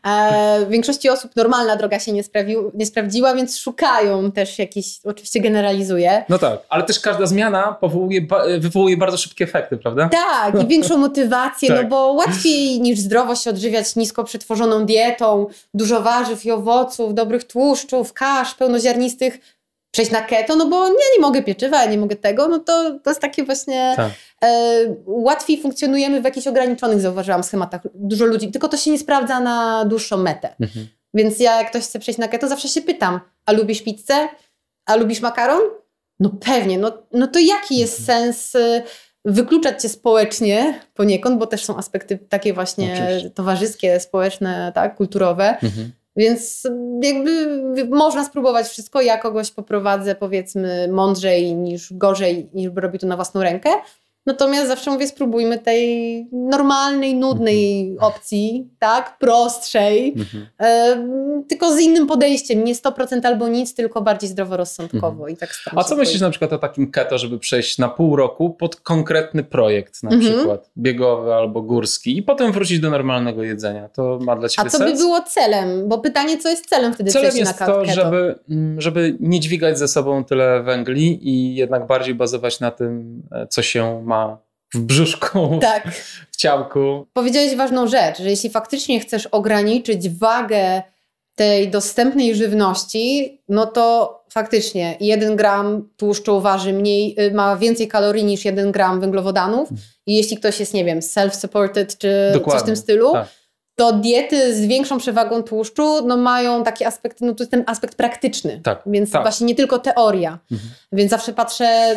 E, 0.08 0.66
w 0.66 0.70
większości 0.70 1.10
osób 1.10 1.36
normalna 1.36 1.76
droga 1.76 2.00
się 2.00 2.12
nie, 2.12 2.24
sprawił, 2.24 2.72
nie 2.74 2.86
sprawdziła, 2.86 3.36
więc 3.36 3.58
szukają 3.58 4.32
też 4.32 4.60
jakiś, 4.60 5.00
oczywiście 5.04 5.40
generalizuję. 5.40 6.26
No 6.30 6.38
tak, 6.38 6.60
ale 6.70 6.84
też 6.84 7.00
każda 7.00 7.26
zmiana 7.26 7.78
powołuje, 7.82 8.22
wywołuje 8.60 8.98
bardzo 8.98 9.18
szybkie 9.18 9.44
efekty, 9.44 9.78
prawda? 9.78 10.10
Tak, 10.10 10.64
i 10.64 10.68
większą 10.68 10.98
motywację, 10.98 11.70
Tak. 11.70 11.84
no 11.84 11.90
bo 11.90 12.12
łatwiej 12.12 12.82
niż 12.82 13.00
zdrowo 13.00 13.36
się 13.36 13.50
odżywiać 13.50 13.96
nisko 13.96 14.24
przetworzoną 14.24 14.86
dietą, 14.86 15.48
dużo 15.74 16.02
warzyw 16.02 16.46
i 16.46 16.52
owoców, 16.52 17.14
dobrych 17.14 17.44
tłuszczów, 17.44 18.14
kasz 18.14 18.56
pełnoziarnistych, 18.56 19.40
przejść 19.94 20.12
na 20.12 20.22
keto, 20.22 20.56
no 20.56 20.68
bo 20.68 20.88
nie, 20.88 20.94
nie 20.94 21.22
mogę 21.22 21.44
pieczywa, 21.44 21.86
nie 21.86 21.98
mogę 21.98 22.16
tego, 22.16 22.48
no 22.48 22.60
to, 22.60 23.00
to 23.00 23.10
jest 23.10 23.22
takie 23.22 23.44
właśnie... 23.44 23.94
Tak. 23.96 24.12
E, 24.44 24.76
łatwiej 25.06 25.62
funkcjonujemy 25.62 26.22
w 26.22 26.24
jakichś 26.24 26.48
ograniczonych, 26.48 27.02
zauważyłam, 27.02 27.44
schematach 27.44 27.82
dużo 27.94 28.26
ludzi, 28.26 28.52
tylko 28.52 28.70
to 28.70 28.78
się 28.78 28.92
nie 28.92 29.00
sprawdza 29.00 29.40
na 29.40 29.86
dłuższą 29.86 30.18
metę. 30.18 30.56
Mhm. 30.62 30.88
Więc 31.14 31.40
ja, 31.40 31.58
jak 31.58 31.70
ktoś 31.70 31.84
chce 31.84 32.00
przejść 32.00 32.20
na 32.20 32.28
keto, 32.28 32.48
zawsze 32.48 32.68
się 32.68 32.82
pytam, 32.82 33.20
a 33.46 33.52
lubisz 33.52 33.82
pizzę? 33.82 34.28
A 34.86 34.96
lubisz 34.96 35.22
makaron? 35.22 35.62
No 36.20 36.30
pewnie, 36.30 36.78
no, 36.78 36.98
no 37.12 37.28
to 37.28 37.40
jaki 37.40 37.78
jest 37.78 38.00
Mhm. 38.00 38.34
sens 38.34 38.56
y, 38.56 38.84
wykluczać 39.26 39.82
cię 39.82 39.90
społecznie 39.90 40.80
poniekąd, 40.94 41.40
bo 41.40 41.48
też 41.48 41.66
są 41.66 41.78
aspekty 41.78 42.18
takie 42.18 42.54
właśnie 42.54 42.94
Oczywiście. 42.94 43.30
towarzyskie, 43.30 44.00
społeczne, 44.00 44.72
tak, 44.76 44.96
kulturowe. 44.96 45.50
Mhm. 45.50 45.92
Więc 46.16 46.68
jakby 47.02 47.86
można 47.90 48.26
spróbować 48.26 48.68
wszystko. 48.68 49.02
Ja 49.02 49.18
kogoś 49.18 49.52
poprowadzę 49.52 50.16
powiedzmy 50.16 50.88
mądrzej 50.92 51.56
niż 51.56 51.94
gorzej, 51.94 52.50
niż 52.54 52.72
robi 52.76 53.00
to 53.00 53.08
na 53.08 53.16
własną 53.16 53.44
rękę. 53.44 53.70
Natomiast 54.26 54.68
zawsze 54.68 54.92
mówię, 54.92 55.08
spróbujmy 55.08 55.60
tej 55.60 56.28
normalnej, 56.32 57.16
nudnej 57.16 57.96
opcji, 58.00 58.70
tak? 58.80 59.18
Prostszej, 59.20 60.14
Mhm. 60.18 60.48
e, 60.60 61.44
tylko 61.50 61.72
z 61.76 61.80
innym 61.80 62.08
podejściem. 62.08 62.64
Nie 62.64 62.76
100% 62.76 63.26
albo 63.26 63.48
nic, 63.48 63.76
tylko 63.76 64.02
bardziej 64.02 64.30
zdroworozsądkowo. 64.30 65.28
I 65.28 65.38
tak 65.38 65.50
A 65.76 65.84
co 65.84 65.96
myślisz 65.96 66.22
na 66.22 66.30
przykład 66.30 66.54
o 66.54 66.58
takim 66.58 66.92
keto, 66.92 67.18
żeby 67.18 67.40
przejść 67.40 67.78
na 67.78 67.90
pół 67.90 68.16
roku 68.16 68.50
pod 68.50 68.76
konkretny 68.76 69.44
projekt, 69.44 70.04
na 70.04 70.12
Mhm. 70.12 70.34
przykład 70.36 70.70
biegowy 70.78 71.34
albo 71.34 71.62
górski 71.62 72.18
i 72.18 72.24
potem 72.24 72.52
wrócić 72.52 72.80
do 72.80 72.90
normalnego 72.90 73.44
jedzenia? 73.44 73.90
To 73.90 74.20
ma 74.22 74.36
dla 74.36 74.50
Ciebie 74.50 74.68
A 74.68 74.72
co 74.72 74.80
by 74.80 74.88
sens? 74.88 75.00
było 75.02 75.22
celem? 75.22 75.88
Bo 75.90 75.98
pytanie, 76.00 76.38
co 76.38 76.50
jest 76.50 76.70
celem 76.70 76.94
wtedy 76.94 77.12
Celem 77.12 77.38
jest 77.38 77.60
na 77.60 77.68
to, 77.68 77.82
keto? 77.82 77.94
żeby, 77.94 78.36
mm, 78.50 78.82
żeby 78.82 79.18
nie 79.20 79.40
dźwigać 79.40 79.80
ze 79.80 79.88
sobą 79.88 80.24
tyle 80.24 80.64
węgli 80.64 81.30
i 81.30 81.56
jednak 81.56 81.88
bardziej 81.88 82.16
bazować 82.16 82.60
na 82.60 82.72
tym, 82.72 83.22
e, 83.32 83.48
co 83.48 83.62
się 83.62 84.02
ma 84.06 84.13
w 84.74 84.80
brzuszku, 84.80 85.60
Tak. 85.62 85.88
w 86.32 86.36
ciałku. 86.36 87.08
Powiedziałeś 87.14 87.56
ważną 87.56 87.88
rzecz, 87.88 88.18
że 88.18 88.30
jeśli 88.30 88.50
faktycznie 88.50 89.00
chcesz 89.00 89.28
ograniczyć 89.28 90.10
wagę 90.10 90.82
tej 91.36 91.70
dostępnej 91.70 92.36
żywności, 92.36 93.38
no 93.50 93.66
to 93.66 94.24
faktycznie 94.30 94.98
1 95.00 95.36
gram 95.36 95.90
tłuszczu 95.98 96.42
waży 96.42 96.74
mniej, 96.74 97.16
y, 97.22 97.34
ma 97.34 97.58
więcej 97.58 97.88
kalorii 97.88 98.24
niż 98.24 98.46
1 98.46 98.72
gram 98.72 99.02
węglowodanów. 99.02 99.70
I 100.06 100.16
jeśli 100.16 100.38
ktoś 100.38 100.60
jest, 100.60 100.74
nie 100.74 100.86
wiem, 100.86 101.00
self-supported 101.00 101.98
czy 101.98 101.98
coś 101.98 102.32
w 102.32 102.34
Dokładnie, 102.34 102.66
tym 102.66 102.76
stylu, 102.76 103.12
tak. 103.14 103.28
to 103.76 103.94
diety 103.94 104.56
z 104.56 104.66
większą 104.66 104.98
przewagą 104.98 105.44
tłuszczu 105.44 106.08
no 106.08 106.18
mają 106.18 106.64
takie 106.64 106.88
aspekty, 106.88 107.26
no 107.26 107.34
to 107.34 107.44
jest 107.44 107.52
ten 107.52 107.64
aspekt 107.68 107.96
praktyczny. 107.96 108.62
Tak, 108.64 108.82
Więc 108.86 109.12
tak. 109.12 109.22
właśnie 109.22 109.48
nie 109.48 109.56
tylko 109.56 109.80
teoria. 109.80 110.40
Mhm. 110.52 110.70
Więc 110.92 111.12
zawsze 111.12 111.34
patrzę, 111.34 111.96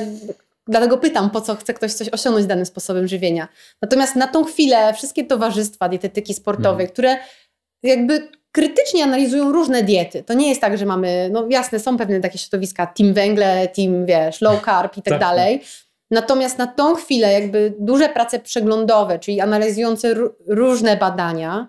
dlatego 0.68 0.98
pytam, 0.98 1.30
po 1.30 1.40
co 1.40 1.54
chce 1.54 1.74
ktoś 1.74 1.92
coś 1.92 2.08
osiągnąć 2.08 2.46
danym 2.46 2.66
sposobem 2.66 3.08
żywienia. 3.08 3.48
Natomiast 3.82 4.16
na 4.16 4.26
tą 4.26 4.44
chwilę 4.44 4.94
wszystkie 4.94 5.24
towarzystwa 5.24 5.88
dietetyki 5.88 6.34
sportowej, 6.34 6.84
Mhm. 6.86 6.88
które 6.92 7.16
jakby 7.82 8.28
krytycznie 8.52 9.04
analizują 9.04 9.52
różne 9.52 9.82
diety. 9.82 10.22
To 10.22 10.34
nie 10.34 10.48
jest 10.48 10.60
tak, 10.60 10.78
że 10.78 10.86
mamy, 10.86 11.28
no 11.32 11.46
jasne, 11.50 11.78
są 11.80 11.96
pewne 11.98 12.20
takie 12.20 12.38
środowiska, 12.38 12.86
team 12.86 13.14
węgle, 13.14 13.68
team, 13.68 14.06
wiesz, 14.06 14.40
low 14.40 14.64
carb 14.64 14.96
i 14.96 15.02
tak 15.02 15.12
Tak, 15.12 15.20
dalej. 15.20 15.60
Natomiast 16.10 16.58
na 16.58 16.66
tą 16.66 16.94
chwilę 16.94 17.32
jakby 17.32 17.74
duże 17.78 18.08
prace 18.08 18.38
przeglądowe, 18.38 19.18
czyli 19.18 19.40
analizujące 19.40 20.14
ró- 20.14 20.30
różne 20.46 20.96
badania, 20.96 21.66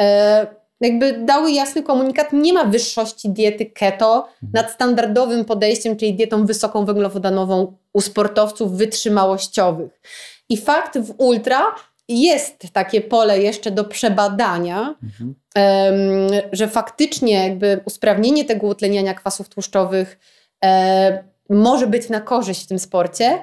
e, 0.00 0.46
jakby 0.84 1.12
dały 1.12 1.52
jasny 1.52 1.82
komunikat, 1.82 2.32
nie 2.32 2.52
ma 2.52 2.64
wyższości 2.64 3.30
diety 3.30 3.66
keto 3.66 4.28
nad 4.52 4.70
standardowym 4.70 5.44
podejściem, 5.44 5.96
czyli 5.96 6.14
dietą 6.14 6.46
wysoką 6.46 6.84
węglowodanową 6.84 7.76
u 7.92 8.00
sportowców 8.00 8.72
wytrzymałościowych. 8.76 10.00
I 10.48 10.56
fakt 10.56 10.98
w 10.98 11.14
ultra 11.18 11.62
jest 12.08 12.72
takie 12.72 13.00
pole 13.00 13.38
jeszcze 13.42 13.70
do 13.70 13.84
przebadania, 13.84 14.94
Mhm. 15.02 15.34
em, 15.54 15.94
że 16.52 16.68
faktycznie 16.68 17.48
jakby 17.48 17.80
usprawnienie 17.84 18.44
tego 18.44 18.66
utleniania 18.66 19.14
kwasów 19.14 19.48
tłuszczowych 19.48 20.18
e, 20.64 21.24
może 21.50 21.86
być 21.86 22.08
na 22.08 22.20
korzyść 22.20 22.64
w 22.64 22.66
tym 22.66 22.78
sporcie. 22.78 23.38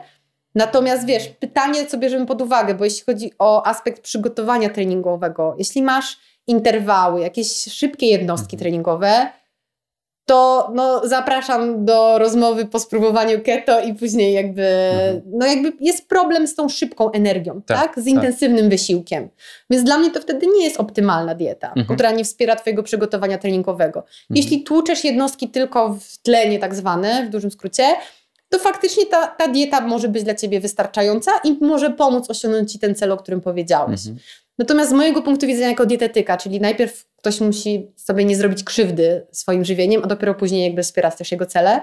Natomiast 0.55 1.05
wiesz, 1.05 1.27
pytanie, 1.27 1.85
co 1.85 1.97
bierzemy 1.97 2.25
pod 2.25 2.41
uwagę, 2.41 2.73
bo 2.75 2.85
jeśli 2.85 3.03
chodzi 3.05 3.31
o 3.39 3.65
aspekt 3.65 4.01
przygotowania 4.01 4.69
treningowego, 4.69 5.55
jeśli 5.57 5.81
masz 5.81 6.17
interwały, 6.51 7.21
jakieś 7.21 7.47
szybkie 7.73 8.05
jednostki 8.07 8.55
Mhm. 8.55 8.59
treningowe, 8.59 9.27
to 10.25 10.71
no, 10.75 11.07
zapraszam 11.07 11.85
do 11.85 12.17
rozmowy 12.19 12.65
po 12.65 12.79
spróbowaniu 12.79 13.41
keto 13.41 13.81
i 13.81 13.93
później 13.93 14.33
jakby, 14.33 14.63
Mhm. 14.67 15.21
no 15.33 15.45
jakby 15.45 15.73
jest 15.79 16.07
problem 16.07 16.47
z 16.47 16.55
tą 16.55 16.69
szybką 16.69 17.11
energią, 17.11 17.61
Tak, 17.65 17.77
tak? 17.77 17.91
Z 17.91 18.05
tak. 18.05 18.07
intensywnym 18.13 18.69
wysiłkiem. 18.69 19.29
Więc 19.69 19.83
dla 19.83 19.97
mnie 19.97 20.11
to 20.11 20.21
wtedy 20.21 20.47
nie 20.47 20.63
jest 20.63 20.79
optymalna 20.79 21.35
dieta, 21.35 21.67
Mhm. 21.67 21.85
która 21.97 22.11
nie 22.11 22.23
wspiera 22.23 22.55
Twojego 22.55 22.83
przygotowania 22.83 23.37
treningowego. 23.37 24.03
Jeśli 24.29 24.63
tłuczesz 24.63 25.03
jednostki 25.03 25.49
tylko 25.49 25.93
w 25.99 26.17
tlenie 26.17 26.59
tak 26.59 26.75
zwane, 26.75 27.25
w 27.25 27.29
dużym 27.29 27.51
skrócie, 27.51 27.83
to 28.49 28.59
faktycznie 28.59 29.05
ta, 29.05 29.27
ta 29.27 29.47
dieta 29.47 29.81
może 29.81 30.07
być 30.07 30.23
dla 30.23 30.35
Ciebie 30.35 30.59
wystarczająca 30.59 31.31
i 31.43 31.57
może 31.61 31.89
pomóc 31.89 32.29
osiągnąć 32.29 32.71
Ci 32.71 32.79
ten 32.79 32.95
cel, 32.95 33.11
o 33.11 33.17
którym 33.17 33.41
powiedziałeś. 33.41 33.99
Mhm. 34.51 34.57
Natomiast 34.59 34.89
z 34.89 34.93
mojego 34.93 35.21
punktu 35.21 35.47
widzenia 35.47 35.67
jako 35.69 35.85
dietetyka, 35.85 36.37
czyli 36.37 36.61
najpierw 36.61 37.05
ktoś 37.15 37.41
musi 37.41 37.91
sobie 37.95 38.25
nie 38.25 38.35
zrobić 38.35 38.63
krzywdy 38.63 39.27
swoim 39.31 39.65
żywieniem, 39.65 40.01
a 40.03 40.07
dopiero 40.07 40.35
później 40.35 40.63
jakby 40.63 40.83
wspierać 40.83 41.15
też 41.15 41.31
jego 41.31 41.45
cele, 41.45 41.81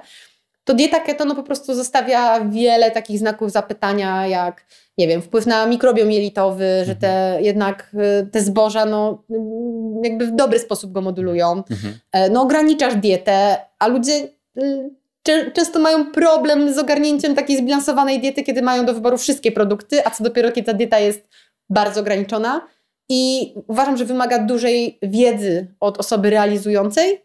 to 0.64 0.74
dieta 0.74 1.00
keto 1.00 1.24
no 1.24 1.34
po 1.34 1.42
prostu 1.42 1.74
zostawia 1.74 2.40
wiele 2.44 2.90
takich 2.90 3.18
znaków 3.18 3.50
zapytania, 3.52 4.26
jak 4.26 4.64
nie 4.98 5.08
wiem, 5.08 5.22
wpływ 5.22 5.46
na 5.46 5.66
mikrobiom 5.66 6.12
jelitowy, 6.12 6.64
że 6.86 6.96
te 6.96 7.38
jednak 7.42 7.90
y, 8.22 8.26
te 8.26 8.40
zboża 8.40 8.84
no 8.84 9.24
mm, 9.30 10.04
jakby 10.04 10.26
w 10.26 10.30
dobry 10.36 10.58
sposób 10.58 10.92
go 10.92 11.00
modulują. 11.00 11.62
Mhm. 11.70 11.98
E, 12.12 12.30
No 12.30 12.42
ograniczasz 12.42 12.94
dietę, 12.94 13.56
a 13.78 13.86
ludzie 13.88 14.28
y, 14.58 14.90
czę- 15.28 15.52
często 15.52 15.78
mają 15.78 16.12
problem 16.12 16.74
z 16.74 16.78
ogarnięciem 16.78 17.34
takiej 17.34 17.56
zbilansowanej 17.56 18.20
diety, 18.20 18.42
kiedy 18.42 18.62
mają 18.62 18.84
do 18.86 18.94
wyboru 18.94 19.18
wszystkie 19.18 19.52
produkty, 19.52 20.06
a 20.06 20.10
co 20.10 20.24
dopiero, 20.24 20.52
kiedy 20.52 20.66
ta 20.66 20.72
dieta 20.74 20.98
jest 20.98 21.28
bardzo 21.70 22.00
ograniczona. 22.00 22.60
I 23.08 23.54
uważam, 23.68 23.96
że 23.96 24.04
wymaga 24.04 24.38
dużej 24.38 24.98
wiedzy 25.02 25.74
od 25.80 25.98
osoby 25.98 26.30
realizującej 26.30 27.24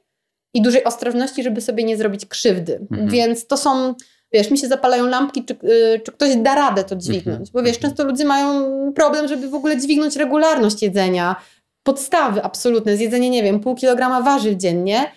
i 0.53 0.61
dużej 0.61 0.83
ostrożności, 0.83 1.43
żeby 1.43 1.61
sobie 1.61 1.83
nie 1.83 1.97
zrobić 1.97 2.25
krzywdy. 2.25 2.75
Mhm. 2.91 3.09
Więc 3.09 3.47
to 3.47 3.57
są, 3.57 3.95
wiesz, 4.31 4.51
mi 4.51 4.57
się 4.57 4.67
zapalają 4.67 5.07
lampki, 5.07 5.45
czy, 5.45 5.53
y, 5.53 5.99
czy 6.05 6.11
ktoś 6.11 6.35
da 6.35 6.55
radę 6.55 6.83
to 6.83 6.95
dźwignąć. 6.95 7.27
Mhm. 7.27 7.45
Bo 7.53 7.61
wiesz, 7.63 7.75
Mhm. 7.75 7.81
często 7.91 8.03
ludzie 8.03 8.25
mają 8.25 8.63
problem, 8.93 9.27
żeby 9.27 9.49
w 9.49 9.55
ogóle 9.55 9.77
dźwignąć 9.77 10.15
regularność 10.15 10.81
jedzenia. 10.81 11.35
Podstawy 11.83 12.43
absolutne, 12.43 12.97
zjedzenie, 12.97 13.29
nie 13.29 13.43
wiem, 13.43 13.59
pół 13.59 13.75
kilograma 13.75 14.21
warzyw 14.21 14.55
dziennie, 14.57 15.11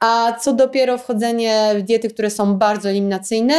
a 0.00 0.32
co 0.40 0.52
dopiero 0.52 0.98
wchodzenie 0.98 1.70
w 1.78 1.82
diety, 1.82 2.10
które 2.10 2.30
są 2.30 2.54
bardzo 2.54 2.88
eliminacyjne. 2.88 3.54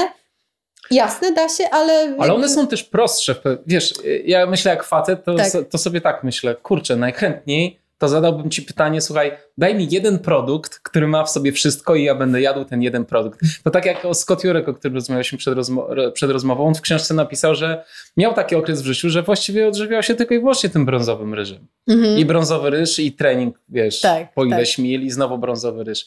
Jasne, 0.92 1.32
da 1.32 1.50
się, 1.50 1.64
ale... 1.72 2.16
Ale 2.20 2.34
one 2.34 2.50
są 2.50 2.68
też 2.68 2.84
prostsze. 2.84 3.36
Wiesz, 3.68 3.94
ja 4.26 4.46
myślę 4.46 4.72
jak 4.72 4.84
facet, 4.84 5.24
to, 5.24 5.36
Tak. 5.36 5.48
to 5.72 5.78
sobie 5.78 6.02
tak 6.02 6.24
myślę. 6.24 6.56
Kurczę, 6.56 6.96
najchętniej 6.96 7.80
to 7.98 8.08
zadałbym 8.08 8.50
ci 8.50 8.62
pytanie, 8.62 9.02
słuchaj, 9.02 9.32
daj 9.58 9.76
mi 9.76 9.88
jeden 9.92 10.20
produkt, 10.20 10.80
który 10.80 11.08
ma 11.08 11.24
w 11.24 11.30
sobie 11.30 11.52
wszystko 11.52 11.96
i 11.96 12.04
ja 12.04 12.16
będę 12.16 12.42
jadł 12.42 12.66
ten 12.66 12.82
jeden 12.82 13.06
produkt. 13.06 13.40
To 13.64 13.70
tak 13.72 13.86
jak 13.86 14.06
o 14.06 14.14
Scott 14.14 14.44
Jurek, 14.44 14.70
o 14.70 14.74
którym 14.74 14.96
rozmawialiśmy 14.96 15.38
przed, 15.38 15.58
rozmo- 15.58 16.12
przed 16.12 16.32
rozmową, 16.32 16.68
on 16.68 16.76
w 16.76 16.82
książce 16.82 17.14
napisał, 17.14 17.56
że 17.56 17.84
miał 18.18 18.34
taki 18.34 18.56
okres 18.56 18.82
w 18.82 18.86
życiu, 18.86 19.10
że 19.10 19.24
właściwie 19.24 19.68
odżywiał 19.68 20.04
się 20.04 20.16
tylko 20.16 20.34
i 20.34 20.40
wyłącznie 20.40 20.70
tym 20.70 20.86
brązowym 20.86 21.34
ryżem. 21.34 21.68
Mhm. 21.88 22.18
I 22.18 22.26
brązowy 22.26 22.70
ryż, 22.70 23.00
i 23.00 23.12
trening, 23.12 23.60
wiesz, 23.70 24.02
Tak, 24.02 24.34
po 24.34 24.46
ileś 24.46 24.76
tak. 24.76 24.84
mil 24.84 25.02
i 25.02 25.12
znowu 25.12 25.38
brązowy 25.38 25.84
ryż. 25.84 26.06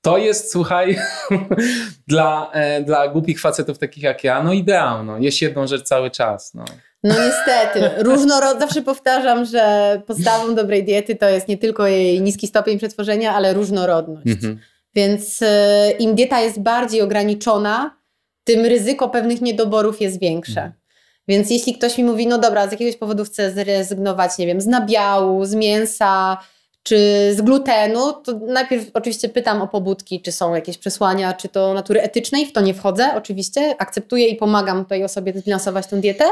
To 0.00 0.18
jest, 0.18 0.52
słuchaj, 0.52 0.98
dla, 2.08 2.50
e, 2.52 2.82
dla 2.82 3.08
głupich 3.08 3.40
facetów 3.40 3.78
takich 3.78 4.02
jak 4.02 4.24
ja, 4.24 4.42
no 4.42 4.52
ideał, 4.52 5.04
no, 5.04 5.18
jeść 5.18 5.42
jedną 5.42 5.66
rzecz 5.66 5.82
cały 5.82 6.10
czas, 6.10 6.54
no. 6.54 6.64
No 7.02 7.14
niestety. 7.26 8.02
Różnorod... 8.02 8.58
Zawsze 8.64 8.82
powtarzam, 8.82 9.44
że 9.44 10.02
podstawą 10.06 10.54
dobrej 10.54 10.84
diety 10.84 11.16
to 11.16 11.28
jest 11.28 11.48
nie 11.48 11.58
tylko 11.58 11.86
jej 11.86 12.20
niski 12.20 12.46
stopień 12.46 12.78
przetworzenia, 12.78 13.34
ale 13.34 13.54
różnorodność. 13.54 14.26
Mhm. 14.26 14.58
Więc 14.94 15.42
e, 15.42 15.90
im 15.90 16.14
dieta 16.14 16.40
jest 16.40 16.60
bardziej 16.60 17.02
ograniczona, 17.02 17.98
tym 18.44 18.66
ryzyko 18.66 19.08
pewnych 19.08 19.40
niedoborów 19.40 20.00
jest 20.00 20.20
większe. 20.20 20.60
Mhm. 20.60 20.72
Więc 21.28 21.50
jeśli 21.50 21.74
ktoś 21.74 21.98
mi 21.98 22.04
mówi, 22.04 22.26
no 22.26 22.38
dobra, 22.38 22.68
z 22.68 22.72
jakiegoś 22.72 22.96
powodu 22.96 23.24
chcę 23.24 23.50
zrezygnować, 23.50 24.38
nie 24.38 24.46
wiem, 24.46 24.60
z 24.60 24.66
nabiału, 24.66 25.44
z 25.44 25.54
mięsa 25.54 26.38
czy 26.82 26.96
z 27.36 27.40
glutenu, 27.40 28.12
to 28.12 28.32
najpierw 28.46 28.90
oczywiście 28.94 29.28
pytam 29.28 29.62
o 29.62 29.68
pobudki, 29.68 30.22
czy 30.22 30.32
są 30.32 30.54
jakieś 30.54 30.78
przesłania, 30.78 31.32
czy 31.32 31.48
to 31.48 31.74
natury 31.74 32.02
etycznej, 32.02 32.46
w 32.46 32.52
to 32.52 32.60
nie 32.60 32.74
wchodzę 32.74 33.10
oczywiście, 33.16 33.74
akceptuję 33.78 34.28
i 34.28 34.36
pomagam 34.36 34.84
tej 34.84 35.04
osobie 35.04 35.32
zbilansować 35.32 35.86
tę 35.86 35.96
dietę. 35.96 36.24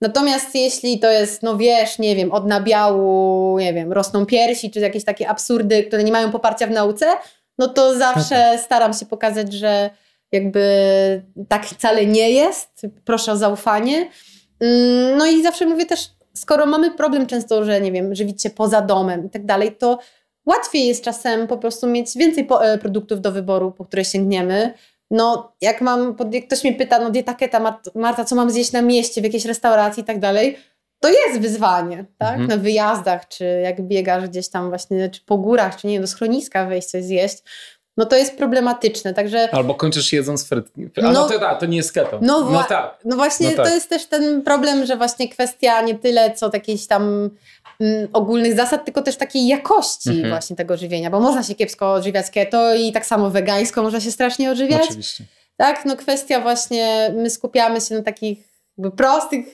Natomiast 0.00 0.54
jeśli 0.54 0.98
to 0.98 1.10
jest, 1.10 1.42
no 1.42 1.56
wiesz, 1.56 1.98
nie 1.98 2.16
wiem, 2.16 2.32
od 2.32 2.46
nabiału, 2.46 3.58
nie 3.58 3.74
wiem, 3.74 3.92
rosną 3.92 4.26
piersi, 4.26 4.70
czy 4.70 4.80
jakieś 4.80 5.04
takie 5.04 5.28
absurdy, 5.28 5.84
które 5.84 6.04
nie 6.04 6.12
mają 6.12 6.32
poparcia 6.32 6.66
w 6.66 6.70
nauce, 6.70 7.06
no 7.58 7.68
to 7.68 7.98
zawsze 7.98 8.58
staram 8.64 8.92
się 8.94 9.06
pokazać, 9.06 9.52
że 9.52 9.90
jakby 10.32 10.62
tak 11.48 11.66
wcale 11.66 12.06
nie 12.06 12.30
jest. 12.30 12.86
Proszę 13.04 13.32
o 13.32 13.36
zaufanie. 13.36 14.10
Mm, 14.60 15.18
No 15.18 15.26
i 15.26 15.42
zawsze 15.42 15.66
mówię 15.66 15.86
też, 15.86 16.10
skoro 16.36 16.66
mamy 16.66 16.90
problem 16.90 17.26
często, 17.26 17.64
że 17.64 17.80
nie 17.80 17.92
wiem, 17.92 18.14
żywić 18.14 18.42
się 18.42 18.50
poza 18.50 18.82
domem 18.82 19.26
i 19.26 19.30
tak 19.30 19.46
dalej, 19.46 19.76
to 19.76 19.98
łatwiej 20.46 20.86
jest 20.86 21.04
czasem 21.04 21.46
po 21.46 21.58
prostu 21.58 21.86
mieć 21.86 22.16
więcej 22.16 22.48
e, 22.60 22.78
produktów 22.78 23.20
do 23.20 23.32
wyboru, 23.32 23.72
po 23.72 23.84
które 23.84 24.04
sięgniemy. 24.04 24.72
no 25.10 25.52
jak 25.60 25.80
mam, 25.80 26.16
jak 26.32 26.46
ktoś 26.46 26.64
mnie 26.64 26.72
pyta, 26.72 26.98
no 26.98 27.10
dieta 27.10 27.34
keta, 27.34 27.60
Mart- 27.60 27.90
Marta, 27.94 28.24
co 28.24 28.36
mam 28.36 28.50
zjeść 28.50 28.72
na 28.72 28.82
mieście, 28.82 29.20
w 29.20 29.24
jakiejś 29.24 29.44
restauracji 29.44 30.02
i 30.02 30.06
tak 30.06 30.18
dalej, 30.18 30.58
to 31.00 31.08
jest 31.08 31.40
wyzwanie, 31.40 32.04
tak? 32.18 32.30
Mhm. 32.32 32.48
Na 32.48 32.56
wyjazdach, 32.56 33.28
czy 33.28 33.44
jak 33.44 33.82
biegasz 33.82 34.28
gdzieś 34.28 34.48
tam 34.48 34.68
właśnie, 34.68 35.10
czy 35.10 35.20
po 35.26 35.38
górach, 35.38 35.76
czy 35.76 35.86
nie 35.86 35.92
wiem, 35.92 36.02
do 36.02 36.08
schroniska 36.08 36.66
wejść 36.66 36.88
coś 36.88 37.04
zjeść, 37.04 37.42
no 37.96 38.06
to 38.06 38.16
jest 38.16 38.36
problematyczne, 38.36 39.14
także 39.14 39.48
Albo 39.54 39.74
kończysz 39.74 40.12
jedząc 40.12 40.48
frytki. 40.48 40.88
A 40.96 41.02
no, 41.02 41.12
No- 41.12 41.28
to 41.28 41.38
tak, 41.38 41.60
to 41.60 41.66
nie 41.66 41.76
jest 41.76 41.92
keto. 41.92 42.18
No 42.22 42.50
no 42.50 42.64
tak. 42.64 42.98
No 43.04 43.16
właśnie 43.16 43.50
No 43.50 43.56
tak. 43.56 43.66
to 43.66 43.74
jest 43.74 43.88
też 43.88 44.06
ten 44.06 44.42
problem, 44.42 44.86
że 44.86 44.96
właśnie 44.96 45.28
kwestia 45.28 45.82
nie 45.82 45.94
tyle 45.94 46.30
co 46.34 46.50
jakichś 46.52 46.86
tam 46.86 47.30
mm, 47.80 48.08
ogólnych 48.12 48.56
zasad, 48.56 48.84
tylko 48.84 49.02
też 49.02 49.16
takiej 49.16 49.46
jakości 49.46 50.10
Mhm. 50.10 50.28
właśnie 50.28 50.56
tego 50.56 50.76
żywienia, 50.76 51.10
bo 51.10 51.20
można 51.20 51.42
się 51.42 51.54
kiepsko 51.54 51.92
odżywiać 51.92 52.30
keto 52.30 52.74
i 52.74 52.92
tak 52.92 53.06
samo 53.06 53.30
wegańsko 53.30 53.82
można 53.82 54.00
się 54.00 54.10
strasznie 54.10 54.50
odżywiać. 54.50 54.82
Oczywiście. 54.84 55.24
Tak, 55.56 55.84
no 55.84 55.96
kwestia 55.96 56.40
właśnie, 56.40 57.10
my 57.16 57.30
skupiamy 57.30 57.80
się 57.80 57.94
na 57.94 58.02
takich 58.02 58.38
prostych, 58.96 59.46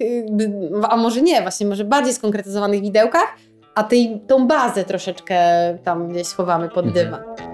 a 0.88 0.96
może 0.96 1.22
nie, 1.22 1.42
właśnie 1.42 1.66
może 1.66 1.84
bardziej 1.84 2.14
skonkretyzowanych 2.14 2.80
widełkach, 2.80 3.26
a 3.74 3.82
tej, 3.82 4.20
tą 4.28 4.46
bazę 4.46 4.84
troszeczkę 4.84 5.38
tam 5.84 6.08
gdzieś 6.08 6.26
schowamy 6.26 6.68
pod 6.68 6.86
Mhm. 6.86 7.51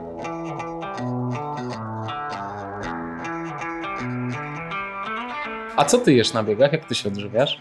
A 5.78 5.84
co 5.84 5.98
ty 5.98 6.12
jesz 6.12 6.32
na 6.32 6.44
biegach? 6.44 6.72
Jak 6.72 6.88
ty 6.88 6.94
się 6.94 7.09
odżywiasz? 7.09 7.60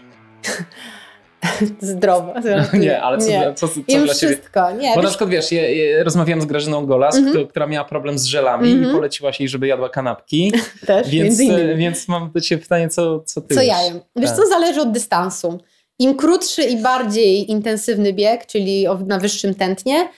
Zdrowo. 1.80 2.34
nie, 2.78 3.00
ale 3.02 3.18
co, 3.18 3.28
nie. 3.30 3.38
Dla, 3.40 3.52
co, 3.54 3.68
co 3.68 3.74
Im 3.88 4.04
dla 4.04 4.14
ciebie? 4.14 4.34
wszystko, 4.36 4.70
nie. 4.72 4.88
Bo 4.90 4.96
na 4.96 5.02
wiesz- 5.02 5.10
przykład 5.10 5.30
wiesz, 5.30 5.52
ja, 5.52 5.70
ja 5.70 6.04
rozmawiałam 6.04 6.42
z 6.42 6.46
Grażyną 6.46 6.86
Golas, 6.86 7.16
Mhm. 7.16 7.36
kto- 7.36 7.46
która 7.46 7.66
miała 7.66 7.84
problem 7.88 8.18
z 8.18 8.24
żelami 8.24 8.72
Mhm. 8.72 8.90
i 8.92 8.94
poleciłaś 8.96 9.40
jej, 9.40 9.48
żeby 9.48 9.66
jadła 9.66 9.88
kanapki. 9.88 10.52
też, 10.86 11.08
Więc, 11.08 11.40
e, 11.40 11.74
więc 11.76 12.08
mam 12.08 12.30
do 12.32 12.40
ciebie 12.40 12.62
pytanie, 12.62 12.88
co, 12.88 13.20
co 13.20 13.40
ty 13.40 13.54
Co 13.54 13.60
jesz? 13.60 13.68
ja 13.68 13.82
jem? 13.82 14.00
Wiesz 14.16 14.30
Tak. 14.30 14.36
co, 14.38 14.46
zależy 14.46 14.80
od 14.80 14.92
dystansu. 14.92 15.58
Im 15.98 16.16
krótszy 16.16 16.62
i 16.62 16.76
bardziej 16.76 17.50
intensywny 17.50 18.12
bieg, 18.12 18.46
czyli 18.46 18.86
na 19.06 19.18
wyższym 19.18 19.54
tętnie, 19.54 20.08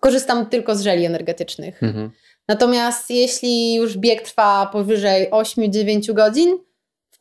korzystam 0.00 0.46
tylko 0.46 0.76
z 0.76 0.82
żeli 0.82 1.04
energetycznych. 1.04 1.82
Mhm. 1.82 2.10
Natomiast 2.48 3.10
jeśli 3.10 3.74
już 3.74 3.98
bieg 3.98 4.22
trwa 4.22 4.66
powyżej 4.72 5.30
8-9 5.30 6.12
godzin, 6.12 6.58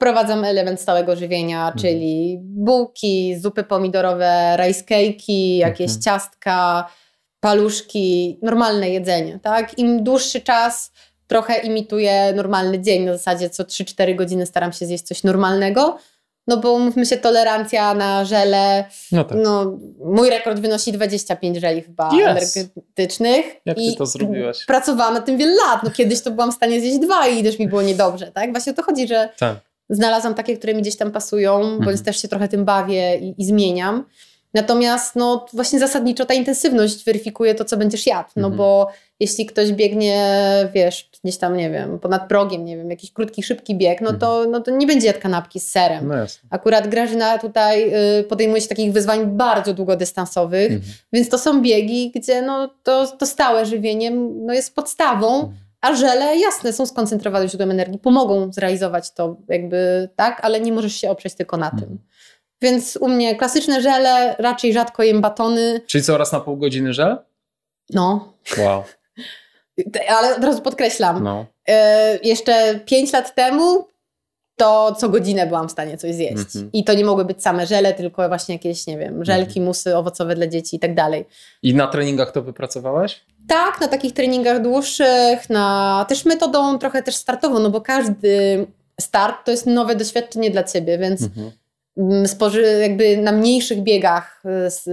wprowadzam 0.05 0.43
element 0.45 0.81
stałego 0.81 1.15
żywienia, 1.15 1.59
Mhm. 1.59 1.77
czyli 1.79 2.37
bułki, 2.41 3.35
zupy 3.39 3.63
pomidorowe, 3.63 4.57
rice 4.59 4.83
cake'i, 4.83 5.57
jakieś 5.57 5.85
Mhm. 5.87 6.01
ciastka, 6.01 6.87
paluszki, 7.39 8.39
normalne 8.41 8.89
jedzenie. 8.89 9.39
Tak? 9.43 9.77
Im 9.79 10.03
dłuższy 10.03 10.41
czas, 10.41 10.91
trochę 11.27 11.57
imituję 11.59 12.33
normalny 12.35 12.79
dzień, 12.81 13.03
na 13.05 13.13
zasadzie 13.13 13.49
co 13.49 13.63
3-4 13.63 14.15
godziny 14.15 14.45
staram 14.45 14.73
się 14.73 14.85
zjeść 14.85 15.03
coś 15.03 15.23
normalnego, 15.23 15.97
no 16.47 16.57
bo 16.57 16.79
mówmy 16.79 17.05
się, 17.05 17.17
tolerancja 17.17 17.93
na 17.93 18.25
żele, 18.25 18.85
No 19.11 19.23
tak. 19.23 19.37
no, 19.43 19.77
mój 20.05 20.29
rekord 20.29 20.59
wynosi 20.59 20.91
25 20.91 21.57
żeli 21.57 21.81
chyba 21.81 22.09
Yes. 22.13 22.21
energetycznych. 22.27 23.45
Jak 23.65 23.77
ty 23.77 23.83
I 23.83 23.95
to 23.95 24.05
zrobiłaś? 24.05 24.65
Pracowałam 24.65 25.13
na 25.13 25.21
tym 25.21 25.37
wiele 25.37 25.55
lat. 25.55 25.83
No, 25.83 25.89
kiedyś 25.91 26.21
to 26.21 26.31
byłam 26.31 26.51
w 26.51 26.55
stanie 26.55 26.81
zjeść 26.81 26.99
dwa 26.99 27.27
i 27.27 27.43
też 27.43 27.59
mi 27.59 27.67
było 27.67 27.81
niedobrze. 27.81 28.31
Tak? 28.31 28.51
Właśnie 28.51 28.71
o 28.73 28.75
to 28.75 28.83
chodzi, 28.83 29.07
że 29.07 29.29
Tak. 29.39 29.55
Znalazłam 29.91 30.34
takie, 30.34 30.57
które 30.57 30.73
mi 30.73 30.81
gdzieś 30.81 30.97
tam 30.97 31.11
pasują, 31.11 31.55
Mhm. 31.59 31.80
bądź 31.85 32.01
też 32.01 32.22
się 32.22 32.27
trochę 32.27 32.47
tym 32.47 32.65
bawię 32.65 33.18
i, 33.18 33.35
i 33.38 33.45
zmieniam. 33.45 34.05
Natomiast 34.53 35.15
no, 35.15 35.45
właśnie 35.53 35.80
zasadniczo 35.80 36.26
ta 36.26 36.34
intensywność 36.34 37.05
weryfikuje 37.05 37.55
to, 37.55 37.65
co 37.65 37.77
będziesz 37.77 38.07
jadł. 38.07 38.30
No 38.35 38.47
Mhm. 38.47 38.57
bo 38.57 38.88
jeśli 39.19 39.45
ktoś 39.45 39.72
biegnie, 39.72 40.27
wiesz, 40.73 41.09
gdzieś 41.23 41.38
tam, 41.38 41.57
nie 41.57 41.69
wiem, 41.69 41.99
ponad 41.99 42.27
progiem, 42.27 42.65
nie 42.65 42.77
wiem, 42.77 42.89
jakiś 42.89 43.11
krótki, 43.11 43.43
szybki 43.43 43.76
bieg, 43.76 44.01
no 44.01 44.13
to, 44.13 44.45
no 44.49 44.59
to 44.61 44.72
nie 44.72 44.88
będzie 44.88 45.07
jadł 45.07 45.19
kanapki 45.19 45.59
z 45.59 45.68
serem. 45.72 46.03
Mhm. 46.03 46.19
No. 46.22 46.26
Akurat 46.49 46.88
Grażyna 46.88 47.38
tutaj 47.38 47.93
y, 48.19 48.23
podejmuje 48.23 48.61
się 48.61 48.68
takich 48.68 48.93
wyzwań 48.93 49.26
bardzo 49.27 49.73
długodystansowych, 49.73 50.72
Mhm. 50.72 50.91
więc 51.13 51.30
to 51.30 51.38
są 51.38 51.61
biegi, 51.61 52.11
gdzie 52.15 52.41
no, 52.41 52.69
to, 52.84 53.07
to 53.07 53.26
stałe 53.26 53.65
żywienie 53.65 54.11
no, 54.45 54.53
jest 54.53 54.76
podstawą, 54.76 55.35
Mhm. 55.35 55.53
A 55.81 55.95
żele, 55.95 56.37
jasne, 56.37 56.73
są 56.73 56.85
skoncentrowane 56.85 57.47
źródłem 57.47 57.71
energii, 57.71 57.99
pomogą 57.99 58.51
zrealizować 58.53 59.11
to 59.13 59.35
jakby 59.49 60.09
tak, 60.15 60.39
ale 60.45 60.61
nie 60.61 60.71
możesz 60.73 60.95
się 60.95 61.09
oprzeć 61.11 61.35
tylko 61.35 61.57
na 61.57 61.69
tym. 61.71 61.99
Więc 62.61 62.97
u 63.01 63.07
mnie 63.07 63.35
klasyczne 63.35 63.81
żele, 63.81 64.35
raczej 64.39 64.73
rzadko 64.73 65.03
jem 65.03 65.21
batony, 65.21 65.81
Czyli 65.87 66.03
co, 66.03 66.17
raz 66.17 66.31
na 66.31 66.39
pół 66.39 66.57
godziny 66.57 66.93
żel? 66.93 67.17
no, 67.89 68.33
Wow. 68.57 68.83
ale 70.17 70.35
od 70.35 70.43
razu 70.43 70.61
podkreślam, 70.61 71.23
No. 71.23 71.45
e, 71.67 72.19
jeszcze 72.23 72.79
5 72.85 73.13
lat 73.13 73.35
temu 73.35 73.87
to 74.61 74.95
co 74.95 75.09
godzinę 75.09 75.47
byłam 75.47 75.67
w 75.67 75.71
stanie 75.71 75.97
coś 75.97 76.15
zjeść. 76.15 76.33
Mhm. 76.55 76.69
I 76.73 76.83
to 76.83 76.93
nie 76.93 77.05
mogły 77.05 77.25
być 77.25 77.43
same 77.43 77.67
żele, 77.67 77.93
tylko 77.93 78.27
właśnie 78.27 78.55
jakieś, 78.55 78.88
nie 78.88 78.97
wiem, 78.97 79.25
żelki, 79.25 79.49
Mhm. 79.59 79.65
musy 79.65 79.97
owocowe 79.97 80.35
dla 80.35 80.47
dzieci 80.47 80.75
i 80.75 80.79
tak 80.79 80.95
dalej. 80.95 81.25
I 81.63 81.73
na 81.75 81.88
treningach 81.88 82.31
to 82.31 82.41
wypracowałaś? 82.41 83.21
Tak, 83.47 83.81
na 83.81 83.88
takich 83.88 84.13
treningach 84.13 84.61
dłuższych, 84.61 85.49
na 85.49 86.05
też 86.09 86.25
metodą 86.25 86.79
trochę 86.79 87.03
też 87.03 87.15
startową, 87.15 87.59
no 87.59 87.69
bo 87.69 87.81
każdy 87.81 88.67
start 89.01 89.45
to 89.45 89.51
jest 89.51 89.65
nowe 89.65 89.95
doświadczenie 89.95 90.51
dla 90.51 90.63
ciebie, 90.63 90.97
więc 90.97 91.21
Mhm. 91.23 91.51
Mm, 91.97 92.26
jakby 92.81 93.18
na 93.18 93.31
mniejszych 93.31 93.81
biegach 93.81 94.43
y, 94.45 94.65
s- 94.65 94.89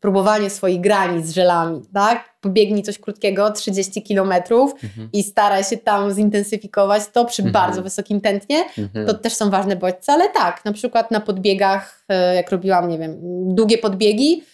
próbowanie 0.00 0.50
swoich 0.50 0.80
granic 0.80 1.26
z 1.26 1.34
żelami, 1.34 1.82
tak? 1.94 2.32
Pobiegnij 2.40 2.82
coś 2.82 2.98
krótkiego, 2.98 3.50
30 3.50 4.02
kilometrów 4.02 4.74
Mhm. 4.84 5.08
i 5.12 5.22
staraj 5.22 5.64
się 5.64 5.76
tam 5.76 6.10
zintensyfikować 6.14 7.02
to 7.12 7.24
przy 7.24 7.42
Mhm. 7.42 7.52
bardzo 7.52 7.82
wysokim 7.82 8.20
tętnie. 8.20 8.64
Mhm. 8.78 9.06
To 9.06 9.14
też 9.14 9.34
są 9.34 9.50
ważne 9.50 9.76
bodźce, 9.76 10.12
ale 10.12 10.28
tak, 10.28 10.64
na 10.64 10.72
przykład 10.72 11.10
na 11.10 11.20
podbiegach, 11.20 12.04
e, 12.08 12.34
jak 12.34 12.50
robiłam, 12.50 12.88
nie 12.88 12.98
wiem, 12.98 13.18
długie 13.54 13.78
podbiegi 13.78 14.44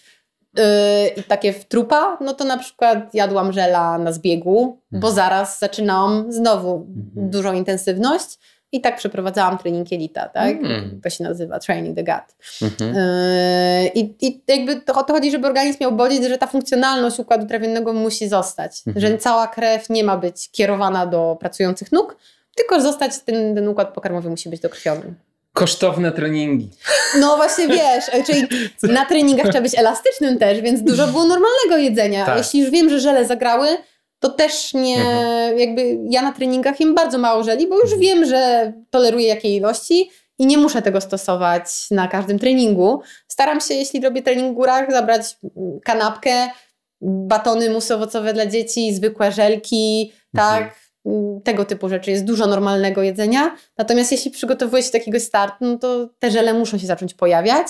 i 1.17 1.23
takie 1.23 1.53
w 1.53 1.65
trupa, 1.65 2.17
no 2.21 2.33
to 2.33 2.45
na 2.45 2.57
przykład 2.57 3.13
jadłam 3.13 3.53
żela 3.53 3.97
na 3.97 4.11
zbiegu, 4.11 4.79
bo 4.91 4.97
Mhm. 4.97 5.13
zaraz 5.15 5.59
zaczynałam 5.59 6.31
znowu 6.31 6.75
Mhm. 6.75 7.29
dużą 7.29 7.53
intensywność 7.53 8.37
i 8.71 8.81
tak 8.81 8.97
przeprowadzałam 8.97 9.57
trening 9.57 9.91
jelita, 9.91 10.29
tak? 10.29 10.57
Mhm. 10.57 11.01
To 11.03 11.09
się 11.09 11.23
nazywa 11.23 11.59
training 11.59 11.95
the 11.95 12.03
gut. 12.03 12.69
Mhm. 12.71 12.95
Yy, 12.95 13.87
I, 13.87 14.27
I 14.27 14.41
jakby 14.47 14.81
to, 14.81 14.93
o 14.93 15.03
to 15.03 15.13
chodzi, 15.13 15.31
żeby 15.31 15.47
organizm 15.47 15.77
miał 15.81 15.91
bodziec, 15.91 16.27
że 16.27 16.37
ta 16.37 16.47
funkcjonalność 16.47 17.19
układu 17.19 17.45
trawiennego 17.45 17.93
musi 17.93 18.27
zostać. 18.27 18.81
Mhm. 18.87 19.05
Że 19.05 19.17
cała 19.17 19.47
krew 19.47 19.89
nie 19.89 20.03
ma 20.03 20.17
być 20.17 20.51
kierowana 20.51 21.05
do 21.05 21.37
pracujących 21.39 21.91
nóg, 21.91 22.17
tylko 22.55 22.81
zostać, 22.81 23.19
ten, 23.19 23.55
ten 23.55 23.67
układ 23.67 23.93
pokarmowy 23.93 24.29
musi 24.29 24.49
być 24.49 24.61
dokrwiony. 24.61 25.13
Kosztowne 25.53 26.11
treningi. 26.11 26.69
No 27.19 27.37
właśnie 27.37 27.67
wiesz, 27.67 28.05
e, 28.11 28.23
czyli 28.23 28.47
na 28.83 29.05
treningach 29.05 29.47
trzeba 29.47 29.61
być 29.61 29.79
elastycznym 29.79 30.37
też, 30.37 30.61
więc 30.61 30.83
dużo 30.83 31.07
było 31.07 31.25
normalnego 31.25 31.77
jedzenia. 31.77 32.25
Tak. 32.25 32.37
Jeśli 32.37 32.59
już 32.59 32.69
wiem, 32.69 32.89
że 32.89 32.99
żele 32.99 33.25
zagrały, 33.25 33.67
to 34.19 34.29
też 34.29 34.73
nie, 34.73 34.95
Mhm. 34.97 35.59
jakby 35.59 35.97
ja 36.09 36.21
na 36.21 36.31
treningach 36.31 36.79
jem 36.79 36.95
bardzo 36.95 37.17
mało 37.17 37.43
żeli, 37.43 37.67
bo 37.67 37.75
już 37.75 37.83
Mhm. 37.93 38.01
wiem, 38.01 38.25
że 38.25 38.73
toleruję 38.89 39.27
jakie 39.27 39.55
ilości 39.55 40.09
i 40.39 40.45
nie 40.45 40.57
muszę 40.57 40.81
tego 40.81 41.01
stosować 41.01 41.65
na 41.91 42.07
każdym 42.07 42.39
treningu. 42.39 43.01
Staram 43.27 43.61
się, 43.61 43.73
jeśli 43.73 44.01
robię 44.01 44.21
trening 44.21 44.51
w 44.51 44.55
górach, 44.55 44.91
zabrać 44.91 45.37
kanapkę, 45.83 46.49
batony 47.01 47.69
musy 47.69 47.95
owocowe 47.95 48.33
dla 48.33 48.45
dzieci, 48.45 48.93
zwykłe 48.93 49.31
żelki, 49.31 50.13
Mhm. 50.33 50.63
tak, 50.63 50.79
tego 51.43 51.65
typu 51.65 51.89
rzeczy. 51.89 52.11
Jest 52.11 52.25
dużo 52.25 52.47
normalnego 52.47 53.03
jedzenia. 53.03 53.55
Natomiast 53.77 54.11
jeśli 54.11 54.31
przygotowuję 54.31 54.83
się 54.83 54.89
do 54.91 54.99
takiego 54.99 55.19
startu, 55.19 55.55
no 55.65 55.77
to 55.77 56.09
te 56.19 56.31
żele 56.31 56.53
muszą 56.53 56.77
się 56.77 56.87
zacząć 56.87 57.13
pojawiać. 57.13 57.67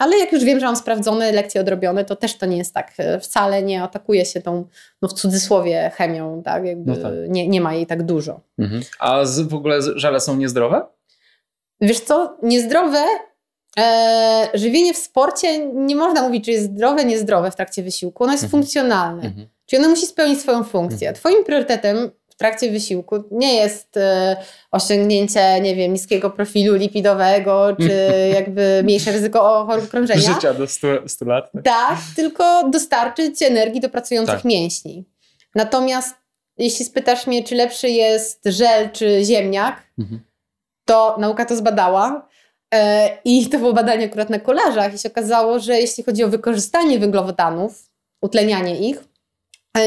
Ale 0.00 0.18
jak 0.18 0.32
już 0.32 0.44
wiem, 0.44 0.60
że 0.60 0.66
mam 0.66 0.76
sprawdzone, 0.76 1.32
lekcje 1.32 1.60
odrobione, 1.60 2.04
to 2.04 2.16
też 2.16 2.38
to 2.38 2.46
nie 2.46 2.56
jest 2.58 2.74
tak. 2.74 2.92
e, 2.98 3.20
Wcale 3.20 3.62
nie 3.62 3.82
atakuje 3.82 4.24
się 4.24 4.40
tą, 4.42 4.64
no 5.02 5.08
w 5.08 5.12
cudzysłowie, 5.12 5.90
chemią, 5.94 6.42
tak? 6.42 6.64
Jakby 6.66 6.90
No 6.90 6.96
tak. 6.96 7.12
Nie, 7.28 7.48
nie 7.48 7.60
ma 7.60 7.74
jej 7.74 7.86
tak 7.86 8.02
dużo. 8.02 8.40
Mhm. 8.58 8.82
A 8.98 9.24
z, 9.24 9.40
w 9.40 9.54
ogóle 9.54 9.78
żele 9.96 10.20
są 10.20 10.36
niezdrowe? 10.36 10.86
Wiesz 11.80 12.00
co, 12.00 12.36
niezdrowe 12.42 13.04
e, 13.78 14.48
żywienie 14.54 14.94
w 14.94 14.96
sporcie 14.96 15.66
nie 15.66 15.96
można 15.96 16.22
mówić, 16.22 16.44
czy 16.44 16.50
jest 16.50 16.64
zdrowe, 16.64 17.04
niezdrowe 17.04 17.50
w 17.50 17.56
trakcie 17.56 17.82
wysiłku. 17.82 18.24
Ono 18.24 18.32
jest 18.32 18.44
Mhm. 18.44 18.62
funkcjonalne. 18.62 19.22
Mhm. 19.22 19.48
Czyli 19.66 19.80
ono 19.82 19.90
musi 19.90 20.06
spełnić 20.06 20.40
swoją 20.40 20.64
funkcję. 20.64 21.08
Mhm. 21.08 21.14
Twoim 21.14 21.44
priorytetem 21.44 22.10
trakcie 22.40 22.70
wysiłku 22.70 23.24
nie 23.30 23.54
jest 23.54 23.96
e, 23.96 24.36
osiągnięcie, 24.70 25.60
nie 25.60 25.76
wiem, 25.76 25.92
niskiego 25.92 26.30
profilu 26.30 26.74
lipidowego, 26.74 27.76
czy 27.80 27.92
jakby 28.38 28.80
mniejsze 28.84 29.12
ryzyko 29.12 29.64
chorób 29.66 29.88
krążenia. 29.88 30.20
Życia 30.20 30.54
do 30.54 30.66
100, 30.66 30.86
100 31.08 31.24
lat. 31.24 31.52
tak? 31.52 31.62
Tak, 31.64 31.98
tylko 32.16 32.68
dostarczyć 32.70 33.42
energii 33.42 33.80
do 33.80 33.88
pracujących 33.88 34.34
Tak. 34.34 34.44
mięśni. 34.44 35.04
Natomiast 35.54 36.14
jeśli 36.58 36.84
spytasz 36.84 37.26
mnie, 37.26 37.44
czy 37.44 37.54
lepszy 37.54 37.88
jest 37.90 38.40
żel 38.44 38.90
czy 38.90 39.24
ziemniak, 39.24 39.82
Mhm. 39.98 40.20
to 40.84 41.16
nauka 41.18 41.44
to 41.44 41.56
zbadała. 41.56 42.28
E, 42.74 43.08
I 43.24 43.48
to 43.48 43.58
było 43.58 43.72
badanie 43.72 44.06
akurat 44.06 44.30
na 44.30 44.38
kolarzach 44.38 44.94
i 44.94 44.98
się 44.98 45.08
okazało, 45.08 45.58
że 45.58 45.80
jeśli 45.80 46.04
chodzi 46.04 46.24
o 46.24 46.28
wykorzystanie 46.28 46.98
węglowodanów, 46.98 47.90
utlenianie 48.22 48.88
ich, 48.88 49.04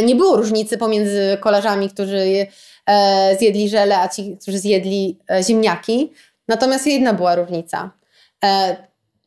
nie 0.03 0.15
było 0.15 0.38
różnicy 0.38 0.77
pomiędzy 0.77 1.38
kolarzami, 1.39 1.89
którzy 1.89 2.47
e, 2.85 3.38
zjedli 3.39 3.69
żele, 3.69 3.99
a 3.99 4.10
ci, 4.10 4.38
którzy 4.41 4.57
zjedli 4.57 5.19
e, 5.31 5.43
ziemniaki. 5.43 6.11
Natomiast 6.47 6.88
jedna 6.88 7.14
była 7.14 7.35
różnica. 7.35 7.91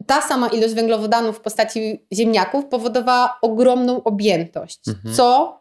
Ta 0.07 0.23
sama 0.23 0.49
ilość 0.49 0.75
węglowodanów 0.75 1.37
w 1.37 1.41
postaci 1.41 2.07
ziemniaków 2.13 2.65
powodowała 2.65 3.39
ogromną 3.43 4.03
objętość, 4.03 4.81
mhm. 4.89 5.15
co 5.15 5.61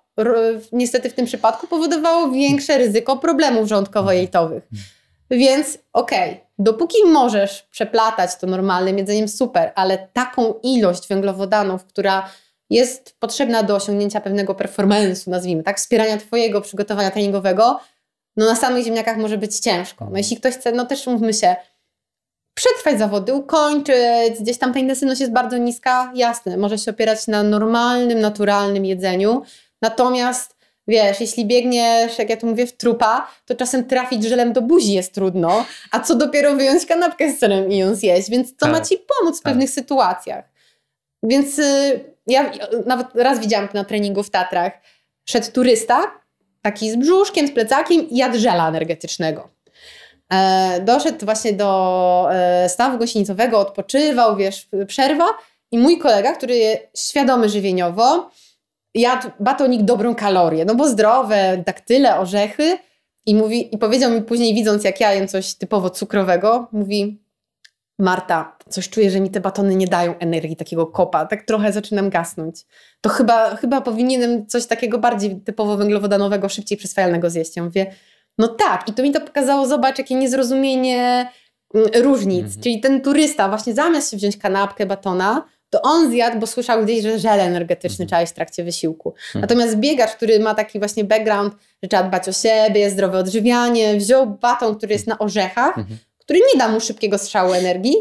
niestety 0.72 1.10
w 1.10 1.14
tym 1.14 1.26
przypadku 1.26 1.68
powodowało 1.68 2.32
większe 2.32 2.78
ryzyko 2.78 3.18
problemów 3.18 3.70
żołądkowo-jejtowych. 3.70 4.62
Mhm. 4.74 4.84
Więc 5.32 5.78
okej, 5.94 6.30
okay, 6.32 6.46
dopóki 6.60 6.98
możesz 7.06 7.62
przeplatać 7.62 8.36
to 8.36 8.48
normalnym 8.48 8.98
jedzeniem, 8.98 9.28
super, 9.28 9.72
ale 9.76 10.08
taką 10.14 10.54
ilość 10.64 11.08
węglowodanów, 11.08 11.86
która 11.86 12.30
jest 12.70 13.16
potrzebna 13.20 13.64
do 13.64 13.76
osiągnięcia 13.76 14.22
pewnego 14.22 14.54
performance'u, 14.54 15.28
nazwijmy 15.28 15.64
tak, 15.64 15.78
wspierania 15.78 16.18
Twojego 16.18 16.62
przygotowania 16.62 17.12
treningowego, 17.12 17.80
no 18.38 18.46
na 18.46 18.56
samych 18.56 18.86
ziemniakach 18.86 19.18
może 19.18 19.38
być 19.38 19.60
ciężko. 19.60 20.08
No 20.12 20.18
jeśli 20.18 20.38
ktoś 20.38 20.54
chce, 20.54 20.72
no 20.72 20.86
też 20.86 21.08
mówmy 21.08 21.34
się, 21.34 21.56
przetrwać 22.54 23.00
zawody, 23.00 23.34
ukończyć, 23.34 24.40
gdzieś 24.40 24.58
tam 24.58 24.74
ta 24.74 24.80
intensywność 24.80 25.22
jest 25.22 25.34
bardzo 25.34 25.58
niska, 25.58 26.12
jasne, 26.16 26.58
może 26.58 26.78
się 26.78 26.92
opierać 26.92 27.28
na 27.28 27.44
normalnym, 27.44 28.20
naturalnym 28.20 28.86
jedzeniu, 28.86 29.42
natomiast 29.82 30.56
wiesz, 30.88 31.22
jeśli 31.22 31.46
biegniesz, 31.46 32.20
jak 32.20 32.30
ja 32.30 32.38
tu 32.38 32.48
mówię, 32.48 32.68
w 32.68 32.78
trupa, 32.78 33.28
to 33.46 33.56
czasem 33.56 33.86
trafić 33.86 34.24
żelem 34.24 34.54
do 34.54 34.62
buzi 34.62 34.94
jest 34.94 35.14
trudno, 35.14 35.66
a 35.92 36.00
co 36.00 36.16
dopiero 36.16 36.56
wyjąć 36.56 36.86
kanapkę 36.86 37.34
z 37.34 37.40
serem 37.40 37.72
i 37.72 37.78
ją 37.78 37.96
zjeść, 37.96 38.30
więc 38.30 38.56
to 38.56 38.66
tak. 38.66 38.72
ma 38.72 38.82
Ci 38.82 38.98
pomóc 38.98 39.40
w 39.40 39.44
tak. 39.44 39.54
pewnych 39.54 39.70
sytuacjach. 39.70 40.50
Więc 41.24 41.60
y, 41.60 42.15
ja 42.28 42.52
nawet 42.86 43.08
raz 43.16 43.40
widziałam 43.40 43.70
na 43.74 43.84
treningu 43.84 44.24
w 44.24 44.30
Tatrach. 44.30 44.74
Szedł 45.30 45.52
turysta, 45.52 46.12
taki 46.62 46.92
z 46.92 46.96
brzuszkiem, 46.96 47.48
z 47.48 47.52
plecakiem 47.52 48.10
i 48.10 48.18
jadł 48.18 48.40
żela 48.40 48.70
energetycznego. 48.70 49.50
E, 50.34 50.80
doszedł 50.82 51.26
właśnie 51.26 51.54
do 51.54 52.28
e, 52.32 52.70
stawu 52.70 52.98
gościńcowego, 52.98 53.60
odpoczywał, 53.60 54.36
wiesz, 54.36 54.68
przerwa 54.88 55.26
i 55.72 55.78
mój 55.78 55.98
kolega, 55.98 56.36
który 56.36 56.56
jest 56.56 57.10
świadomy 57.10 57.50
żywieniowo, 57.50 58.30
jadł 58.96 59.28
batonik 59.40 59.82
dobrą 59.82 60.16
kalorię, 60.16 60.66
no 60.66 60.76
bo 60.76 60.88
zdrowe, 60.88 61.64
daktyle, 61.66 62.20
orzechy 62.20 62.78
i 63.26 63.36
mówi, 63.36 63.76
i 63.76 63.78
powiedział 63.78 64.12
mi 64.12 64.22
później, 64.22 64.54
widząc 64.56 64.84
jak 64.84 65.00
ja 65.00 65.14
jem 65.14 65.28
coś 65.28 65.54
typowo 65.54 65.90
cukrowego, 65.90 66.68
mówi 66.72 67.20
Marta, 68.00 68.55
coś 68.70 68.90
czuję, 68.90 69.12
że 69.12 69.20
mi 69.20 69.30
te 69.30 69.40
batony 69.40 69.76
nie 69.76 69.88
dają 69.88 70.18
energii, 70.18 70.56
takiego 70.56 70.88
kopa, 70.88 71.26
tak 71.26 71.44
trochę 71.44 71.74
zaczynam 71.74 72.10
gasnąć. 72.10 72.66
To 73.02 73.10
chyba, 73.10 73.56
chyba 73.56 73.82
powinienem 73.82 74.48
coś 74.48 74.66
takiego 74.66 74.98
bardziej 74.98 75.42
typowo 75.42 75.78
węglowodanowego, 75.78 76.50
szybciej 76.50 76.78
przyswajalnego 76.78 77.30
zjeść. 77.30 77.56
Ja 77.56 77.64
mówię, 77.64 77.94
no 78.38 78.48
tak, 78.48 78.90
i 78.90 78.94
to 78.94 79.04
mi 79.04 79.12
to 79.12 79.22
pokazało, 79.22 79.68
zobacz, 79.68 79.98
jakie 79.98 80.16
niezrozumienie 80.16 81.30
mm, 81.74 81.90
różnic. 82.04 82.46
Mhm. 82.46 82.62
Czyli 82.62 82.80
ten 82.80 83.02
turysta 83.02 83.50
właśnie 83.50 83.74
zamiast 83.74 84.12
się 84.12 84.18
wziąć 84.18 84.38
kanapkę 84.38 84.86
batona, 84.86 85.46
to 85.70 85.82
on 85.82 86.12
zjadł, 86.12 86.40
bo 86.40 86.48
słyszał 86.48 86.84
gdzieś, 86.84 87.04
że 87.04 87.20
żel 87.20 87.40
energetyczny 87.40 88.04
mhm. 88.04 88.08
trzeba 88.08 88.22
jeść 88.22 88.34
w 88.34 88.36
trakcie 88.36 88.64
wysiłku. 88.64 89.10
Mhm. 89.10 89.42
Natomiast 89.42 89.76
biegacz, 89.76 90.12
który 90.12 90.40
ma 90.40 90.56
taki 90.56 90.80
właśnie 90.80 91.04
background, 91.04 91.54
że 91.84 91.90
trzeba 91.90 92.04
dbać 92.04 92.30
o 92.30 92.34
siebie, 92.34 92.90
zdrowe 92.90 93.18
odżywianie, 93.18 93.96
wziął 93.96 94.28
baton, 94.28 94.76
który 94.76 94.94
jest 94.94 95.08
na 95.08 95.20
orzechach, 95.20 95.78
mhm. 95.78 95.98
który 96.18 96.40
nie 96.40 96.60
da 96.60 96.68
mu 96.68 96.80
szybkiego 96.80 97.18
strzału 97.18 97.54
energii, 97.54 97.96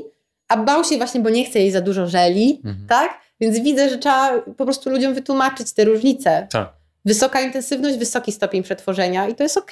a 0.49 0.57
bał 0.57 0.85
się 0.85 0.97
właśnie, 0.97 1.21
bo 1.21 1.31
nie 1.31 1.45
chce 1.45 1.61
jeść 1.61 1.73
za 1.73 1.81
dużo 1.81 2.07
żeli, 2.07 2.61
mhm. 2.65 2.87
tak? 2.89 3.21
Więc 3.41 3.59
widzę, 3.59 3.89
że 3.89 3.99
trzeba 3.99 4.41
po 4.41 4.65
prostu 4.65 4.91
ludziom 4.91 5.15
wytłumaczyć 5.15 5.73
te 5.73 5.85
różnice. 5.85 6.47
Tak. 6.51 6.73
Wysoka 7.05 7.41
intensywność, 7.41 7.99
wysoki 7.99 8.33
stopień 8.33 8.63
przetworzenia 8.63 9.29
i 9.29 9.35
to 9.35 9.43
jest 9.43 9.57
ok. 9.57 9.71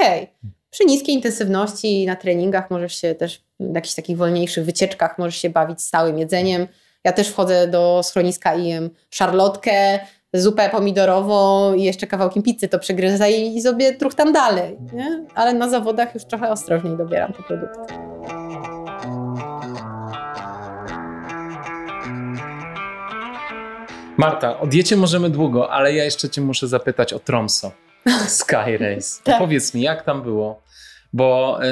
Przy 0.71 0.85
niskiej 0.85 1.15
intensywności 1.15 2.07
na 2.07 2.17
treningach 2.17 2.71
możesz 2.71 3.01
się 3.01 3.15
też 3.15 3.45
w 3.61 3.75
jakichś 3.75 3.95
takich 3.95 4.17
wolniejszych 4.17 4.65
wycieczkach 4.65 5.19
możesz 5.19 5.37
się 5.37 5.51
bawić 5.51 5.83
stałym 5.83 6.19
jedzeniem. 6.19 6.67
Ja 7.05 7.13
też 7.13 7.29
wchodzę 7.29 7.69
do 7.69 8.01
schroniska 8.03 8.55
i 8.55 8.67
jem 8.67 8.91
szarlotkę, 9.11 9.99
zupę 10.35 10.71
pomidorową 10.71 11.75
i 11.75 11.83
jeszcze 11.83 12.07
kawałkiem 12.07 12.43
pizzy 12.43 12.69
to 12.69 12.79
przegryzę 12.79 13.33
i, 13.33 13.57
i 13.57 13.63
sobie 13.63 13.97
tam 14.17 14.33
dalej. 14.33 14.79
Nie? 14.93 15.25
Ale 15.35 15.55
na 15.55 15.69
zawodach 15.69 16.15
już 16.15 16.25
trochę 16.25 16.51
ostrożniej 16.51 16.97
dobieram 16.97 17.33
te 17.33 17.43
produkty. 17.43 18.12
Marta, 24.17 24.61
o 24.61 24.67
diecie 24.67 24.97
możemy 24.97 25.31
długo, 25.31 25.71
ale 25.71 25.95
ja 25.95 26.05
jeszcze 26.05 26.29
cię 26.29 26.41
muszę 26.41 26.69
zapytać 26.69 27.13
o 27.13 27.19
Tromso. 27.19 27.73
Sky 28.29 28.79
Race. 28.79 29.23
tak. 29.25 29.39
Powiedz 29.39 29.75
mi, 29.75 29.83
jak 29.83 30.03
tam 30.03 30.23
było? 30.23 30.63
Bo 31.13 31.59
y, 31.65 31.69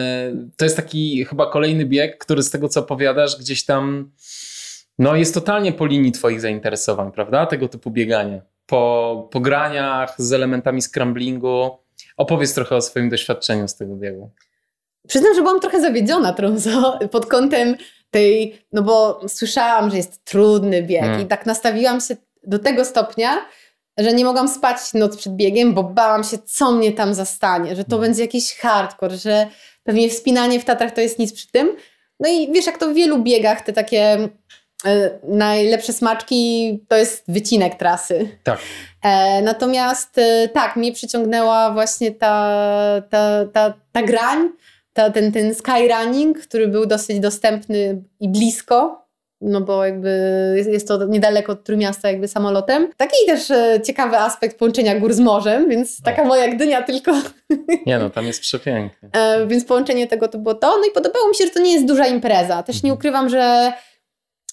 to 0.56 0.64
jest 0.64 0.76
taki 0.76 1.24
chyba 1.24 1.50
kolejny 1.50 1.86
bieg, 1.86 2.18
który 2.18 2.42
z 2.42 2.50
tego 2.50 2.68
co 2.68 2.80
opowiadasz 2.80 3.38
gdzieś 3.38 3.64
tam 3.64 4.10
no 4.98 5.16
jest 5.16 5.34
totalnie 5.34 5.72
po 5.72 5.86
linii 5.86 6.12
twoich 6.12 6.40
zainteresowań, 6.40 7.12
prawda? 7.12 7.46
Tego 7.46 7.68
typu 7.68 7.90
bieganie. 7.90 8.42
Po, 8.66 9.28
po 9.32 9.40
graniach 9.40 10.14
z 10.18 10.32
elementami 10.32 10.82
scramblingu. 10.82 11.78
Opowiedz 12.16 12.54
trochę 12.54 12.76
o 12.76 12.80
swoim 12.80 13.08
doświadczeniu 13.08 13.68
z 13.68 13.76
tego 13.76 13.96
biegu. 13.96 14.30
Przyznam, 15.08 15.34
że 15.34 15.40
byłam 15.40 15.60
trochę 15.60 15.80
zawiedziona 15.80 16.32
Tromso 16.32 16.98
pod 17.10 17.26
kątem 17.26 17.76
tej, 18.10 18.58
no 18.72 18.82
bo 18.82 19.20
słyszałam, 19.28 19.90
że 19.90 19.96
jest 19.96 20.24
trudny 20.24 20.82
bieg 20.82 21.02
hmm. 21.02 21.20
i 21.20 21.26
tak 21.26 21.46
nastawiłam 21.46 22.00
się 22.00 22.16
do 22.42 22.58
tego 22.58 22.84
stopnia, 22.84 23.46
że 23.98 24.12
nie 24.12 24.24
mogłam 24.24 24.48
spać 24.48 24.78
noc 24.94 25.16
przed 25.16 25.36
biegiem, 25.36 25.74
bo 25.74 25.82
bałam 25.82 26.24
się, 26.24 26.38
co 26.38 26.72
mnie 26.72 26.92
tam 26.92 27.14
zastanie, 27.14 27.76
że 27.76 27.84
to 27.84 27.90
hmm. 27.90 28.08
będzie 28.08 28.22
jakiś 28.22 28.54
hardcore, 28.56 29.16
że 29.16 29.46
pewnie 29.84 30.08
wspinanie 30.08 30.60
w 30.60 30.64
Tatrach 30.64 30.92
to 30.92 31.00
jest 31.00 31.18
nic 31.18 31.32
przy 31.32 31.50
tym. 31.50 31.76
No 32.20 32.28
i 32.28 32.52
wiesz, 32.52 32.66
jak 32.66 32.78
to 32.78 32.90
w 32.90 32.94
wielu 32.94 33.22
biegach, 33.22 33.60
te 33.60 33.72
takie 33.72 34.28
e, 34.86 35.10
najlepsze 35.28 35.92
smaczki 35.92 36.80
to 36.88 36.96
jest 36.96 37.24
wycinek 37.28 37.74
trasy. 37.74 38.38
Tak. 38.44 38.58
E, 39.02 39.42
natomiast 39.42 40.18
e, 40.18 40.48
tak, 40.48 40.76
mnie 40.76 40.92
przyciągnęła 40.92 41.70
właśnie 41.70 42.12
ta, 42.12 42.62
ta, 43.10 43.46
ta, 43.52 43.74
ta 43.92 44.02
grań, 44.02 44.48
ta, 44.92 45.10
ten, 45.10 45.32
ten 45.32 45.54
skyrunning, 45.54 46.38
który 46.38 46.68
był 46.68 46.86
dosyć 46.86 47.20
dostępny 47.20 48.02
i 48.20 48.28
blisko, 48.28 48.99
no 49.40 49.60
bo 49.60 49.84
jakby 49.84 50.10
jest 50.68 50.88
to 50.88 51.06
niedaleko 51.06 51.52
od 51.52 51.64
Trójmiasta 51.64 52.10
jakby 52.10 52.28
samolotem. 52.28 52.88
Taki 52.96 53.16
też 53.26 53.50
e, 53.50 53.80
ciekawy 53.84 54.16
aspekt 54.16 54.58
połączenia 54.58 55.00
gór 55.00 55.12
z 55.12 55.20
morzem, 55.20 55.68
więc 55.68 56.02
taka 56.02 56.24
moja 56.24 56.48
Gdynia 56.48 56.82
tylko... 56.82 57.12
Nie 57.86 57.98
no, 57.98 58.10
tam 58.10 58.26
jest 58.26 58.40
przepięknie. 58.40 59.08
E, 59.12 59.46
więc 59.46 59.64
połączenie 59.64 60.06
tego 60.06 60.28
to 60.28 60.38
było 60.38 60.54
to. 60.54 60.78
No 60.78 60.84
i 60.90 60.90
podobało 60.90 61.28
mi 61.28 61.34
się, 61.34 61.44
że 61.44 61.50
to 61.50 61.60
nie 61.60 61.72
jest 61.72 61.86
duża 61.86 62.06
impreza. 62.06 62.62
Też 62.62 62.82
nie 62.82 62.90
mhm. 62.90 62.98
ukrywam, 62.98 63.28
że 63.28 63.72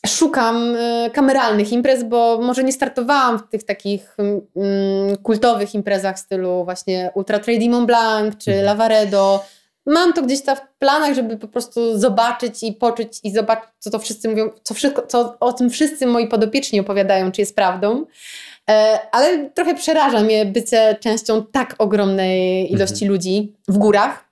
szukam 0.06 0.76
e, 0.76 1.10
kameralnych 1.14 1.72
imprez, 1.72 2.04
bo 2.04 2.40
może 2.42 2.64
nie 2.64 2.74
startowałam 2.74 3.40
w 3.40 3.50
tych 3.50 3.64
takich 3.64 4.18
mm, 4.56 5.18
kultowych 5.24 5.76
imprezach 5.76 6.16
w 6.16 6.20
stylu 6.20 6.66
właśnie 6.66 7.12
Ultra 7.14 7.40
Trail 7.40 7.70
Mont 7.70 7.88
Blanc 7.88 8.38
czy 8.38 8.52
mhm. 8.52 8.66
Lavaredo, 8.66 9.44
mam 9.88 10.14
to 10.14 10.22
gdzieś 10.22 10.42
tam 10.42 10.56
w 10.56 10.62
planach, 10.80 11.14
żeby 11.14 11.38
po 11.38 11.48
prostu 11.48 11.98
zobaczyć 11.98 12.64
i 12.64 12.74
poczuć 12.74 13.20
i 13.24 13.32
zobaczyć, 13.32 13.70
co 13.80 13.90
to 13.90 14.00
wszyscy 14.00 14.30
mówią, 14.30 14.50
co, 14.64 14.74
wszystko, 14.74 15.08
co 15.08 15.38
o 15.40 15.54
tym 15.54 15.70
wszyscy 15.70 16.08
moi 16.08 16.28
podopieczni 16.28 16.80
opowiadają, 16.80 17.32
czy 17.32 17.42
jest 17.42 17.56
prawdą. 17.56 18.06
E, 18.70 19.00
ale 19.12 19.50
trochę 19.50 19.76
przeraża 19.76 20.20
mnie 20.20 20.46
bycie 20.46 20.98
częścią 21.00 21.46
tak 21.46 21.76
ogromnej 21.78 22.72
ilości 22.74 23.06
mhm. 23.06 23.12
ludzi 23.12 23.54
w 23.68 23.78
górach. 23.78 24.28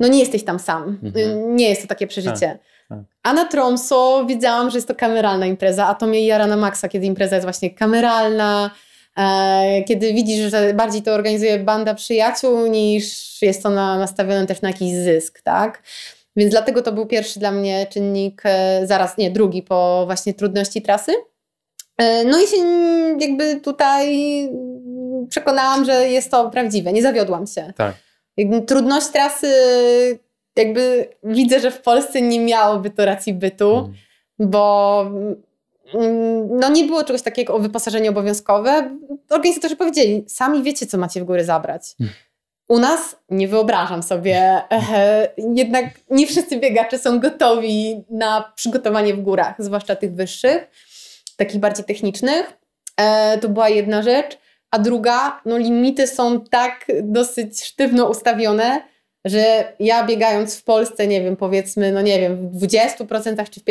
No 0.00 0.08
nie 0.08 0.18
jesteś 0.18 0.44
tam 0.44 0.58
sam. 0.58 0.98
Mhm. 1.02 1.56
Nie 1.56 1.68
jest 1.68 1.82
to 1.82 1.88
takie 1.88 2.06
przeżycie. 2.06 2.48
Tak, 2.48 2.58
tak. 2.88 2.98
A 3.22 3.32
na 3.32 3.44
Tromso 3.44 4.24
wiedziałam, 4.28 4.70
że 4.70 4.78
jest 4.78 4.88
to 4.88 4.94
kameralna 4.94 5.46
impreza, 5.46 5.86
a 5.86 5.94
to 5.94 6.06
mnie 6.06 6.26
jara 6.26 6.46
na 6.46 6.56
maksa, 6.56 6.88
kiedy 6.88 7.06
impreza 7.06 7.36
jest 7.36 7.46
właśnie 7.46 7.70
kameralna, 7.70 8.70
kiedy 9.88 10.12
widzisz, 10.12 10.50
że 10.50 10.74
bardziej 10.74 11.02
to 11.02 11.14
organizuje 11.14 11.58
banda 11.58 11.94
przyjaciół, 11.94 12.66
niż 12.66 13.42
jest 13.42 13.62
to 13.62 13.70
na, 13.70 13.98
nastawione 13.98 14.46
też 14.46 14.62
na 14.62 14.68
jakiś 14.68 14.92
zysk, 14.92 15.42
tak? 15.42 15.82
Więc 16.36 16.50
dlatego 16.50 16.82
to 16.82 16.92
był 16.92 17.06
pierwszy 17.06 17.40
dla 17.40 17.50
mnie 17.50 17.86
czynnik, 17.90 18.42
e, 18.44 18.86
zaraz, 18.86 19.18
nie, 19.18 19.30
drugi 19.30 19.62
po 19.62 20.02
właśnie 20.06 20.34
trudności 20.34 20.82
trasy. 20.82 21.12
E, 21.98 22.24
no 22.24 22.42
i 22.42 22.46
się 22.46 22.56
jakby 23.20 23.60
tutaj 23.60 24.18
przekonałam, 25.28 25.84
że 25.84 26.08
jest 26.08 26.30
to 26.30 26.50
prawdziwe, 26.50 26.92
nie 26.92 27.02
zawiodłam 27.02 27.46
się. 27.46 27.72
Tak. 27.76 27.94
Trudność 28.66 29.06
trasy, 29.06 29.48
jakby 30.56 31.08
widzę, 31.24 31.60
że 31.60 31.70
w 31.70 31.82
Polsce 31.82 32.22
nie 32.22 32.40
miałoby 32.40 32.90
to 32.90 33.04
racji 33.04 33.34
bytu, 33.34 33.78
mm. 33.78 33.92
bo 34.38 35.04
no 36.48 36.68
nie 36.68 36.84
było 36.84 37.04
czegoś 37.04 37.22
takiego 37.22 37.54
o 37.54 37.58
wyposażenie 37.58 38.10
obowiązkowe. 38.10 38.96
Organizatorzy 39.30 39.76
powiedzieli, 39.76 40.24
sami 40.28 40.62
wiecie, 40.62 40.86
co 40.86 40.98
macie 40.98 41.20
w 41.20 41.24
góry 41.24 41.44
zabrać. 41.44 41.82
Hmm. 41.98 42.14
U 42.68 42.78
nas 42.78 43.16
nie 43.28 43.48
wyobrażam 43.48 44.02
sobie, 44.02 44.62
e, 44.72 45.28
jednak 45.54 45.84
nie 46.10 46.26
wszyscy 46.26 46.56
biegacze 46.56 46.98
są 46.98 47.20
gotowi 47.20 48.04
na 48.10 48.52
przygotowanie 48.56 49.14
w 49.14 49.22
górach, 49.22 49.54
zwłaszcza 49.58 49.96
tych 49.96 50.14
wyższych, 50.14 50.70
takich 51.36 51.60
bardziej 51.60 51.84
technicznych. 51.84 52.52
E, 52.96 53.38
to 53.38 53.48
była 53.48 53.68
jedna 53.68 54.02
rzecz. 54.02 54.38
a 54.70 54.78
druga, 54.78 55.40
no 55.44 55.58
limity 55.58 56.06
są 56.06 56.40
tak 56.40 56.86
dosyć 57.02 57.64
sztywno 57.64 58.08
ustawione, 58.08 58.82
że 59.24 59.72
ja 59.80 60.06
biegając 60.06 60.56
w 60.56 60.64
Polsce, 60.64 61.06
nie 61.06 61.22
wiem, 61.22 61.36
powiedzmy, 61.36 61.92
no 61.92 62.02
nie 62.02 62.20
wiem, 62.20 62.50
w 62.50 62.56
20% 62.56 63.50
czy 63.50 63.60
w 63.60 63.64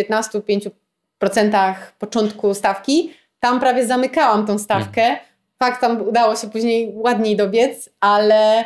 15-5% 1.22 1.74
początku 2.00 2.54
stawki, 2.54 3.14
tam 3.40 3.60
prawie 3.60 3.88
zamykałam 3.88 4.46
tą 4.46 4.60
stawkę. 4.60 5.02
Mhm. 5.02 5.20
Fakt, 5.60 5.82
tam 5.82 6.02
udało 6.02 6.36
się 6.36 6.50
później 6.50 6.92
ładniej 6.96 7.36
dobiec, 7.36 7.90
ale 8.00 8.66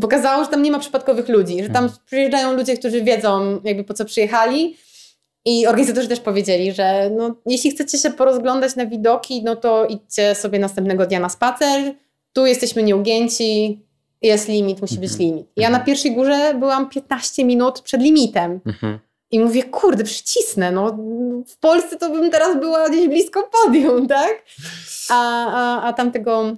pokazało, 0.00 0.44
że 0.44 0.50
tam 0.50 0.62
nie 0.62 0.70
ma 0.70 0.78
przypadkowych 0.78 1.28
ludzi, 1.28 1.62
że 1.62 1.68
tam 1.68 1.84
mhm. 1.84 2.02
przyjeżdżają 2.06 2.52
ludzie, 2.52 2.76
którzy 2.76 3.02
wiedzą 3.02 3.60
jakby 3.64 3.84
po 3.84 3.94
co 3.94 4.04
przyjechali 4.04 4.76
i 5.44 5.66
organizatorzy 5.66 6.08
też 6.08 6.20
powiedzieli, 6.20 6.72
że 6.72 7.10
no, 7.16 7.34
jeśli 7.46 7.70
chcecie 7.70 7.98
się 7.98 8.10
porozglądać 8.10 8.76
na 8.76 8.86
widoki, 8.86 9.42
no 9.44 9.56
to 9.56 9.86
idźcie 9.86 10.34
sobie 10.34 10.58
następnego 10.58 11.06
dnia 11.06 11.20
na 11.20 11.28
spacer, 11.28 11.94
tu 12.32 12.46
jesteśmy 12.46 12.82
nieugięci, 12.82 13.80
jest 14.22 14.48
limit, 14.48 14.80
musi 14.80 14.98
być 14.98 15.10
mhm. 15.10 15.30
limit. 15.30 15.46
Ja 15.56 15.70
na 15.70 15.76
mhm. 15.76 15.86
pierwszej 15.86 16.14
górze 16.14 16.54
byłam 16.54 16.88
15 16.88 17.44
minut 17.44 17.80
przed 17.80 18.02
limitem. 18.02 18.60
I 19.30 19.40
mówię, 19.40 19.62
kurde, 19.62 20.04
przycisnę, 20.04 20.72
no 20.72 20.98
w 21.48 21.56
Polsce 21.56 21.96
to 21.96 22.10
bym 22.10 22.30
teraz 22.30 22.60
była 22.60 22.88
gdzieś 22.88 23.08
blisko 23.08 23.50
podium, 23.62 24.06
tak? 24.08 24.44
A, 25.10 25.46
a, 25.46 25.82
a 25.82 25.92
tamtego, 25.92 26.56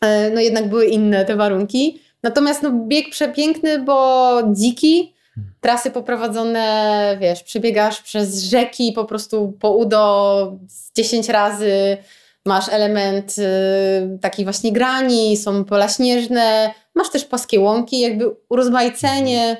e, 0.00 0.30
no 0.30 0.40
jednak 0.40 0.68
były 0.68 0.86
inne 0.86 1.24
te 1.24 1.36
warunki. 1.36 2.00
Natomiast 2.22 2.62
no, 2.62 2.70
bieg 2.86 3.10
przepiękny, 3.10 3.78
bo 3.78 4.38
dziki, 4.52 5.14
trasy 5.60 5.90
poprowadzone, 5.90 7.16
wiesz, 7.20 7.42
przebiegasz 7.42 8.02
przez 8.02 8.42
rzeki 8.42 8.92
po 8.92 9.04
prostu 9.04 9.52
po 9.60 9.70
udo 9.70 10.52
10 10.96 11.28
razy, 11.28 11.96
masz 12.44 12.68
element 12.68 13.36
y, 13.38 14.18
takiej 14.20 14.44
właśnie 14.44 14.72
grani, 14.72 15.36
są 15.36 15.64
pola 15.64 15.88
śnieżne, 15.88 16.74
masz 16.94 17.10
też 17.10 17.24
płaskie 17.24 17.60
łąki, 17.60 18.00
jakby 18.00 18.36
urozmaicenie, 18.48 19.56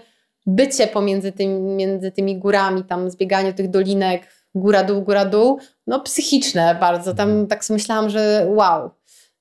bycie 0.49 0.87
pomiędzy 0.87 1.33
tym, 1.33 1.77
między 1.77 2.13
tymi 2.13 2.39
górami, 2.39 2.85
tam 2.85 3.11
zbieganie 3.11 3.53
tych 3.53 3.71
dolinek, 3.71 4.23
góra 4.55 4.85
dół, 4.85 5.03
góra 5.03 5.25
dół, 5.25 5.59
no 5.87 6.01
psychiczne 6.01 6.77
bardzo. 6.81 7.15
Tam 7.15 7.29
mhm. 7.29 7.47
tak 7.47 7.65
sobie 7.65 7.77
myślałam, 7.77 8.11
że 8.11 8.47
wow, 8.49 8.91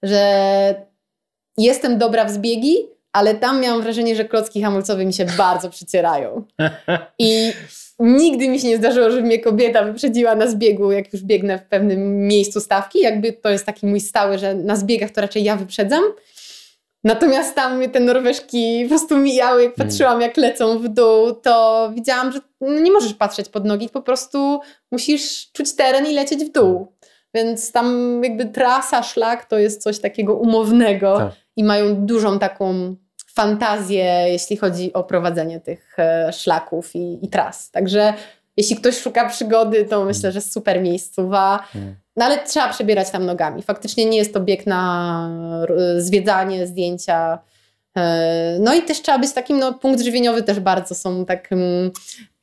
że 0.04 0.88
jestem 1.58 1.98
dobra 1.98 2.26
w 2.26 2.32
zbiegi, 2.32 2.76
ale 3.14 3.36
tam 3.36 3.62
miałam 3.62 3.82
wrażenie, 3.82 4.16
że 4.16 4.26
klocki 4.26 4.62
hamulcowe 4.62 5.06
mi 5.06 5.14
się 5.14 5.26
bardzo 5.26 5.70
przycierają. 5.70 6.44
I 7.20 7.52
nigdy 8.00 8.50
mi 8.50 8.60
się 8.60 8.68
nie 8.68 8.78
zdarzyło, 8.78 9.12
żeby 9.12 9.24
mnie 9.24 9.40
kobieta 9.40 9.84
wyprzedziła 9.84 10.36
na 10.36 10.48
zbiegu, 10.48 10.92
jak 10.92 11.14
już 11.14 11.24
biegnę 11.24 11.60
w 11.60 11.64
pewnym 11.64 12.28
miejscu 12.28 12.60
stawki. 12.60 13.00
Jakby 13.00 13.34
to 13.34 13.50
jest 13.50 13.66
taki 13.66 13.88
mój 13.88 14.00
stały, 14.00 14.38
że 14.38 14.56
na 14.56 14.76
zbiegach 14.76 15.12
to 15.12 15.22
raczej 15.22 15.44
ja 15.44 15.56
wyprzedzam. 15.56 16.04
Natomiast 17.04 17.56
tam 17.56 17.78
mnie 17.78 17.90
te 17.90 18.00
norweżki 18.00 18.84
po 18.84 18.90
prostu 18.90 19.18
mijały, 19.18 19.64
jak 19.64 19.74
mm. 19.78 19.88
patrzyłam, 19.88 20.22
jak 20.22 20.38
lecą 20.38 20.80
w 20.80 20.88
dół, 20.88 21.34
to 21.34 21.90
widziałam, 21.96 22.32
że 22.32 22.40
nie 22.62 22.92
możesz 22.92 23.14
patrzeć 23.14 23.50
pod 23.50 23.66
nogi, 23.66 23.90
po 23.90 24.02
prostu 24.02 24.60
musisz 24.92 25.52
czuć 25.52 25.76
teren 25.76 26.06
i 26.08 26.14
lecieć 26.14 26.46
w 26.46 26.52
dół. 26.52 26.88
Więc 27.34 27.72
tam 27.72 28.20
jakby 28.24 28.46
trasa, 28.46 29.04
szlak 29.04 29.46
to 29.46 29.58
jest 29.58 29.84
coś 29.84 30.00
takiego 30.00 30.36
umownego 30.36 31.18
tak. 31.18 31.32
i 31.56 31.64
mają 31.64 31.96
dużą 31.96 32.40
taką 32.40 32.96
fantazję, 33.34 34.26
jeśli 34.28 34.58
chodzi 34.58 34.94
o 34.94 35.04
prowadzenie 35.04 35.60
tych 35.60 36.00
e, 36.00 36.34
szlaków 36.34 36.96
i, 36.96 37.26
i 37.26 37.30
tras. 37.30 37.72
Także 37.72 38.14
jeśli 38.58 38.76
ktoś 38.76 38.98
szuka 38.98 39.30
przygody, 39.30 39.86
to 39.86 40.06
myślę, 40.06 40.32
że 40.32 40.42
super 40.42 40.82
miejscowa. 40.82 41.64
Mm. 41.76 41.96
No 42.18 42.26
ale 42.26 42.44
trzeba 42.44 42.70
przebierać 42.70 43.10
tam 43.10 43.26
nogami. 43.26 43.64
Faktycznie 43.64 44.06
nie 44.06 44.18
jest 44.18 44.34
to 44.34 44.40
bieg 44.40 44.68
na 44.68 45.66
zwiedzanie, 45.98 46.68
zdjęcia. 46.68 47.40
E, 47.98 48.58
no 48.60 48.74
i 48.74 48.82
też 48.82 49.02
trzeba 49.02 49.20
być 49.20 49.34
takim, 49.34 49.60
no 49.60 49.74
punkt 49.74 50.02
żywieniowy 50.02 50.44
też 50.44 50.60
bardzo 50.60 50.96
są 50.96 51.26
tak 51.26 51.50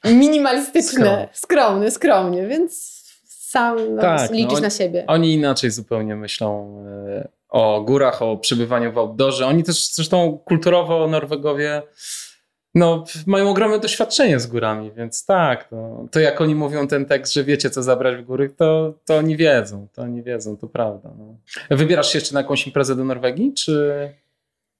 minimalistyczne, 0.04 1.28
skromne, 1.32 1.90
skromnie, 1.90 2.46
więc 2.46 3.02
sam 3.28 3.94
no, 3.96 4.02
tak, 4.02 4.30
liczysz 4.30 4.54
no, 4.54 4.60
na 4.60 4.70
siebie. 4.70 5.04
Oni 5.06 5.32
inaczej 5.32 5.70
zupełnie 5.70 6.16
myślą 6.16 6.78
e, 7.08 7.28
o 7.48 7.80
górach, 7.80 8.22
o 8.22 8.36
przebywaniu 8.36 8.92
w 8.92 8.98
outdoorze. 8.98 9.46
Oni 9.46 9.64
też 9.64 9.92
zresztą 9.92 10.38
kulturowo 10.44 11.06
Norwegowie 11.08 11.82
no, 12.74 13.04
mają 13.26 13.50
ogromne 13.50 13.78
doświadczenie 13.78 14.40
z 14.40 14.46
górami, 14.46 14.92
więc 14.96 15.24
tak, 15.24 15.68
to, 15.68 16.06
to 16.10 16.20
jak 16.20 16.40
oni 16.40 16.54
mówią 16.54 16.86
ten 16.88 17.04
tekst, 17.04 17.32
że 17.32 17.44
wiecie 17.44 17.70
co 17.70 17.82
zabrać 17.82 18.16
w 18.16 18.24
góry, 18.24 18.50
to, 18.56 18.94
to 19.04 19.16
oni 19.16 19.36
wiedzą, 19.36 19.86
to 19.92 20.02
oni 20.02 20.22
wiedzą, 20.22 20.56
to 20.56 20.66
prawda. 20.66 21.10
No. 21.18 21.36
Wybierasz 21.76 22.12
się 22.12 22.18
jeszcze 22.18 22.34
na 22.34 22.40
jakąś 22.40 22.66
imprezę 22.66 22.96
do 22.96 23.04
Norwegii, 23.04 23.54
czy... 23.54 24.08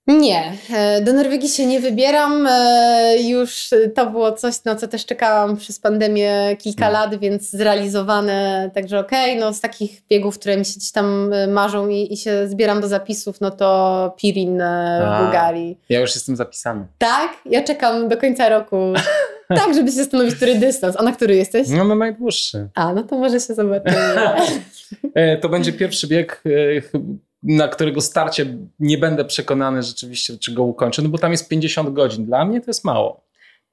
Nie, 0.06 0.52
e, 0.70 1.01
do 1.01 1.12
Norwegii 1.12 1.48
się 1.48 1.66
nie 1.66 1.81
wybieram. 1.81 2.47
E, 2.51 3.16
już 3.22 3.70
to 3.94 4.06
było 4.06 4.32
coś, 4.32 4.64
na 4.64 4.74
co 4.74 4.89
też 4.89 5.06
czekałam 5.06 5.56
przez 5.56 5.78
pandemię 5.78 6.56
kilka 6.59 6.86
no. 6.86 6.93
lat, 6.93 7.18
więc 7.18 7.51
zrealizowane. 7.51 8.70
Także 8.74 8.98
okej, 8.98 9.31
okay, 9.31 9.40
no 9.40 9.52
z 9.52 9.60
takich 9.60 10.02
biegów, 10.10 10.39
które 10.39 10.56
mi 10.56 10.64
się 10.64 10.72
gdzieś 10.76 10.93
tam 10.93 11.32
e, 11.32 11.47
marzą 11.47 11.89
i, 11.89 12.12
i 12.12 12.16
się 12.16 12.48
zbieram 12.48 12.81
do 12.81 12.89
zapisów, 12.89 13.40
no 13.40 13.51
to 13.51 14.14
Pirin 14.18 14.62
w 15.01 15.22
Bułgarii. 15.22 15.78
Ja 15.89 16.01
już 16.01 16.14
jestem 16.14 16.36
zapisany. 16.36 16.86
Tak? 16.98 17.31
Ja 17.47 17.62
czekam 17.62 18.09
do 18.09 18.16
końca 18.16 18.48
roku. 18.48 18.93
tak, 19.48 19.74
żeby 19.74 19.89
się 19.90 19.97
zastanowić, 19.97 20.35
który 20.35 20.55
dystans. 20.55 20.97
A 20.98 21.02
na 21.02 21.12
który 21.12 21.36
jesteś? 21.36 21.68
No 21.68 21.85
na 21.85 21.94
najdłuższy. 21.94 22.68
A, 22.74 22.93
no 22.93 23.02
to 23.02 23.18
może 23.18 23.40
się 23.40 23.55
zobaczymy. 23.55 24.16
to 25.43 25.48
będzie 25.48 25.72
pierwszy 25.72 26.06
bieg 26.06 26.43
na 27.44 27.68
którego 27.68 28.00
starcie 28.00 28.56
nie 28.80 28.98
będę 28.98 29.24
przekonany 29.24 29.82
rzeczywiście, 29.82 30.38
czy 30.38 30.54
go 30.54 30.62
ukończę, 30.62 31.02
no 31.02 31.08
bo 31.08 31.18
tam 31.18 31.32
jest 31.32 31.48
50 31.48 31.90
godzin. 31.90 32.26
Dla 32.26 32.44
mnie 32.44 32.60
to 32.60 32.70
jest 32.70 32.84
mało. 32.84 33.24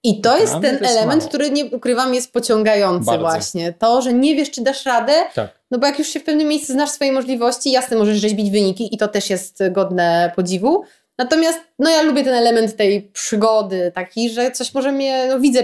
I 0.04 0.22
to 0.22 0.38
jest 0.38 0.54
ten 0.54 0.78
to 0.78 0.84
jest 0.84 0.98
element, 0.98 1.22
mało. 1.22 1.30
który 1.30 1.52
nie 1.52 1.66
ukrywam, 1.66 2.14
jest 2.14 2.34
pociągający 2.34 3.06
Bardzo. 3.06 3.22
właśnie. 3.22 3.74
To, 3.74 4.02
że 4.02 4.14
nie 4.14 4.36
wiesz, 4.36 4.52
czy 4.52 4.62
dasz 4.62 4.86
radę, 4.86 5.14
tak. 5.36 5.60
no 5.72 5.80
bo 5.80 5.88
jak 5.88 6.00
już 6.00 6.08
się 6.08 6.20
w 6.20 6.24
pewnym 6.24 6.48
miejscu 6.48 6.74
znasz 6.74 6.90
swoje 6.90 7.12
możliwości, 7.12 7.72
jasne, 7.72 7.98
możesz 7.98 8.18
rzeźbić 8.18 8.52
wyniki 8.52 8.96
i 8.96 8.98
to 8.98 9.08
też 9.08 9.30
jest 9.30 9.64
godne 9.72 10.32
podziwu. 10.36 10.84
Natomiast 11.18 11.60
no 11.80 11.90
ja 11.90 12.02
lubię 12.02 12.24
ten 12.24 12.34
element 12.34 12.76
tej 12.76 13.02
przygody, 13.02 13.92
taki, 13.96 14.30
że 14.30 14.52
coś 14.52 14.74
może 14.74 14.92
mnie, 14.92 15.28
no 15.30 15.40
widzę, 15.40 15.64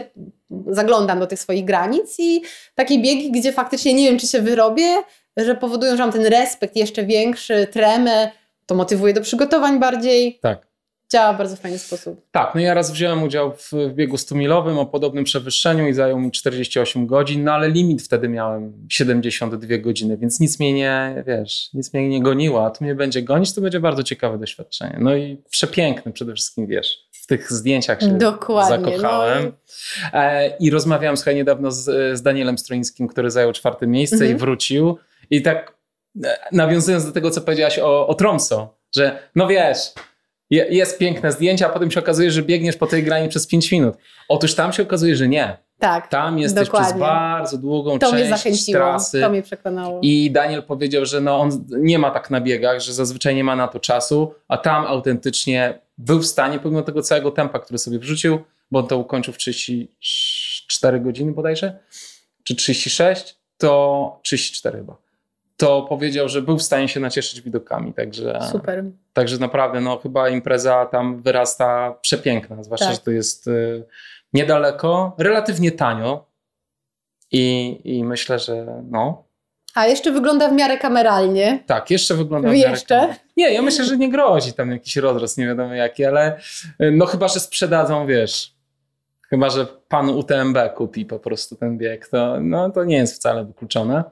zaglądam 0.68 1.20
do 1.20 1.28
tych 1.28 1.40
swoich 1.40 1.66
granic 1.66 2.16
i 2.20 2.42
takie 2.76 3.00
biegi, 3.00 3.32
gdzie 3.32 3.52
faktycznie 3.54 3.94
nie 3.94 4.10
wiem, 4.10 4.20
czy 4.20 4.28
się 4.28 4.42
wyrobię, 4.42 4.98
że 5.38 5.56
powodują, 5.56 5.98
że 5.98 6.04
mam 6.04 6.12
ten 6.12 6.26
respekt 6.26 6.76
jeszcze 6.76 7.06
większy, 7.06 7.68
tremę, 7.72 8.32
to 8.66 8.76
motywuje 8.76 9.14
do 9.14 9.22
przygotowań 9.22 9.80
bardziej. 9.80 10.40
Tak. 10.42 10.68
Działa 11.12 11.34
w 11.34 11.38
bardzo 11.38 11.56
fajny 11.56 11.80
sposób. 11.80 12.22
Tak, 12.32 12.56
no 12.56 12.62
ja 12.62 12.74
raz 12.74 12.92
wziąłem 12.92 13.24
udział 13.24 13.52
w, 13.52 13.72
w 13.72 13.94
biegu 13.94 14.16
100-milowym 14.16 14.78
o 14.78 14.86
podobnym 14.86 15.24
przewyższeniu 15.24 15.88
i 15.88 15.94
zajął 15.94 16.20
mi 16.20 16.32
48 16.32 17.08
godzin, 17.08 17.44
no 17.44 17.54
ale 17.54 17.70
limit 17.70 18.02
wtedy 18.02 18.30
miałem 18.30 18.88
72 18.90 19.78
godziny, 19.78 20.18
więc 20.18 20.40
nic 20.40 20.60
mnie 20.60 20.74
nie, 20.74 21.24
wiesz, 21.28 21.70
nic 21.74 21.94
mnie 21.94 22.10
nie 22.10 22.22
goniło, 22.22 22.66
a 22.66 22.70
tu 22.70 22.84
mnie 22.84 22.96
będzie 22.96 23.22
gonić, 23.22 23.54
to 23.54 23.62
będzie 23.62 23.80
bardzo 23.80 24.04
ciekawe 24.04 24.38
doświadczenie. 24.38 24.98
No 25.00 25.16
i 25.16 25.42
przepiękne 25.50 26.12
przede 26.12 26.34
wszystkim, 26.34 26.68
wiesz, 26.68 27.08
w 27.12 27.28
tych 27.28 27.52
zdjęciach 27.52 28.02
się 28.02 28.18
Dokładnie, 28.18 28.86
zakochałem. 28.86 29.52
No. 30.14 30.20
I 30.60 30.70
rozmawiałem, 30.70 31.18
słuchaj, 31.18 31.36
niedawno 31.36 31.72
z, 31.72 31.84
z 32.18 32.22
Danielem 32.22 32.58
Stroińskim, 32.58 33.08
który 33.08 33.32
zajął 33.32 33.54
czwarte 33.54 33.88
miejsce 33.88 34.16
mhm. 34.16 34.36
i 34.36 34.36
wrócił 34.36 34.98
i 35.30 35.42
tak 35.42 35.78
e, 36.24 36.38
nawiązując 36.52 37.06
do 37.06 37.12
tego, 37.12 37.32
co 37.32 37.42
powiedziałaś 37.42 37.80
o, 37.80 38.08
o 38.08 38.16
Tromso, 38.16 38.78
że 38.96 39.20
no 39.36 39.48
wiesz, 39.48 39.78
jest 40.50 40.98
piękne 40.98 41.32
zdjęcie, 41.32 41.66
a 41.66 41.70
potem 41.70 41.92
się 41.92 42.00
okazuje, 42.00 42.32
że 42.32 42.42
biegniesz 42.44 42.78
po 42.78 42.88
tej 42.88 43.04
grani 43.04 43.30
przez 43.30 43.48
5 43.48 43.72
minut. 43.72 43.96
Otóż 44.30 44.56
tam 44.56 44.74
się 44.74 44.84
okazuje, 44.84 45.16
że 45.16 45.28
nie. 45.28 45.58
Tak. 45.80 46.08
Tam 46.08 46.40
jesteś 46.40 46.66
dokładnie. 46.66 46.88
przez 46.88 47.00
bardzo 47.00 47.58
długą 47.58 48.00
to 48.00 48.12
część 48.12 48.14
mnie 48.14 48.30
zachęciło, 48.30 48.78
trasy. 48.78 49.22
To 49.22 49.30
mnie 49.30 49.42
przekonało. 49.42 50.00
I 50.02 50.32
Daniel 50.32 50.64
powiedział, 50.64 51.06
że 51.06 51.22
no 51.22 51.40
on 51.40 51.66
nie 51.70 52.00
ma 52.00 52.12
tak 52.12 52.30
na 52.30 52.42
biegach, 52.42 52.80
że 52.80 52.94
zazwyczaj 52.94 53.36
nie 53.36 53.44
ma 53.44 53.56
na 53.56 53.68
to 53.68 53.80
czasu, 53.80 54.34
a 54.48 54.58
tam 54.58 54.86
autentycznie 54.86 55.80
był 55.98 56.20
w 56.20 56.26
stanie, 56.26 56.60
pomimo 56.60 56.82
tego 56.82 57.02
całego 57.02 57.32
tempa, 57.32 57.60
który 57.60 57.78
sobie 57.78 58.00
wrzucił, 58.00 58.40
bo 58.72 58.80
on 58.80 58.88
to 58.88 58.98
ukończył 58.98 59.34
w 59.34 59.38
34 59.38 61.00
godziny 61.00 61.32
bodajże, 61.32 61.80
czy 62.44 62.56
36, 62.56 63.36
to 63.58 64.20
34 64.24 64.78
chyba 64.78 65.07
to 65.58 65.82
powiedział, 65.82 66.30
że 66.30 66.42
był 66.42 66.58
w 66.58 66.64
stanie 66.64 66.88
się 66.88 67.00
nacieszyć 67.00 67.42
widokami. 67.42 67.94
Także, 67.94 68.40
Super. 68.52 68.84
Także 69.14 69.38
naprawdę, 69.38 69.82
no 69.82 69.98
chyba 69.98 70.30
impreza 70.30 70.86
tam 70.86 71.22
wyrasta 71.22 71.96
przepiękna, 72.02 72.64
zwłaszcza, 72.64 72.86
tak. 72.86 72.96
że 72.96 73.02
to 73.02 73.12
jest 73.12 73.48
y, 73.48 73.84
niedaleko, 74.34 75.16
relatywnie 75.18 75.72
tanio 75.72 76.26
i, 77.32 77.80
i 77.84 78.04
myślę, 78.04 78.40
że 78.40 78.84
no. 78.92 79.24
A 79.74 79.88
jeszcze 79.88 80.12
wygląda 80.12 80.50
w 80.50 80.54
miarę 80.54 80.78
kameralnie. 80.78 81.64
Tak, 81.66 81.92
jeszcze 81.92 82.16
wygląda 82.16 82.50
w 82.50 82.52
miarę 82.54 82.70
Jeszcze? 82.70 82.96
Kameralnie. 82.96 83.20
Nie, 83.38 83.54
ja 83.54 83.62
myślę, 83.62 83.86
że 83.86 83.98
nie 83.98 84.10
grozi 84.10 84.54
tam 84.54 84.72
jakiś 84.72 84.96
rozrost, 84.96 85.38
nie 85.38 85.48
wiadomo 85.48 85.74
jaki, 85.74 86.06
ale 86.06 86.38
y, 86.82 86.92
no 86.92 87.06
chyba, 87.06 87.28
że 87.28 87.40
sprzedadzą, 87.40 88.08
wiesz, 88.08 88.54
chyba, 89.30 89.50
że 89.50 89.66
pan 89.66 90.10
UTMB 90.10 90.58
kupi 90.76 91.06
po 91.06 91.20
prostu 91.20 91.56
ten 91.56 91.78
bieg, 91.78 92.08
to, 92.08 92.40
no, 92.42 92.70
to 92.70 92.84
nie 92.84 92.98
jest 92.98 93.16
wcale 93.16 93.46
wykluczone. 93.46 94.04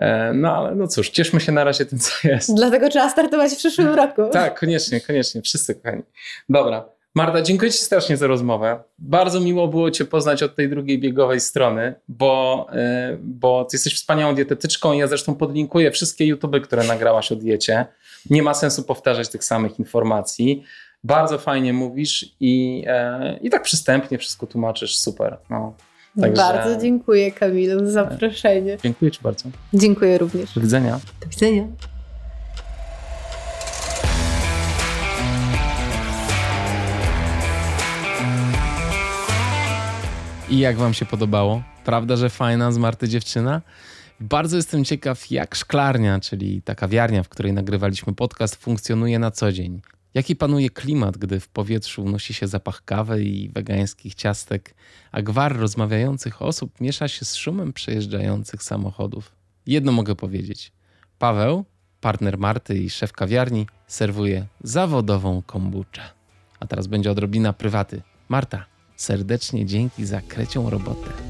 E, 0.00 0.32
no 0.34 0.56
ale 0.56 0.74
no 0.74 0.88
cóż, 0.88 1.10
cieszmy 1.10 1.40
się 1.40 1.52
na 1.52 1.64
razie 1.64 1.86
tym, 1.86 1.98
co 1.98 2.28
jest. 2.28 2.54
Dlatego 2.54 2.88
trzeba 2.88 3.10
startować 3.10 3.52
w 3.52 3.56
przyszłym 3.56 3.94
roku. 3.94 4.22
Tak, 4.32 4.60
koniecznie, 4.60 5.00
koniecznie. 5.00 5.42
Wszyscy 5.42 5.74
kochani. 5.74 6.02
Dobra. 6.48 6.84
Marta, 7.14 7.42
dziękuję 7.42 7.70
Ci 7.70 7.78
strasznie 7.78 8.16
za 8.16 8.26
rozmowę. 8.26 8.82
Bardzo 8.98 9.40
miło 9.40 9.68
było 9.68 9.90
Cię 9.90 10.04
poznać 10.04 10.42
od 10.42 10.56
tej 10.56 10.68
drugiej 10.68 10.98
biegowej 10.98 11.40
strony, 11.40 11.94
bo, 12.08 12.66
yy, 12.72 13.18
bo 13.22 13.64
Ty 13.64 13.76
jesteś 13.76 13.94
wspaniałą 13.94 14.34
dietetyczką. 14.34 14.92
Ja 14.92 15.06
zresztą 15.06 15.34
podlinkuję 15.34 15.90
wszystkie 15.90 16.26
YouTube, 16.26 16.60
które 16.62 16.84
nagrałaś 16.84 17.32
o 17.32 17.36
diecie. 17.36 17.86
Nie 18.30 18.42
ma 18.42 18.54
sensu 18.54 18.82
powtarzać 18.82 19.28
tych 19.28 19.44
samych 19.44 19.78
informacji. 19.78 20.64
Bardzo 21.04 21.38
fajnie 21.38 21.72
mówisz 21.72 22.34
i, 22.40 22.80
yy, 22.80 23.38
i 23.42 23.50
tak 23.50 23.62
przystępnie 23.62 24.18
wszystko 24.18 24.46
tłumaczysz. 24.46 24.98
Super. 24.98 25.38
No. 25.50 25.74
Także... 26.20 26.42
Bardzo 26.42 26.80
dziękuję 26.82 27.32
Kamilu 27.32 27.86
za 27.86 27.92
zaproszenie. 27.92 28.78
Dziękuję 28.82 29.10
Ci 29.10 29.20
bardzo. 29.22 29.48
Dziękuję 29.74 30.18
również. 30.18 30.54
Do 30.54 30.60
widzenia. 30.60 31.00
Do 31.20 31.28
widzenia. 31.28 31.66
I 40.50 40.58
jak 40.58 40.76
wam 40.76 40.94
się 40.94 41.06
podobało? 41.06 41.62
Prawda, 41.84 42.16
że 42.16 42.30
fajna 42.30 42.72
z 42.72 42.78
Marty 42.78 43.08
dziewczyna? 43.08 43.62
Bardzo 44.20 44.56
jestem 44.56 44.84
ciekaw, 44.84 45.30
jak 45.30 45.54
szklarnia, 45.54 46.20
czyli 46.20 46.62
ta 46.62 46.74
kawiarnia, 46.74 47.22
w 47.22 47.28
której 47.28 47.52
nagrywaliśmy 47.52 48.14
podcast, 48.14 48.56
funkcjonuje 48.56 49.18
na 49.18 49.30
co 49.30 49.52
dzień. 49.52 49.80
Jaki 50.14 50.36
panuje 50.36 50.70
klimat, 50.70 51.18
gdy 51.18 51.40
w 51.40 51.48
powietrzu 51.48 52.02
unosi 52.02 52.34
się 52.34 52.46
zapach 52.46 52.84
kawy 52.84 53.24
i 53.24 53.48
wegańskich 53.48 54.14
ciastek, 54.14 54.74
a 55.12 55.22
gwar 55.22 55.56
rozmawiających 55.56 56.42
osób 56.42 56.80
miesza 56.80 57.08
się 57.08 57.24
z 57.24 57.34
szumem 57.34 57.72
przejeżdżających 57.72 58.62
samochodów? 58.62 59.32
Jedno 59.66 59.92
mogę 59.92 60.16
powiedzieć. 60.16 60.72
Paweł, 61.18 61.64
partner 62.00 62.38
Marty 62.38 62.78
i 62.78 62.90
szef 62.90 63.12
kawiarni, 63.12 63.66
serwuje 63.86 64.46
zawodową 64.62 65.42
kombuczę. 65.42 66.02
A 66.60 66.66
teraz 66.66 66.86
będzie 66.86 67.10
odrobina 67.10 67.52
prywaty. 67.52 68.02
Marta, 68.28 68.66
serdecznie 68.96 69.66
dzięki 69.66 70.06
za 70.06 70.20
krecią 70.20 70.70
robotę. 70.70 71.29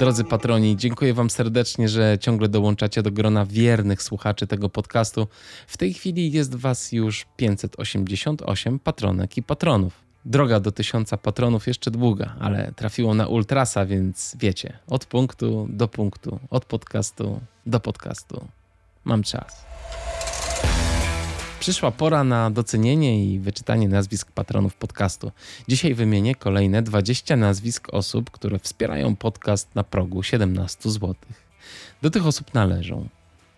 Drodzy 0.00 0.24
patroni, 0.24 0.76
dziękuję 0.76 1.14
Wam 1.14 1.30
serdecznie, 1.30 1.88
że 1.88 2.18
ciągle 2.20 2.48
dołączacie 2.48 3.02
do 3.02 3.10
grona 3.10 3.46
wiernych 3.46 4.02
słuchaczy 4.02 4.46
tego 4.46 4.68
podcastu. 4.68 5.28
W 5.66 5.76
tej 5.76 5.94
chwili 5.94 6.32
jest 6.32 6.54
Was 6.54 6.92
już 6.92 7.26
588 7.36 8.78
patronek 8.78 9.36
i 9.36 9.42
patronów. 9.42 9.92
Droga 10.24 10.60
do 10.60 10.72
tysiąca 10.72 11.16
patronów 11.16 11.66
jeszcze 11.66 11.90
długa, 11.90 12.36
ale 12.40 12.72
trafiło 12.76 13.14
na 13.14 13.26
ultrasa, 13.26 13.86
więc 13.86 14.36
wiecie, 14.38 14.78
od 14.86 15.06
punktu 15.06 15.66
do 15.70 15.88
punktu, 15.88 16.40
od 16.50 16.64
podcastu 16.64 17.40
do 17.66 17.80
podcastu. 17.80 18.48
Mam 19.04 19.22
czas. 19.22 19.69
Przyszła 21.60 21.90
pora 21.90 22.24
na 22.24 22.50
docenienie 22.50 23.24
i 23.24 23.38
wyczytanie 23.38 23.88
nazwisk 23.88 24.32
patronów 24.32 24.74
podcastu. 24.74 25.32
Dzisiaj 25.68 25.94
wymienię 25.94 26.34
kolejne 26.34 26.82
20 26.82 27.36
nazwisk 27.36 27.88
osób, 27.94 28.30
które 28.30 28.58
wspierają 28.58 29.16
podcast 29.16 29.74
na 29.74 29.84
progu 29.84 30.22
17 30.22 30.90
zł. 30.90 31.14
Do 32.02 32.10
tych 32.10 32.26
osób 32.26 32.54
należą 32.54 33.08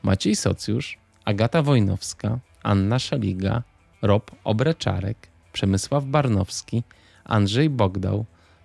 Maciej 0.03 0.37
Socjusz, 0.37 0.99
Agata 1.25 1.63
Wojnowska, 1.63 2.39
Anna 2.63 2.99
Szaliga, 2.99 3.63
Rob 4.03 4.31
Obreczarek, 4.45 5.29
Przemysław 5.53 6.05
Barnowski, 6.05 6.83
Andrzej 7.25 7.71
Bogdał, 7.71 8.25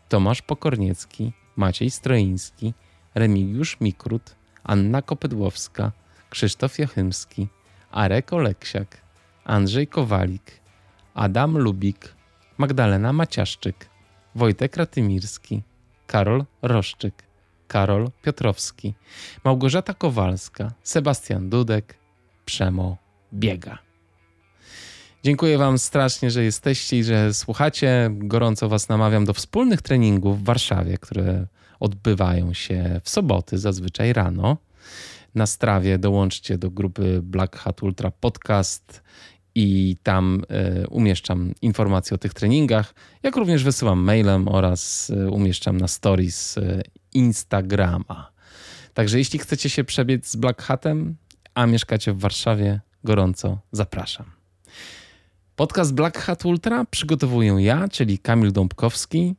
Tomasz 0.10 0.42
Pokorniecki, 0.42 1.32
Maciej 1.56 1.92
Stroiński, 1.92 2.74
Remigiusz 3.16 3.78
Mikrut, 3.82 4.36
Anna 4.64 5.02
Kopydłowska, 5.02 5.92
Krzysztof 6.30 6.80
Jachymski, 6.80 7.48
Arek 7.92 8.34
Oleksiak, 8.34 9.07
Andrzej 9.48 9.88
Kowalik, 9.88 10.62
Adam 11.14 11.58
Lubik, 11.58 12.16
Magdalena 12.58 13.14
Maciaszczyk, 13.14 13.90
Wojtek 14.36 14.78
Ratymirski, 14.78 15.64
Karol 16.08 16.46
Roszczyk, 16.62 17.24
Karol 17.68 18.10
Piotrowski, 18.22 18.94
Małgorzata 19.44 19.94
Kowalska, 19.94 20.72
Sebastian 20.84 21.50
Dudek, 21.50 21.98
Przemo 22.46 22.98
Biega. 23.34 23.78
Dziękuję 25.24 25.58
Wam 25.58 25.78
strasznie, 25.78 26.32
że 26.32 26.44
jesteście 26.44 26.98
i 26.98 27.04
że 27.04 27.34
słuchacie. 27.34 28.10
Gorąco 28.12 28.70
Was 28.70 28.90
namawiam 28.90 29.26
do 29.26 29.34
wspólnych 29.34 29.82
treningów 29.82 30.42
w 30.42 30.44
Warszawie, 30.44 30.98
które 30.98 31.48
odbywają 31.80 32.54
się 32.54 33.02
w 33.04 33.10
soboty, 33.10 33.58
zazwyczaj 33.58 34.14
rano. 34.14 34.58
Na 35.36 35.46
strawie 35.46 35.98
dołączcie 35.98 36.58
do 36.58 36.72
grupy 36.72 37.20
Black 37.24 37.56
Hat 37.56 37.84
Ultra 37.84 38.12
Podcast 38.12 39.04
i 39.60 39.98
tam 40.04 40.44
e, 40.50 40.88
umieszczam 40.88 41.54
informacje 41.62 42.16
o 42.16 42.18
tych 42.18 42.34
treningach, 42.34 42.94
jak 43.24 43.36
również 43.36 43.64
wysyłam 43.64 44.00
mailem 44.00 44.48
oraz 44.48 45.10
e, 45.10 45.30
umieszczam 45.30 45.78
na 45.78 45.88
stories 45.88 46.58
e, 46.58 46.82
Instagrama. 47.14 48.32
Także 48.94 49.18
jeśli 49.18 49.40
chcecie 49.40 49.70
się 49.70 49.84
przebiec 49.84 50.28
z 50.28 50.36
Black 50.36 50.62
Hatem, 50.62 51.16
a 51.54 51.66
mieszkacie 51.66 52.14
w 52.14 52.20
Warszawie, 52.20 52.80
gorąco 53.04 53.60
zapraszam. 53.72 54.26
Podcast 55.56 55.94
Black 55.94 56.18
Hat 56.18 56.46
Ultra 56.46 56.86
przygotowuję 56.86 57.56
ja, 57.60 57.88
czyli 57.88 58.20
Kamil 58.20 58.52
Dąbkowski 58.52 59.36